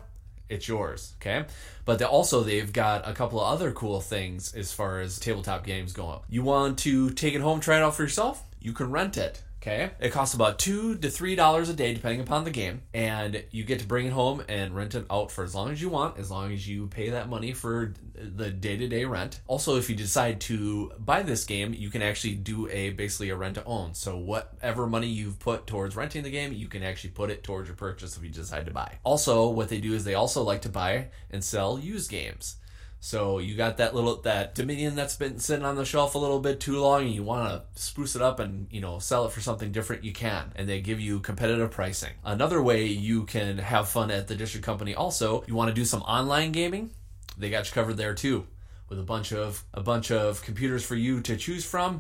it's 0.50 0.68
yours. 0.68 1.14
Okay, 1.22 1.46
but 1.86 2.00
they 2.00 2.06
also 2.06 2.42
they've 2.42 2.72
got 2.72 3.08
a 3.08 3.14
couple 3.14 3.40
of 3.40 3.52
other 3.54 3.72
cool 3.72 4.02
things 4.02 4.54
as 4.54 4.74
far 4.74 5.00
as 5.00 5.20
tabletop 5.20 5.66
games 5.66 5.94
go. 5.94 6.22
You 6.30 6.44
want 6.44 6.80
to 6.80 7.10
take 7.12 7.34
it 7.34 7.42
home, 7.42 7.60
try 7.60 7.78
it 7.78 7.84
out 7.84 7.96
for 7.96 8.04
yourself? 8.04 8.44
You 8.60 8.74
can 8.74 8.92
rent 8.92 9.18
it. 9.18 9.42
Okay, 9.64 9.92
it 10.02 10.12
costs 10.12 10.36
about 10.36 10.60
two 10.60 10.98
to 10.98 11.10
three 11.10 11.36
dollars 11.36 11.70
a 11.70 11.74
day 11.74 11.94
depending 11.94 12.20
upon 12.20 12.44
the 12.44 12.52
game, 12.52 12.82
and 12.94 13.46
you 13.50 13.64
get 13.64 13.80
to 13.80 13.88
bring 13.88 14.06
it 14.06 14.12
home 14.12 14.44
and 14.50 14.76
rent 14.76 14.94
it 14.94 15.06
out 15.10 15.32
for 15.32 15.42
as 15.42 15.56
long 15.56 15.72
as 15.72 15.82
you 15.82 15.88
want, 15.88 16.20
as 16.20 16.30
long 16.30 16.52
as 16.52 16.68
you 16.68 16.88
pay 16.88 17.12
that 17.12 17.30
money 17.30 17.54
for 17.54 17.94
the 18.14 18.50
day-to-day 18.50 19.06
rent. 19.06 19.40
Also, 19.48 19.78
if 19.78 19.90
you 19.90 19.96
decide 19.96 20.42
to 20.42 20.92
buy 21.00 21.24
this 21.24 21.46
game, 21.46 21.74
you 21.74 21.90
can 21.90 22.02
actually 22.02 22.36
do 22.36 22.68
a 22.72 22.90
basically 22.90 23.30
a 23.30 23.38
rent 23.38 23.56
to 23.56 23.64
own. 23.64 23.94
So 23.94 24.18
whatever 24.18 24.86
money 24.86 25.08
you've 25.08 25.40
put 25.40 25.66
towards 25.66 25.96
renting 25.96 26.24
the 26.24 26.30
game, 26.30 26.52
you 26.52 26.68
can 26.68 26.84
actually 26.84 27.12
put 27.12 27.30
it 27.30 27.42
towards 27.42 27.70
your 27.70 27.78
purchase 27.78 28.18
if 28.18 28.24
you 28.24 28.30
decide 28.30 28.66
to 28.66 28.72
buy. 28.72 29.00
Also, 29.06 29.48
what 29.48 29.70
they 29.70 29.80
do 29.80 29.94
is 29.94 30.04
they 30.04 30.14
also 30.14 30.44
like 30.44 30.64
to 30.64 30.70
buy 30.70 31.08
and 31.32 31.42
sell 31.42 31.80
used 31.80 32.12
games. 32.12 32.58
So 33.04 33.40
you 33.40 33.56
got 33.56 33.76
that 33.78 33.94
little 33.94 34.16
that 34.22 34.56
Dominion 34.56 34.96
that's 34.96 35.18
been 35.18 35.38
sitting 35.38 35.66
on 35.66 35.76
the 35.76 35.84
shelf 35.84 36.16
a 36.16 36.18
little 36.18 36.40
bit 36.40 36.62
too 36.62 36.80
long, 36.80 37.02
and 37.02 37.14
you 37.14 37.22
want 37.22 37.50
to 37.50 37.82
spruce 37.82 38.16
it 38.16 38.22
up 38.22 38.40
and 38.40 38.68
you 38.72 38.80
know 38.80 38.98
sell 39.00 39.26
it 39.26 39.34
for 39.34 39.42
something 39.42 39.74
different. 39.74 40.06
You 40.06 40.14
can, 40.14 40.54
and 40.56 40.70
they 40.70 40.80
give 40.80 41.02
you 41.02 41.20
competitive 41.20 41.70
pricing. 41.70 42.14
Another 42.24 42.64
way 42.64 42.86
you 42.86 43.26
can 43.26 43.58
have 43.58 43.90
fun 43.90 44.10
at 44.10 44.30
the 44.30 44.38
district 44.38 44.66
company. 44.66 44.96
Also, 44.96 45.44
you 45.48 45.54
want 45.54 45.68
to 45.68 45.76
do 45.76 45.84
some 45.84 46.02
online 46.04 46.54
gaming, 46.54 46.92
they 47.38 47.50
got 47.50 47.68
you 47.68 47.74
covered 47.74 47.98
there 47.98 48.14
too, 48.14 48.48
with 48.88 49.00
a 49.00 49.04
bunch 49.04 49.34
of 49.34 49.66
a 49.74 49.82
bunch 49.82 50.10
of 50.10 50.42
computers 50.42 50.86
for 50.86 50.96
you 50.96 51.20
to 51.20 51.36
choose 51.36 51.66
from. 51.66 52.00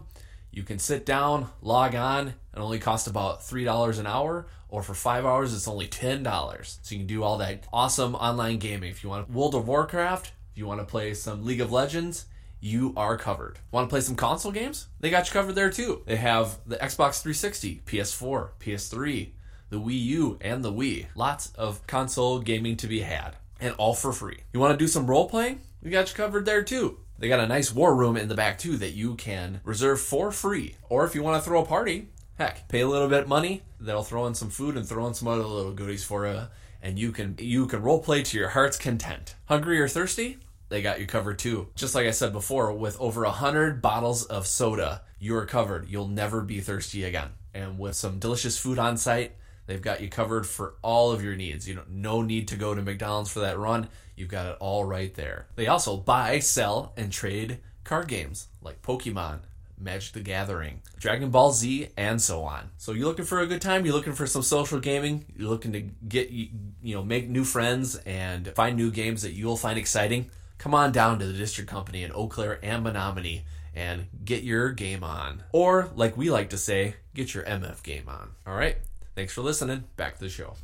You 0.51 0.63
can 0.63 0.79
sit 0.79 1.05
down, 1.05 1.49
log 1.61 1.95
on, 1.95 2.29
it 2.29 2.35
only 2.55 2.79
costs 2.79 3.09
about 3.09 3.43
three 3.43 3.65
dollars 3.65 3.99
an 3.99 4.07
hour, 4.07 4.47
or 4.69 4.81
for 4.81 4.93
five 4.93 5.25
hours 5.25 5.53
it's 5.53 5.67
only 5.67 5.87
ten 5.87 6.23
dollars. 6.23 6.79
So 6.81 6.95
you 6.95 6.99
can 6.99 7.07
do 7.07 7.23
all 7.23 7.39
that 7.39 7.65
awesome 7.73 8.15
online 8.15 8.59
gaming. 8.59 8.89
If 8.89 9.03
you 9.03 9.09
want 9.09 9.29
World 9.29 9.53
of 9.53 9.67
Warcraft, 9.67 10.31
if 10.53 10.59
you 10.59 10.67
want 10.67 10.81
to 10.81 10.85
play 10.85 11.15
some 11.15 11.43
League 11.43 11.61
of 11.61 11.71
Legends, 11.71 12.27
you 12.59 12.93
are 12.95 13.17
covered. 13.17 13.57
Want 13.71 13.89
to 13.89 13.89
play 13.89 14.01
some 14.01 14.15
console 14.15 14.51
games? 14.51 14.85
They 14.99 15.09
got 15.09 15.27
you 15.27 15.33
covered 15.33 15.55
there 15.55 15.71
too. 15.71 16.03
They 16.05 16.17
have 16.17 16.59
the 16.67 16.75
Xbox 16.75 17.23
360, 17.23 17.81
PS4, 17.87 18.49
PS3, 18.59 19.31
the 19.71 19.79
Wii 19.79 19.99
U, 19.99 20.37
and 20.41 20.63
the 20.63 20.71
Wii. 20.71 21.07
Lots 21.15 21.51
of 21.55 21.85
console 21.87 22.37
gaming 22.39 22.77
to 22.77 22.87
be 22.87 22.99
had, 22.99 23.35
and 23.59 23.73
all 23.79 23.95
for 23.95 24.13
free. 24.13 24.41
You 24.53 24.59
want 24.59 24.77
to 24.77 24.83
do 24.83 24.87
some 24.87 25.07
role 25.07 25.27
playing? 25.27 25.61
We 25.81 25.89
got 25.89 26.09
you 26.09 26.15
covered 26.15 26.45
there 26.45 26.61
too. 26.61 26.99
They 27.17 27.29
got 27.29 27.39
a 27.39 27.47
nice 27.47 27.73
war 27.73 27.95
room 27.95 28.15
in 28.15 28.27
the 28.27 28.35
back 28.35 28.59
too 28.59 28.77
that 28.77 28.91
you 28.91 29.15
can 29.15 29.59
reserve 29.63 30.01
for 30.01 30.31
free. 30.31 30.75
Or 30.87 31.03
if 31.03 31.15
you 31.15 31.23
want 31.23 31.41
to 31.41 31.49
throw 31.49 31.63
a 31.63 31.65
party, 31.65 32.09
heck, 32.37 32.67
pay 32.67 32.81
a 32.81 32.87
little 32.87 33.09
bit 33.09 33.27
money. 33.27 33.63
They'll 33.79 34.03
throw 34.03 34.27
in 34.27 34.35
some 34.35 34.51
food 34.51 34.77
and 34.77 34.87
throw 34.87 35.07
in 35.07 35.15
some 35.15 35.27
other 35.27 35.43
little 35.43 35.73
goodies 35.73 36.03
for 36.03 36.27
you, 36.27 36.41
and 36.83 36.99
you 36.99 37.11
can 37.11 37.35
you 37.39 37.65
can 37.65 37.81
role 37.81 38.03
play 38.03 38.21
to 38.21 38.37
your 38.37 38.49
heart's 38.49 38.77
content. 38.77 39.33
Hungry 39.45 39.79
or 39.79 39.87
thirsty? 39.87 40.37
They 40.69 40.81
got 40.81 40.99
you 40.99 41.07
covered 41.07 41.39
too. 41.39 41.69
Just 41.75 41.95
like 41.95 42.05
I 42.05 42.11
said 42.11 42.33
before, 42.33 42.71
with 42.73 42.99
over 42.99 43.23
a 43.23 43.31
hundred 43.31 43.81
bottles 43.81 44.25
of 44.25 44.45
soda, 44.45 45.01
you 45.17 45.35
are 45.35 45.45
covered. 45.45 45.89
You'll 45.89 46.07
never 46.07 46.41
be 46.41 46.59
thirsty 46.59 47.03
again. 47.03 47.29
And 47.53 47.79
with 47.79 47.95
some 47.95 48.19
delicious 48.19 48.57
food 48.57 48.79
on 48.79 48.97
site, 48.97 49.35
they've 49.65 49.81
got 49.81 50.01
you 50.01 50.09
covered 50.09 50.45
for 50.45 50.75
all 50.81 51.11
of 51.11 51.23
your 51.23 51.35
needs. 51.35 51.67
You 51.67 51.75
know, 51.75 51.83
no 51.87 52.21
need 52.21 52.47
to 52.49 52.55
go 52.55 52.75
to 52.75 52.81
McDonald's 52.81 53.31
for 53.31 53.39
that 53.39 53.57
run. 53.57 53.87
You've 54.15 54.29
got 54.29 54.47
it 54.47 54.57
all 54.59 54.83
right 54.83 55.13
there. 55.13 55.47
They 55.55 55.67
also 55.67 55.95
buy, 55.95 56.39
sell, 56.39 56.93
and 56.97 57.11
trade 57.11 57.59
card 57.83 58.07
games 58.07 58.47
like 58.61 58.81
Pokemon, 58.81 59.39
Magic 59.83 60.13
the 60.13 60.21
Gathering, 60.21 60.81
Dragon 60.99 61.29
Ball 61.29 61.51
Z, 61.51 61.89
and 61.97 62.21
so 62.21 62.43
on. 62.43 62.69
So 62.77 62.93
you're 62.93 63.05
looking 63.05 63.25
for 63.25 63.41
a 63.41 63.47
good 63.47 63.61
time, 63.61 63.85
you're 63.85 63.93
looking 63.93 64.13
for 64.13 64.25
some 64.25 64.41
social 64.41 64.79
gaming, 64.79 65.25
you're 65.35 65.49
looking 65.49 65.73
to 65.73 65.81
get 65.81 66.29
you 66.29 66.49
know 66.81 67.03
make 67.03 67.29
new 67.29 67.43
friends 67.43 67.95
and 67.97 68.47
find 68.55 68.77
new 68.77 68.91
games 68.91 69.21
that 69.21 69.33
you'll 69.33 69.57
find 69.57 69.77
exciting. 69.77 70.29
Come 70.57 70.73
on 70.73 70.91
down 70.91 71.19
to 71.19 71.25
the 71.25 71.33
District 71.33 71.69
Company 71.69 72.03
in 72.03 72.11
Eau 72.13 72.27
Claire 72.27 72.59
and 72.63 72.85
Menomonie 72.85 73.41
and 73.75 74.05
get 74.23 74.43
your 74.43 74.71
game 74.71 75.03
on. 75.03 75.43
Or, 75.51 75.89
like 75.95 76.15
we 76.15 76.29
like 76.29 76.51
to 76.51 76.57
say, 76.57 76.95
get 77.13 77.33
your 77.33 77.43
MF 77.43 77.83
game 77.83 78.07
on. 78.07 78.29
All 78.45 78.53
right. 78.53 78.77
Thanks 79.15 79.33
for 79.33 79.41
listening. 79.41 79.83
Back 79.97 80.15
to 80.15 80.21
the 80.21 80.29
show. 80.29 80.55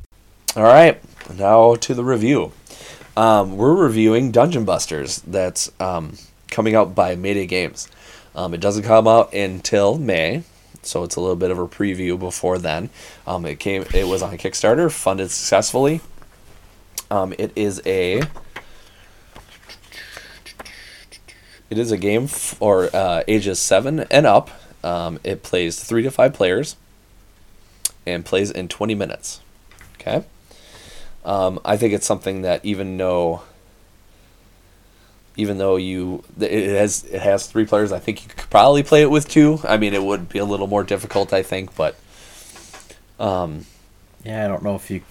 All 0.55 0.63
right, 0.63 0.99
now 1.37 1.75
to 1.75 1.93
the 1.93 2.03
review. 2.03 2.51
Um, 3.15 3.55
we're 3.55 3.75
reviewing 3.75 4.31
Dungeon 4.31 4.65
Busters. 4.65 5.21
That's 5.21 5.71
um, 5.79 6.17
coming 6.49 6.73
out 6.73 6.95
by 6.95 7.15
Mayday 7.15 7.45
Games. 7.45 7.87
Um, 8.35 8.53
it 8.53 8.61
doesn't 8.61 8.83
come 8.83 9.07
out 9.07 9.33
until 9.33 9.97
May, 9.97 10.43
so 10.81 11.03
it's 11.03 11.15
a 11.15 11.21
little 11.21 11.35
bit 11.35 11.51
of 11.51 11.59
a 11.59 11.67
preview 11.67 12.17
before 12.17 12.57
then. 12.57 12.89
Um, 13.27 13.45
it 13.45 13.59
came. 13.59 13.85
It 13.93 14.07
was 14.07 14.21
on 14.21 14.37
Kickstarter, 14.37 14.91
funded 14.91 15.31
successfully. 15.31 16.01
Um, 17.11 17.33
it 17.37 17.51
is 17.55 17.81
a. 17.85 18.21
It 21.69 21.77
is 21.77 21.91
a 21.91 21.97
game 21.97 22.27
for 22.27 22.89
uh, 22.95 23.23
ages 23.27 23.59
seven 23.59 24.01
and 24.09 24.25
up. 24.25 24.49
Um, 24.83 25.19
it 25.23 25.43
plays 25.43 25.83
three 25.83 26.01
to 26.03 26.11
five 26.11 26.33
players, 26.33 26.75
and 28.05 28.25
plays 28.25 28.49
in 28.49 28.67
twenty 28.67 28.95
minutes. 28.95 29.41
Okay. 29.99 30.23
Um, 31.25 31.59
I 31.65 31.77
think 31.77 31.93
it's 31.93 32.05
something 32.05 32.43
that 32.43 32.63
even 32.63 32.95
though, 32.97 33.41
even 35.39 35.57
though 35.57 35.77
you 35.77 36.23
it 36.39 36.75
has 36.77 37.05
it 37.05 37.21
has 37.21 37.47
three 37.47 37.65
players, 37.65 37.91
I 37.91 37.99
think 37.99 38.23
you 38.23 38.29
could 38.29 38.49
probably 38.49 38.83
play 38.83 39.01
it 39.01 39.09
with 39.09 39.29
two. 39.29 39.59
I 39.63 39.77
mean, 39.77 39.93
it 39.93 40.03
would 40.03 40.27
be 40.27 40.39
a 40.39 40.45
little 40.45 40.67
more 40.67 40.83
difficult, 40.83 41.31
I 41.31 41.43
think, 41.43 41.75
but 41.75 41.95
um, 43.19 43.65
Yeah, 44.23 44.43
I 44.43 44.47
don't 44.47 44.63
know 44.63 44.75
if 44.75 44.91
you 44.91 45.01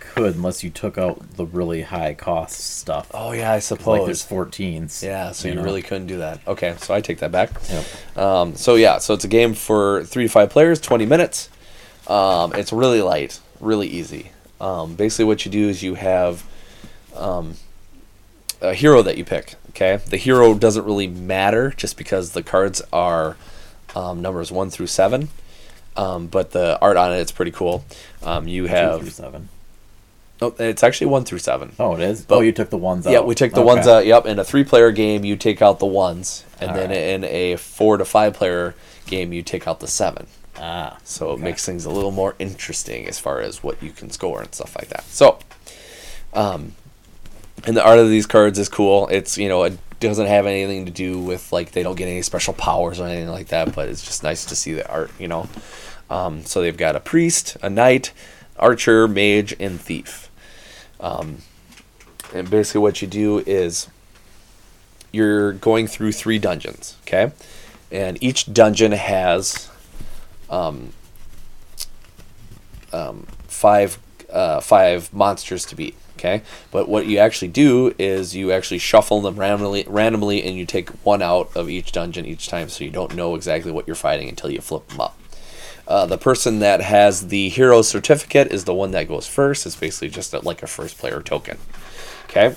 could 0.00 0.34
unless 0.34 0.64
you 0.64 0.70
took 0.70 0.98
out 0.98 1.36
the 1.36 1.46
really 1.46 1.82
high 1.82 2.14
cost 2.14 2.58
stuff. 2.58 3.10
oh 3.14 3.30
yeah, 3.32 3.52
I 3.52 3.54
like 3.54 3.62
suppose. 3.62 4.06
there's 4.06 4.26
14s. 4.26 5.02
yeah, 5.02 5.30
so 5.30 5.48
you, 5.48 5.54
know? 5.54 5.62
really 5.62 5.82
couldn't 5.82 6.08
do 6.08 6.18
that. 6.18 6.40
Okay, 6.46 6.74
so 6.78 6.92
I 6.92 7.00
take 7.00 7.18
that 7.18 7.30
back. 7.30 7.50
Yep. 7.70 8.18
Um, 8.18 8.56
so 8.56 8.74
yeah, 8.74 8.98
so 8.98 9.14
it's 9.14 9.24
a 9.24 9.28
game 9.28 9.54
for 9.54 10.04
three 10.04 10.24
to 10.24 10.28
five 10.28 10.50
players, 10.50 10.80
twenty 10.80 11.06
minutes. 11.06 11.50
Um, 12.08 12.52
it's 12.54 12.72
really 12.72 13.02
light, 13.02 13.38
really 13.60 13.86
easy. 13.86 14.32
Um, 14.60 14.96
basically, 14.96 15.26
what 15.26 15.44
you 15.44 15.52
do 15.52 15.68
is 15.68 15.82
you 15.82 15.94
have 15.94 16.44
um, 17.14 17.54
a 18.60 18.74
hero 18.74 19.02
that 19.02 19.16
you 19.18 19.24
pick. 19.24 19.54
Okay, 19.80 20.02
the 20.08 20.16
hero 20.16 20.54
doesn't 20.54 20.84
really 20.84 21.06
matter 21.06 21.70
just 21.76 21.96
because 21.96 22.32
the 22.32 22.42
cards 22.42 22.82
are 22.92 23.36
um, 23.94 24.20
numbers 24.20 24.50
one 24.50 24.70
through 24.70 24.88
seven. 24.88 25.28
Um, 25.96 26.26
but 26.26 26.50
the 26.50 26.76
art 26.80 26.96
on 26.96 27.12
it 27.12 27.18
is 27.20 27.30
pretty 27.30 27.52
cool. 27.52 27.84
Um, 28.24 28.48
you 28.48 28.66
Two 28.66 28.98
through 28.98 29.10
seven. 29.10 29.48
Oh, 30.42 30.52
it's 30.58 30.82
actually 30.82 31.06
one 31.08 31.24
through 31.24 31.38
seven. 31.38 31.72
Oh, 31.78 31.94
it 31.94 32.00
is. 32.00 32.22
But- 32.24 32.36
oh, 32.38 32.40
you 32.40 32.50
took 32.50 32.70
the 32.70 32.76
ones 32.76 33.06
out. 33.06 33.12
Yeah, 33.12 33.20
we 33.20 33.36
took 33.36 33.52
the 33.52 33.60
Okay. 33.60 33.66
ones 33.66 33.86
out. 33.86 34.04
Yep, 34.04 34.26
in 34.26 34.38
a 34.40 34.44
three-player 34.44 34.90
game, 34.90 35.24
you 35.24 35.36
take 35.36 35.62
out 35.62 35.78
the 35.78 35.86
ones, 35.86 36.44
and 36.60 36.70
then 36.76 36.90
Alright. 36.90 36.98
in 36.98 37.24
a 37.24 37.54
four 37.56 37.96
to 37.98 38.04
five-player 38.04 38.74
game, 39.06 39.32
you 39.32 39.42
take 39.42 39.66
out 39.68 39.78
the 39.80 39.88
seven. 39.88 40.26
Ah, 40.60 40.98
So 41.04 41.32
it 41.34 41.38
makes 41.40 41.64
things 41.64 41.84
a 41.84 41.90
little 41.90 42.10
more 42.12 42.34
interesting 42.40 43.06
as 43.08 43.18
far 43.20 43.40
as 43.40 43.62
what 43.62 43.80
you 43.80 43.90
can 43.90 44.10
score 44.10 44.40
and 44.42 44.52
stuff 44.52 44.74
like 44.76 44.88
that. 44.88 45.04
So, 45.04 45.38
um, 46.34 46.74
and 47.64 47.76
the 47.76 47.84
art 47.84 47.98
of 47.98 48.08
these 48.08 48.26
cards 48.26 48.58
is 48.58 48.68
cool. 48.68 49.08
It's 49.08 49.38
you 49.38 49.48
know 49.48 49.64
it 49.64 49.78
doesn't 50.00 50.26
have 50.26 50.46
anything 50.46 50.86
to 50.86 50.92
do 50.92 51.18
with 51.18 51.52
like 51.52 51.72
they 51.72 51.82
don't 51.82 51.96
get 51.96 52.06
any 52.06 52.22
special 52.22 52.54
powers 52.54 53.00
or 53.00 53.06
anything 53.06 53.28
like 53.28 53.48
that, 53.48 53.74
but 53.74 53.88
it's 53.88 54.04
just 54.04 54.22
nice 54.22 54.44
to 54.46 54.56
see 54.56 54.72
the 54.72 54.88
art. 54.88 55.10
You 55.18 55.28
know, 55.28 55.48
um, 56.10 56.44
so 56.44 56.60
they've 56.60 56.76
got 56.76 56.96
a 56.96 57.00
priest, 57.00 57.56
a 57.62 57.70
knight, 57.70 58.12
archer, 58.58 59.08
mage, 59.08 59.54
and 59.58 59.80
thief. 59.80 60.30
Um, 61.00 61.38
and 62.34 62.50
basically, 62.50 62.80
what 62.80 63.02
you 63.02 63.08
do 63.08 63.38
is 63.46 63.88
you're 65.12 65.52
going 65.52 65.86
through 65.86 66.12
three 66.12 66.38
dungeons, 66.38 66.96
okay? 67.02 67.32
And 67.90 68.22
each 68.22 68.52
dungeon 68.52 68.92
has 68.92 69.70
um, 70.50 70.92
um, 72.92 73.26
five 73.46 73.98
uh, 74.30 74.60
five 74.60 75.12
monsters 75.12 75.64
to 75.66 75.76
beat. 75.76 75.96
Okay, 76.18 76.42
but 76.72 76.88
what 76.88 77.06
you 77.06 77.18
actually 77.18 77.46
do 77.46 77.94
is 77.96 78.34
you 78.34 78.50
actually 78.50 78.78
shuffle 78.78 79.20
them 79.20 79.36
randomly, 79.36 79.84
randomly, 79.86 80.42
and 80.42 80.56
you 80.56 80.66
take 80.66 80.90
one 81.06 81.22
out 81.22 81.48
of 81.56 81.70
each 81.70 81.92
dungeon 81.92 82.26
each 82.26 82.48
time, 82.48 82.68
so 82.68 82.82
you 82.82 82.90
don't 82.90 83.14
know 83.14 83.36
exactly 83.36 83.70
what 83.70 83.86
you're 83.86 83.94
fighting 83.94 84.28
until 84.28 84.50
you 84.50 84.60
flip 84.60 84.88
them 84.88 85.00
up. 85.00 85.16
Uh, 85.86 86.06
the 86.06 86.18
person 86.18 86.58
that 86.58 86.80
has 86.80 87.28
the 87.28 87.48
hero 87.50 87.82
certificate 87.82 88.50
is 88.50 88.64
the 88.64 88.74
one 88.74 88.90
that 88.90 89.06
goes 89.06 89.28
first. 89.28 89.64
It's 89.64 89.76
basically 89.76 90.08
just 90.08 90.34
a, 90.34 90.40
like 90.40 90.60
a 90.60 90.66
first 90.66 90.98
player 90.98 91.22
token. 91.22 91.56
Okay, 92.24 92.56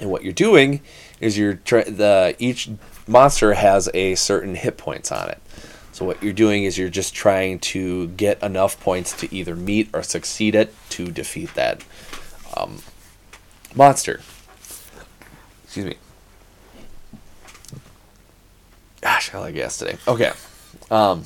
and 0.00 0.10
what 0.10 0.24
you're 0.24 0.32
doing 0.32 0.80
is 1.20 1.38
you're 1.38 1.54
try- 1.54 1.84
the 1.84 2.34
each 2.40 2.70
monster 3.06 3.54
has 3.54 3.88
a 3.94 4.16
certain 4.16 4.56
hit 4.56 4.76
points 4.76 5.12
on 5.12 5.28
it. 5.28 5.40
So 5.92 6.06
what 6.06 6.22
you're 6.22 6.32
doing 6.32 6.64
is 6.64 6.78
you're 6.78 6.88
just 6.88 7.14
trying 7.14 7.58
to 7.60 8.08
get 8.08 8.42
enough 8.42 8.80
points 8.80 9.12
to 9.20 9.32
either 9.32 9.54
meet 9.54 9.90
or 9.92 10.02
succeed 10.02 10.54
it 10.54 10.74
to 10.90 11.10
defeat 11.10 11.54
that 11.54 11.84
um, 12.56 12.78
monster. 13.74 14.20
Excuse 15.64 15.86
me. 15.86 15.96
Gosh, 19.00 19.34
I 19.34 19.38
like 19.38 19.54
gas 19.54 19.78
today. 19.78 19.96
Okay. 20.06 20.32
Um, 20.90 21.24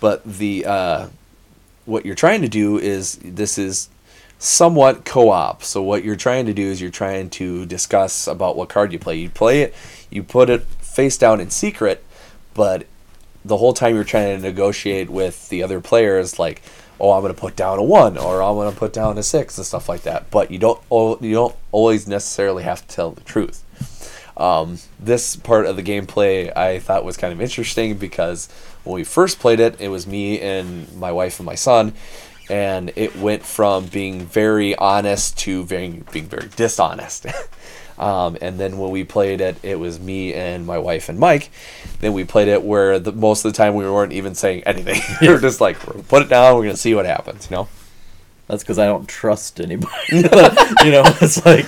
but 0.00 0.24
the 0.24 0.64
uh, 0.64 1.08
what 1.84 2.06
you're 2.06 2.14
trying 2.14 2.42
to 2.42 2.48
do 2.48 2.78
is 2.78 3.16
this 3.16 3.58
is 3.58 3.88
somewhat 4.38 5.04
co-op. 5.04 5.62
So 5.62 5.82
what 5.82 6.04
you're 6.04 6.16
trying 6.16 6.46
to 6.46 6.54
do 6.54 6.66
is 6.66 6.80
you're 6.80 6.90
trying 6.90 7.30
to 7.30 7.66
discuss 7.66 8.26
about 8.26 8.56
what 8.56 8.68
card 8.68 8.92
you 8.92 8.98
play. 8.98 9.16
You 9.16 9.30
play 9.30 9.62
it, 9.62 9.74
you 10.10 10.22
put 10.22 10.50
it 10.50 10.62
face 10.62 11.16
down 11.16 11.40
in 11.40 11.50
secret, 11.50 12.04
but 12.54 12.86
the 13.44 13.56
whole 13.56 13.72
time 13.72 13.94
you're 13.94 14.04
trying 14.04 14.36
to 14.36 14.42
negotiate 14.42 15.08
with 15.08 15.48
the 15.48 15.62
other 15.62 15.80
players, 15.80 16.38
like, 16.38 16.62
oh, 17.00 17.12
I'm 17.12 17.22
going 17.22 17.34
to 17.34 17.40
put 17.40 17.56
down 17.56 17.78
a 17.78 17.82
one, 17.82 18.16
or 18.16 18.42
I'm 18.42 18.54
going 18.54 18.72
to 18.72 18.78
put 18.78 18.92
down 18.92 19.18
a 19.18 19.22
six, 19.22 19.58
and 19.58 19.66
stuff 19.66 19.88
like 19.88 20.02
that. 20.02 20.30
But 20.30 20.50
you 20.50 20.58
don't 20.58 20.80
you 20.90 21.32
don't 21.32 21.56
always 21.72 22.06
necessarily 22.06 22.62
have 22.62 22.86
to 22.86 22.94
tell 22.94 23.12
the 23.12 23.22
truth. 23.22 23.62
Um, 24.36 24.78
this 25.00 25.34
part 25.34 25.66
of 25.66 25.76
the 25.76 25.82
gameplay 25.82 26.54
I 26.54 26.78
thought 26.78 27.04
was 27.04 27.16
kind 27.16 27.32
of 27.32 27.40
interesting 27.40 27.96
because 27.96 28.48
when 28.84 28.94
we 28.94 29.04
first 29.04 29.38
played 29.38 29.60
it, 29.60 29.80
it 29.80 29.88
was 29.88 30.06
me 30.06 30.40
and 30.40 30.94
my 30.94 31.10
wife 31.10 31.38
and 31.38 31.46
my 31.46 31.54
son, 31.54 31.94
and 32.50 32.92
it 32.96 33.16
went 33.16 33.44
from 33.44 33.86
being 33.86 34.26
very 34.26 34.76
honest 34.76 35.38
to 35.38 35.64
very, 35.64 36.02
being 36.12 36.26
very 36.26 36.48
dishonest. 36.54 37.26
um, 37.98 38.36
and 38.40 38.58
then 38.58 38.78
when 38.78 38.90
we 38.90 39.04
played 39.04 39.40
it, 39.40 39.56
it 39.62 39.78
was 39.78 39.98
me 39.98 40.34
and 40.34 40.66
my 40.66 40.78
wife 40.78 41.08
and 41.08 41.18
Mike. 41.18 41.50
Then 42.00 42.12
we 42.12 42.24
played 42.24 42.48
it 42.48 42.62
where 42.62 42.98
the 42.98 43.12
most 43.12 43.44
of 43.44 43.52
the 43.52 43.56
time 43.56 43.74
we 43.74 43.88
weren't 43.88 44.12
even 44.12 44.34
saying 44.34 44.64
anything. 44.64 45.00
we 45.20 45.28
were 45.28 45.40
just 45.40 45.60
like, 45.60 45.78
put 46.08 46.22
it 46.22 46.28
down. 46.28 46.56
We're 46.56 46.64
gonna 46.64 46.76
see 46.76 46.94
what 46.94 47.06
happens. 47.06 47.48
You 47.50 47.56
know. 47.56 47.68
that's 48.48 48.62
because 48.62 48.78
I 48.78 48.86
don't 48.86 49.08
trust 49.08 49.60
anybody. 49.60 49.94
you 50.12 50.22
know, 50.22 51.04
it's 51.20 51.44
like 51.44 51.66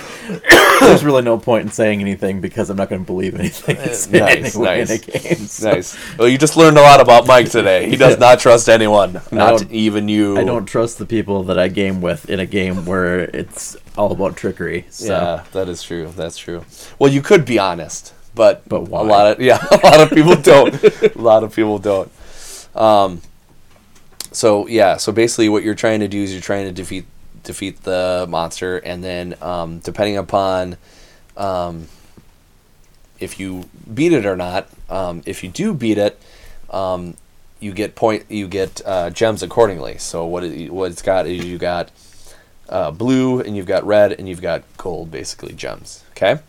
there's 0.79 1.03
really 1.03 1.21
no 1.21 1.37
point 1.37 1.65
in 1.65 1.71
saying 1.71 2.01
anything 2.01 2.41
because 2.41 2.69
I'm 2.69 2.77
not 2.77 2.89
going 2.89 3.01
to 3.01 3.05
believe 3.05 3.35
anything. 3.35 3.77
I 3.77 3.87
say 3.87 4.19
nice, 4.19 4.55
anyway 4.55 4.79
nice. 4.79 4.89
in 4.89 4.95
a 4.95 5.19
game. 5.19 5.35
so 5.47 5.71
Nice. 5.71 6.17
Well, 6.17 6.27
you 6.27 6.37
just 6.37 6.57
learned 6.57 6.77
a 6.77 6.81
lot 6.81 6.99
about 7.01 7.27
Mike 7.27 7.49
today. 7.49 7.89
He 7.89 7.95
does 7.95 8.13
Yeah. 8.13 8.19
not 8.19 8.39
trust 8.39 8.69
anyone, 8.69 9.13
not 9.31 9.59
don't- 9.59 9.71
even 9.71 10.07
you. 10.09 10.37
I 10.37 10.43
don't 10.43 10.65
trust 10.65 10.97
the 10.97 11.05
people 11.05 11.43
that 11.43 11.59
I 11.59 11.67
game 11.67 12.01
with 12.01 12.29
in 12.29 12.39
a 12.39 12.45
game 12.45 12.85
where 12.85 13.19
it's 13.19 13.75
all 13.97 14.11
about 14.11 14.35
trickery. 14.37 14.85
So. 14.89 15.13
Yeah, 15.13 15.43
that 15.51 15.69
is 15.69 15.83
true. 15.83 16.11
That's 16.15 16.37
true. 16.37 16.65
Well, 16.97 17.11
you 17.11 17.21
could 17.21 17.45
be 17.45 17.59
honest, 17.59 18.13
but 18.35 18.67
But 18.67 18.81
why? 18.83 19.01
a 19.01 19.03
lot 19.03 19.27
of 19.31 19.41
yeah, 19.41 19.59
a 19.71 19.77
lot 19.83 19.99
of 20.01 20.09
people 20.11 20.35
don't. 20.35 20.73
a 20.83 21.11
lot 21.15 21.43
of 21.43 21.55
people 21.55 21.79
don't. 21.79 22.11
Um, 22.75 23.21
so 24.31 24.67
yeah, 24.67 24.97
so 24.97 25.11
basically, 25.11 25.49
what 25.49 25.63
you're 25.63 25.75
trying 25.75 25.99
to 26.01 26.07
do 26.07 26.21
is 26.23 26.31
you're 26.31 26.41
trying 26.41 26.65
to 26.65 26.71
defeat 26.71 27.05
defeat 27.43 27.83
the 27.83 28.25
monster, 28.29 28.77
and 28.77 29.03
then 29.03 29.35
um, 29.41 29.79
depending 29.79 30.17
upon 30.17 30.77
um, 31.37 31.87
if 33.19 33.39
you 33.39 33.69
beat 33.93 34.13
it 34.13 34.25
or 34.25 34.35
not, 34.35 34.69
um, 34.89 35.21
if 35.25 35.43
you 35.43 35.49
do 35.49 35.73
beat 35.73 35.97
it, 35.97 36.19
um, 36.69 37.15
you 37.59 37.73
get 37.73 37.95
point 37.95 38.25
you 38.29 38.47
get 38.47 38.81
uh, 38.85 39.09
gems 39.09 39.43
accordingly. 39.43 39.97
So 39.97 40.25
what 40.25 40.43
it, 40.43 40.71
what 40.71 40.91
it's 40.91 41.01
got 41.01 41.27
is 41.27 41.45
you 41.45 41.57
got 41.57 41.91
uh, 42.69 42.91
blue 42.91 43.41
and 43.41 43.57
you've 43.57 43.65
got 43.65 43.85
red 43.85 44.13
and 44.13 44.29
you've 44.29 44.41
got 44.41 44.63
gold, 44.77 45.11
basically 45.11 45.53
gems. 45.53 46.03
Okay, 46.11 46.39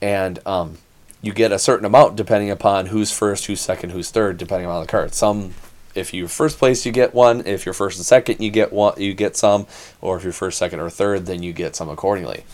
and 0.00 0.38
um, 0.46 0.78
you 1.22 1.32
get 1.32 1.52
a 1.52 1.58
certain 1.58 1.84
amount 1.84 2.16
depending 2.16 2.50
upon 2.50 2.86
who's 2.86 3.10
first, 3.10 3.46
who's 3.46 3.60
second, 3.60 3.90
who's 3.90 4.10
third, 4.10 4.38
depending 4.38 4.68
on 4.68 4.80
the 4.80 4.86
card. 4.86 5.14
Some, 5.14 5.54
if 5.96 6.12
you're 6.14 6.28
first 6.28 6.58
place, 6.58 6.84
you 6.86 6.92
get 6.92 7.14
one. 7.14 7.46
If 7.46 7.66
you're 7.66 7.74
first 7.74 7.98
and 7.98 8.06
second, 8.06 8.40
you 8.40 8.50
get 8.50 8.72
one. 8.72 8.94
You 9.00 9.14
get 9.14 9.36
some, 9.36 9.66
or 10.00 10.16
if 10.16 10.24
you're 10.24 10.32
first, 10.32 10.58
second, 10.58 10.80
or 10.80 10.90
third, 10.90 11.26
then 11.26 11.42
you 11.42 11.52
get 11.52 11.76
some 11.76 11.88
accordingly. 11.88 12.44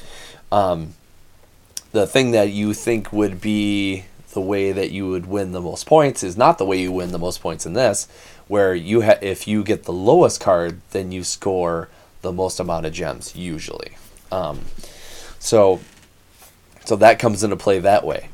Um, 0.50 0.94
the 1.92 2.06
thing 2.06 2.30
that 2.32 2.50
you 2.50 2.74
think 2.74 3.12
would 3.12 3.40
be 3.40 4.04
the 4.32 4.40
way 4.40 4.72
that 4.72 4.90
you 4.90 5.08
would 5.08 5.26
win 5.26 5.52
the 5.52 5.60
most 5.60 5.86
points 5.86 6.22
is 6.22 6.36
not 6.36 6.58
the 6.58 6.64
way 6.64 6.80
you 6.80 6.90
win 6.90 7.12
the 7.12 7.18
most 7.18 7.40
points 7.40 7.66
in 7.66 7.74
this, 7.74 8.08
where 8.48 8.74
you 8.74 9.02
ha- 9.02 9.18
if 9.20 9.46
you 9.46 9.62
get 9.62 9.84
the 9.84 9.92
lowest 9.92 10.40
card, 10.40 10.80
then 10.90 11.12
you 11.12 11.22
score 11.22 11.88
the 12.22 12.32
most 12.32 12.58
amount 12.58 12.86
of 12.86 12.92
gems 12.92 13.36
usually. 13.36 13.96
Um, 14.30 14.60
so, 15.38 15.80
so 16.84 16.96
that 16.96 17.18
comes 17.18 17.44
into 17.44 17.56
play 17.56 17.78
that 17.80 18.04
way. 18.04 18.28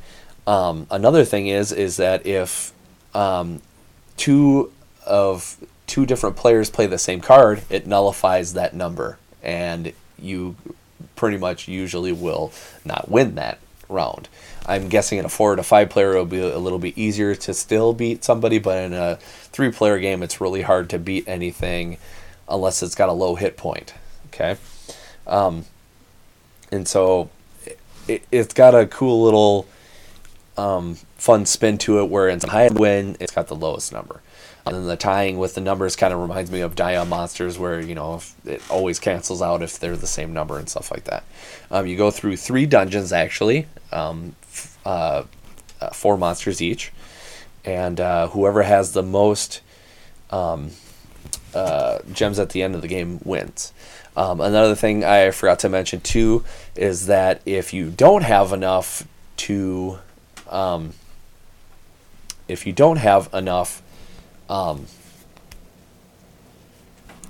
Um, 0.47 0.87
another 0.91 1.25
thing 1.25 1.49
is 1.49 1.73
is 1.73 1.99
that 1.99 2.27
if 2.27 2.73
um, 3.15 3.61
two 4.17 4.73
of 5.09 5.57
two 5.87 6.07
different 6.07 6.37
players 6.37 6.71
play 6.71 6.87
the 6.87 6.99
same 6.99 7.21
card, 7.21 7.63
it 7.71 7.87
nullifies 7.87 8.53
that 8.53 8.75
number, 8.75 9.19
and 9.43 9.93
you 10.19 10.55
pretty 11.17 11.37
much 11.37 11.67
usually 11.67 12.13
will 12.13 12.53
not 12.85 13.09
win 13.09 13.35
that 13.37 13.59
round. 13.89 14.29
I'm 14.67 14.89
guessing 14.89 15.19
in 15.19 15.25
a 15.25 15.31
four 15.31 15.57
to 15.57 15.63
five 15.63 15.89
player 15.89 16.11
it'll 16.11 16.27
be 16.27 16.41
a 16.41 16.59
little 16.59 16.79
bit 16.79 16.97
easier 16.99 17.35
to 17.35 17.55
still 17.55 17.95
beat 17.95 18.23
somebody, 18.23 18.59
but 18.59 18.79
in 18.85 18.93
a 18.93 19.17
three 19.17 19.71
player 19.71 19.99
game 19.99 20.23
it's 20.23 20.41
really 20.41 20.63
hard 20.63 20.91
to 20.91 20.99
beat 20.99 21.27
anything 21.27 21.97
unless 22.49 22.83
it's 22.83 22.95
got 22.95 23.09
a 23.09 23.13
low 23.13 23.35
hit 23.35 23.57
point. 23.57 23.95
Okay, 24.27 24.57
um, 25.27 25.65
and 26.71 26.87
so 26.87 27.31
it, 28.07 28.23
it's 28.31 28.53
got 28.53 28.75
a 28.75 28.87
cool 28.87 29.23
little 29.23 29.67
um, 30.59 30.97
fun 31.17 31.47
spin 31.47 31.79
to 31.79 32.01
it 32.01 32.11
where 32.11 32.29
it's 32.29 32.45
high 32.45 32.69
win, 32.69 33.17
it's 33.21 33.33
got 33.33 33.49
the 33.49 33.57
lowest 33.57 33.93
number. 33.93 34.21
And 34.69 34.77
then 34.77 34.87
the 34.87 34.97
tying 34.97 35.39
with 35.39 35.55
the 35.55 35.61
numbers 35.61 35.97
kind 35.97 36.13
of 36.13 36.21
reminds 36.21 36.51
me 36.51 36.61
of 36.61 36.75
Dion 36.75 37.09
Monsters, 37.09 37.59
where 37.59 37.81
you 37.81 37.95
know 37.95 38.21
it 38.45 38.63
always 38.71 38.99
cancels 38.99 39.43
out 39.43 39.63
if 39.63 39.79
they're 39.79 39.97
the 39.97 40.07
same 40.07 40.33
number 40.33 40.59
and 40.59 40.69
stuff 40.69 40.91
like 40.91 41.05
that. 41.05 41.25
Um, 41.71 41.87
you 41.87 41.97
go 41.97 42.11
through 42.11 42.37
three 42.37 42.67
dungeons 42.67 43.13
actually, 43.13 43.67
um, 43.93 44.35
f- 44.43 44.79
uh, 44.85 45.25
uh, 45.81 45.91
four 45.91 46.17
monsters 46.17 46.61
each, 46.61 46.93
and 47.65 48.01
uh, 48.01 48.29
whoever 48.29 48.63
has 48.63 48.93
the 48.93 49.03
most 49.03 49.61
um, 50.31 50.71
uh, 51.55 51.99
gems 52.13 52.39
at 52.39 52.51
the 52.51 52.63
end 52.63 52.75
of 52.75 52.83
the 52.83 52.89
game 52.89 53.21
wins. 53.25 53.73
Um, 54.17 54.41
another 54.41 54.75
thing 54.75 55.05
I 55.05 55.31
forgot 55.31 55.61
to 55.61 55.69
mention 55.69 56.01
too 56.01 56.45
is 56.75 57.07
that 57.07 57.41
if 57.47 57.73
you 57.73 57.91
don't 57.91 58.25
have 58.25 58.53
enough 58.53 59.07
to, 59.39 59.99
um, 60.51 60.93
if 62.49 62.67
you 62.67 62.73
don't 62.73 62.97
have 62.97 63.33
enough, 63.33 63.81
um, 64.49 64.87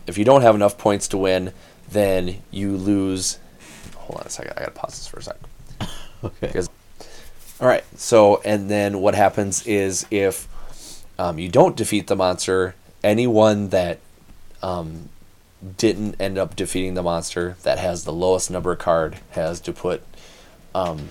if 0.07 0.16
you 0.19 0.24
don't 0.24 0.43
have 0.43 0.55
enough 0.55 0.78
points 0.78 1.09
to 1.09 1.19
win, 1.19 1.53
then 1.90 2.43
you 2.51 2.77
lose. 2.77 3.39
Hold 3.97 4.20
on 4.20 4.27
a 4.27 4.31
second. 4.31 4.55
I 4.57 4.61
gotta 4.61 4.73
pause 4.73 4.93
this 4.93 5.07
for 5.07 5.19
a 5.19 5.23
second. 5.23 5.47
Okay. 6.24 6.49
Because, 6.49 6.69
all 7.61 7.69
right. 7.69 7.85
So, 7.97 8.43
and 8.45 8.69
then 8.69 9.01
what 9.01 9.15
happens 9.15 9.65
is 9.69 10.05
if 10.11 10.49
um, 11.16 11.39
you 11.39 11.49
don't 11.49 11.77
defeat 11.77 12.09
the 12.09 12.16
monster, 12.16 12.74
anyone 13.05 13.69
that 13.69 14.01
um, 14.65 15.11
didn't 15.77 16.20
end 16.20 16.39
up 16.39 16.57
defeating 16.57 16.95
the 16.95 17.03
monster 17.03 17.57
that 17.62 17.78
has 17.78 18.03
the 18.03 18.12
lowest 18.12 18.51
number 18.51 18.74
card 18.74 19.19
has 19.31 19.61
to 19.61 19.73
put 19.73 20.03
um, 20.74 21.11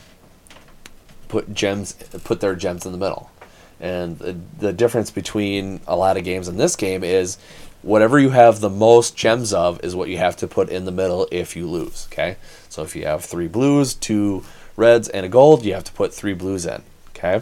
put 1.27 1.53
gems 1.53 1.93
put 2.23 2.39
their 2.39 2.55
gems 2.55 2.85
in 2.85 2.91
the 2.91 2.97
middle. 2.97 3.31
And 3.79 4.17
the, 4.17 4.37
the 4.59 4.73
difference 4.73 5.11
between 5.11 5.81
a 5.87 5.95
lot 5.95 6.17
of 6.17 6.23
games 6.23 6.47
in 6.47 6.57
this 6.57 6.75
game 6.75 7.03
is 7.03 7.37
whatever 7.81 8.19
you 8.19 8.31
have 8.31 8.59
the 8.59 8.69
most 8.69 9.15
gems 9.15 9.53
of 9.53 9.83
is 9.83 9.95
what 9.95 10.09
you 10.09 10.17
have 10.17 10.35
to 10.37 10.47
put 10.47 10.69
in 10.69 10.85
the 10.85 10.91
middle 10.91 11.27
if 11.31 11.55
you 11.55 11.67
lose. 11.67 12.07
Okay, 12.11 12.37
so 12.69 12.83
if 12.83 12.95
you 12.95 13.05
have 13.05 13.23
three 13.23 13.47
blues, 13.47 13.93
two 13.93 14.43
reds, 14.75 15.07
and 15.09 15.25
a 15.25 15.29
gold, 15.29 15.63
you 15.63 15.73
have 15.73 15.83
to 15.85 15.93
put 15.93 16.13
three 16.13 16.33
blues 16.33 16.65
in. 16.65 16.83
Okay. 17.09 17.41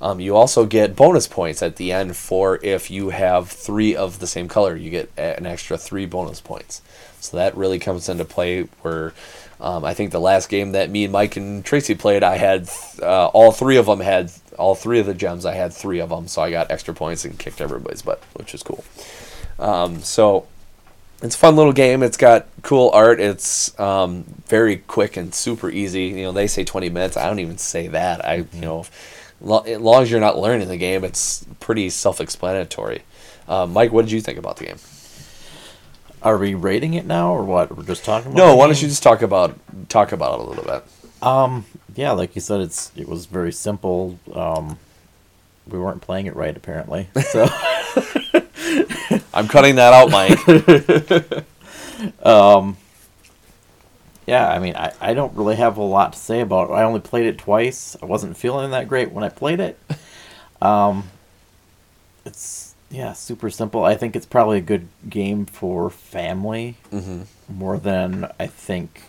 Um, 0.00 0.20
you 0.20 0.36
also 0.36 0.64
get 0.64 0.94
bonus 0.94 1.26
points 1.26 1.60
at 1.60 1.76
the 1.76 1.90
end 1.90 2.16
for 2.16 2.60
if 2.62 2.90
you 2.90 3.08
have 3.08 3.48
three 3.48 3.96
of 3.96 4.20
the 4.20 4.28
same 4.28 4.46
color. 4.46 4.76
You 4.76 4.90
get 4.90 5.10
an 5.16 5.44
extra 5.44 5.76
three 5.76 6.06
bonus 6.06 6.40
points. 6.40 6.82
So 7.20 7.36
that 7.36 7.56
really 7.56 7.80
comes 7.80 8.08
into 8.08 8.24
play 8.24 8.62
where 8.82 9.12
um, 9.60 9.84
I 9.84 9.94
think 9.94 10.12
the 10.12 10.20
last 10.20 10.48
game 10.48 10.72
that 10.72 10.88
me 10.88 11.04
and 11.04 11.12
Mike 11.12 11.36
and 11.36 11.64
Tracy 11.64 11.96
played, 11.96 12.22
I 12.22 12.36
had 12.36 12.70
uh, 13.02 13.26
all 13.28 13.50
three 13.50 13.76
of 13.76 13.86
them 13.86 13.98
had 13.98 14.30
all 14.58 14.74
three 14.74 14.98
of 15.00 15.06
the 15.06 15.14
gems. 15.14 15.46
I 15.46 15.54
had 15.54 15.72
three 15.72 16.00
of 16.00 16.10
them, 16.10 16.28
so 16.28 16.42
I 16.42 16.50
got 16.50 16.70
extra 16.70 16.92
points 16.94 17.24
and 17.24 17.38
kicked 17.38 17.60
everybody's 17.60 18.02
butt, 18.02 18.22
which 18.34 18.54
is 18.54 18.62
cool. 18.62 18.84
Um, 19.58 20.00
so 20.02 20.46
it's 21.22 21.34
a 21.34 21.38
fun 21.38 21.56
little 21.56 21.72
game. 21.72 22.02
It's 22.02 22.16
got 22.16 22.46
cool 22.62 22.90
art. 22.92 23.20
It's 23.20 23.78
um, 23.80 24.24
very 24.46 24.76
quick 24.76 25.16
and 25.16 25.34
super 25.34 25.70
easy. 25.70 26.06
You 26.06 26.24
know, 26.24 26.32
they 26.32 26.46
say 26.46 26.64
20 26.64 26.90
minutes. 26.90 27.16
I 27.16 27.26
don't 27.26 27.40
even 27.40 27.58
say 27.58 27.88
that. 27.88 28.24
I, 28.24 28.46
you 28.52 28.60
know, 28.60 28.84
lo- 29.40 29.64
as 29.64 29.80
long 29.80 30.02
as 30.02 30.10
you're 30.10 30.20
not 30.20 30.38
learning 30.38 30.68
the 30.68 30.76
game, 30.76 31.04
it's 31.04 31.44
pretty 31.60 31.90
self-explanatory. 31.90 33.02
Uh, 33.48 33.66
Mike, 33.66 33.92
what 33.92 34.02
did 34.04 34.12
you 34.12 34.20
think 34.20 34.38
about 34.38 34.58
the 34.58 34.66
game? 34.66 34.78
Are 36.22 36.36
we 36.36 36.54
rating 36.54 36.94
it 36.94 37.06
now, 37.06 37.32
or 37.32 37.44
what? 37.44 37.76
We're 37.76 37.84
just 37.84 38.04
talking. 38.04 38.32
about 38.32 38.38
No, 38.38 38.56
why 38.56 38.66
don't 38.66 38.80
you 38.80 38.88
just 38.88 39.02
talk 39.04 39.22
about 39.22 39.56
talk 39.88 40.12
about 40.12 40.38
it 40.38 40.46
a 40.46 40.48
little 40.48 40.64
bit? 40.64 40.84
Um, 41.22 41.64
yeah, 41.98 42.12
like 42.12 42.34
you 42.36 42.40
said, 42.40 42.60
it's 42.60 42.92
it 42.96 43.08
was 43.08 43.26
very 43.26 43.50
simple. 43.52 44.18
Um, 44.32 44.78
we 45.66 45.78
weren't 45.80 46.00
playing 46.00 46.26
it 46.26 46.36
right 46.36 46.56
apparently. 46.56 47.08
So, 47.22 47.42
I'm 49.34 49.48
cutting 49.48 49.74
that 49.76 49.92
out, 49.92 50.10
Mike. 50.10 50.38
yeah, 54.26 54.48
I 54.48 54.58
mean, 54.58 54.76
I, 54.76 54.92
I 55.00 55.14
don't 55.14 55.34
really 55.34 55.56
have 55.56 55.76
a 55.76 55.82
lot 55.82 56.12
to 56.12 56.18
say 56.18 56.40
about 56.40 56.70
it. 56.70 56.74
I 56.74 56.82
only 56.84 57.00
played 57.00 57.26
it 57.26 57.38
twice. 57.38 57.96
I 58.02 58.06
wasn't 58.06 58.36
feeling 58.36 58.70
that 58.70 58.86
great 58.88 59.10
when 59.10 59.24
I 59.24 59.28
played 59.28 59.60
it. 59.60 59.78
Um, 60.60 61.04
it's 62.24 62.74
yeah, 62.90 63.12
super 63.12 63.48
simple. 63.48 63.84
I 63.84 63.94
think 63.94 64.16
it's 64.16 64.26
probably 64.26 64.58
a 64.58 64.60
good 64.60 64.88
game 65.08 65.46
for 65.46 65.88
family 65.88 66.74
Mm-hmm. 66.90 67.20
more 67.48 67.78
than 67.78 68.28
I 68.40 68.48
think 68.48 69.02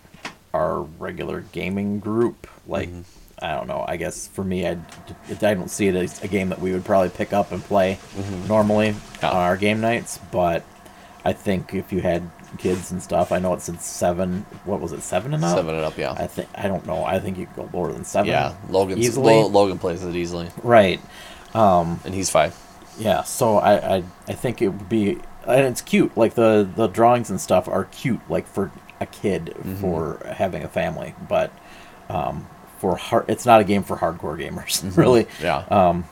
our 0.53 0.81
regular 0.81 1.41
gaming 1.51 1.99
group. 1.99 2.47
Like, 2.67 2.89
Mm-hmm. 2.89 3.01
I 3.41 3.55
don't 3.55 3.67
know. 3.67 3.85
I 3.87 3.95
guess 3.95 4.27
for 4.27 4.43
me, 4.43 4.67
I, 4.67 4.77
I 5.41 5.53
don't 5.53 5.71
see 5.71 5.87
it 5.87 5.95
as 5.95 6.21
a 6.21 6.27
game 6.27 6.49
that 6.49 6.59
we 6.59 6.73
would 6.73 6.83
probably 6.83 7.07
pick 7.09 7.31
up 7.31 7.53
and 7.53 7.63
play 7.63 7.97
normally 8.49 8.89
Mm-hmm. 8.89 9.25
Yeah. 9.25 9.29
on 9.31 9.37
our 9.37 9.55
game 9.55 9.79
nights. 9.79 10.19
But 10.31 10.65
I 11.23 11.31
think 11.31 11.73
if 11.73 11.93
you 11.93 12.01
had 12.01 12.29
kids 12.57 12.91
and 12.91 13.01
stuff, 13.01 13.31
I 13.31 13.39
know 13.39 13.53
it 13.53 13.61
said 13.61 13.79
seven. 13.81 14.41
What 14.65 14.81
was 14.81 14.91
it, 14.91 15.01
seven 15.03 15.33
and 15.33 15.45
up? 15.45 15.55
Seven 15.55 15.73
and 15.75 15.85
up, 15.85 15.97
yeah. 15.97 16.11
I 16.11 16.27
think 16.27 16.49
I 16.53 16.67
don't 16.67 16.85
know. 16.85 17.05
I 17.05 17.19
think 17.21 17.37
you 17.37 17.45
could 17.45 17.55
go 17.71 17.77
lower 17.77 17.93
than 17.93 18.03
seven. 18.03 18.27
yeah, 18.29 18.55
Logan's, 18.69 19.05
easily. 19.05 19.33
Lo- 19.35 19.47
Logan 19.47 19.79
plays 19.79 20.03
it 20.03 20.15
easily, 20.17 20.49
right. 20.63 20.99
and 21.53 22.13
he's 22.13 22.29
five. 22.29 22.57
Yeah, 22.99 23.23
so 23.23 23.57
I, 23.59 23.97
I 23.99 24.03
I 24.27 24.33
think 24.33 24.61
it 24.61 24.67
would 24.67 24.89
be 24.89 25.17
and 25.47 25.65
it's 25.65 25.81
cute. 25.81 26.17
Like 26.17 26.33
the 26.33 26.69
the 26.75 26.87
drawings 26.87 27.29
and 27.29 27.39
stuff 27.39 27.69
are 27.69 27.85
cute, 27.85 28.19
like 28.29 28.47
for 28.47 28.69
a 28.99 29.05
kid 29.05 29.55
for 29.79 30.21
having 30.25 30.63
a 30.63 30.67
family. 30.67 31.13
But 31.27 31.51
um, 32.09 32.47
for 32.79 32.95
hard, 32.95 33.25
it's 33.29 33.45
not 33.45 33.61
a 33.61 33.63
game 33.63 33.83
for 33.83 33.97
hardcore 33.97 34.37
gamers, 34.39 34.95
really. 34.97 35.27
Yeah. 35.41 35.65
Um, 35.69 36.05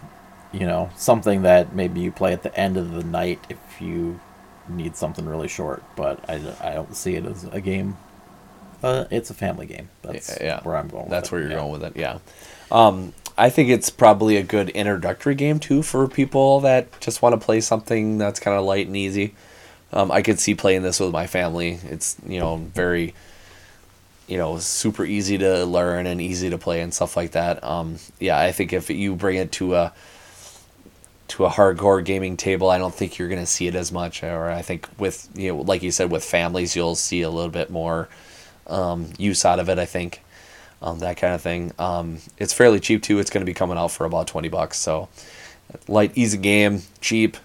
you 0.53 0.65
know, 0.65 0.89
something 0.95 1.41
that 1.43 1.75
maybe 1.75 1.99
you 1.99 2.11
play 2.11 2.33
at 2.33 2.43
the 2.43 2.57
end 2.57 2.77
of 2.77 2.91
the 2.93 3.03
night 3.03 3.39
if 3.49 3.57
you 3.81 4.19
need 4.69 4.95
something 4.95 5.25
really 5.25 5.47
short. 5.47 5.83
But 5.95 6.27
I, 6.29 6.35
I 6.61 6.73
don't 6.73 6.95
see 6.95 7.15
it 7.15 7.25
as 7.25 7.43
a 7.45 7.61
game. 7.61 7.97
Uh, 8.83 9.05
it's 9.09 9.29
a 9.29 9.33
family 9.33 9.65
game. 9.65 9.89
That's 10.03 10.37
yeah, 10.39 10.61
where 10.61 10.75
I'm 10.77 10.87
going. 10.87 11.05
With 11.05 11.11
That's 11.11 11.29
it. 11.29 11.31
where 11.31 11.41
you're 11.41 11.49
Yeah. 11.51 11.57
going 11.57 11.71
with 11.71 11.83
it. 11.83 11.97
Yeah. 11.97 12.19
Um, 12.71 13.13
I 13.37 13.49
think 13.49 13.69
it's 13.69 13.89
probably 13.89 14.37
a 14.37 14.43
good 14.43 14.69
introductory 14.69 15.35
game 15.35 15.59
too 15.59 15.81
for 15.83 16.07
people 16.07 16.59
that 16.61 16.99
just 17.01 17.21
want 17.21 17.33
to 17.33 17.43
play 17.43 17.59
something 17.61 18.17
that's 18.17 18.39
kind 18.39 18.57
of 18.57 18.65
light 18.65 18.87
and 18.87 18.95
easy. 18.95 19.33
Um, 19.93 20.11
I 20.11 20.21
could 20.21 20.39
see 20.39 20.55
playing 20.55 20.81
this 20.81 20.99
with 20.99 21.11
my 21.11 21.27
family. 21.27 21.79
It's 21.83 22.17
you 22.27 22.39
know 22.39 22.57
very, 22.57 23.13
you 24.27 24.37
know, 24.37 24.59
super 24.59 25.05
easy 25.05 25.37
to 25.37 25.65
learn 25.65 26.07
and 26.07 26.19
easy 26.19 26.49
to 26.49 26.57
play 26.57 26.81
and 26.81 26.93
stuff 26.93 27.15
like 27.15 27.31
that. 27.31 27.63
Um, 27.63 27.97
yeah, 28.19 28.37
I 28.37 28.51
think 28.51 28.73
if 28.73 28.89
you 28.89 29.15
bring 29.15 29.37
it 29.37 29.51
to 29.53 29.75
a 29.75 29.93
to 31.29 31.45
a 31.45 31.49
hardcore 31.49 32.03
gaming 32.03 32.37
table, 32.37 32.69
I 32.69 32.77
don't 32.77 32.93
think 32.93 33.17
you're 33.17 33.27
going 33.27 33.41
to 33.41 33.45
see 33.45 33.67
it 33.67 33.75
as 33.75 33.91
much. 33.91 34.23
Or 34.23 34.49
I 34.49 34.61
think 34.61 34.87
with 34.97 35.29
you 35.35 35.53
know, 35.53 35.61
like 35.61 35.83
you 35.83 35.91
said, 35.91 36.11
with 36.11 36.23
families, 36.23 36.75
you'll 36.75 36.95
see 36.95 37.21
a 37.21 37.29
little 37.29 37.51
bit 37.51 37.69
more 37.69 38.09
um, 38.67 39.11
use 39.17 39.45
out 39.45 39.59
of 39.59 39.69
it. 39.69 39.79
I 39.79 39.85
think 39.85 40.21
um, 40.81 40.99
that 40.99 41.17
kind 41.17 41.33
of 41.33 41.41
thing. 41.41 41.71
Um, 41.79 42.19
it's 42.37 42.53
fairly 42.53 42.79
cheap 42.79 43.03
too. 43.03 43.19
It's 43.19 43.29
going 43.29 43.41
to 43.41 43.49
be 43.49 43.53
coming 43.53 43.77
out 43.77 43.91
for 43.91 44.05
about 44.05 44.27
twenty 44.27 44.49
bucks. 44.49 44.77
So 44.77 45.07
light, 45.87 46.11
easy 46.15 46.37
game, 46.37 46.83
cheap. 47.01 47.37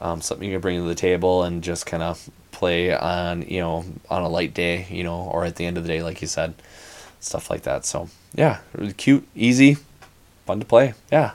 Um, 0.00 0.20
something 0.20 0.48
you 0.48 0.54
can 0.54 0.60
bring 0.60 0.80
to 0.80 0.88
the 0.88 0.94
table 0.94 1.42
and 1.42 1.62
just 1.62 1.84
kind 1.84 2.02
of 2.02 2.30
play 2.52 2.92
on 2.92 3.42
you 3.42 3.60
know 3.60 3.84
on 4.10 4.22
a 4.22 4.28
light 4.28 4.54
day, 4.54 4.86
you 4.90 5.04
know, 5.04 5.22
or 5.32 5.44
at 5.44 5.56
the 5.56 5.64
end 5.64 5.76
of 5.76 5.84
the 5.84 5.88
day, 5.88 6.02
like 6.02 6.20
you 6.20 6.28
said, 6.28 6.54
stuff 7.20 7.50
like 7.50 7.62
that. 7.62 7.84
So 7.84 8.08
yeah, 8.34 8.58
really 8.74 8.92
cute, 8.92 9.26
easy, 9.34 9.76
fun 10.46 10.60
to 10.60 10.66
play. 10.66 10.94
Yeah, 11.10 11.32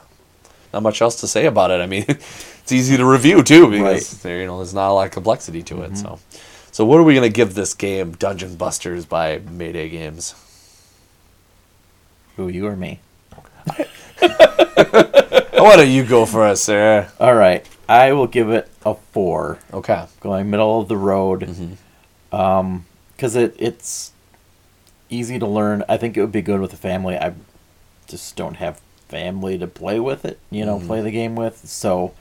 not 0.72 0.82
much 0.82 1.00
else 1.02 1.20
to 1.20 1.28
say 1.28 1.46
about 1.46 1.70
it. 1.70 1.80
I 1.80 1.86
mean, 1.86 2.04
it's 2.08 2.72
easy 2.72 2.96
to 2.96 3.04
review 3.04 3.42
too 3.42 3.70
because 3.70 4.22
there 4.22 4.40
you 4.40 4.46
know 4.46 4.58
there's 4.58 4.74
not 4.74 4.90
a 4.90 4.94
lot 4.94 5.06
of 5.06 5.12
complexity 5.12 5.62
to 5.64 5.82
it. 5.82 5.96
So, 5.96 6.18
so 6.72 6.84
what 6.84 6.98
are 6.98 7.04
we 7.04 7.14
gonna 7.14 7.28
give 7.28 7.54
this 7.54 7.74
game? 7.74 8.12
Dungeon 8.12 8.56
Busters 8.56 9.06
by 9.06 9.38
Mayday 9.38 9.88
Games. 9.88 10.34
Who 12.36 12.48
you 12.48 12.66
or 12.66 12.76
me? 12.76 13.00
Why 14.18 15.76
don't 15.76 15.88
you 15.90 16.04
go 16.04 16.26
for 16.26 16.44
us, 16.44 16.62
Sarah? 16.62 17.10
All 17.20 17.34
right, 17.34 17.66
I 17.88 18.12
will 18.12 18.26
give 18.26 18.50
it 18.50 18.70
a 18.84 18.94
four. 18.94 19.58
Okay. 19.72 20.06
going 20.20 20.50
middle 20.50 20.80
of 20.80 20.88
the 20.88 20.96
road 20.96 21.40
Mm-hmm. 21.42 22.34
um 22.36 22.86
because 23.16 23.36
it 23.36 23.54
it's 23.58 24.12
easy 25.10 25.38
to 25.38 25.46
learn 25.46 25.84
i 25.88 25.96
think 25.96 26.16
it 26.16 26.20
would 26.20 26.32
be 26.32 26.42
good 26.42 26.60
with 26.60 26.72
a 26.72 26.76
family 26.76 27.16
i 27.16 27.32
just 28.08 28.34
don't 28.36 28.56
have 28.56 28.80
family 29.08 29.56
to 29.58 29.66
play 29.66 30.00
with 30.00 30.24
it 30.24 30.38
you 30.50 30.64
know 30.66 30.78
Mm-hmm. 30.78 30.86
play 30.86 31.00
the 31.02 31.10
game 31.12 31.36
with 31.36 31.58
so 31.68 32.12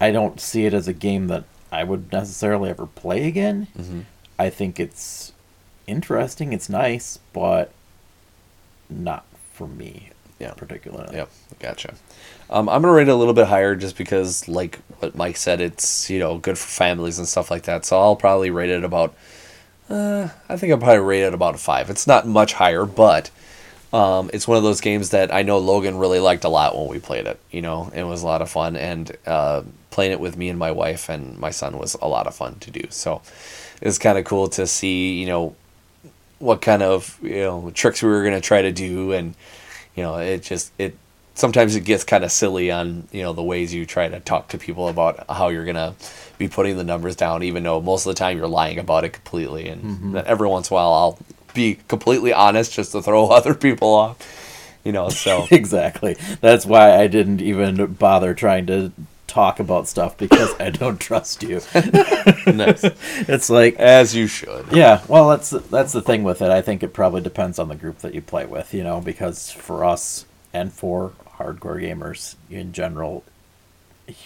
i 0.00 0.10
don't 0.10 0.40
see 0.40 0.64
it 0.66 0.74
as 0.74 0.88
a 0.88 0.92
game 0.92 1.28
that 1.28 1.44
i 1.70 1.84
would 1.84 2.10
necessarily 2.10 2.70
ever 2.70 2.86
play 2.86 3.28
again 3.28 3.68
Mm-hmm. 3.78 4.00
i 4.38 4.50
think 4.50 4.80
it's 4.80 5.32
interesting 5.86 6.52
it's 6.52 6.68
nice 6.68 7.18
but 7.32 7.70
not 8.90 9.24
for 9.52 9.66
me 9.68 10.10
Yeah. 10.38 10.52
particularly 10.52 11.16
Yep, 11.16 11.30
gotcha. 11.58 11.94
Um, 12.50 12.68
I'm 12.68 12.82
gonna 12.82 12.94
rate 12.94 13.08
it 13.08 13.12
a 13.12 13.16
little 13.16 13.34
bit 13.34 13.48
higher 13.48 13.74
just 13.74 13.96
because, 13.96 14.48
like 14.48 14.78
what 15.00 15.14
Mike 15.14 15.36
said, 15.36 15.60
it's 15.60 16.08
you 16.08 16.18
know 16.18 16.38
good 16.38 16.56
for 16.56 16.68
families 16.68 17.18
and 17.18 17.28
stuff 17.28 17.50
like 17.50 17.64
that. 17.64 17.84
So 17.84 17.98
I'll 17.98 18.16
probably 18.16 18.50
rate 18.50 18.70
it 18.70 18.84
about. 18.84 19.14
Uh, 19.90 20.28
I 20.48 20.56
think 20.56 20.72
I'll 20.72 20.78
probably 20.78 20.98
rate 20.98 21.22
it 21.22 21.34
about 21.34 21.54
a 21.54 21.58
five. 21.58 21.90
It's 21.90 22.06
not 22.06 22.26
much 22.26 22.52
higher, 22.54 22.84
but 22.84 23.30
um, 23.92 24.30
it's 24.32 24.46
one 24.46 24.58
of 24.58 24.62
those 24.62 24.80
games 24.80 25.10
that 25.10 25.32
I 25.32 25.42
know 25.42 25.58
Logan 25.58 25.96
really 25.98 26.20
liked 26.20 26.44
a 26.44 26.48
lot 26.48 26.76
when 26.76 26.88
we 26.88 26.98
played 26.98 27.26
it. 27.26 27.40
You 27.50 27.62
know, 27.62 27.90
it 27.94 28.04
was 28.04 28.22
a 28.22 28.26
lot 28.26 28.42
of 28.42 28.50
fun, 28.50 28.76
and 28.76 29.16
uh, 29.26 29.62
playing 29.90 30.12
it 30.12 30.20
with 30.20 30.36
me 30.36 30.48
and 30.48 30.58
my 30.58 30.70
wife 30.70 31.08
and 31.08 31.38
my 31.38 31.50
son 31.50 31.78
was 31.78 31.94
a 32.00 32.08
lot 32.08 32.26
of 32.26 32.34
fun 32.34 32.56
to 32.60 32.70
do. 32.70 32.82
So 32.90 33.22
it's 33.80 33.98
kind 33.98 34.18
of 34.18 34.24
cool 34.24 34.48
to 34.48 34.66
see, 34.66 35.18
you 35.18 35.26
know, 35.26 35.56
what 36.38 36.60
kind 36.60 36.82
of 36.82 37.18
you 37.22 37.40
know 37.40 37.70
tricks 37.74 38.02
we 38.02 38.08
were 38.08 38.22
gonna 38.22 38.40
try 38.40 38.62
to 38.62 38.72
do, 38.72 39.12
and 39.12 39.34
you 39.98 40.04
know, 40.04 40.14
it 40.14 40.44
just 40.44 40.70
it 40.78 40.96
sometimes 41.34 41.74
it 41.74 41.80
gets 41.80 42.04
kind 42.04 42.22
of 42.22 42.30
silly 42.30 42.70
on 42.70 43.08
you 43.10 43.22
know 43.22 43.32
the 43.32 43.42
ways 43.42 43.74
you 43.74 43.84
try 43.84 44.08
to 44.08 44.20
talk 44.20 44.46
to 44.50 44.58
people 44.58 44.86
about 44.86 45.28
how 45.28 45.48
you're 45.48 45.64
gonna 45.64 45.96
be 46.38 46.46
putting 46.46 46.76
the 46.76 46.84
numbers 46.84 47.16
down, 47.16 47.42
even 47.42 47.64
though 47.64 47.80
most 47.80 48.06
of 48.06 48.14
the 48.14 48.18
time 48.18 48.38
you're 48.38 48.46
lying 48.46 48.78
about 48.78 49.02
it 49.02 49.12
completely, 49.12 49.68
and 49.68 49.82
mm-hmm. 49.82 50.12
then 50.12 50.24
every 50.24 50.46
once 50.46 50.70
in 50.70 50.74
a 50.74 50.76
while 50.76 50.92
I'll 50.92 51.18
be 51.52 51.80
completely 51.88 52.32
honest 52.32 52.72
just 52.72 52.92
to 52.92 53.02
throw 53.02 53.26
other 53.38 53.54
people 53.54 53.88
off, 53.88 54.78
you 54.84 54.92
know. 54.92 55.08
So. 55.08 55.48
Exactly. 55.50 56.16
That's 56.40 56.64
why 56.64 56.94
i 56.96 57.08
didn't 57.08 57.40
even 57.40 57.94
bother 57.94 58.34
trying 58.34 58.66
to 58.66 58.92
talk 59.28 59.60
about 59.60 59.86
stuff 59.86 60.16
because 60.16 60.58
i 60.58 60.70
don't 60.70 60.98
trust 60.98 61.42
you 61.42 61.60
nice. 62.46 62.82
it's 63.28 63.50
like 63.50 63.74
as 63.76 64.14
you 64.14 64.26
should. 64.26 64.66
Yeah, 64.72 65.02
well, 65.08 65.28
that's 65.28 65.50
that's 65.50 65.92
the 65.92 66.02
thing 66.02 66.24
with 66.24 66.42
it. 66.42 66.50
I 66.50 66.62
think 66.62 66.82
it 66.82 66.92
probably 66.92 67.20
depends 67.20 67.58
on 67.58 67.68
the 67.68 67.74
group 67.74 67.98
that 67.98 68.14
you 68.14 68.20
play 68.20 68.46
with, 68.46 68.74
you 68.74 68.82
know, 68.82 69.00
because 69.00 69.50
for 69.50 69.84
us 69.84 70.26
and 70.52 70.72
for 70.72 71.12
hardcore 71.36 71.82
gamers 71.82 72.36
in 72.50 72.72
general, 72.72 73.24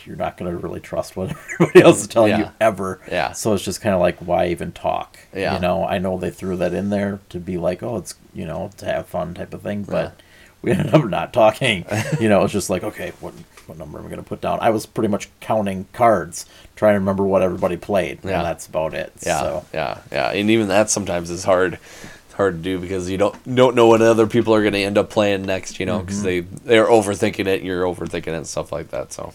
you're 0.05 0.17
not 0.17 0.37
going 0.37 0.51
to 0.51 0.57
really 0.57 0.81
trust 0.81 1.17
what 1.17 1.31
everybody 1.61 1.83
else 1.83 2.03
is 2.03 2.07
telling 2.07 2.39
you 2.39 2.49
ever. 2.61 3.01
Yeah. 3.11 3.33
So 3.33 3.55
it's 3.55 3.65
just 3.65 3.81
kind 3.81 3.95
of 3.95 4.01
like, 4.01 4.19
why 4.19 4.49
even 4.49 4.73
talk? 4.73 5.19
Yeah. 5.35 5.55
You 5.55 5.61
know, 5.61 5.85
I 5.85 5.99
know 5.99 6.19
they 6.19 6.31
threw 6.31 6.57
that 6.57 6.75
in 6.75 6.91
there 6.91 7.21
to 7.31 7.41
be 7.41 7.59
like, 7.59 7.83
oh, 7.83 7.97
it's 7.97 8.15
you 8.35 8.45
know 8.45 8.71
to 8.79 8.87
have 8.87 9.07
fun 9.07 9.35
type 9.35 9.55
of 9.55 9.63
thing, 9.63 9.85
but 9.85 10.21
we 10.63 10.73
ended 10.73 10.95
up 10.95 11.05
not 11.05 11.33
talking. 11.33 11.85
you 12.21 12.29
know, 12.29 12.45
it's 12.45 12.53
just 12.53 12.71
like, 12.71 12.83
okay, 12.85 13.13
what 13.21 13.35
what 13.67 13.79
number 13.79 13.99
am 13.99 14.07
I 14.07 14.09
going 14.09 14.23
to 14.23 14.29
put 14.29 14.41
down? 14.41 14.59
I 14.61 14.71
was 14.71 14.87
pretty 14.87 15.09
much 15.09 15.29
counting 15.41 15.87
cards, 15.93 16.47
trying 16.77 16.95
to 16.95 16.99
remember 17.01 17.25
what 17.25 17.43
everybody 17.43 17.77
played, 17.77 18.19
Yeah. 18.25 18.39
and 18.39 18.47
that's 18.47 18.67
about 18.67 18.95
it. 18.95 19.13
Yeah, 19.25 19.41
So 19.41 19.65
yeah, 19.73 19.99
yeah, 20.11 20.31
and 20.31 20.51
even 20.51 20.69
that 20.69 20.91
sometimes 20.91 21.31
is 21.31 21.45
hard, 21.45 21.75
it's 21.75 22.35
hard 22.35 22.57
to 22.57 22.63
do 22.63 22.79
because 22.79 23.09
you 23.11 23.19
don't 23.19 23.55
don't 23.55 23.75
know 23.77 23.87
what 23.87 24.01
other 24.03 24.27
people 24.27 24.55
are 24.55 24.61
going 24.63 24.73
to 24.75 24.83
end 24.83 24.99
up 24.99 25.11
playing 25.11 25.43
next. 25.43 25.79
You 25.81 25.87
know, 25.87 26.01
because 26.01 26.23
they 26.23 26.41
they're 26.41 26.87
overthinking 26.87 27.47
it, 27.47 27.63
you're 27.63 27.85
overthinking 27.85 28.29
it, 28.29 28.35
and 28.35 28.47
stuff 28.47 28.73
like 28.73 28.89
that. 28.91 29.13
So, 29.13 29.33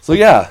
so 0.00 0.12
yeah, 0.12 0.48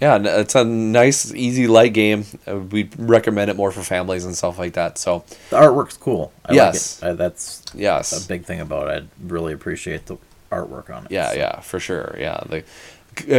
yeah, 0.00 0.18
it's 0.40 0.54
a 0.54 0.64
nice, 0.64 1.32
easy, 1.34 1.66
light 1.66 1.92
game. 1.92 2.24
Uh, 2.46 2.56
we 2.58 2.88
recommend 2.98 3.50
it 3.50 3.56
more 3.56 3.70
for 3.70 3.82
families 3.82 4.24
and 4.24 4.36
stuff 4.36 4.58
like 4.58 4.72
that. 4.74 4.96
So, 4.98 5.24
the 5.50 5.56
artwork's 5.56 5.96
cool. 5.96 6.32
I 6.46 6.54
Yes. 6.54 7.02
like 7.02 7.10
it. 7.10 7.12
I, 7.12 7.16
that's 7.16 7.62
yes, 7.74 8.24
a 8.24 8.28
big 8.28 8.44
thing 8.44 8.60
about 8.60 8.88
it. 8.88 9.02
I 9.04 9.06
really 9.26 9.52
appreciate 9.52 10.06
the 10.06 10.16
artwork 10.50 10.94
on 10.94 11.06
it. 11.06 11.10
Yeah, 11.10 11.30
So- 11.30 11.36
yeah, 11.36 11.60
for 11.60 11.80
sure. 11.80 12.16
Yeah, 12.18 12.40
the 12.48 12.64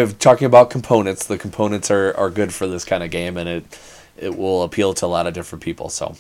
uh, 0.03 0.11
talking 0.19 0.45
about 0.45 0.69
components, 0.69 1.25
the 1.27 1.37
components 1.37 1.89
are, 1.89 2.13
are 2.17 2.29
good 2.29 2.53
for 2.53 2.67
this 2.67 2.83
kind 2.85 3.03
of 3.03 3.09
game, 3.11 3.37
and 3.37 3.47
it 3.49 3.79
it 4.17 4.37
will 4.37 4.63
appeal 4.63 4.93
to 4.93 5.05
a 5.05 5.07
lot 5.07 5.25
of 5.27 5.33
different 5.33 5.63
people. 5.63 5.89
So, 5.89 6.15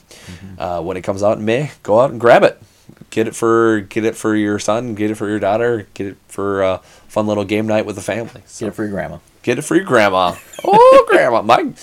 uh, 0.57 0.81
when 0.81 0.97
it 0.97 1.01
comes 1.01 1.21
out 1.21 1.37
in 1.37 1.45
May, 1.45 1.71
go 1.83 1.99
out 1.99 2.09
and 2.11 2.19
grab 2.19 2.43
it. 2.43 2.61
Get 3.09 3.27
it 3.27 3.35
for 3.35 3.81
get 3.81 4.05
it 4.05 4.15
for 4.15 4.35
your 4.35 4.57
son, 4.59 4.95
get 4.95 5.11
it 5.11 5.15
for 5.15 5.27
your 5.29 5.39
daughter, 5.39 5.87
get 5.93 6.07
it 6.07 6.17
for 6.27 6.61
a 6.61 6.77
fun 7.09 7.27
little 7.27 7.43
game 7.45 7.67
night 7.67 7.85
with 7.85 7.95
the 7.97 8.01
family. 8.01 8.41
So, 8.45 8.65
Get 8.65 8.71
it 8.71 8.75
for 8.75 8.83
your 8.83 8.91
grandma. 8.91 9.17
get 9.43 9.59
it 9.59 9.63
for 9.63 9.75
your 9.75 9.85
grandma. 9.85 10.35
Oh, 10.63 11.05
grandma, 11.09 11.41
my 11.41 11.73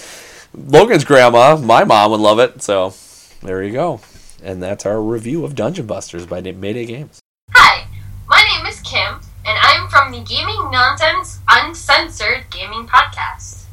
Logan's 0.54 1.04
grandma, 1.04 1.56
my 1.56 1.84
mom 1.84 2.10
would 2.12 2.20
love 2.20 2.38
it. 2.38 2.62
So, 2.62 2.94
there 3.42 3.62
you 3.62 3.72
go. 3.72 4.00
And 4.42 4.62
that's 4.62 4.86
our 4.86 5.00
review 5.02 5.44
of 5.44 5.54
Dungeon 5.54 5.86
Busters 5.86 6.26
by 6.26 6.40
Mayday 6.40 6.86
Games. 6.86 7.20
Hi, 7.54 7.86
my 8.26 8.42
name 8.56 8.66
is 8.66 8.76
Kim, 8.88 9.20
and 9.44 9.58
I'm 9.60 9.86
from 9.90 10.12
the 10.12 10.22
Gaming 10.22 10.70
Nonsense 10.70 11.40
Uncensored 11.46 12.46
Gaming 12.48 12.86
Podcast. 12.86 13.64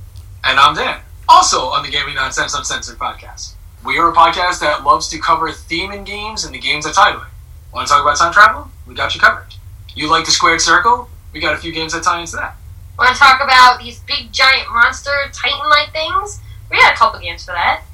And 0.43 0.59
I'm 0.59 0.75
Dan, 0.75 0.99
also 1.29 1.67
on 1.67 1.85
the 1.85 1.89
Gaming 1.89 2.15
Nonsense 2.15 2.53
Uncensored 2.53 2.99
podcast. 2.99 3.53
We 3.85 3.97
are 3.97 4.09
a 4.09 4.13
podcast 4.13 4.59
that 4.59 4.83
loves 4.83 5.07
to 5.07 5.17
cover 5.17 5.49
theme 5.53 5.93
in 5.93 6.03
games 6.03 6.43
and 6.43 6.53
the 6.53 6.59
games 6.59 6.83
that 6.83 6.95
tie 6.95 7.13
to 7.13 7.17
it. 7.19 7.27
Want 7.73 7.87
to 7.87 7.93
talk 7.93 8.01
about 8.01 8.17
time 8.17 8.33
travel? 8.33 8.69
We 8.85 8.93
got 8.93 9.15
you 9.15 9.21
covered. 9.21 9.55
You 9.95 10.09
like 10.09 10.25
the 10.25 10.31
squared 10.31 10.59
circle? 10.59 11.07
We 11.31 11.39
got 11.39 11.53
a 11.53 11.59
few 11.59 11.71
games 11.71 11.93
that 11.93 12.03
tie 12.03 12.19
into 12.19 12.35
that. 12.35 12.57
Want 12.99 13.15
to 13.15 13.17
talk 13.17 13.41
about 13.41 13.79
these 13.79 14.01
big 14.01 14.33
giant 14.33 14.67
monster 14.69 15.15
Titan-like 15.31 15.93
things? 15.93 16.41
We 16.69 16.75
got 16.75 16.93
a 16.93 16.97
couple 16.97 17.21
games 17.21 17.45
for 17.45 17.53
that. 17.53 17.85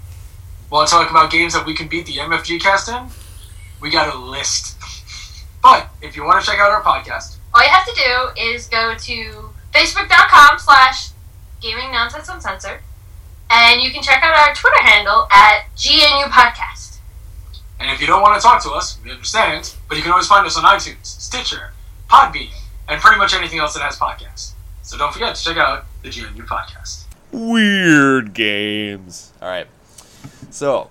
Want 0.72 0.90
to 0.90 0.92
talk 0.96 1.12
about 1.12 1.30
games 1.30 1.54
that 1.54 1.68
we 1.68 1.76
can 1.76 1.88
beat 1.88 2.08
the 2.08 2.14
MFG 2.14 2.60
cast 2.62 2.90
in? 2.90 3.10
We 3.80 3.92
got 3.92 4.12
a 4.12 4.18
list. 4.18 4.81
But 5.62 5.90
if 6.02 6.16
you 6.16 6.24
want 6.24 6.44
to 6.44 6.50
check 6.50 6.60
out 6.60 6.72
our 6.72 6.82
podcast, 6.82 7.38
All 7.54 7.62
you 7.64 7.70
have 7.70 7.86
to 7.86 7.94
do 7.94 8.42
is 8.42 8.68
go 8.68 8.96
to 8.98 9.50
facebook.com 9.74 10.58
slash 10.60 11.10
gaming 11.62 11.92
nonsense 11.92 12.28
uncensored, 12.30 12.80
and 13.50 13.82
you 13.82 13.92
can 13.92 14.02
check 14.02 14.24
out 14.24 14.36
our 14.36 14.54
Twitter 14.56 14.82
handle 14.84 15.28
at 15.32 15.66
GNU 15.78 16.26
Podcast. 16.32 16.98
and 17.80 17.90
if 17.92 18.00
you 18.02 18.08
don't 18.08 18.22
want 18.22 18.40
to 18.40 18.42
talk 18.42 18.62
to 18.64 18.72
us, 18.72 18.98
we 19.04 19.12
understand, 19.12 19.76
but 19.88 19.98
you 19.98 20.04
can 20.04 20.12
always 20.12 20.28
find 20.28 20.46
us 20.48 20.58
on 20.58 20.64
iTunes, 20.64 21.06
Stitcher, 21.06 21.74
Podbean, 22.10 22.50
and 22.88 23.00
pretty 23.02 23.18
much 23.18 23.34
anything 23.34 23.60
else 23.60 23.74
that 23.74 23.84
has 23.84 23.98
podcasts. 23.98 24.52
So 24.84 24.98
don't 24.98 25.14
forget 25.14 25.36
to 25.36 25.44
check 25.44 25.58
out 25.58 25.86
the 26.02 26.10
GNU 26.10 26.44
podcast. 26.44 27.06
weird 27.32 28.34
games. 28.34 29.32
All 29.42 29.48
right. 29.48 29.68
So, 30.50 30.90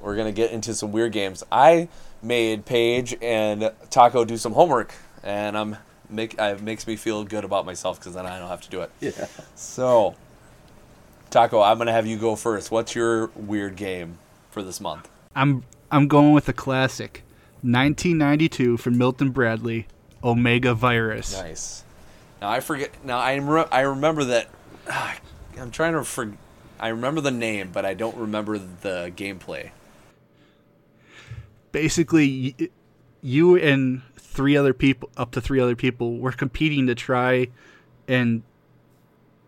we're 0.00 0.14
going 0.16 0.26
to 0.26 0.32
get 0.32 0.50
into 0.52 0.74
some 0.74 0.92
weird 0.92 1.12
games. 1.12 1.42
I 1.50 1.88
made 2.22 2.64
Page 2.64 3.16
and 3.22 3.72
Taco 3.90 4.24
do 4.24 4.36
some 4.36 4.52
homework 4.52 4.92
and 5.22 5.56
I'm 5.56 5.76
make 6.10 6.34
it 6.38 6.62
makes 6.62 6.86
me 6.86 6.96
feel 6.96 7.24
good 7.24 7.44
about 7.44 7.66
myself 7.66 8.00
cuz 8.00 8.14
then 8.14 8.26
I 8.26 8.38
don't 8.38 8.48
have 8.48 8.62
to 8.62 8.70
do 8.70 8.80
it. 8.80 8.90
Yeah. 9.00 9.26
So, 9.54 10.14
Taco, 11.30 11.60
I'm 11.60 11.76
going 11.76 11.86
to 11.86 11.92
have 11.92 12.06
you 12.06 12.16
go 12.16 12.36
first. 12.36 12.70
What's 12.70 12.94
your 12.94 13.26
weird 13.36 13.76
game 13.76 14.18
for 14.50 14.62
this 14.62 14.80
month? 14.80 15.08
I'm 15.36 15.64
I'm 15.90 16.08
going 16.08 16.32
with 16.32 16.48
a 16.48 16.52
classic, 16.52 17.22
1992 17.62 18.76
from 18.76 18.98
Milton 18.98 19.30
Bradley, 19.30 19.86
Omega 20.22 20.74
Virus. 20.74 21.32
Nice. 21.32 21.84
Now 22.40 22.50
I 22.50 22.60
forget. 22.60 22.90
Now 23.04 23.18
I 23.18 23.34
re- 23.36 23.68
I 23.70 23.80
remember 23.80 24.24
that. 24.24 24.48
I'm 25.58 25.70
trying 25.70 25.94
to 25.94 26.04
for. 26.04 26.32
I 26.80 26.88
remember 26.88 27.20
the 27.20 27.32
name, 27.32 27.70
but 27.72 27.84
I 27.84 27.94
don't 27.94 28.16
remember 28.16 28.58
the 28.58 29.12
gameplay. 29.16 29.70
Basically, 31.78 32.56
you 33.22 33.56
and 33.56 34.02
three 34.16 34.56
other 34.56 34.74
people, 34.74 35.10
up 35.16 35.30
to 35.30 35.40
three 35.40 35.60
other 35.60 35.76
people, 35.76 36.18
were 36.18 36.32
competing 36.32 36.88
to 36.88 36.96
try 36.96 37.46
and 38.08 38.42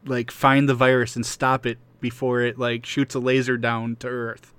like 0.05 0.31
find 0.31 0.69
the 0.69 0.75
virus 0.75 1.17
and 1.17 1.27
stop 1.27 1.67
it 1.67 1.79
before 2.01 2.41
it 2.41 2.57
like 2.57 2.87
shoots 2.87 3.17
a 3.17 3.19
laser 3.19 3.57
down 3.57 3.97
to 3.97 4.07
Earth. 4.07 4.55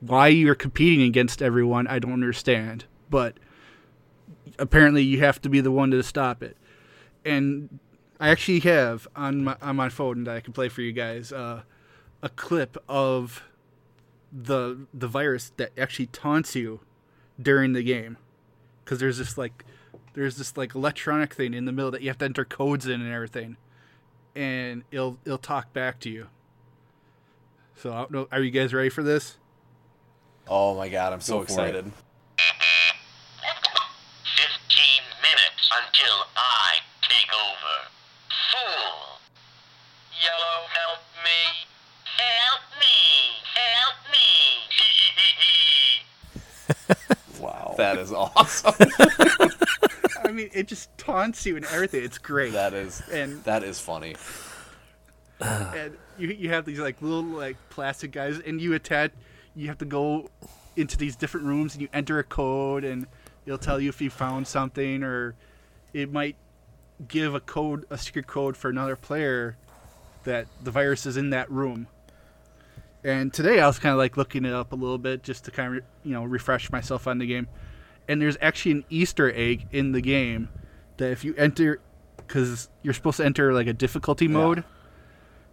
Why 0.00 0.28
you're 0.28 0.54
competing 0.54 1.00
against 1.00 1.40
everyone, 1.40 1.86
I 1.86 1.98
don't 1.98 2.12
understand, 2.12 2.84
but 3.08 3.38
apparently 4.58 5.02
you 5.02 5.20
have 5.20 5.40
to 5.40 5.48
be 5.48 5.62
the 5.62 5.70
one 5.70 5.92
to 5.92 6.02
stop 6.02 6.42
it. 6.42 6.58
And 7.24 7.78
I 8.20 8.28
actually 8.28 8.60
have 8.60 9.08
on 9.16 9.44
my 9.44 9.56
on 9.62 9.76
my 9.76 9.88
phone 9.88 10.24
that 10.24 10.36
I 10.36 10.40
can 10.40 10.52
play 10.52 10.68
for 10.68 10.82
you 10.82 10.92
guys 10.92 11.32
uh, 11.32 11.62
a 12.22 12.28
clip 12.28 12.76
of 12.86 13.42
the 14.36 14.86
the 14.92 15.06
virus 15.06 15.52
that 15.58 15.70
actually 15.78 16.06
taunts 16.06 16.56
you 16.56 16.80
during 17.40 17.72
the 17.72 17.82
game 17.84 18.16
because 18.84 18.98
there's 18.98 19.18
this 19.18 19.38
like 19.38 19.64
there's 20.14 20.36
this 20.36 20.56
like 20.56 20.74
electronic 20.74 21.32
thing 21.32 21.54
in 21.54 21.64
the 21.66 21.72
middle 21.72 21.90
that 21.92 22.02
you 22.02 22.08
have 22.08 22.18
to 22.18 22.24
enter 22.24 22.44
codes 22.44 22.86
in 22.86 23.00
and 23.00 23.12
everything 23.12 23.56
and 24.34 24.82
it'll 24.90 25.18
it'll 25.24 25.38
talk 25.38 25.72
back 25.72 26.00
to 26.00 26.10
you 26.10 26.26
so 27.76 27.92
I 27.92 27.98
don't 27.98 28.10
know 28.10 28.28
are 28.32 28.40
you 28.42 28.50
guys 28.50 28.74
ready 28.74 28.88
for 28.90 29.02
this 29.04 29.36
Oh 30.46 30.74
my 30.76 30.90
god, 30.90 31.14
I'm 31.14 31.20
so 31.22 31.38
Go 31.38 31.44
for 31.46 31.50
it. 31.52 31.54
excited. 31.54 31.84
15 31.86 31.92
minutes 35.22 35.70
until 35.72 36.16
I 36.36 36.76
take 37.00 37.32
over. 37.32 37.88
Fool! 38.52 39.20
Yellow, 40.20 40.68
help 40.68 41.00
me! 41.24 41.40
Help 42.04 42.60
me! 42.78 43.40
Help 43.56 43.96
me! 44.12 44.20
Wow. 47.40 47.72
That 47.84 47.98
is 47.98 48.12
awesome. 48.12 48.74
i 50.24 50.30
mean 50.32 50.48
it 50.52 50.66
just 50.66 50.96
taunts 50.96 51.44
you 51.44 51.56
and 51.56 51.64
everything 51.66 52.02
it's 52.02 52.18
great 52.18 52.52
that 52.52 52.72
is 52.72 53.02
and 53.12 53.44
that 53.44 53.62
is 53.62 53.78
funny. 53.78 54.16
and 55.40 55.96
you 56.18 56.28
you 56.28 56.50
have 56.50 56.64
these 56.64 56.78
like 56.78 57.00
little 57.02 57.22
like 57.24 57.56
plastic 57.70 58.12
guys, 58.12 58.38
and 58.38 58.60
you 58.60 58.74
attach. 58.74 59.12
You 59.56 59.68
have 59.68 59.78
to 59.78 59.84
go 59.84 60.30
into 60.76 60.96
these 60.96 61.16
different 61.16 61.46
rooms, 61.46 61.74
and 61.74 61.82
you 61.82 61.88
enter 61.92 62.18
a 62.18 62.24
code, 62.24 62.84
and 62.84 63.06
it'll 63.46 63.58
tell 63.58 63.80
you 63.80 63.88
if 63.88 64.00
you 64.00 64.10
found 64.10 64.46
something, 64.46 65.02
or 65.02 65.34
it 65.92 66.12
might 66.12 66.36
give 67.08 67.34
a 67.34 67.40
code, 67.40 67.84
a 67.90 67.98
secret 67.98 68.26
code 68.26 68.56
for 68.56 68.70
another 68.70 68.96
player 68.96 69.56
that 70.24 70.46
the 70.62 70.70
virus 70.70 71.06
is 71.06 71.16
in 71.16 71.30
that 71.30 71.50
room. 71.50 71.86
And 73.02 73.32
today 73.32 73.60
I 73.60 73.66
was 73.66 73.78
kind 73.78 73.92
of 73.92 73.98
like 73.98 74.16
looking 74.16 74.44
it 74.44 74.52
up 74.52 74.72
a 74.72 74.76
little 74.76 74.98
bit 74.98 75.22
just 75.22 75.44
to 75.44 75.50
kind 75.50 75.76
of 75.76 75.84
you 76.04 76.12
know 76.12 76.24
refresh 76.24 76.70
myself 76.72 77.06
on 77.06 77.18
the 77.18 77.26
game. 77.26 77.48
And 78.08 78.20
there's 78.20 78.36
actually 78.40 78.72
an 78.72 78.84
Easter 78.90 79.32
egg 79.34 79.66
in 79.72 79.92
the 79.92 80.00
game 80.00 80.48
that 80.98 81.10
if 81.10 81.24
you 81.24 81.34
enter, 81.36 81.80
because 82.16 82.68
you're 82.82 82.94
supposed 82.94 83.16
to 83.18 83.24
enter 83.24 83.52
like 83.52 83.66
a 83.66 83.72
difficulty 83.72 84.28
mode 84.28 84.64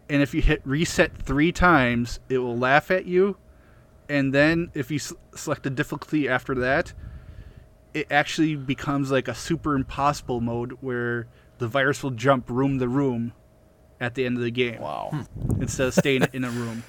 and 0.09 0.21
if 0.21 0.33
you 0.33 0.41
hit 0.41 0.61
reset 0.65 1.15
three 1.17 1.53
times, 1.53 2.19
it 2.27 2.39
will 2.39 2.57
laugh 2.57 2.91
at 2.91 3.05
you. 3.05 3.37
And 4.09 4.33
then 4.33 4.69
if 4.73 4.91
you 4.91 4.97
s- 4.97 5.13
select 5.33 5.65
a 5.65 5.69
difficulty 5.69 6.27
after 6.27 6.53
that, 6.55 6.91
it 7.93 8.07
actually 8.11 8.57
becomes 8.57 9.09
like 9.09 9.29
a 9.29 9.33
super 9.35 9.73
impossible 9.73 10.41
mode 10.41 10.77
where 10.81 11.27
the 11.59 11.67
virus 11.67 12.03
will 12.03 12.11
jump 12.11 12.49
room 12.49 12.77
to 12.79 12.87
room 12.89 13.31
at 14.01 14.15
the 14.15 14.25
end 14.25 14.35
of 14.35 14.43
the 14.43 14.51
game 14.51 14.81
Wow. 14.81 15.25
instead 15.61 15.87
of 15.87 15.93
staying 15.93 16.27
in 16.33 16.43
a 16.43 16.49
room. 16.49 16.83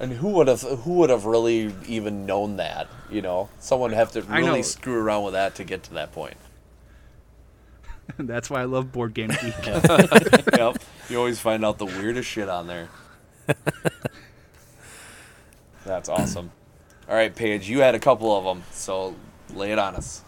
And 0.00 0.14
who 0.14 0.30
would 0.30 0.48
have 0.48 0.62
who 0.62 0.94
would 0.94 1.10
have 1.10 1.26
really 1.26 1.74
even 1.86 2.24
known 2.24 2.56
that? 2.56 2.88
You 3.10 3.20
know, 3.20 3.50
someone 3.60 3.90
would 3.90 3.96
have 3.98 4.12
to 4.12 4.22
really 4.22 4.62
screw 4.62 4.98
around 4.98 5.24
with 5.24 5.34
that 5.34 5.54
to 5.56 5.64
get 5.64 5.82
to 5.84 5.94
that 5.94 6.12
point. 6.12 6.38
That's 8.18 8.48
why 8.48 8.62
I 8.62 8.64
love 8.64 8.92
Board 8.92 9.12
Game 9.12 9.28
Geek. 9.28 9.66
yep. 9.66 10.78
You 11.10 11.18
always 11.18 11.38
find 11.38 11.64
out 11.64 11.76
the 11.78 11.84
weirdest 11.86 12.28
shit 12.30 12.48
on 12.48 12.66
there. 12.66 12.88
That's 15.84 16.08
awesome. 16.08 16.50
All 17.08 17.14
right, 17.14 17.34
Page, 17.34 17.68
you 17.68 17.80
had 17.80 17.94
a 17.94 17.98
couple 17.98 18.36
of 18.36 18.44
them, 18.44 18.62
so 18.70 19.16
lay 19.54 19.72
it 19.72 19.78
on 19.78 19.96
us. 19.96 20.22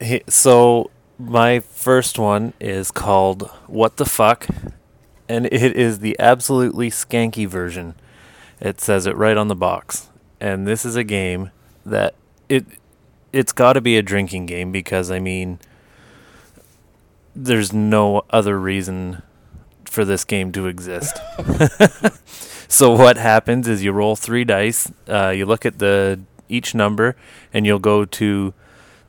Hey, 0.00 0.22
So 0.28 0.90
My 1.18 1.60
first 1.60 2.18
one 2.18 2.54
is 2.58 2.90
called 2.90 3.50
What 3.66 3.98
the 3.98 4.06
Fuck, 4.06 4.46
and 5.28 5.46
it 5.46 5.76
is 5.76 5.98
the 5.98 6.16
absolutely 6.18 6.90
skanky 6.90 7.46
version. 7.46 7.94
It 8.60 8.80
says 8.80 9.06
it 9.06 9.16
right 9.16 9.36
on 9.36 9.48
the 9.48 9.56
box. 9.56 10.08
And 10.40 10.66
this 10.66 10.84
is 10.84 10.96
a 10.96 11.04
game 11.04 11.50
that 11.84 12.14
it 12.48 12.66
it's 13.32 13.52
got 13.52 13.74
to 13.74 13.80
be 13.80 13.96
a 13.96 14.02
drinking 14.02 14.46
game 14.46 14.72
because 14.72 15.10
I 15.10 15.18
mean 15.18 15.58
there's 17.34 17.72
no 17.72 18.24
other 18.30 18.58
reason 18.58 19.22
for 19.84 20.04
this 20.04 20.24
game 20.24 20.52
to 20.52 20.66
exist. 20.66 21.18
so 22.68 22.92
what 22.92 23.16
happens 23.16 23.66
is 23.68 23.82
you 23.82 23.92
roll 23.92 24.16
3 24.16 24.44
dice, 24.44 24.90
uh, 25.08 25.30
you 25.30 25.46
look 25.46 25.64
at 25.64 25.78
the 25.78 26.20
each 26.48 26.74
number 26.74 27.16
and 27.52 27.64
you'll 27.66 27.78
go 27.78 28.04
to 28.04 28.52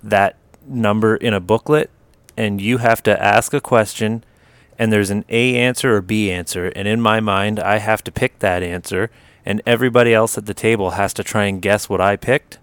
that 0.03 0.35
number 0.67 1.15
in 1.15 1.33
a 1.33 1.39
booklet 1.39 1.89
and 2.37 2.61
you 2.61 2.77
have 2.77 3.01
to 3.03 3.21
ask 3.21 3.53
a 3.53 3.61
question 3.61 4.23
and 4.77 4.91
there's 4.91 5.09
an 5.09 5.25
A 5.29 5.55
answer 5.55 5.95
or 5.95 6.01
B 6.01 6.31
answer 6.31 6.67
and 6.67 6.87
in 6.87 7.01
my 7.01 7.19
mind 7.19 7.59
I 7.59 7.79
have 7.79 8.03
to 8.05 8.11
pick 8.11 8.39
that 8.39 8.63
answer 8.63 9.09
and 9.45 9.61
everybody 9.65 10.13
else 10.13 10.37
at 10.37 10.45
the 10.45 10.53
table 10.53 10.91
has 10.91 11.13
to 11.13 11.23
try 11.23 11.45
and 11.45 11.61
guess 11.61 11.89
what 11.89 12.01
I 12.01 12.15
picked. 12.15 12.59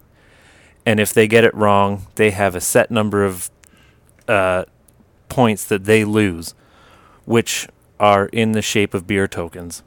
And 0.86 1.00
if 1.00 1.12
they 1.12 1.26
get 1.26 1.44
it 1.44 1.54
wrong 1.54 2.06
they 2.14 2.30
have 2.30 2.54
a 2.54 2.60
set 2.60 2.90
number 2.90 3.24
of 3.24 3.50
uh, 4.26 4.64
points 5.28 5.64
that 5.64 5.84
they 5.84 6.04
lose 6.04 6.54
which 7.24 7.68
are 8.00 8.26
in 8.26 8.52
the 8.52 8.62
shape 8.62 8.94
of 8.94 9.06
beer 9.06 9.28
tokens. 9.28 9.82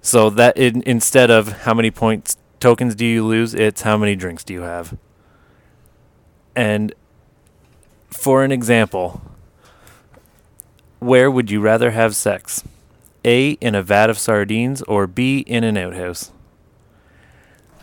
So 0.00 0.30
that 0.30 0.56
in, 0.56 0.82
instead 0.84 1.30
of 1.30 1.60
how 1.62 1.74
many 1.74 1.90
points 1.90 2.36
tokens 2.58 2.94
do 2.94 3.04
you 3.04 3.24
lose 3.24 3.54
it's 3.54 3.82
how 3.82 3.96
many 3.96 4.16
drinks 4.16 4.44
do 4.44 4.52
you 4.52 4.62
have. 4.62 4.96
And 6.54 6.94
for 8.10 8.44
an 8.44 8.52
example, 8.52 9.22
where 10.98 11.30
would 11.30 11.50
you 11.50 11.60
rather 11.60 11.90
have 11.90 12.14
sex? 12.14 12.62
A 13.24 13.52
in 13.52 13.74
a 13.74 13.82
vat 13.82 14.10
of 14.10 14.18
sardines 14.18 14.82
or 14.82 15.06
B 15.06 15.40
in 15.40 15.64
an 15.64 15.76
outhouse? 15.76 16.32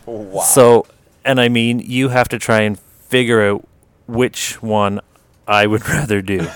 Wow. 0.06 0.42
So, 0.42 0.86
and 1.24 1.40
I 1.40 1.48
mean, 1.48 1.78
you 1.80 2.08
have 2.08 2.28
to 2.28 2.38
try 2.38 2.62
and 2.62 2.78
figure 2.78 3.42
out 3.42 3.66
which 4.06 4.62
one 4.62 5.00
I 5.46 5.66
would 5.66 5.88
rather 5.88 6.22
do, 6.22 6.48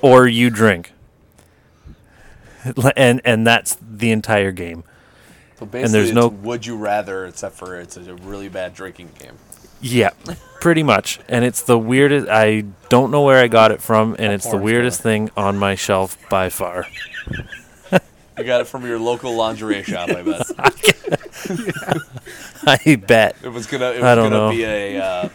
or 0.00 0.26
you 0.26 0.50
drink, 0.50 0.92
and 2.96 3.20
and 3.24 3.46
that's 3.46 3.76
the 3.80 4.10
entire 4.10 4.52
game. 4.52 4.84
So 5.58 5.66
basically, 5.66 5.82
and 5.84 5.94
there's 5.94 6.08
it's 6.08 6.14
no 6.14 6.28
would 6.28 6.66
you 6.66 6.76
rather, 6.76 7.26
except 7.26 7.56
for 7.56 7.78
it's 7.78 7.96
a 7.96 8.14
really 8.14 8.48
bad 8.48 8.74
drinking 8.74 9.10
game. 9.18 9.36
Yeah, 9.80 10.10
pretty 10.60 10.84
much. 10.84 11.18
And 11.28 11.44
it's 11.44 11.62
the 11.62 11.78
weirdest. 11.78 12.28
I 12.28 12.64
don't 12.88 13.10
know 13.10 13.22
where 13.22 13.42
I 13.42 13.48
got 13.48 13.72
it 13.72 13.82
from, 13.82 14.14
and 14.18 14.32
it's 14.32 14.48
the 14.48 14.56
weirdest 14.56 15.00
thing 15.00 15.30
on 15.36 15.58
my 15.58 15.74
shelf 15.74 16.16
by 16.30 16.48
far. 16.48 16.86
You 18.38 18.44
got 18.44 18.60
it 18.62 18.66
from 18.66 18.86
your 18.86 18.98
local 18.98 19.34
lingerie 19.34 19.82
shop, 19.82 20.08
I 20.10 20.22
bet. 20.22 20.50
I 22.66 22.96
bet. 22.96 23.36
It 23.42 23.48
was 23.48 23.66
gonna. 23.66 23.90
It 23.90 23.96
was 23.96 24.04
I 24.04 24.14
don't 24.14 24.30
gonna 24.30 24.46
know. 24.46 24.50
be 24.50 24.64
a. 24.64 25.02
Uh, 25.02 25.28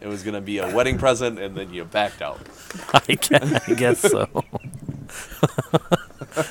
it 0.00 0.08
was 0.08 0.22
gonna 0.22 0.40
be 0.40 0.58
a 0.58 0.74
wedding 0.74 0.98
present, 0.98 1.38
and 1.38 1.56
then 1.56 1.72
you 1.72 1.84
backed 1.84 2.22
out. 2.22 2.40
I 3.08 3.14
guess, 3.14 3.68
I 3.68 3.74
guess 3.74 4.00
so. 4.00 4.44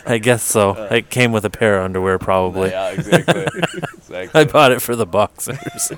I 0.05 0.17
guess 0.17 0.43
so. 0.43 0.71
It 0.89 1.09
came 1.09 1.31
with 1.31 1.43
a 1.43 1.49
pair 1.49 1.79
of 1.79 1.85
underwear, 1.85 2.17
probably. 2.17 2.69
Yeah, 2.69 2.91
exactly. 2.91 3.45
Exactly. 3.97 4.41
I 4.41 4.43
bought 4.45 4.71
it 4.71 4.81
for 4.81 4.95
the 4.95 5.05
boxers. 5.05 5.91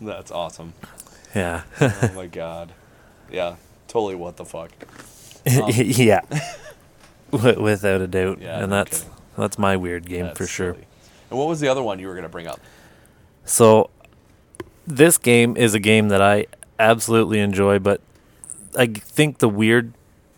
That's 0.00 0.30
awesome. 0.30 0.74
Yeah. 1.34 1.62
oh 1.80 2.12
my 2.14 2.26
god. 2.26 2.72
Yeah. 3.30 3.56
Totally. 3.86 4.16
What 4.16 4.36
the 4.36 4.44
fuck. 4.44 4.70
Um, 5.46 5.64
yeah. 5.74 6.20
Without 7.30 8.00
a 8.00 8.06
doubt. 8.06 8.40
Yeah, 8.40 8.60
and 8.60 8.70
no 8.70 8.76
that's 8.76 9.00
kidding. 9.00 9.14
that's 9.36 9.58
my 9.58 9.76
weird 9.76 10.06
game 10.06 10.26
That's 10.26 10.38
for 10.38 10.46
sure. 10.46 10.72
silly. 10.74 10.86
And 11.30 11.38
what 11.38 11.48
was 11.48 11.60
the 11.60 11.68
other 11.68 11.82
one 11.82 11.98
you 11.98 12.06
were 12.08 12.14
gonna 12.14 12.28
bring 12.28 12.46
up? 12.46 12.60
So 13.44 13.90
this 14.86 15.18
game 15.18 15.56
is 15.56 15.74
a 15.74 15.80
game 15.80 16.08
that 16.08 16.22
I 16.22 16.46
absolutely 16.78 17.40
enjoy, 17.40 17.78
but 17.78 18.00
I 18.76 18.86
think 18.86 19.38
the 19.38 19.48
weird 19.48 19.92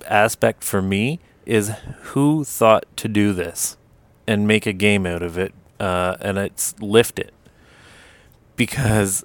aspect 0.07 0.65
for 0.65 0.83
me 0.83 1.21
is 1.47 1.73
who 2.03 2.45
thought 2.45 2.85
to 2.97 3.09
do 3.09 3.33
this 3.33 3.77
and 4.27 4.47
make 4.49 4.67
a 4.67 4.73
game 4.73 5.07
out 5.07 5.23
of 5.23 5.39
it, 5.39 5.53
uh, 5.79 6.17
and 6.21 6.39
it's 6.39 6.75
lift 6.81 7.19
it 7.19 7.33
because 8.57 9.25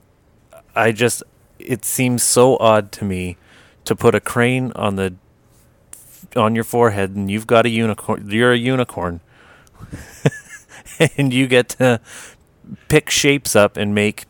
I 0.75 0.91
just 0.91 1.23
it 1.59 1.83
seems 1.85 2.21
so 2.21 2.57
odd 2.57 2.91
to 2.93 3.05
me 3.05 3.37
to 3.85 3.95
put 3.95 4.13
a 4.15 4.19
crane 4.19 4.71
on 4.75 4.95
the 4.97 5.15
on 6.35 6.55
your 6.55 6.63
forehead 6.63 7.15
and 7.15 7.29
you've 7.29 7.47
got 7.47 7.65
a 7.65 7.69
unicorn 7.69 8.29
you're 8.29 8.53
a 8.53 8.57
unicorn. 8.57 9.21
And 11.17 11.33
you 11.33 11.47
get 11.47 11.69
to 11.69 11.99
pick 12.87 13.09
shapes 13.09 13.55
up 13.55 13.75
and 13.75 13.93
make 13.93 14.25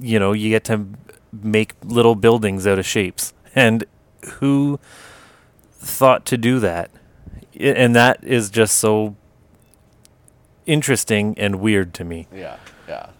you 0.00 0.18
know 0.18 0.32
you 0.32 0.50
get 0.50 0.64
to 0.64 0.86
make 1.32 1.74
little 1.82 2.14
buildings 2.14 2.66
out 2.66 2.78
of 2.78 2.86
shapes. 2.86 3.32
And 3.54 3.84
who 4.34 4.78
thought 5.72 6.24
to 6.26 6.36
do 6.36 6.60
that? 6.60 6.90
And 7.58 7.94
that 7.96 8.22
is 8.22 8.50
just 8.50 8.76
so 8.76 9.16
interesting 10.66 11.34
and 11.38 11.56
weird 11.56 11.94
to 11.94 12.04
me. 12.04 12.28
Yeah, 12.32 12.56
yeah. 12.88 13.10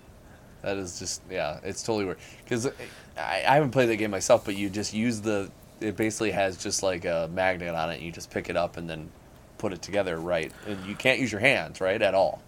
That 0.63 0.77
is 0.77 0.99
just 0.99 1.23
yeah, 1.31 1.61
it's 1.63 1.83
totally 1.83 2.05
weird. 2.05 2.19
Because 2.45 2.67
I, 3.17 3.43
I 3.47 3.55
haven't 3.55 3.71
played 3.71 3.89
that 3.89 3.97
game 3.97 4.11
myself, 4.11 4.45
but 4.45 4.55
you 4.57 4.71
just 4.71 4.95
use 4.95 5.21
the 5.21 5.51
it 5.81 5.97
basically 5.97 6.31
has 6.33 6.57
just 6.57 6.83
like 6.83 7.05
a 7.05 7.29
magnet 7.33 7.75
on 7.75 7.91
it. 7.91 7.97
And 7.97 8.03
you 8.03 8.13
just 8.13 8.31
pick 8.31 8.49
it 8.51 8.57
up 8.57 8.77
and 8.77 8.89
then 8.89 9.11
put 9.59 9.73
it 9.73 9.83
together 9.83 10.17
right, 10.19 10.53
and 10.67 10.87
you 10.87 10.95
can't 10.95 11.19
use 11.19 11.33
your 11.33 11.41
hands 11.41 11.81
right 11.81 12.01
at 12.01 12.15
all. 12.15 12.41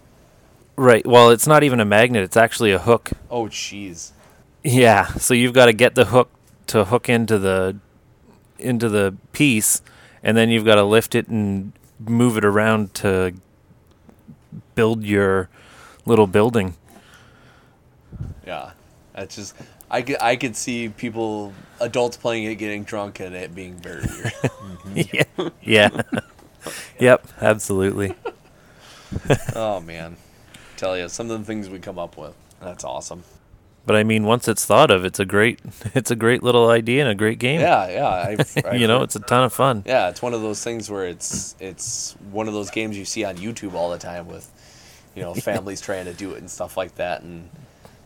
right 0.77 1.05
well 1.05 1.29
it's 1.29 1.45
not 1.45 1.61
even 1.61 1.81
a 1.81 1.85
magnet 1.85 2.23
it's 2.23 2.37
actually 2.37 2.71
a 2.71 2.79
hook 2.79 3.11
Oh 3.29 3.45
jeez. 3.45 4.11
Yeah, 4.63 5.07
so 5.15 5.33
you've 5.33 5.53
got 5.53 5.65
to 5.65 5.73
get 5.73 5.95
the 5.95 6.05
hook 6.05 6.29
to 6.67 6.85
hook 6.85 7.09
into 7.09 7.37
the 7.37 7.77
into 8.59 8.87
the 8.89 9.15
piece, 9.33 9.81
and 10.23 10.37
then 10.37 10.49
you've 10.49 10.65
got 10.65 10.75
to 10.75 10.83
lift 10.83 11.15
it 11.15 11.27
and 11.27 11.73
move 11.99 12.37
it 12.37 12.45
around 12.45 12.93
to 12.93 13.33
build 14.75 15.03
your 15.03 15.49
little 16.05 16.27
building. 16.27 16.75
Yeah, 18.45 18.71
that's 19.13 19.35
just 19.35 19.55
I 19.91 20.01
could 20.01 20.17
I 20.21 20.37
could 20.37 20.55
see 20.55 20.89
people 20.89 21.53
adults 21.81 22.15
playing 22.17 22.45
it, 22.45 22.55
getting 22.55 22.83
drunk, 22.85 23.19
and 23.19 23.35
it 23.35 23.53
being 23.53 23.75
very 23.75 24.01
weird. 24.01 24.33
Mm-hmm. 24.81 25.01
yeah, 25.13 25.49
yeah, 25.61 26.21
yep, 26.99 27.27
absolutely. 27.39 28.15
oh 29.55 29.79
man, 29.81 30.17
tell 30.77 30.97
you 30.97 31.07
some 31.09 31.29
of 31.29 31.39
the 31.39 31.45
things 31.45 31.69
we 31.69 31.79
come 31.79 31.99
up 31.99 32.17
with. 32.17 32.33
That's 32.61 32.83
awesome. 32.83 33.23
But 33.85 33.95
I 33.95 34.03
mean, 34.03 34.23
once 34.23 34.47
it's 34.47 34.65
thought 34.65 34.91
of, 34.91 35.05
it's 35.05 35.19
a 35.19 35.25
great, 35.25 35.59
it's 35.95 36.09
a 36.11 36.15
great 36.15 36.41
little 36.43 36.69
idea 36.69 37.01
and 37.01 37.11
a 37.11 37.15
great 37.15 37.39
game. 37.39 37.59
Yeah, 37.59 37.89
yeah. 37.89 38.07
I've, 38.09 38.57
I've 38.65 38.79
you 38.79 38.87
know, 38.87 38.99
heard- 38.99 39.05
it's 39.05 39.15
a 39.15 39.19
ton 39.21 39.43
of 39.43 39.53
fun. 39.53 39.83
Yeah, 39.85 40.09
it's 40.09 40.21
one 40.21 40.33
of 40.33 40.41
those 40.41 40.63
things 40.63 40.89
where 40.89 41.05
it's 41.05 41.55
it's 41.59 42.15
one 42.31 42.47
of 42.47 42.53
those 42.53 42.69
games 42.71 42.97
you 42.97 43.05
see 43.05 43.23
on 43.23 43.37
YouTube 43.37 43.73
all 43.73 43.91
the 43.91 43.97
time 43.97 44.27
with, 44.27 44.49
you 45.15 45.21
know, 45.21 45.33
families 45.33 45.81
trying 45.81 46.05
to 46.05 46.13
do 46.13 46.31
it 46.33 46.39
and 46.39 46.49
stuff 46.49 46.77
like 46.77 46.95
that. 46.95 47.21
And 47.23 47.49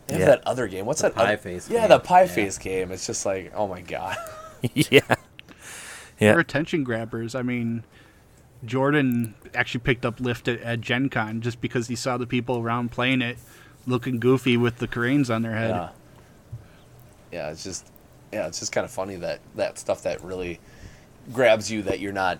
they 0.06 0.14
have 0.14 0.20
Yeah. 0.20 0.26
that 0.26 0.46
other 0.46 0.66
game. 0.68 0.86
What's 0.86 1.02
The 1.02 1.08
that? 1.08 1.14
pie 1.16 1.34
oth- 1.34 1.40
face 1.40 1.68
Yeah, 1.70 1.80
game. 1.80 1.88
the 1.90 1.98
pie 2.00 2.22
Yeah. 2.22 2.26
face 2.28 2.58
game. 2.58 2.92
It's 2.92 3.06
just 3.06 3.24
like, 3.26 3.52
oh 3.54 3.66
my 3.66 3.80
god. 3.80 4.16
yeah. 4.74 5.00
Yeah. 5.00 5.14
They're 6.18 6.38
attention 6.40 6.82
grabbers. 6.84 7.34
I 7.34 7.42
mean, 7.42 7.84
Jordan 8.64 9.34
actually 9.54 9.80
picked 9.80 10.04
up 10.06 10.18
Lift 10.20 10.48
at, 10.48 10.60
at 10.62 10.80
Gen 10.80 11.08
Con 11.10 11.40
just 11.40 11.60
because 11.60 11.88
he 11.88 11.94
saw 11.96 12.16
the 12.16 12.26
people 12.26 12.58
around 12.58 12.90
playing 12.90 13.20
it 13.22 13.38
looking 13.86 14.18
goofy 14.18 14.56
with 14.56 14.78
the 14.78 14.88
cranes 14.88 15.30
on 15.30 15.42
their 15.42 15.54
head. 15.54 15.70
Yeah. 15.70 15.88
Yeah, 17.32 17.50
it's 17.50 17.62
just 17.64 17.86
yeah, 18.32 18.46
it's 18.46 18.58
just 18.58 18.72
kind 18.72 18.84
of 18.84 18.90
funny 18.90 19.16
that 19.16 19.40
that 19.56 19.78
stuff 19.78 20.02
that 20.02 20.22
really 20.22 20.58
grabs 21.32 21.70
you 21.70 21.82
that 21.82 22.00
you're 22.00 22.12
not 22.12 22.38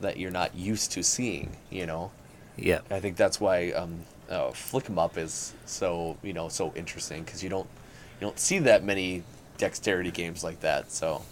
that 0.00 0.18
you're 0.18 0.30
not 0.30 0.54
used 0.54 0.92
to 0.92 1.02
seeing. 1.02 1.56
You 1.70 1.86
know. 1.86 2.10
Yeah. 2.56 2.80
I 2.90 3.00
think 3.00 3.16
that's 3.16 3.40
why 3.40 3.70
um, 3.70 4.00
uh, 4.30 4.50
Flick 4.52 4.88
'em 4.88 4.98
Up 4.98 5.18
is 5.18 5.52
so 5.66 6.16
you 6.22 6.32
know 6.32 6.48
so 6.48 6.72
interesting 6.74 7.24
because 7.24 7.42
you 7.42 7.50
don't 7.50 7.68
you 8.20 8.26
don't 8.26 8.38
see 8.38 8.58
that 8.60 8.84
many 8.84 9.22
dexterity 9.58 10.10
games 10.10 10.42
like 10.44 10.60
that. 10.60 10.90
So 10.90 11.22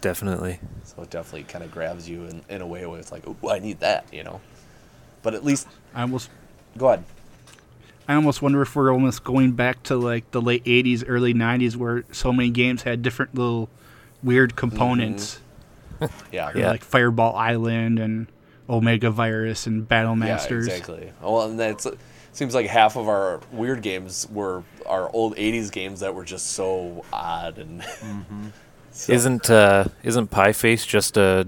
Definitely. 0.00 0.58
so 0.84 1.02
it 1.02 1.10
definitely 1.10 1.44
kind 1.44 1.62
of 1.62 1.70
grabs 1.70 2.08
you 2.08 2.24
in, 2.24 2.42
in 2.48 2.60
a 2.62 2.66
way 2.66 2.86
where 2.86 2.98
it's 2.98 3.12
like, 3.12 3.22
oh, 3.26 3.50
I 3.50 3.58
need 3.58 3.80
that, 3.80 4.06
you 4.12 4.24
know. 4.24 4.40
But 5.22 5.34
at 5.34 5.44
least 5.44 5.68
I 5.94 6.02
almost 6.02 6.30
go 6.76 6.88
ahead. 6.88 7.04
I 8.08 8.14
almost 8.14 8.42
wonder 8.42 8.60
if 8.62 8.74
we're 8.74 8.92
almost 8.92 9.22
going 9.22 9.52
back 9.52 9.82
to 9.84 9.96
like 9.96 10.30
the 10.32 10.40
late 10.40 10.64
'80s, 10.64 11.04
early 11.06 11.34
'90s, 11.34 11.76
where 11.76 12.04
so 12.10 12.32
many 12.32 12.50
games 12.50 12.82
had 12.82 13.02
different 13.02 13.34
little 13.34 13.68
weird 14.22 14.56
components, 14.56 15.40
Yeah. 16.32 16.50
Or 16.50 16.60
like 16.66 16.82
Fireball 16.82 17.36
Island 17.36 17.98
and 17.98 18.26
Omega 18.68 19.10
Virus 19.10 19.66
and 19.66 19.86
Battle 19.86 20.16
Masters. 20.16 20.66
Yeah, 20.66 20.74
exactly. 20.74 21.12
Well, 21.20 21.42
and 21.42 21.60
that's 21.60 21.86
seems 22.32 22.54
like 22.54 22.66
half 22.66 22.96
of 22.96 23.08
our 23.08 23.40
weird 23.52 23.82
games 23.82 24.26
were 24.30 24.62
our 24.86 25.10
old 25.14 25.36
'80s 25.36 25.70
games 25.70 26.00
that 26.00 26.14
were 26.14 26.24
just 26.24 26.48
so 26.48 27.04
odd 27.12 27.58
and. 27.58 27.84
So- 28.92 29.12
Isn't 29.12 29.48
uh, 29.48 29.84
isn't 30.02 30.32
Pie 30.32 30.52
Face 30.52 30.84
just 30.84 31.16
a 31.16 31.46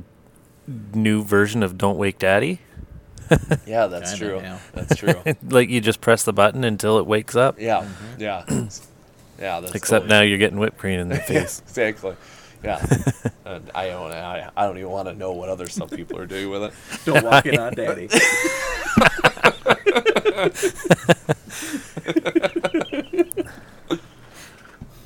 new 0.95 1.25
version 1.25 1.65
of 1.65 1.77
Don't 1.77 1.99
Wake 1.99 2.19
Daddy? 2.21 2.61
Yeah, 3.67 3.89
that's 3.89 4.13
Kinda, 4.13 4.27
true. 4.27 4.41
yeah. 4.41 4.59
That's 4.75 4.97
true. 4.97 5.15
like 5.51 5.69
you 5.69 5.81
just 5.81 6.01
press 6.01 6.23
the 6.23 6.33
button 6.33 6.63
until 6.65 6.99
it 6.99 7.07
wakes 7.07 7.35
up. 7.35 7.59
Yeah, 7.59 7.89
yeah, 8.17 8.45
yeah. 9.41 9.59
That's 9.61 9.75
Except 9.75 10.05
totally 10.05 10.09
now 10.09 10.21
you're 10.21 10.39
getting 10.39 10.59
whipped 10.61 10.79
cream 10.79 11.01
in 11.01 11.09
the 11.09 11.17
face. 11.19 11.61
exactly. 11.67 12.15
Yeah, 12.63 12.79
and 13.45 13.69
I 13.75 13.89
don't. 13.89 14.13
I, 14.13 14.49
I 14.57 14.67
don't 14.67 14.79
even 14.79 14.91
want 14.91 15.09
to 15.09 15.15
know 15.15 15.33
what 15.33 15.49
other 15.49 15.67
stuff 15.69 15.91
people 15.91 16.19
are 16.21 16.27
doing 16.27 16.49
with 16.49 16.63
it. 16.63 16.73
Don't 17.05 17.25
walk 17.25 17.45
it 17.47 17.59
on 17.59 17.75
daddy. 17.75 18.09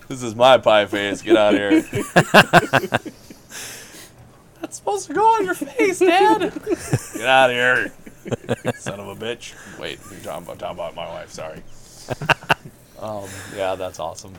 This 0.08 0.22
is 0.22 0.36
my 0.36 0.56
pie 0.58 0.86
face. 0.86 1.20
Get 1.20 1.36
out 1.36 1.54
of 1.54 1.60
here. 1.60 1.80
That's 4.60 4.76
supposed 4.76 5.08
to 5.08 5.14
go 5.14 5.24
on 5.24 5.44
your 5.44 5.54
face, 5.54 5.98
Dad. 5.98 6.52
Get 7.14 7.26
out 7.26 7.50
of 7.50 7.56
here, 7.56 7.92
son 8.76 9.00
of 9.00 9.08
a 9.08 9.16
bitch. 9.16 9.54
Wait, 9.80 9.98
you're 10.10 10.20
talking 10.20 10.44
about, 10.44 10.58
talking 10.60 10.76
about 10.76 10.94
my 10.94 11.06
wife. 11.08 11.30
Sorry. 11.30 11.60
Um, 13.00 13.28
yeah, 13.56 13.74
that's 13.74 13.98
awesome. 13.98 14.34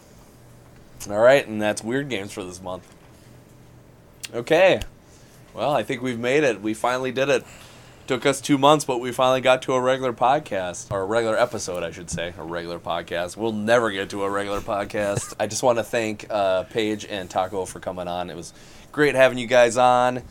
All 1.09 1.19
right, 1.19 1.45
and 1.45 1.61
that's 1.61 1.83
weird 1.83 2.09
games 2.09 2.31
for 2.31 2.43
this 2.43 2.61
month. 2.61 2.87
Okay. 4.33 4.81
Well, 5.53 5.71
I 5.71 5.83
think 5.83 6.01
we've 6.01 6.19
made 6.19 6.43
it. 6.43 6.61
We 6.61 6.73
finally 6.73 7.11
did 7.11 7.29
it. 7.29 7.43
Took 8.07 8.25
us 8.25 8.39
two 8.39 8.57
months, 8.57 8.85
but 8.85 8.99
we 8.99 9.11
finally 9.11 9.41
got 9.41 9.63
to 9.63 9.73
a 9.73 9.81
regular 9.81 10.13
podcast, 10.13 10.89
or 10.91 11.01
a 11.01 11.05
regular 11.05 11.37
episode, 11.37 11.83
I 11.83 11.91
should 11.91 12.09
say, 12.09 12.33
a 12.37 12.43
regular 12.43 12.79
podcast. 12.79 13.35
We'll 13.35 13.51
never 13.51 13.91
get 13.91 14.11
to 14.11 14.23
a 14.23 14.29
regular 14.29 14.61
podcast. 14.61 15.33
I 15.37 15.47
just 15.47 15.61
want 15.61 15.77
to 15.77 15.83
thank 15.83 16.25
uh, 16.29 16.63
Page 16.63 17.05
and 17.05 17.29
Taco 17.29 17.65
for 17.65 17.81
coming 17.81 18.07
on. 18.07 18.29
It 18.29 18.37
was 18.37 18.53
great 18.93 19.15
having 19.15 19.37
you 19.37 19.45
guys 19.45 19.75
on. 19.75 20.23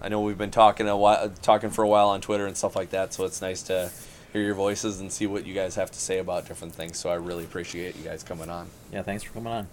I 0.00 0.08
know 0.08 0.20
we've 0.20 0.38
been 0.38 0.52
talking 0.52 0.86
a 0.86 0.96
while, 0.96 1.30
talking 1.42 1.70
for 1.70 1.82
a 1.82 1.88
while 1.88 2.10
on 2.10 2.20
Twitter 2.20 2.46
and 2.46 2.56
stuff 2.56 2.76
like 2.76 2.90
that, 2.90 3.12
so 3.12 3.24
it's 3.24 3.42
nice 3.42 3.62
to 3.64 3.90
hear 4.32 4.42
your 4.42 4.54
voices 4.54 5.00
and 5.00 5.12
see 5.12 5.26
what 5.26 5.44
you 5.46 5.52
guys 5.52 5.74
have 5.74 5.90
to 5.90 5.98
say 5.98 6.18
about 6.18 6.46
different 6.46 6.74
things. 6.74 6.96
So 6.96 7.10
I 7.10 7.14
really 7.14 7.42
appreciate 7.42 7.96
you 7.96 8.04
guys 8.04 8.22
coming 8.22 8.50
on. 8.50 8.68
Yeah, 8.92 9.02
thanks 9.02 9.24
for 9.24 9.32
coming 9.32 9.52
on. 9.52 9.66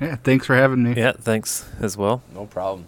Yeah, 0.00 0.14
thanks 0.14 0.46
for 0.46 0.54
having 0.54 0.84
me. 0.84 0.94
yeah, 0.96 1.12
thanks 1.12 1.68
as 1.80 1.96
well. 1.96 2.22
No 2.32 2.46
problem. 2.46 2.86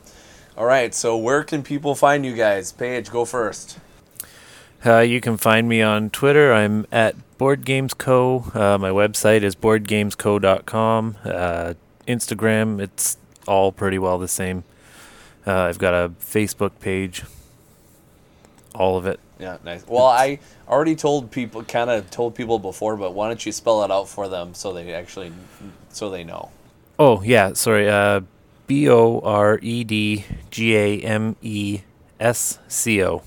All 0.58 0.66
right, 0.66 0.92
so 0.92 1.16
where 1.16 1.44
can 1.44 1.62
people 1.62 1.94
find 1.94 2.26
you 2.26 2.34
guys? 2.34 2.72
Page, 2.72 3.12
go 3.12 3.24
first. 3.24 3.78
Uh, 4.84 4.98
you 4.98 5.20
can 5.20 5.36
find 5.36 5.68
me 5.68 5.82
on 5.82 6.10
Twitter. 6.10 6.52
I'm 6.52 6.84
at 6.90 7.14
Bored 7.38 7.64
Games 7.64 7.94
Co. 7.94 8.50
Uh, 8.52 8.76
my 8.76 8.90
website 8.90 9.42
is 9.42 9.54
boredgamesco.com. 9.54 11.16
Uh, 11.24 11.74
Instagram, 12.08 12.80
it's 12.80 13.18
all 13.46 13.70
pretty 13.70 14.00
well 14.00 14.18
the 14.18 14.26
same. 14.26 14.64
Uh, 15.46 15.60
I've 15.60 15.78
got 15.78 15.94
a 15.94 16.08
Facebook 16.20 16.72
page. 16.80 17.22
All 18.74 18.96
of 18.96 19.06
it. 19.06 19.20
Yeah, 19.38 19.58
nice. 19.64 19.86
Well, 19.86 20.06
I 20.06 20.40
already 20.68 20.96
told 20.96 21.30
people, 21.30 21.62
kind 21.62 21.88
of 21.88 22.10
told 22.10 22.34
people 22.34 22.58
before, 22.58 22.96
but 22.96 23.14
why 23.14 23.28
don't 23.28 23.46
you 23.46 23.52
spell 23.52 23.84
it 23.84 23.92
out 23.92 24.08
for 24.08 24.26
them 24.26 24.54
so 24.54 24.72
they 24.72 24.92
actually, 24.92 25.30
so 25.90 26.10
they 26.10 26.24
know. 26.24 26.50
Oh 26.98 27.22
yeah, 27.22 27.52
sorry. 27.52 27.88
B 28.68 28.88
O 28.88 29.18
R 29.20 29.58
E 29.60 29.82
D 29.82 30.24
G 30.50 30.76
A 30.76 31.00
M 31.00 31.34
E 31.42 31.80
S 32.20 32.60
C 32.68 33.02
O. 33.02 33.22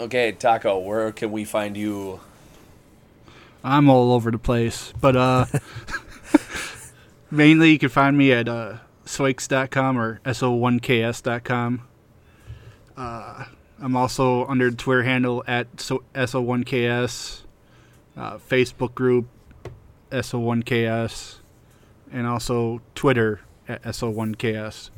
Okay, 0.00 0.32
Taco, 0.32 0.78
where 0.78 1.10
can 1.12 1.32
we 1.32 1.44
find 1.44 1.76
you? 1.76 2.20
I'm 3.64 3.88
all 3.88 4.12
over 4.12 4.30
the 4.30 4.38
place, 4.38 4.92
but 5.00 5.16
uh, 5.16 5.46
mainly 7.30 7.72
you 7.72 7.78
can 7.78 7.88
find 7.88 8.16
me 8.16 8.32
at 8.32 8.48
uh, 8.48 8.76
swikes.com 9.04 9.98
or 9.98 10.20
so1ks.com. 10.24 11.82
Uh, 12.96 13.44
I'm 13.80 13.96
also 13.96 14.44
under 14.46 14.70
the 14.70 14.76
Twitter 14.76 15.02
handle 15.02 15.42
at 15.46 15.80
so- 15.80 16.04
so1ks, 16.14 17.42
uh, 18.16 18.38
Facebook 18.38 18.94
group 18.94 19.26
so1ks, 20.10 21.36
and 22.12 22.26
also 22.26 22.80
Twitter 22.94 23.40
at 23.68 23.82
so1ks. 23.82 24.90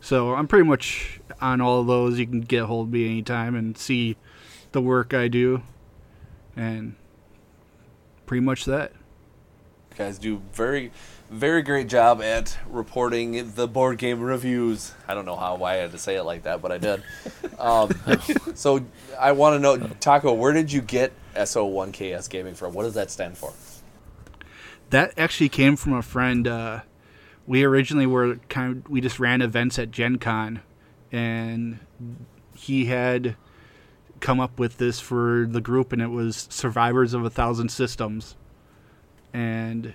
So 0.00 0.34
I'm 0.34 0.46
pretty 0.46 0.64
much 0.64 1.20
on 1.40 1.60
all 1.60 1.80
of 1.80 1.86
those. 1.86 2.18
You 2.18 2.26
can 2.26 2.40
get 2.40 2.62
a 2.62 2.66
hold 2.66 2.88
of 2.88 2.92
me 2.92 3.06
anytime 3.06 3.54
and 3.54 3.76
see 3.76 4.16
the 4.72 4.80
work 4.80 5.14
I 5.14 5.28
do, 5.28 5.62
and 6.54 6.94
pretty 8.26 8.42
much 8.42 8.64
that. 8.66 8.92
You 9.90 9.96
guys 9.96 10.18
do 10.18 10.42
very, 10.52 10.92
very 11.30 11.62
great 11.62 11.88
job 11.88 12.20
at 12.20 12.58
reporting 12.68 13.52
the 13.54 13.66
board 13.66 13.98
game 13.98 14.20
reviews. 14.20 14.92
I 15.08 15.14
don't 15.14 15.24
know 15.24 15.36
how 15.36 15.56
why 15.56 15.74
I 15.74 15.76
had 15.76 15.92
to 15.92 15.98
say 15.98 16.16
it 16.16 16.24
like 16.24 16.42
that, 16.42 16.60
but 16.60 16.70
I 16.70 16.78
did. 16.78 17.02
Um, 17.58 17.90
so 18.54 18.84
I 19.18 19.32
want 19.32 19.54
to 19.54 19.58
know, 19.58 19.76
Taco, 20.00 20.34
where 20.34 20.52
did 20.52 20.70
you 20.70 20.82
get 20.82 21.12
SO1KS 21.34 22.28
Gaming 22.28 22.54
from? 22.54 22.74
What 22.74 22.82
does 22.82 22.94
that 22.94 23.10
stand 23.10 23.38
for? 23.38 23.52
That 24.90 25.14
actually 25.18 25.48
came 25.48 25.76
from 25.76 25.94
a 25.94 26.02
friend. 26.02 26.46
Uh, 26.46 26.80
we 27.46 27.64
originally 27.64 28.06
were 28.06 28.36
kind 28.48 28.76
of 28.76 28.90
we 28.90 29.00
just 29.00 29.18
ran 29.18 29.42
events 29.42 29.78
at 29.78 29.90
Gen 29.90 30.18
Con, 30.18 30.60
and 31.12 31.80
he 32.54 32.86
had 32.86 33.36
come 34.20 34.40
up 34.40 34.58
with 34.58 34.78
this 34.78 35.00
for 35.00 35.46
the 35.48 35.60
group, 35.60 35.92
and 35.92 36.00
it 36.00 36.08
was 36.08 36.48
Survivors 36.50 37.14
of 37.14 37.24
a 37.24 37.30
Thousand 37.30 37.70
Systems. 37.70 38.36
And 39.32 39.94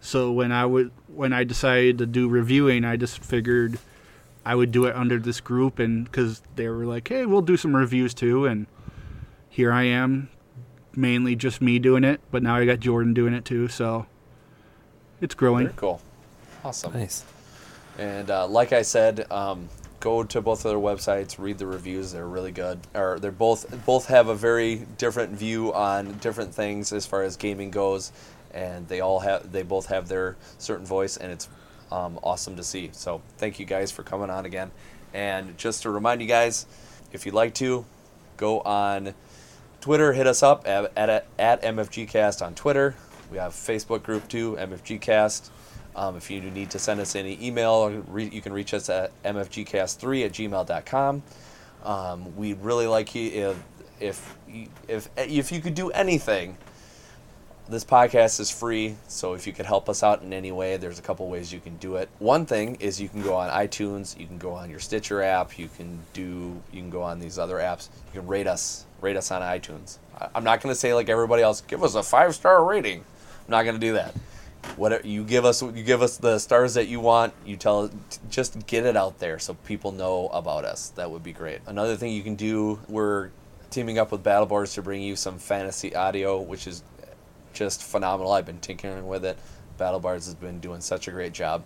so 0.00 0.30
when 0.30 0.52
I 0.52 0.66
would 0.66 0.90
when 1.08 1.32
I 1.32 1.44
decided 1.44 1.98
to 1.98 2.06
do 2.06 2.28
reviewing, 2.28 2.84
I 2.84 2.96
just 2.96 3.24
figured 3.24 3.78
I 4.44 4.54
would 4.54 4.70
do 4.70 4.84
it 4.86 4.94
under 4.94 5.18
this 5.18 5.40
group, 5.40 5.78
and 5.78 6.04
because 6.04 6.42
they 6.56 6.68
were 6.68 6.84
like, 6.84 7.08
"Hey, 7.08 7.26
we'll 7.26 7.42
do 7.42 7.56
some 7.56 7.74
reviews 7.74 8.12
too," 8.12 8.46
and 8.46 8.66
here 9.48 9.72
I 9.72 9.84
am, 9.84 10.28
mainly 10.94 11.34
just 11.34 11.62
me 11.62 11.78
doing 11.78 12.04
it, 12.04 12.20
but 12.30 12.42
now 12.42 12.56
I 12.56 12.66
got 12.66 12.80
Jordan 12.80 13.14
doing 13.14 13.34
it 13.34 13.44
too, 13.44 13.68
so 13.68 14.06
it's 15.20 15.34
growing. 15.34 15.66
Very 15.66 15.76
cool. 15.76 16.00
Awesome. 16.64 16.92
Nice. 16.92 17.24
And 17.98 18.30
uh, 18.30 18.46
like 18.46 18.72
I 18.72 18.82
said, 18.82 19.30
um, 19.30 19.68
go 20.00 20.22
to 20.22 20.40
both 20.40 20.64
of 20.64 20.70
their 20.70 20.80
websites, 20.80 21.38
read 21.38 21.58
the 21.58 21.66
reviews. 21.66 22.12
They're 22.12 22.26
really 22.26 22.52
good. 22.52 22.78
Or 22.94 23.18
they're 23.18 23.32
both 23.32 23.84
both 23.86 24.06
have 24.06 24.28
a 24.28 24.34
very 24.34 24.86
different 24.98 25.32
view 25.32 25.72
on 25.72 26.12
different 26.18 26.54
things 26.54 26.92
as 26.92 27.06
far 27.06 27.22
as 27.22 27.36
gaming 27.36 27.70
goes, 27.70 28.12
and 28.52 28.86
they 28.88 29.00
all 29.00 29.20
have 29.20 29.50
they 29.52 29.62
both 29.62 29.86
have 29.86 30.08
their 30.08 30.36
certain 30.58 30.86
voice, 30.86 31.16
and 31.16 31.32
it's 31.32 31.48
um, 31.90 32.18
awesome 32.22 32.56
to 32.56 32.62
see. 32.62 32.90
So 32.92 33.22
thank 33.38 33.58
you 33.58 33.66
guys 33.66 33.90
for 33.90 34.02
coming 34.02 34.30
on 34.30 34.44
again. 34.44 34.70
And 35.14 35.56
just 35.56 35.82
to 35.82 35.90
remind 35.90 36.20
you 36.20 36.28
guys, 36.28 36.66
if 37.12 37.24
you'd 37.24 37.34
like 37.34 37.54
to, 37.54 37.86
go 38.36 38.60
on 38.60 39.14
Twitter, 39.80 40.12
hit 40.12 40.26
us 40.26 40.42
up 40.42 40.66
at, 40.66 40.92
at, 40.96 41.26
at 41.38 41.62
MFGcast 41.62 42.44
on 42.44 42.54
Twitter. 42.54 42.94
We 43.30 43.38
have 43.38 43.52
Facebook 43.52 44.02
group 44.02 44.28
too, 44.28 44.56
MFGcast. 44.58 45.50
Um, 45.96 46.16
if 46.16 46.30
you 46.30 46.40
need 46.42 46.70
to 46.70 46.78
send 46.78 47.00
us 47.00 47.16
any 47.16 47.38
email, 47.44 47.90
re- 48.08 48.28
you 48.28 48.42
can 48.42 48.52
reach 48.52 48.74
us 48.74 48.90
at 48.90 49.10
mfgcast3 49.22 50.26
at 50.26 50.32
gmail.com. 50.32 51.22
Um, 51.84 52.36
we'd 52.36 52.60
really 52.60 52.86
like 52.86 53.14
you 53.14 53.56
if, 54.00 54.36
if, 54.48 54.68
if, 54.88 55.08
if 55.16 55.52
you 55.52 55.60
could 55.60 55.74
do 55.74 55.90
anything. 55.90 56.58
This 57.68 57.84
podcast 57.84 58.38
is 58.38 58.48
free, 58.48 58.94
so 59.08 59.32
if 59.34 59.44
you 59.44 59.52
could 59.52 59.66
help 59.66 59.88
us 59.88 60.04
out 60.04 60.22
in 60.22 60.32
any 60.32 60.52
way, 60.52 60.76
there's 60.76 61.00
a 61.00 61.02
couple 61.02 61.28
ways 61.28 61.52
you 61.52 61.58
can 61.58 61.76
do 61.78 61.96
it. 61.96 62.08
One 62.20 62.46
thing 62.46 62.76
is 62.76 63.00
you 63.00 63.08
can 63.08 63.22
go 63.22 63.34
on 63.34 63.50
iTunes, 63.50 64.16
you 64.16 64.24
can 64.24 64.38
go 64.38 64.52
on 64.52 64.70
your 64.70 64.78
Stitcher 64.78 65.20
app, 65.20 65.58
you 65.58 65.68
can 65.76 65.98
do, 66.12 66.62
you 66.72 66.80
can 66.80 66.90
go 66.90 67.02
on 67.02 67.18
these 67.18 67.40
other 67.40 67.56
apps. 67.56 67.88
You 68.12 68.20
can 68.20 68.28
rate 68.28 68.46
us, 68.46 68.86
rate 69.00 69.16
us 69.16 69.32
on 69.32 69.42
iTunes. 69.42 69.98
I'm 70.32 70.44
not 70.44 70.60
going 70.60 70.72
to 70.72 70.78
say 70.78 70.94
like 70.94 71.08
everybody 71.08 71.42
else, 71.42 71.60
give 71.60 71.82
us 71.82 71.96
a 71.96 72.04
five 72.04 72.36
star 72.36 72.64
rating. 72.64 73.04
I'm 73.46 73.64
not 73.64 73.72
to 73.72 73.78
do 73.78 73.92
that. 73.94 74.14
Whatever 74.76 75.06
you 75.06 75.22
give 75.22 75.44
us, 75.44 75.62
you 75.62 75.84
give 75.84 76.02
us 76.02 76.16
the 76.16 76.38
stars 76.38 76.74
that 76.74 76.88
you 76.88 76.98
want. 76.98 77.32
You 77.44 77.56
tell, 77.56 77.90
just 78.28 78.66
get 78.66 78.84
it 78.84 78.96
out 78.96 79.18
there 79.20 79.38
so 79.38 79.54
people 79.54 79.92
know 79.92 80.28
about 80.28 80.64
us. 80.64 80.90
That 80.90 81.10
would 81.10 81.22
be 81.22 81.32
great. 81.32 81.60
Another 81.66 81.96
thing 81.96 82.12
you 82.12 82.22
can 82.22 82.34
do, 82.34 82.80
we're 82.88 83.30
teaming 83.70 83.98
up 83.98 84.10
with 84.10 84.24
BattleBards 84.24 84.74
to 84.74 84.82
bring 84.82 85.02
you 85.02 85.14
some 85.14 85.38
fantasy 85.38 85.94
audio, 85.94 86.40
which 86.40 86.66
is 86.66 86.82
just 87.52 87.82
phenomenal. 87.82 88.32
I've 88.32 88.46
been 88.46 88.60
tinkering 88.60 89.06
with 89.06 89.24
it. 89.24 89.38
BattleBards 89.78 90.26
has 90.26 90.34
been 90.34 90.58
doing 90.58 90.80
such 90.80 91.06
a 91.06 91.10
great 91.12 91.32
job. 91.32 91.64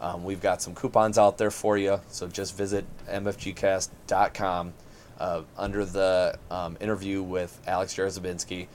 Um, 0.00 0.24
we've 0.24 0.40
got 0.40 0.60
some 0.60 0.74
coupons 0.74 1.16
out 1.16 1.38
there 1.38 1.50
for 1.50 1.78
you, 1.78 2.00
so 2.08 2.26
just 2.26 2.56
visit 2.56 2.84
mfgcast.com. 3.08 4.74
Uh, 5.20 5.42
under 5.56 5.84
the 5.84 6.36
um, 6.50 6.76
interview 6.80 7.22
with 7.22 7.60
Alex 7.68 7.94
Jarzabinski, 7.94 8.66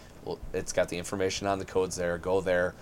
it's 0.53 0.73
got 0.73 0.89
the 0.89 0.97
information 0.97 1.47
on 1.47 1.59
the 1.59 1.65
codes 1.65 1.95
there. 1.95 2.17
Go 2.17 2.41
there, 2.41 2.73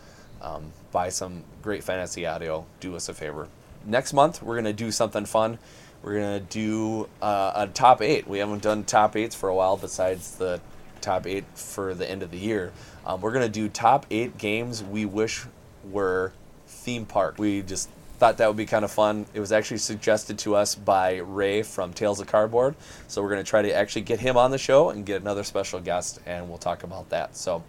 um, 0.41 0.71
buy 0.91 1.09
some 1.09 1.43
great 1.61 1.83
fantasy 1.83 2.25
audio. 2.25 2.65
Do 2.79 2.95
us 2.95 3.09
a 3.09 3.13
favor. 3.13 3.47
Next 3.85 4.13
month, 4.13 4.41
we're 4.41 4.55
going 4.55 4.65
to 4.65 4.73
do 4.73 4.91
something 4.91 5.25
fun. 5.25 5.59
We're 6.05 6.19
gonna 6.19 6.39
do 6.39 7.09
uh, 7.19 7.53
a 7.55 7.67
top 7.67 8.03
eight. 8.03 8.27
We 8.27 8.37
haven't 8.37 8.61
done 8.61 8.83
top 8.83 9.15
eights 9.15 9.33
for 9.33 9.49
a 9.49 9.55
while, 9.55 9.75
besides 9.75 10.35
the 10.35 10.61
top 11.01 11.25
eight 11.25 11.45
for 11.55 11.95
the 11.95 12.07
end 12.07 12.21
of 12.21 12.29
the 12.29 12.37
year. 12.37 12.71
Um, 13.07 13.21
we're 13.21 13.31
gonna 13.31 13.49
do 13.49 13.67
top 13.69 14.05
eight 14.11 14.37
games 14.37 14.83
we 14.83 15.05
wish 15.05 15.45
were 15.89 16.31
theme 16.67 17.07
park. 17.07 17.39
We 17.39 17.63
just 17.63 17.89
thought 18.17 18.37
that 18.37 18.47
would 18.47 18.57
be 18.57 18.65
kind 18.65 18.85
of 18.85 18.91
fun. 18.91 19.25
It 19.33 19.39
was 19.39 19.51
actually 19.51 19.77
suggested 19.77 20.39
to 20.39 20.55
us 20.55 20.75
by 20.75 21.17
Ray 21.17 21.61
from 21.61 21.93
Tales 21.93 22.19
of 22.19 22.27
Cardboard, 22.27 22.75
so 23.07 23.21
we're 23.21 23.29
gonna 23.29 23.43
try 23.43 23.61
to 23.61 23.73
actually 23.73 24.03
get 24.03 24.19
him 24.19 24.37
on 24.37 24.51
the 24.51 24.57
show 24.57 24.89
and 24.89 25.05
get 25.05 25.21
another 25.21 25.43
special 25.43 25.79
guest, 25.79 26.19
and 26.25 26.47
we'll 26.49 26.57
talk 26.57 26.83
about 26.83 27.09
that. 27.09 27.35
So, 27.35 27.63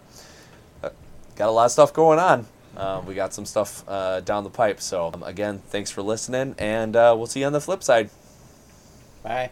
uh, 0.83 0.89
got 1.35 1.49
a 1.49 1.51
lot 1.51 1.65
of 1.65 1.71
stuff 1.71 1.93
going 1.93 2.19
on. 2.19 2.45
Uh, 2.77 3.01
we 3.07 3.15
got 3.15 3.33
some 3.33 3.45
stuff 3.45 3.83
uh, 3.87 4.19
down 4.21 4.43
the 4.43 4.51
pipe. 4.51 4.79
So 4.79 5.09
um, 5.11 5.23
again, 5.23 5.59
thanks 5.69 5.89
for 5.89 6.03
listening, 6.03 6.55
and 6.59 6.95
uh, 6.95 7.15
we'll 7.17 7.25
see 7.25 7.39
you 7.39 7.47
on 7.47 7.53
the 7.53 7.61
flip 7.61 7.83
side. 7.83 8.11
Bye. 9.23 9.49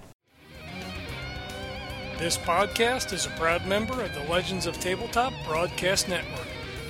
This 2.20 2.38
podcast 2.38 3.12
is 3.12 3.26
a 3.26 3.30
proud 3.32 3.66
member 3.66 4.02
of 4.02 4.14
the 4.14 4.24
Legends 4.32 4.68
of 4.68 4.80
Tabletop 4.80 5.34
Broadcast 5.46 6.08
Network. 6.08 6.48